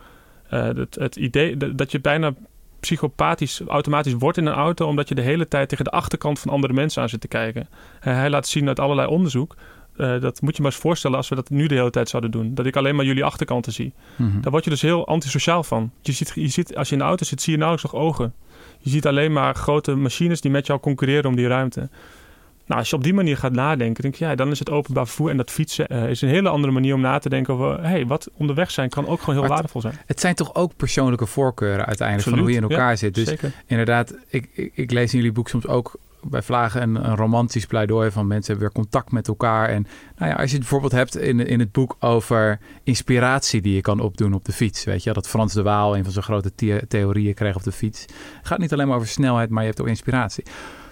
eh, 0.50 0.64
het, 0.64 0.96
het 0.96 1.16
idee 1.16 1.58
dat, 1.58 1.78
dat 1.78 1.92
je 1.92 2.00
bijna 2.00 2.34
psychopathisch 2.80 3.62
automatisch 3.68 4.14
wordt 4.14 4.38
in 4.38 4.46
een 4.46 4.54
auto, 4.54 4.88
omdat 4.88 5.10
je 5.10 5.16
de 5.16 5.22
hele 5.22 5.48
tijd 5.48 5.70
tegen 5.70 5.86
de 5.86 5.92
achterkant 5.92 6.40
van 6.40 6.52
andere 6.52 6.74
mensen 6.74 7.02
aan 7.02 7.10
zit 7.10 7.22
te 7.22 7.28
kijken. 7.28 7.68
En 8.00 8.16
hij 8.16 8.30
laat 8.30 8.48
zien 8.48 8.68
uit 8.68 8.80
allerlei 8.80 9.08
onderzoek. 9.08 9.56
Eh, 9.98 10.22
dat 10.22 10.42
moet 10.42 10.56
je 10.56 10.62
maar 10.62 10.72
eens 10.72 10.82
voorstellen 10.82 11.18
als 11.18 11.30
we 11.30 11.36
dat 11.36 11.50
nu 11.50 11.68
de 11.68 11.76
hele 11.76 11.90
tijd 11.90 12.10
zouden 12.10 12.32
doen. 12.32 12.54
Dat 12.56 12.66
ik 12.66 12.76
alleen 12.76 12.96
maar 12.96 13.06
jullie 13.06 13.24
achterkanten 13.24 13.74
zie. 13.74 13.94
Mhm. 14.16 14.42
Daar 14.42 14.52
word 14.52 14.64
je 14.64 14.70
dus 14.70 14.82
heel 14.82 15.08
antisociaal 15.08 15.64
van. 15.64 15.92
Je 16.02 16.12
ziet, 16.12 16.32
je 16.36 16.48
ziet, 16.48 16.76
als 16.76 16.88
je 16.88 16.94
in 16.94 17.00
de 17.00 17.08
auto 17.08 17.26
zit, 17.26 17.42
zie 17.42 17.54
je 17.54 17.60
nauwelijks 17.60 17.94
nog 17.94 18.02
ogen. 18.02 18.34
Je 18.80 18.90
ziet 18.90 19.08
alleen 19.08 19.34
maar 19.34 19.56
grote 19.56 19.96
machines 19.96 20.42
die 20.42 20.52
met 20.52 20.68
jou 20.68 20.80
concurreren 20.80 21.30
om 21.30 21.36
die 21.36 21.48
ruimte. 21.48 21.90
Nou, 22.66 22.80
als 22.80 22.90
je 22.90 22.96
op 22.96 23.04
die 23.04 23.14
manier 23.14 23.38
gaat 23.38 23.52
nadenken, 23.52 24.02
denk 24.04 24.16
je, 24.16 24.26
ja, 24.26 24.36
dan 24.36 24.52
is 24.52 24.60
het 24.60 24.70
openbaar 24.70 25.06
vervoer 25.06 25.30
en 25.30 25.38
dat 25.38 25.52
fietsen 25.52 25.88
eh, 25.88 26.10
is 26.10 26.22
een 26.22 26.30
hele 26.30 26.50
andere 26.50 26.74
manier 26.74 26.94
om 26.94 27.02
na 27.02 27.20
te 27.20 27.30
denken 27.30 27.54
over, 27.54 27.84
hey, 27.84 28.06
wat 28.06 28.30
onderweg 28.38 28.72
zijn 28.72 28.90
kan 28.90 29.08
ook 29.08 29.20
gewoon 29.20 29.36
heel 29.36 29.44
Maar 29.44 29.54
waardevol 29.54 29.82
zijn. 29.82 29.98
Het 30.06 30.20
zijn 30.20 30.36
toch 30.36 30.56
ook 30.56 30.76
persoonlijke 30.76 31.26
voorkeuren 31.26 31.86
uiteindelijk 31.86 32.30
van 32.30 32.40
hoe 32.40 32.50
je 32.50 32.56
in 32.56 32.64
elkaar 32.64 32.98
zit. 32.98 33.16
Dus 33.16 33.28
Zeker. 33.28 33.52
inderdaad, 33.66 34.16
ik, 34.28 34.50
ik, 34.54 34.72
ik 34.76 34.92
lees 34.92 35.12
in 35.12 35.18
jullie 35.18 35.34
boek 35.34 35.50
soms 35.50 35.68
ook 35.68 36.00
bij 36.26 36.42
Vlagen 36.42 36.82
een, 36.82 37.10
een 37.10 37.16
romantisch 37.16 37.66
pleidooi 37.66 38.12
van 38.12 38.28
mensen 38.28 38.52
hebben 38.52 38.72
weer 38.74 38.84
contact 38.84 39.12
met 39.12 39.28
elkaar. 39.28 39.70
En 39.70 39.88
nou 40.18 40.32
ja, 40.32 40.36
als 40.38 40.46
je 40.46 40.52
het 40.52 40.60
bijvoorbeeld 40.60 40.92
hebt 40.92 41.18
in, 41.18 41.48
in 41.48 41.60
het 41.60 41.72
boek 41.72 41.96
over 42.00 42.60
inspiratie 42.84 43.62
die 43.62 43.76
je 43.76 43.82
kan 43.82 44.00
opdoen 44.00 44.34
op 44.34 44.46
de 44.46 44.52
fiets. 44.52 44.84
Weet 44.84 45.04
je, 45.04 45.14
dat 45.14 45.28
Frans 45.28 45.54
de 45.54 45.62
Waal 45.64 45.98
een 45.98 46.04
van 46.04 46.14
zijn 46.14 46.26
grote 46.26 46.56
the- 46.56 46.86
theorieën 46.88 47.34
kreeg 47.34 47.56
op 47.56 47.64
de 47.64 47.72
fiets. 47.72 48.02
Het 48.02 48.48
gaat 48.48 48.60
niet 48.60 48.74
alleen 48.74 48.88
maar 48.88 48.96
over 48.96 49.08
snelheid, 49.08 49.50
maar 49.50 49.62
je 49.62 49.68
hebt 49.70 49.82
ook 49.82 49.88
inspiratie. 49.88 50.44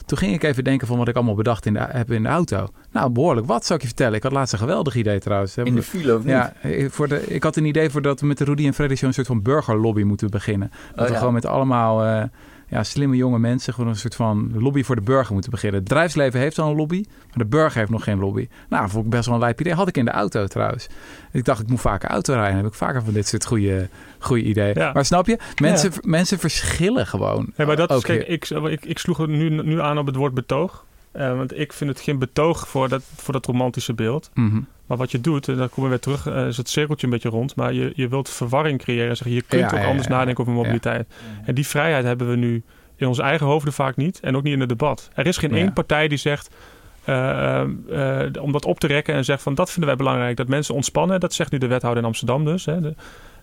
Toen 0.05 0.17
ging 0.19 0.33
ik 0.33 0.43
even 0.43 0.63
denken 0.63 0.87
van 0.87 0.97
wat 0.97 1.07
ik 1.07 1.15
allemaal 1.15 1.35
bedacht 1.35 1.65
in 1.65 1.73
de, 1.73 1.79
heb 1.79 2.11
in 2.11 2.23
de 2.23 2.29
auto. 2.29 2.67
Nou, 2.91 3.09
behoorlijk 3.09 3.47
wat 3.47 3.65
zou 3.65 3.73
ik 3.75 3.81
je 3.81 3.87
vertellen. 3.87 4.15
Ik 4.15 4.23
had 4.23 4.31
laatst 4.31 4.53
een 4.53 4.59
geweldig 4.59 4.95
idee 4.95 5.19
trouwens. 5.19 5.57
In 5.57 5.75
de 5.75 5.83
file 5.83 6.15
of 6.15 6.19
niet? 6.19 6.29
Ja, 6.29 6.53
eh, 6.61 6.89
voor 6.89 7.07
de, 7.07 7.27
ik 7.27 7.43
had 7.43 7.55
een 7.55 7.65
idee 7.65 7.89
voor 7.89 8.01
dat 8.01 8.19
we 8.21 8.27
met 8.27 8.37
de 8.37 8.43
Rudy 8.43 8.65
en 8.65 8.73
Freddy 8.73 8.95
zo'n 8.95 9.13
soort 9.13 9.27
van 9.27 9.41
burgerlobby 9.41 10.01
moeten 10.03 10.29
beginnen. 10.29 10.71
Dat 10.95 11.05
Oh, 11.05 11.11
we 11.11 11.17
gewoon 11.17 11.33
met 11.33 11.45
allemaal 11.45 12.03
eh, 12.05 12.23
ja, 12.71 12.83
slimme 12.83 13.15
jonge 13.15 13.39
mensen 13.39 13.73
gewoon 13.73 13.89
een 13.89 13.95
soort 13.95 14.15
van 14.15 14.51
lobby 14.53 14.83
voor 14.83 14.95
de 14.95 15.01
burger 15.01 15.33
moeten 15.33 15.51
beginnen. 15.51 15.79
Het 15.79 15.87
bedrijfsleven 15.87 16.39
heeft 16.39 16.59
al 16.59 16.69
een 16.69 16.75
lobby, 16.75 17.03
maar 17.07 17.37
de 17.37 17.45
burger 17.45 17.77
heeft 17.79 17.91
nog 17.91 18.03
geen 18.03 18.19
lobby. 18.19 18.47
Nou, 18.69 18.89
vond 18.89 19.05
ik 19.05 19.11
best 19.11 19.25
wel 19.25 19.35
een 19.35 19.41
lijp 19.41 19.59
idee. 19.59 19.73
Had 19.73 19.87
ik 19.87 19.97
in 19.97 20.05
de 20.05 20.11
auto 20.11 20.47
trouwens. 20.47 20.87
Ik 21.31 21.45
dacht, 21.45 21.61
ik 21.61 21.69
moet 21.69 21.81
vaker 21.81 22.09
auto 22.09 22.33
rijden. 22.33 22.53
Dan 22.53 22.63
heb 22.63 22.71
ik 22.71 22.77
vaker 22.77 23.03
van 23.03 23.13
dit 23.13 23.27
soort 23.27 23.45
goede, 23.45 23.89
goede 24.19 24.43
ideeën. 24.43 24.73
Ja. 24.77 24.91
Maar 24.93 25.05
snap 25.05 25.27
je? 25.27 25.37
Mensen, 25.61 25.91
mensen 26.01 26.39
verschillen 26.39 27.07
gewoon. 27.07 27.53
Maar 27.55 27.75
dat 27.75 27.91
is, 27.91 28.03
kijk, 28.03 28.27
ik, 28.27 28.49
ik, 28.49 28.85
ik 28.85 28.99
sloeg 28.99 29.19
er 29.19 29.27
nu, 29.27 29.49
nu 29.49 29.81
aan 29.81 29.97
op 29.97 30.05
het 30.05 30.15
woord 30.15 30.33
betoog. 30.33 30.85
Eh, 31.11 31.35
want 31.37 31.57
ik 31.57 31.73
vind 31.73 31.89
het 31.89 31.99
geen 31.99 32.19
betoog 32.19 32.67
voor 32.67 32.89
dat, 32.89 33.03
voor 33.15 33.33
dat 33.33 33.45
romantische 33.45 33.93
beeld. 33.93 34.29
Mhm. 34.33 34.61
Maar 34.91 34.99
wat 34.99 35.11
je 35.11 35.21
doet, 35.21 35.47
en 35.47 35.57
daar 35.57 35.69
komen 35.69 35.83
we 35.83 35.89
weer 35.89 35.99
terug, 35.99 36.27
eh, 36.27 36.47
is 36.47 36.57
het 36.57 36.69
cirkeltje 36.69 37.05
een 37.07 37.13
beetje 37.13 37.29
rond. 37.29 37.55
Maar 37.55 37.73
je, 37.73 37.91
je 37.95 38.07
wilt 38.07 38.29
verwarring 38.29 38.79
creëren. 38.79 39.17
Zeg, 39.17 39.27
je 39.27 39.41
kunt 39.41 39.61
Ja, 39.61 39.77
ook 39.77 39.83
ja, 39.83 39.89
anders 39.89 40.07
ja, 40.07 40.13
nadenken 40.13 40.43
over 40.43 40.55
mobiliteit. 40.55 41.13
En 41.45 41.55
die 41.55 41.67
vrijheid 41.67 42.03
hebben 42.05 42.29
we 42.29 42.35
nu 42.35 42.63
in 42.95 43.07
onze 43.07 43.21
eigen 43.21 43.45
hoofden 43.45 43.73
vaak 43.73 43.95
niet. 43.95 44.19
En 44.19 44.35
ook 44.35 44.43
niet 44.43 44.53
in 44.53 44.59
het 44.59 44.69
debat. 44.69 45.09
Er 45.13 45.27
is 45.27 45.37
geen 45.37 45.55
één 45.55 45.73
partij 45.73 46.07
die 46.07 46.17
zegt... 46.17 46.55
eh, 47.03 47.61
eh, 47.61 48.25
eh, 48.25 48.43
om 48.43 48.51
dat 48.51 48.65
op 48.65 48.79
te 48.79 48.87
rekken 48.87 49.13
en 49.15 49.25
zegt 49.25 49.41
van 49.41 49.55
dat 49.55 49.69
vinden 49.69 49.87
wij 49.87 49.97
belangrijk. 49.97 50.37
Dat 50.37 50.47
mensen 50.47 50.75
ontspannen. 50.75 51.19
Dat 51.19 51.33
zegt 51.33 51.51
nu 51.51 51.57
de 51.57 51.67
wethouder 51.67 52.01
in 52.01 52.07
Amsterdam 52.07 52.45
dus. 52.45 52.65
Hè, 52.65 52.81
de, 52.81 52.93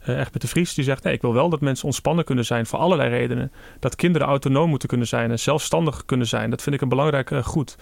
eh, 0.03 0.19
Egbert 0.19 0.41
de 0.41 0.49
Vries 0.49 0.75
die 0.75 0.85
zegt... 0.85 1.03
Nee, 1.03 1.15
ik 1.15 1.21
wil 1.23 1.35
wel 1.35 1.49
dat 1.49 1.61
mensen 1.61 1.85
ontspannen 1.85 2.25
kunnen 2.25 2.45
zijn 2.45 2.67
voor 2.67 2.79
allerlei 2.79 3.11
redenen. 3.11 3.53
Dat 3.81 3.97
kinderen 3.97 4.27
autonoom 4.27 4.69
moeten 4.69 4.89
kunnen 4.89 5.07
zijn 5.07 5.31
en 5.31 5.39
zelfstandig 5.39 6.05
kunnen 6.05 6.27
zijn. 6.27 6.51
Dat 6.51 6.63
vind 6.63 6.75
ik 6.75 6.81
een 6.81 6.89
belangrijk 6.89 7.31
eh, 7.31 7.43
goed. 7.45 7.77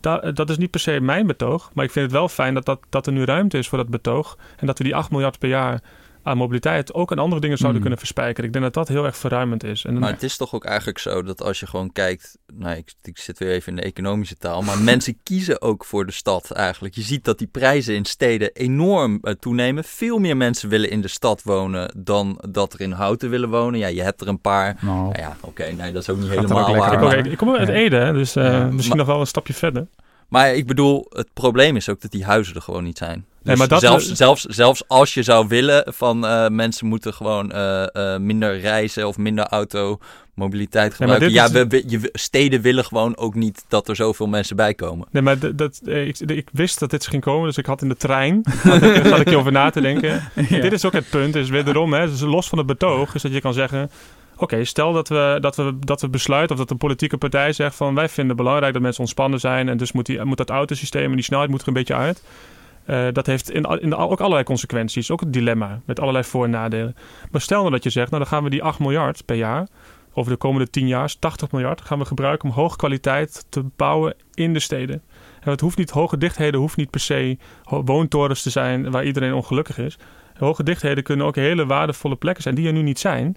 Da- 0.00 0.32
dat 0.32 0.50
is 0.50 0.58
niet 0.58 0.70
per 0.70 0.80
se 0.80 1.00
mijn 1.00 1.26
betoog. 1.26 1.70
Maar 1.74 1.84
ik 1.84 1.90
vind 1.90 2.04
het 2.04 2.14
wel 2.14 2.28
fijn 2.28 2.54
dat, 2.54 2.64
dat, 2.64 2.80
dat 2.88 3.06
er 3.06 3.12
nu 3.12 3.24
ruimte 3.24 3.58
is 3.58 3.68
voor 3.68 3.78
dat 3.78 3.88
betoog. 3.88 4.38
En 4.56 4.66
dat 4.66 4.78
we 4.78 4.84
die 4.84 4.96
8 4.96 5.10
miljard 5.10 5.38
per 5.38 5.48
jaar 5.48 5.82
aan 6.22 6.36
mobiliteit 6.36 6.94
ook 6.94 7.12
aan 7.12 7.18
andere 7.18 7.40
dingen 7.40 7.56
zouden 7.56 7.76
Mm. 7.80 7.86
kunnen 7.88 7.98
verspijkeren. 8.06 8.44
Ik 8.46 8.52
denk 8.52 8.64
dat 8.64 8.74
dat 8.74 8.88
heel 8.88 9.04
erg 9.04 9.16
verruimend 9.16 9.64
is. 9.64 9.84
En 9.84 9.90
dan- 9.92 10.00
Maar 10.00 10.12
het 10.12 10.22
is 10.22 10.36
toch 10.36 10.54
ook 10.54 10.64
eigenlijk 10.64 10.98
zo 10.98 11.22
dat 11.22 11.42
als 11.42 11.60
je 11.60 11.66
gewoon 11.66 11.92
kijkt, 11.92 12.38
nou 12.54 12.76
ik, 12.76 12.92
ik 13.02 13.18
zit 13.18 13.38
weer 13.38 13.50
even 13.50 13.68
in 13.70 13.76
de 13.76 13.82
economische 13.82 14.36
taal, 14.36 14.62
maar 14.62 14.78
mensen 14.92 15.18
kiezen 15.22 15.62
ook 15.62 15.84
voor 15.84 16.06
de 16.06 16.12
stad 16.12 16.50
eigenlijk. 16.50 16.94
Je 16.94 17.02
ziet 17.02 17.24
dat 17.24 17.38
die 17.38 17.46
prijzen 17.46 17.94
in 17.94 18.04
steden 18.04 18.50
enorm 18.52 19.18
eh, 19.22 19.32
toenemen. 19.34 19.84
Veel 19.84 20.18
meer 20.18 20.36
mensen 20.36 20.68
willen 20.68 20.90
in 20.90 21.00
de 21.00 21.08
stad 21.08 21.42
wonen 21.42 21.94
dan 21.96 22.44
dat 22.50 22.72
er 22.72 22.80
in 22.80 22.92
Houten 22.92 23.30
willen 23.30 23.48
wonen. 23.48 23.78
Ja, 23.78 23.86
je 23.86 24.02
hebt 24.02 24.20
er 24.20 24.28
een 24.28 24.40
paar. 24.40 24.76
Nou, 24.80 24.96
Nou 24.98 25.18
ja, 25.18 25.36
oké, 25.40 25.64
nee, 25.72 25.92
dat 25.92 26.02
is 26.02 26.08
ook 26.10 26.16
niet 26.16 26.26
Gaat 26.26 26.34
helemaal 26.34 26.76
waar. 26.76 27.18
ik, 27.18 27.26
ik 27.26 27.36
kom 27.38 27.54
uit 27.54 27.68
Ja. 27.68 27.74
Ede, 27.74 27.96
hè, 27.96 28.12
dus 28.12 28.36
eh, 28.36 28.44
Ja, 28.44 28.64
misschien 28.64 28.88
maar- 28.88 28.96
nog 28.96 29.06
wel 29.06 29.20
een 29.20 29.26
stapje 29.26 29.54
verder. 29.54 29.86
Maar 30.28 30.54
ik 30.54 30.66
bedoel, 30.66 31.06
het 31.08 31.28
probleem 31.32 31.76
is 31.76 31.88
ook 31.88 32.00
dat 32.00 32.10
die 32.10 32.24
huizen 32.24 32.54
er 32.54 32.62
gewoon 32.62 32.84
niet 32.84 32.98
zijn. 32.98 33.24
Dus 33.38 33.46
Nee, 33.46 33.56
maar 33.56 33.68
dat- 33.68 33.80
zelfs, 33.80 34.12
zelfs, 34.12 34.42
zelfs 34.44 34.82
als 34.88 35.14
je 35.14 35.22
zou 35.22 35.48
willen 35.48 35.92
van 35.94 36.26
eh, 36.26 36.48
mensen 36.48 36.86
moeten 36.86 37.14
gewoon 37.14 37.52
eh, 37.52 38.14
eh, 38.14 38.20
minder 38.20 38.60
reizen 38.60 39.06
of 39.08 39.16
minder 39.16 39.46
automobiliteit 39.46 40.94
gebruiken. 40.94 41.30
Ja, 41.32 41.50
we, 41.50 41.66
we- 41.66 41.84
je, 41.86 42.08
steden 42.12 42.60
willen 42.60 42.84
gewoon 42.84 43.16
ook 43.16 43.34
niet 43.34 43.64
dat 43.68 43.88
er 43.88 43.96
zoveel 43.96 44.26
mensen 44.26 44.56
bij 44.56 44.74
komen. 44.74 45.06
Nee, 45.10 45.22
maar 45.22 45.56
dat, 45.56 45.80
eh, 45.84 46.06
ik, 46.06 46.18
ik 46.18 46.48
wist 46.52 46.78
dat 46.78 46.90
dit 46.90 47.06
ging 47.06 47.22
komen, 47.22 47.46
dus 47.46 47.56
ik 47.56 47.66
had 47.66 47.82
in 47.82 47.88
de 47.88 47.96
trein, 47.96 48.42
had 48.62 48.82
ik, 48.82 49.06
zat 49.06 49.20
ik 49.20 49.26
hierover 49.28 49.52
na 49.52 49.70
te 49.70 49.80
denken. 49.80 50.30
ja. 50.48 50.60
Dit 50.60 50.72
is 50.72 50.84
ook 50.84 50.92
het 50.92 51.10
punt, 51.10 51.34
is 51.34 51.48
wederom, 51.48 51.92
hè, 51.92 52.06
dus 52.06 52.20
los 52.20 52.48
van 52.48 52.58
het 52.58 52.66
betoog, 52.66 53.14
is 53.14 53.22
dat 53.22 53.32
je 53.32 53.40
kan 53.40 53.54
zeggen... 53.54 53.90
Oké, 54.40 54.64
stel 54.64 54.92
dat 54.92 55.08
we, 55.08 55.38
dat, 55.40 55.56
we, 55.56 55.76
dat 55.80 56.00
we 56.00 56.08
besluiten 56.08 56.52
of 56.56 56.60
dat 56.62 56.70
een 56.70 56.76
politieke 56.76 57.16
partij 57.16 57.52
zegt 57.52 57.74
van... 57.76 57.94
wij 57.94 58.08
vinden 58.08 58.26
het 58.28 58.36
belangrijk 58.36 58.72
dat 58.72 58.82
mensen 58.82 59.00
ontspannen 59.00 59.40
zijn... 59.40 59.68
en 59.68 59.76
dus 59.76 59.92
moet, 59.92 60.06
die, 60.06 60.24
moet 60.24 60.36
dat 60.36 60.50
autosysteem 60.50 61.10
en 61.10 61.14
die 61.14 61.24
snelheid 61.24 61.50
moet 61.50 61.60
er 61.62 61.68
een 61.68 61.74
beetje 61.74 61.94
uit. 61.94 62.22
Eh, 62.88 63.06
dat 63.12 63.26
heeft 63.26 63.50
in, 63.50 63.62
in 63.62 63.94
ook 63.94 64.20
allerlei 64.20 64.44
consequenties. 64.44 65.10
Ook 65.10 65.20
een 65.20 65.30
dilemma 65.30 65.80
met 65.84 66.00
allerlei 66.00 66.24
voor- 66.24 66.44
en 66.44 66.50
nadelen. 66.50 66.96
Maar 67.30 67.40
stel 67.40 67.58
nou 67.58 67.70
dat 67.70 67.82
je 67.82 67.90
zegt, 67.90 68.10
nou 68.10 68.22
dan 68.22 68.32
gaan 68.32 68.44
we 68.44 68.50
die 68.50 68.62
8 68.62 68.78
miljard 68.78 69.24
per 69.24 69.36
jaar... 69.36 69.68
over 70.12 70.32
de 70.32 70.38
komende 70.38 70.70
10 70.70 70.86
jaar, 70.86 71.04
is 71.04 71.16
80 71.16 71.50
miljard... 71.50 71.80
gaan 71.80 71.98
we 71.98 72.04
gebruiken 72.04 72.48
om 72.48 72.54
hoge 72.54 72.76
kwaliteit 72.76 73.46
te 73.48 73.64
bouwen 73.76 74.14
in 74.34 74.52
de 74.52 74.60
steden. 74.60 75.02
En 75.40 75.50
het 75.50 75.60
hoeft 75.60 75.76
niet, 75.76 75.90
hoge 75.90 76.18
dichtheden 76.18 76.60
hoeft 76.60 76.76
niet 76.76 76.90
per 76.90 77.00
se 77.00 77.38
woontorens 77.62 78.42
te 78.42 78.50
zijn... 78.50 78.90
waar 78.90 79.04
iedereen 79.04 79.34
ongelukkig 79.34 79.78
is. 79.78 79.98
Hoge 80.38 80.62
dichtheden 80.62 81.04
kunnen 81.04 81.26
ook 81.26 81.36
hele 81.36 81.66
waardevolle 81.66 82.16
plekken 82.16 82.42
zijn... 82.42 82.54
die 82.54 82.66
er 82.66 82.72
nu 82.72 82.82
niet 82.82 82.98
zijn... 82.98 83.36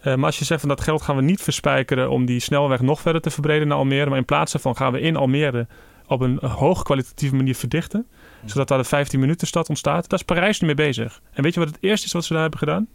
Eh, 0.00 0.14
maar 0.14 0.26
als 0.26 0.38
je 0.38 0.44
zegt 0.44 0.60
van 0.60 0.68
dat 0.68 0.80
geld 0.80 1.02
gaan 1.02 1.16
we 1.16 1.22
niet 1.22 1.42
verspijkeren 1.42 2.10
om 2.10 2.24
die 2.24 2.40
snelweg 2.40 2.80
nog 2.80 3.00
verder 3.00 3.20
te 3.20 3.30
verbreden 3.30 3.68
naar 3.68 3.78
Almere. 3.78 4.08
Maar 4.08 4.18
in 4.18 4.24
plaats 4.24 4.52
daarvan 4.52 4.76
gaan 4.76 4.92
we 4.92 5.00
in 5.00 5.16
Almere 5.16 5.66
op 6.06 6.20
een 6.20 6.38
hoog 6.38 6.82
kwalitatieve 6.82 7.34
manier 7.34 7.54
verdichten. 7.54 8.06
Zodat 8.44 8.68
daar 8.68 8.78
de 8.78 8.84
15 8.84 9.20
minuten 9.20 9.46
stad 9.46 9.68
ontstaat. 9.68 10.08
Daar 10.08 10.18
is 10.18 10.24
Parijs 10.24 10.60
nu 10.60 10.66
mee 10.66 10.76
bezig. 10.76 11.20
En 11.32 11.42
weet 11.42 11.54
je 11.54 11.60
wat 11.60 11.68
het 11.68 11.78
eerste 11.80 12.06
is 12.06 12.12
wat 12.12 12.24
ze 12.24 12.32
daar 12.32 12.42
hebben 12.42 12.58
gedaan? 12.58 12.88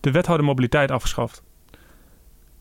De 0.00 0.10
wethouder 0.10 0.46
mobiliteit 0.46 0.90
afgeschaft. 0.90 1.42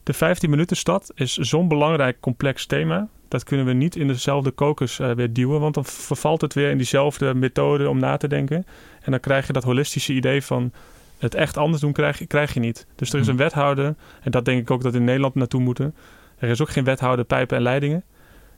De 0.04 0.14
15 0.14 0.50
minuten 0.50 0.78
stad 0.78 1.12
is 1.16 1.34
zo'n 1.34 1.68
belangrijk 1.68 2.20
complex 2.20 2.66
thema. 2.66 3.08
Dat 3.28 3.44
kunnen 3.44 3.66
we 3.66 3.74
niet 3.74 3.96
in 3.96 4.08
dezelfde 4.08 4.52
kokers 4.52 5.00
uh, 5.00 5.12
weer 5.12 5.34
duwen. 5.34 5.60
Want 5.60 5.74
dan 5.74 5.86
vervalt 5.86 6.42
het 6.42 6.54
weer 6.54 6.70
in 6.70 6.78
diezelfde 6.78 7.34
methode 7.34 7.90
om 7.90 8.00
na 8.00 8.18
te 8.18 8.28
denken. 8.28 8.66
En 9.02 9.12
dan 9.12 9.20
krijg 9.20 9.48
je 9.48 9.54
dat 9.54 9.64
holistische 9.64 10.14
idee 10.14 10.44
van 10.44 10.72
het 11.18 11.36
echt 11.36 11.58
anders 11.58 11.82
doen 11.82 11.92
krijg, 11.92 12.28
krijg 12.28 12.54
je 12.54 12.60
niet. 12.60 12.88
Dus 12.96 13.14
er 13.14 13.20
is 13.20 13.28
een 13.28 13.38
wethouder, 13.38 13.96
en 14.22 14.32
dat 14.32 14.46
denk 14.46 14.62
ik 14.62 14.72
ook 14.72 14.84
dat 14.84 14.96
in 14.96 15.04
Nederland 15.04 15.36
naartoe 15.36 15.62
moeten. 15.62 15.96
Er 16.38 16.50
is 16.50 16.62
ook 16.62 16.70
geen 16.70 16.84
wethouder 16.84 17.26
pijpen 17.26 17.58
en 17.58 17.64
leidingen. 17.64 18.04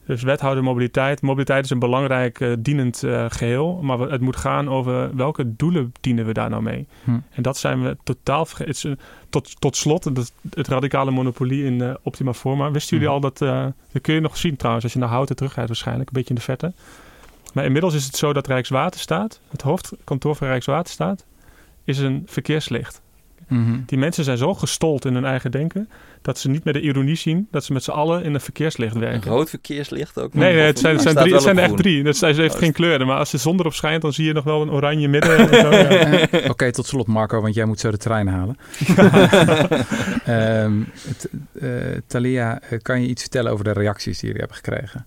Dus 0.06 0.24
wethouder 0.24 0.64
mobiliteit. 0.64 1.22
Mobiliteit 1.22 1.64
is 1.64 1.70
een 1.70 1.80
belangrijk 1.80 2.40
uh, 2.40 2.54
dienend 2.60 3.04
uh, 3.04 3.26
geheel. 3.30 3.80
Maar 3.82 4.00
het 4.00 4.22
moet 4.22 4.36
gaan 4.36 4.70
over 4.70 5.16
welke 5.16 5.56
doelen 5.56 5.92
dienen 6.02 6.26
we 6.26 6.34
daar 6.34 6.50
nou 6.50 6.64
mee. 6.64 6.88
Hm. 7.04 7.20
En 7.30 7.44
dat 7.44 7.58
zijn 7.58 7.84
we 7.84 7.98
totaal 8.04 8.46
vergeten. 8.46 9.00
Tot, 9.30 9.62
tot 9.62 9.76
slot, 9.76 10.04
het, 10.04 10.34
het 10.50 10.68
radicale 10.68 11.12
monopolie 11.12 11.66
in 11.66 11.98
Optima 12.02 12.34
Forma. 12.34 12.72
Wisten 12.72 12.98
jullie 12.98 13.14
hm. 13.14 13.24
al 13.24 13.32
dat... 13.32 13.38
dat 13.92 14.02
kun 14.02 14.14
je 14.14 14.20
nog 14.20 14.38
zien 14.38 14.56
trouwens 14.56 14.84
als 14.86 14.94
je 14.94 15.00
naar 15.00 15.10
Houten 15.10 15.36
terugrijdt 15.36 15.70
waarschijnlijk. 15.70 16.08
Een 16.08 16.16
beetje 16.16 16.30
in 16.30 16.36
de 16.36 16.42
verte. 16.42 16.74
Maar 17.54 17.66
inmiddels 17.66 17.94
is 17.94 18.06
het 18.06 18.16
zo 18.16 18.34
dat 18.34 18.48
Rijkswaterstaat... 18.48 19.40
Het 19.50 19.62
hoofdkantoor 19.62 20.36
van 20.36 20.48
Rijkswaterstaat... 20.48 21.26
is 21.84 21.98
een 21.98 22.24
verkeerslicht. 22.26 23.02
Mm 23.48 23.84
Die 23.86 23.98
mensen 23.98 24.24
zijn 24.24 24.38
zo 24.38 24.54
gestold 24.54 25.06
in 25.06 25.14
hun 25.14 25.26
eigen 25.26 25.52
denken 25.52 25.90
dat 26.22 26.40
ze 26.40 26.50
niet 26.50 26.64
met 26.64 26.74
de 26.74 26.82
ironie 26.82 27.16
zien 27.16 27.48
dat 27.52 27.64
ze 27.64 27.74
met 27.74 27.84
z'n 27.84 27.92
allen 27.92 28.24
in 28.24 28.34
een 28.34 28.40
verkeerslicht 28.40 28.96
werken. 28.96 29.32
Een 29.32 29.38
rood 29.38 29.50
verkeerslicht 29.50 30.20
ook? 30.20 30.34
Nee, 30.34 30.54
nee 30.54 30.64
het 30.64 30.80
zijn, 30.80 30.94
het 30.94 31.04
zijn, 31.04 31.16
drie, 31.16 31.34
het 31.34 31.42
zijn 31.42 31.58
er 31.58 31.64
echt 31.64 31.78
drie. 31.78 32.04
Het 32.04 32.18
zijn, 32.18 32.36
ze 32.36 32.42
heeft 32.42 32.54
oh, 32.54 32.60
geen 32.60 32.72
kleuren, 32.72 33.08
maar 33.08 33.18
als 33.18 33.32
de 33.32 33.38
zon 33.38 33.60
erop 33.60 33.74
schijnt, 33.74 34.02
dan 34.02 34.14
zie 34.14 34.26
je 34.26 34.34
nog 34.34 34.44
wel 34.44 34.62
een 34.62 34.72
oranje 34.72 35.08
midden. 35.08 35.52
ja. 35.52 36.28
Oké, 36.52 36.72
tot 36.72 36.86
slot 36.86 37.08
Marco, 37.08 37.42
want 37.42 37.54
jij 37.54 37.66
moet 37.66 37.80
zo 37.80 37.92
de 37.92 37.98
trein 37.98 38.28
halen. 38.28 38.58
um, 40.64 40.88
uh, 41.54 41.72
Thalia, 42.08 42.62
eh, 42.62 42.80
kan 42.82 43.02
je 43.02 43.08
iets 43.08 43.22
vertellen 43.22 43.52
over 43.52 43.64
de 43.64 43.72
reacties 43.72 44.20
die 44.20 44.26
jullie 44.32 44.46
hebben 44.46 44.58
gekregen? 44.58 45.06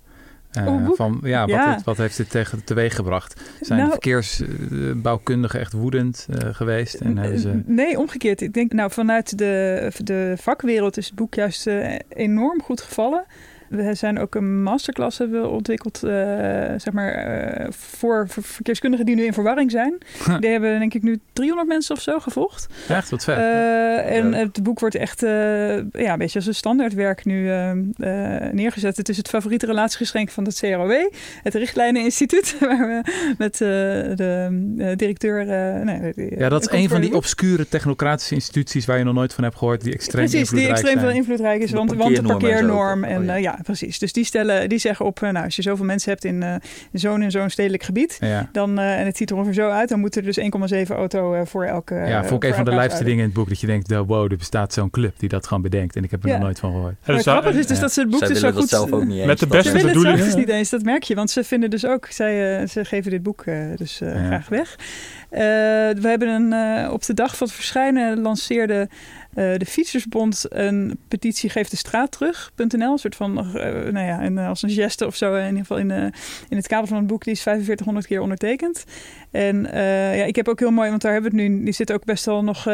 Uh, 0.58 0.88
van, 0.92 1.20
ja, 1.22 1.46
wat, 1.46 1.64
Heeft, 1.64 1.84
wat 1.84 1.96
heeft 1.96 2.16
dit 2.16 2.30
tegen 2.30 2.64
teweeg 2.64 2.94
gebracht? 2.94 3.40
Zijn 3.60 3.78
nou, 3.78 3.90
verkeersbouwkundigen 3.90 5.60
echt 5.60 5.72
woedend 5.72 6.26
uh, 6.30 6.54
geweest? 6.54 6.94
En 6.94 7.18
hebben 7.18 7.38
ze... 7.38 7.62
Nee, 7.64 7.98
omgekeerd. 7.98 8.40
Ik 8.40 8.52
denk, 8.52 8.72
nou, 8.72 8.90
vanuit 8.90 9.38
de, 9.38 9.92
de 10.04 10.34
vakwereld 10.38 10.96
is 10.96 11.06
het 11.06 11.14
boek 11.14 11.34
juist 11.34 11.66
uh, 11.66 11.94
enorm 12.08 12.62
goed 12.62 12.80
gevallen. 12.80 13.24
We 13.68 13.94
zijn 13.94 14.18
ook 14.18 14.34
een 14.34 14.62
masterclass 14.62 15.18
hebben 15.18 15.50
ontwikkeld, 15.50 16.00
uh, 16.04 16.10
zeg 16.76 16.92
maar, 16.92 17.60
uh, 17.60 17.66
voor 17.70 18.26
verkeerskundigen 18.28 19.06
die 19.06 19.14
nu 19.14 19.24
in 19.24 19.32
verwarring 19.32 19.70
zijn. 19.70 19.98
Die 20.40 20.50
hebben 20.50 20.78
denk 20.78 20.94
ik 20.94 21.02
nu 21.02 21.20
300 21.32 21.68
mensen 21.68 21.96
of 21.96 22.02
zo 22.02 22.18
gevolgd. 22.18 22.66
Echt, 22.88 23.10
wat 23.10 23.24
vet. 23.24 23.38
Uh, 23.38 24.16
en 24.16 24.32
het 24.32 24.62
boek 24.62 24.80
wordt 24.80 24.94
echt 24.94 25.20
ja, 25.20 26.12
een 26.12 26.18
beetje 26.18 26.38
als 26.38 26.46
een 26.46 26.54
standaardwerk 26.54 27.24
nu 27.24 27.42
neergezet. 28.52 28.96
Het 28.96 29.08
is 29.08 29.16
het 29.16 29.28
favoriete 29.28 29.66
relatiegeschenk 29.66 30.30
van 30.30 30.44
het 30.44 30.58
CROW, 30.58 31.10
het 31.42 31.54
Richtlijneninstituut, 31.54 32.56
waar 32.60 32.86
we 32.88 33.12
met 33.38 33.58
de 33.58 34.94
directeur... 34.96 35.46
Nee, 35.84 36.12
ja, 36.38 36.48
dat 36.48 36.60
is 36.60 36.78
een 36.78 36.88
van 36.88 37.00
die 37.00 37.14
obscure 37.14 37.68
technocratische 37.68 38.34
instituties 38.34 38.86
waar 38.86 38.98
je 38.98 39.04
nog 39.04 39.14
nooit 39.14 39.34
van 39.34 39.44
hebt 39.44 39.56
gehoord, 39.56 39.80
die 39.84 39.92
extreem 39.92 40.26
Precies, 40.28 40.50
die 40.50 40.68
extreem 40.68 40.98
veel 40.98 41.10
invloedrijk 41.10 41.62
is, 41.62 41.70
want, 41.70 41.94
want 41.94 42.16
de 42.16 42.22
parkeernorm 42.22 43.04
en, 43.04 43.30
en 43.30 43.36
oh, 43.36 43.57
ja 43.58 43.64
precies. 43.64 43.98
Dus 43.98 44.12
die, 44.12 44.24
stellen, 44.24 44.68
die 44.68 44.78
zeggen 44.78 45.06
op, 45.06 45.22
eh, 45.22 45.30
nou, 45.30 45.44
als 45.44 45.56
je 45.56 45.62
zoveel 45.62 45.84
mensen 45.84 46.10
hebt 46.10 46.24
in 46.24 46.42
uh, 46.42 46.54
zo'n 46.92 47.22
en 47.22 47.30
zo'n 47.30 47.50
stedelijk 47.50 47.82
gebied, 47.82 48.18
dan, 48.52 48.78
uh, 48.78 48.98
en 49.00 49.06
het 49.06 49.16
ziet 49.16 49.30
er 49.30 49.36
ongeveer 49.36 49.54
zo 49.54 49.68
uit, 49.70 49.88
dan 49.88 50.00
moet 50.00 50.16
er 50.16 50.22
dus 50.22 50.38
1,7 50.40 50.96
auto 50.96 51.44
voor 51.44 51.64
elke. 51.64 51.94
Ja, 51.94 52.24
vond 52.24 52.42
ik 52.42 52.48
een 52.50 52.56
van 52.56 52.64
de 52.64 52.74
lijfste 52.74 53.04
dingen 53.04 53.18
in 53.18 53.24
het 53.24 53.32
boek, 53.32 53.48
dat 53.48 53.60
je 53.60 53.66
denkt, 53.66 53.94
wow, 53.94 54.30
er 54.32 54.36
bestaat 54.36 54.72
zo'n 54.72 54.90
club 54.90 55.18
die 55.18 55.28
dat 55.28 55.46
gewoon 55.46 55.62
bedenkt. 55.62 55.96
En 55.96 56.04
ik 56.04 56.10
heb 56.10 56.24
er 56.24 56.30
nog 56.30 56.40
nooit 56.40 56.58
van 56.58 56.72
gehoord. 56.72 56.94
Ja, 57.04 57.14
dus 57.14 57.22
grappig 57.22 57.54
is 57.54 57.66
dus 57.66 57.80
dat 57.80 57.92
ze 57.92 58.00
het 58.00 58.10
boek 58.10 58.26
dus 58.26 58.40
zo 58.40 58.50
goed... 58.50 58.68
zelf 58.68 58.92
ook 58.92 59.04
niet 59.04 59.18
eens. 59.18 59.26
Met 59.26 59.38
de 59.38 59.46
beste 59.46 59.72
bedoelingen. 59.86 60.26
Het 60.26 60.36
niet 60.36 60.48
eens, 60.48 60.70
dat 60.70 60.82
merk 60.82 61.02
je, 61.02 61.14
want 61.14 61.30
ze 61.30 61.44
vinden 61.44 61.70
dus 61.70 61.86
ook, 61.86 62.06
zij, 62.06 62.66
ze 62.66 62.84
geven 62.84 63.10
dit 63.10 63.22
boek 63.22 63.44
dus 63.76 64.00
graag 64.02 64.48
weg. 64.48 64.76
we 65.28 65.98
hebben 66.00 66.28
een, 66.28 66.90
op 66.90 67.04
de 67.04 67.14
dag 67.14 67.36
van 67.36 67.46
het 67.46 67.56
verschijnen 67.56 68.20
lanceerde 68.20 68.88
uh, 69.34 69.56
de 69.56 69.66
Fietsersbond 69.66 70.46
een 70.48 70.98
petitie 71.08 71.50
geeft 71.50 71.70
de 71.70 71.76
straat 71.76 72.12
terug.nl. 72.12 72.92
Een 72.92 72.98
soort 72.98 73.16
van, 73.16 73.38
uh, 73.38 73.62
nou 73.90 74.30
ja, 74.30 74.48
als 74.48 74.62
een 74.62 74.70
geste 74.70 75.06
of 75.06 75.16
zo. 75.16 75.34
In 75.34 75.46
ieder 75.46 75.58
geval 75.58 75.78
in, 75.78 75.90
in 76.48 76.56
het 76.56 76.66
kader 76.66 76.88
van 76.88 76.96
het 76.96 77.06
boek. 77.06 77.24
Die 77.24 77.32
is 77.32 77.42
4500 77.42 78.06
keer 78.06 78.20
ondertekend. 78.20 78.84
En 79.30 79.62
ja, 80.16 80.24
ik 80.24 80.36
heb 80.36 80.48
ook 80.48 80.58
heel 80.58 80.70
mooi, 80.70 80.90
want 80.90 81.02
daar 81.02 81.12
hebben 81.12 81.30
we 81.30 81.42
het 81.42 81.48
nu. 81.48 81.64
Die 81.64 81.72
zitten 81.72 81.96
ook 81.96 82.04
best 82.04 82.24
wel 82.24 82.44
nog 82.44 82.64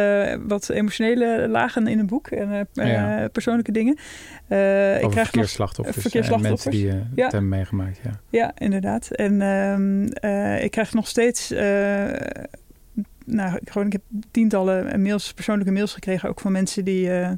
wat 0.47 0.69
emotionele 0.69 1.49
lagen 1.49 1.87
in 1.87 1.99
het 1.99 2.07
boek. 2.07 2.27
En 2.27 2.69
ja. 2.73 3.29
persoonlijke 3.33 3.73
dingen. 3.73 3.93
ik 3.93 5.11
krijg 5.11 5.29
verkeersslachtoffers, 5.29 6.01
verkeersslachtoffers. 6.01 6.65
En 6.65 6.87
mensen 6.87 7.11
die 7.15 7.23
het 7.25 7.33
hebben 7.33 7.51
meegemaakt. 7.51 8.01
Ja, 8.03 8.21
ja 8.31 8.53
inderdaad. 8.59 9.11
En 9.11 9.43
ehm, 9.43 10.63
ik 10.65 10.71
krijg 10.71 10.95
nog 10.95 11.09
steeds 11.09 11.53
nou, 13.25 13.59
gewoon, 13.65 13.87
ik 13.87 13.93
heb 13.93 14.03
tientallen 14.31 15.03
mails, 15.03 15.33
persoonlijke 15.33 15.73
mails 15.73 15.93
gekregen, 15.93 16.29
ook 16.29 16.41
van 16.41 16.53
mensen 16.53 16.85
die, 16.85 17.09
uh, 17.09 17.31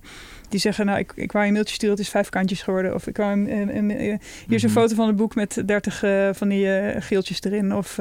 die 0.48 0.60
zeggen, 0.60 0.86
nou, 0.86 0.98
ik, 0.98 1.12
ik 1.14 1.32
wou 1.32 1.46
een 1.46 1.52
mailtje 1.52 1.74
sturen, 1.74 1.96
het 1.96 2.04
is 2.04 2.10
vijf 2.10 2.28
kantjes 2.28 2.62
geworden. 2.62 2.94
Of 2.94 3.06
ik 3.06 3.16
wou 3.16 3.32
een, 3.32 3.76
een, 3.76 3.90
hier 3.90 4.18
is 4.48 4.62
een 4.62 4.70
mhm. 4.70 4.78
foto 4.78 4.94
van 4.94 5.06
het 5.06 5.16
boek 5.16 5.34
met 5.34 5.62
dertig 5.66 6.04
uh, 6.04 6.28
van 6.32 6.48
die 6.48 6.66
uh, 6.66 6.96
geeltjes 6.98 7.42
erin. 7.42 7.74
Of 7.74 7.96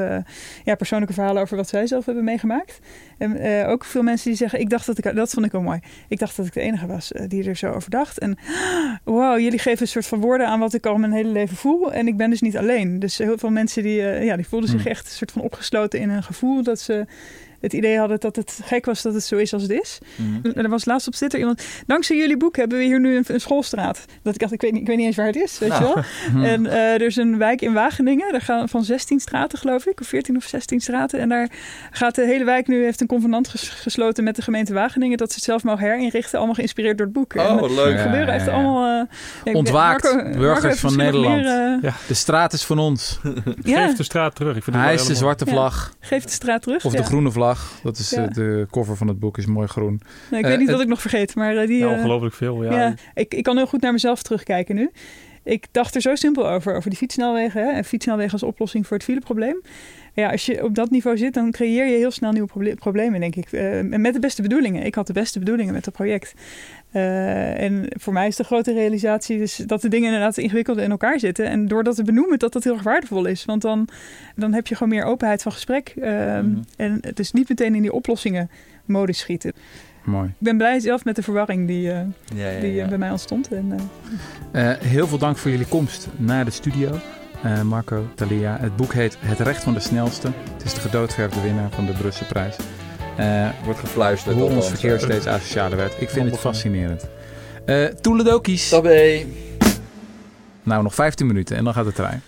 ja, 0.64 0.76
persoonlijke 0.76 1.14
verhalen 1.14 1.42
over 1.42 1.58
wat 1.58 1.70
zij 1.70 1.88
zelf 1.88 2.06
hebben 2.06 2.24
meegemaakt. 2.24 2.80
En 3.18 3.66
ook 3.68 3.86
veel 3.86 4.04
mensen 4.04 4.30
die 4.30 4.38
zeggen, 4.38 4.60
ik 4.60 4.70
dacht 4.70 4.86
dat 4.86 4.98
ik, 4.98 5.16
dat 5.16 5.30
vond 5.30 5.46
ik 5.46 5.52
wel 5.52 5.62
mooi. 5.62 5.80
Ik 6.08 6.20
dacht 6.20 6.38
dat 6.38 6.46
ik 6.46 6.54
de 6.54 6.62
enige 6.62 6.88
was 6.88 7.12
die 7.28 7.44
er 7.44 7.56
zo 7.56 7.72
over 7.72 7.90
dacht. 7.90 8.18
En 8.20 8.38
wow, 9.04 9.40
jullie 9.40 9.60
geven 9.60 9.82
een 9.82 9.88
soort 9.88 10.08
van 10.08 10.20
woorden 10.20 10.48
aan 10.48 10.60
wat 10.60 10.74
ik 10.74 10.86
al 10.86 10.98
mijn 10.98 11.12
hele 11.12 11.30
leven 11.30 11.58
voel. 11.58 11.94
En 11.94 12.08
ik 12.08 12.18
ben 12.18 12.30
dus 12.30 12.42
niet 12.42 12.58
alleen. 12.58 13.00
Dus 13.00 13.18
heel 13.18 13.38
veel 13.38 13.50
mensen 13.50 13.84
die, 13.84 14.02
ja, 14.02 14.36
die 14.36 14.48
voelden 14.48 14.70
zich 14.70 14.80
mhm. 14.80 14.88
echt 14.88 15.06
een 15.06 15.12
soort 15.12 15.32
van 15.32 15.42
opgesloten 15.42 16.00
in 16.00 16.10
een 16.10 16.24
gevoel 16.24 16.64
dat 16.64 16.80
ze 16.80 17.06
het 17.66 17.74
idee 17.74 17.98
hadden 17.98 18.20
dat 18.20 18.36
het 18.36 18.60
gek 18.64 18.86
was 18.86 19.02
dat 19.02 19.14
het 19.14 19.24
zo 19.24 19.36
is 19.36 19.54
als 19.54 19.62
het 19.62 19.72
is. 19.72 19.98
Mm 20.16 20.44
Er 20.56 20.70
was 20.70 20.86
laatst 20.86 21.08
op 21.08 21.14
Twitter 21.14 21.40
iemand... 21.40 21.64
Dankzij 21.88 22.18
jullie 22.18 22.38
boek 22.38 22.56
hebben 22.56 22.78
we 22.78 22.84
hier 22.84 23.00
nu 23.00 23.22
een, 23.26 23.42
schoolstraat. 23.42 24.06
Dat 24.24 24.34
ik 24.34 24.40
dacht, 24.40 24.52
ik 24.52 24.62
weet, 24.62 24.72
niet, 24.72 24.82
ik 24.82 24.88
weet 24.88 24.98
niet 24.98 25.06
eens 25.06 25.16
waar 25.16 25.26
het 25.26 25.36
is, 25.36 25.60
weet 25.60 25.74
je 25.74 25.80
nou. 25.80 25.94
wel. 25.94 26.04
En 26.52 26.66
uh, 26.66 26.94
er 26.94 27.02
is 27.02 27.16
een 27.16 27.38
wijk 27.38 27.62
in 27.62 27.74
Wageningen. 27.74 28.32
Daar 28.32 28.42
gaan 28.42 28.70
van 28.70 28.84
16 28.84 29.20
straten, 29.20 29.60
geloof 29.60 29.86
ik. 29.86 30.00
Of 30.02 30.08
14 30.08 30.36
of 30.36 30.44
16 30.44 30.80
straten. 30.80 31.20
En 31.20 31.30
daar 31.30 31.50
gaat 31.92 32.16
de 32.16 32.26
hele 32.26 32.44
wijk 32.44 32.68
nu... 32.68 32.84
heeft 32.84 33.02
een 33.02 33.08
convenant 33.08 33.50
gesloten 33.58 34.24
met 34.24 34.36
de 34.36 34.42
gemeente 34.42 34.74
Wageningen... 34.74 35.18
dat 35.18 35.30
ze 35.30 35.36
het 35.36 35.44
zelf 35.44 35.64
mogen 35.64 35.86
herinrichten. 35.86 36.38
Allemaal 36.38 36.56
geïnspireerd 36.56 36.98
door 36.98 37.06
het 37.06 37.16
boek. 37.16 37.36
Oh, 37.36 37.64
en, 37.64 37.74
leuk. 37.74 38.00
Gebeuren 38.00 38.34
echt 38.34 38.48
allemaal... 38.48 39.08
Uh, 39.46 39.56
Ontwaakt, 39.56 40.38
burgers 40.38 40.80
van 40.80 40.96
Nederland. 40.96 41.44
Meer, 41.44 41.80
uh, 41.82 41.94
de 42.08 42.14
straat 42.14 42.54
is 42.54 42.64
van 42.64 42.80
ons. 42.80 43.20
Geef 43.64 43.96
de 43.96 44.04
straat 44.04 44.36
terug. 44.36 44.56
Ik 44.56 44.64
vind 44.64 44.76
Hij 44.76 44.94
is 44.94 45.06
de 45.06 45.16
zwarte 45.16 45.46
vlag. 45.46 45.94
Geef 46.00 46.24
de 46.24 46.32
straat 46.32 46.62
terug. 46.62 46.86
Of 46.86 46.94
de 46.94 47.04
groene 47.04 47.32
vlag. 47.32 47.55
Dat 47.84 47.98
is 47.98 48.10
de 48.10 48.68
cover 48.72 48.98
van 48.98 49.08
het 49.08 49.20
boek 49.20 49.38
is 49.38 49.46
mooi 49.46 49.68
groen. 49.68 50.02
Nee, 50.32 50.40
ik 50.40 50.46
weet 50.46 50.58
niet 50.58 50.68
uh, 50.68 50.74
wat 50.74 50.84
ik 50.84 50.88
nog 50.88 51.02
vergeet, 51.02 51.36
maar 51.36 51.56
uh, 51.56 51.68
die... 51.68 51.78
Ja, 51.78 51.88
ongelooflijk 51.88 52.36
veel, 52.36 52.64
ja. 52.64 52.72
ja. 52.72 52.94
ik, 53.14 53.34
ik 53.34 53.44
kan 53.44 53.58
heel 53.58 53.68
goed 53.68 53.82
naar 53.82 53.92
mezelf 53.92 54.24
terugkijken 54.24 54.76
nu. 54.76 54.92
Ik 55.44 55.66
dacht 55.72 55.96
er 55.96 56.02
zo 56.02 56.16
simpel 56.16 56.50
over, 56.50 56.76
over 56.76 56.90
die 56.90 57.00
fietssnelwegen. 57.00 57.66
Hè, 57.66 57.72
en 57.72 57.86
fietssnelwegen 57.86 58.32
als 58.32 58.44
oplossing 58.44 58.88
voor 58.88 58.98
het 58.98 59.06
fileprobleem. 59.06 59.62
Ja, 60.14 60.32
als 60.32 60.46
je 60.46 60.64
op 60.64 60.76
dat 60.76 60.90
niveau 60.90 61.18
zit, 61.18 61.34
dan 61.34 61.52
creëer 61.52 61.86
je 61.86 61.98
heel 61.98 62.12
snel 62.12 62.32
nieuwe 62.32 62.76
problemen, 62.76 63.20
denk 63.20 63.36
ik. 63.36 63.52
Uh, 63.52 63.82
met 63.82 64.14
de 64.14 64.20
beste 64.20 64.42
bedoelingen. 64.42 64.84
Ik 64.86 64.96
had 64.96 65.08
de 65.08 65.14
beste 65.14 65.40
bedoelingen 65.40 65.74
met 65.74 65.86
het 65.86 65.94
project. 65.94 66.34
Uh, 66.96 67.62
en 67.62 67.86
voor 67.90 68.14
mij 68.14 68.28
is 68.28 68.36
de 68.36 68.44
grote 68.44 68.74
realisatie 68.74 69.38
dus 69.38 69.56
dat 69.56 69.82
de 69.82 69.88
dingen 69.88 70.06
inderdaad 70.06 70.38
ingewikkeld 70.38 70.78
in 70.78 70.92
elkaar 70.92 71.20
zitten. 71.20 71.46
En 71.46 71.68
door 71.68 71.84
dat 71.84 71.96
te 71.96 72.04
benoemen, 72.04 72.40
dat 72.40 72.54
dat 72.54 72.64
heel 72.64 72.74
erg 72.74 72.84
waardevol 72.84 73.26
is. 73.26 73.46
Want 73.46 73.62
dan, 73.62 73.88
dan 74.36 74.54
heb 74.54 74.68
je 74.68 74.76
gewoon 74.76 74.94
meer 74.94 75.04
openheid 75.04 75.42
van 75.42 75.52
gesprek. 75.52 75.94
Uh, 75.96 76.40
mm. 76.40 76.66
En 76.78 76.98
het 77.02 77.20
is 77.20 77.32
niet 77.32 77.50
meteen 77.50 77.76
in 77.76 77.82
die 77.82 77.94
oplossingen 77.94 78.50
modus 78.86 79.20
schieten. 79.20 79.54
Mooi. 80.04 80.28
Ik 80.28 80.34
ben 80.38 80.58
blij 80.58 80.80
zelf 80.80 81.06
met 81.06 81.16
de 81.16 81.24
verwarring 81.24 81.68
die, 81.68 81.88
uh, 81.88 82.00
ja, 82.36 82.50
ja, 82.50 82.60
die 82.60 82.86
bij 82.88 82.98
mij 82.98 83.12
ontstond. 83.12 83.50
En, 83.52 83.80
heel 84.80 85.08
veel 85.08 85.18
dank 85.18 85.38
voor 85.38 85.52
jullie 85.52 85.68
komst 85.68 86.08
naar 86.18 86.46
de 86.46 86.52
studio. 86.52 87.00
Marco, 87.64 88.08
Thalia. 88.16 88.58
Het 88.60 88.76
boek 88.76 88.94
heet 88.94 89.18
Het 89.20 89.40
Recht 89.40 89.64
van 89.64 89.74
de 89.74 89.80
Snelste. 89.80 90.32
Het 90.54 90.66
is 90.66 90.74
de 90.74 90.80
gedoodverfde 90.80 91.42
winnaar 91.42 91.70
van 91.70 91.86
de 91.86 91.92
Brusselse 91.92 92.34
prijs. 92.34 92.58
Uh, 92.58 92.85
Wordt 93.64 93.80
gefluisterd. 93.80 94.36
Hoe 94.36 94.50
ons 94.50 94.68
verkeer 94.68 95.00
steeds 95.00 95.28
asocialer 95.28 95.78
werd. 95.78 96.02
Ik 96.02 96.10
vind 96.10 96.32
het 96.32 96.40
fascinerend. 96.40 97.08
Uh, 97.66 97.86
Toeledokies. 97.86 98.70
Tabé. 98.70 99.26
Nou, 100.64 100.84
nog 100.84 100.96
15 100.96 101.28
minuten 101.28 101.58
en 101.58 101.64
dan 101.64 101.74
gaat 101.74 101.86
de 101.86 101.94
trein. 101.94 102.22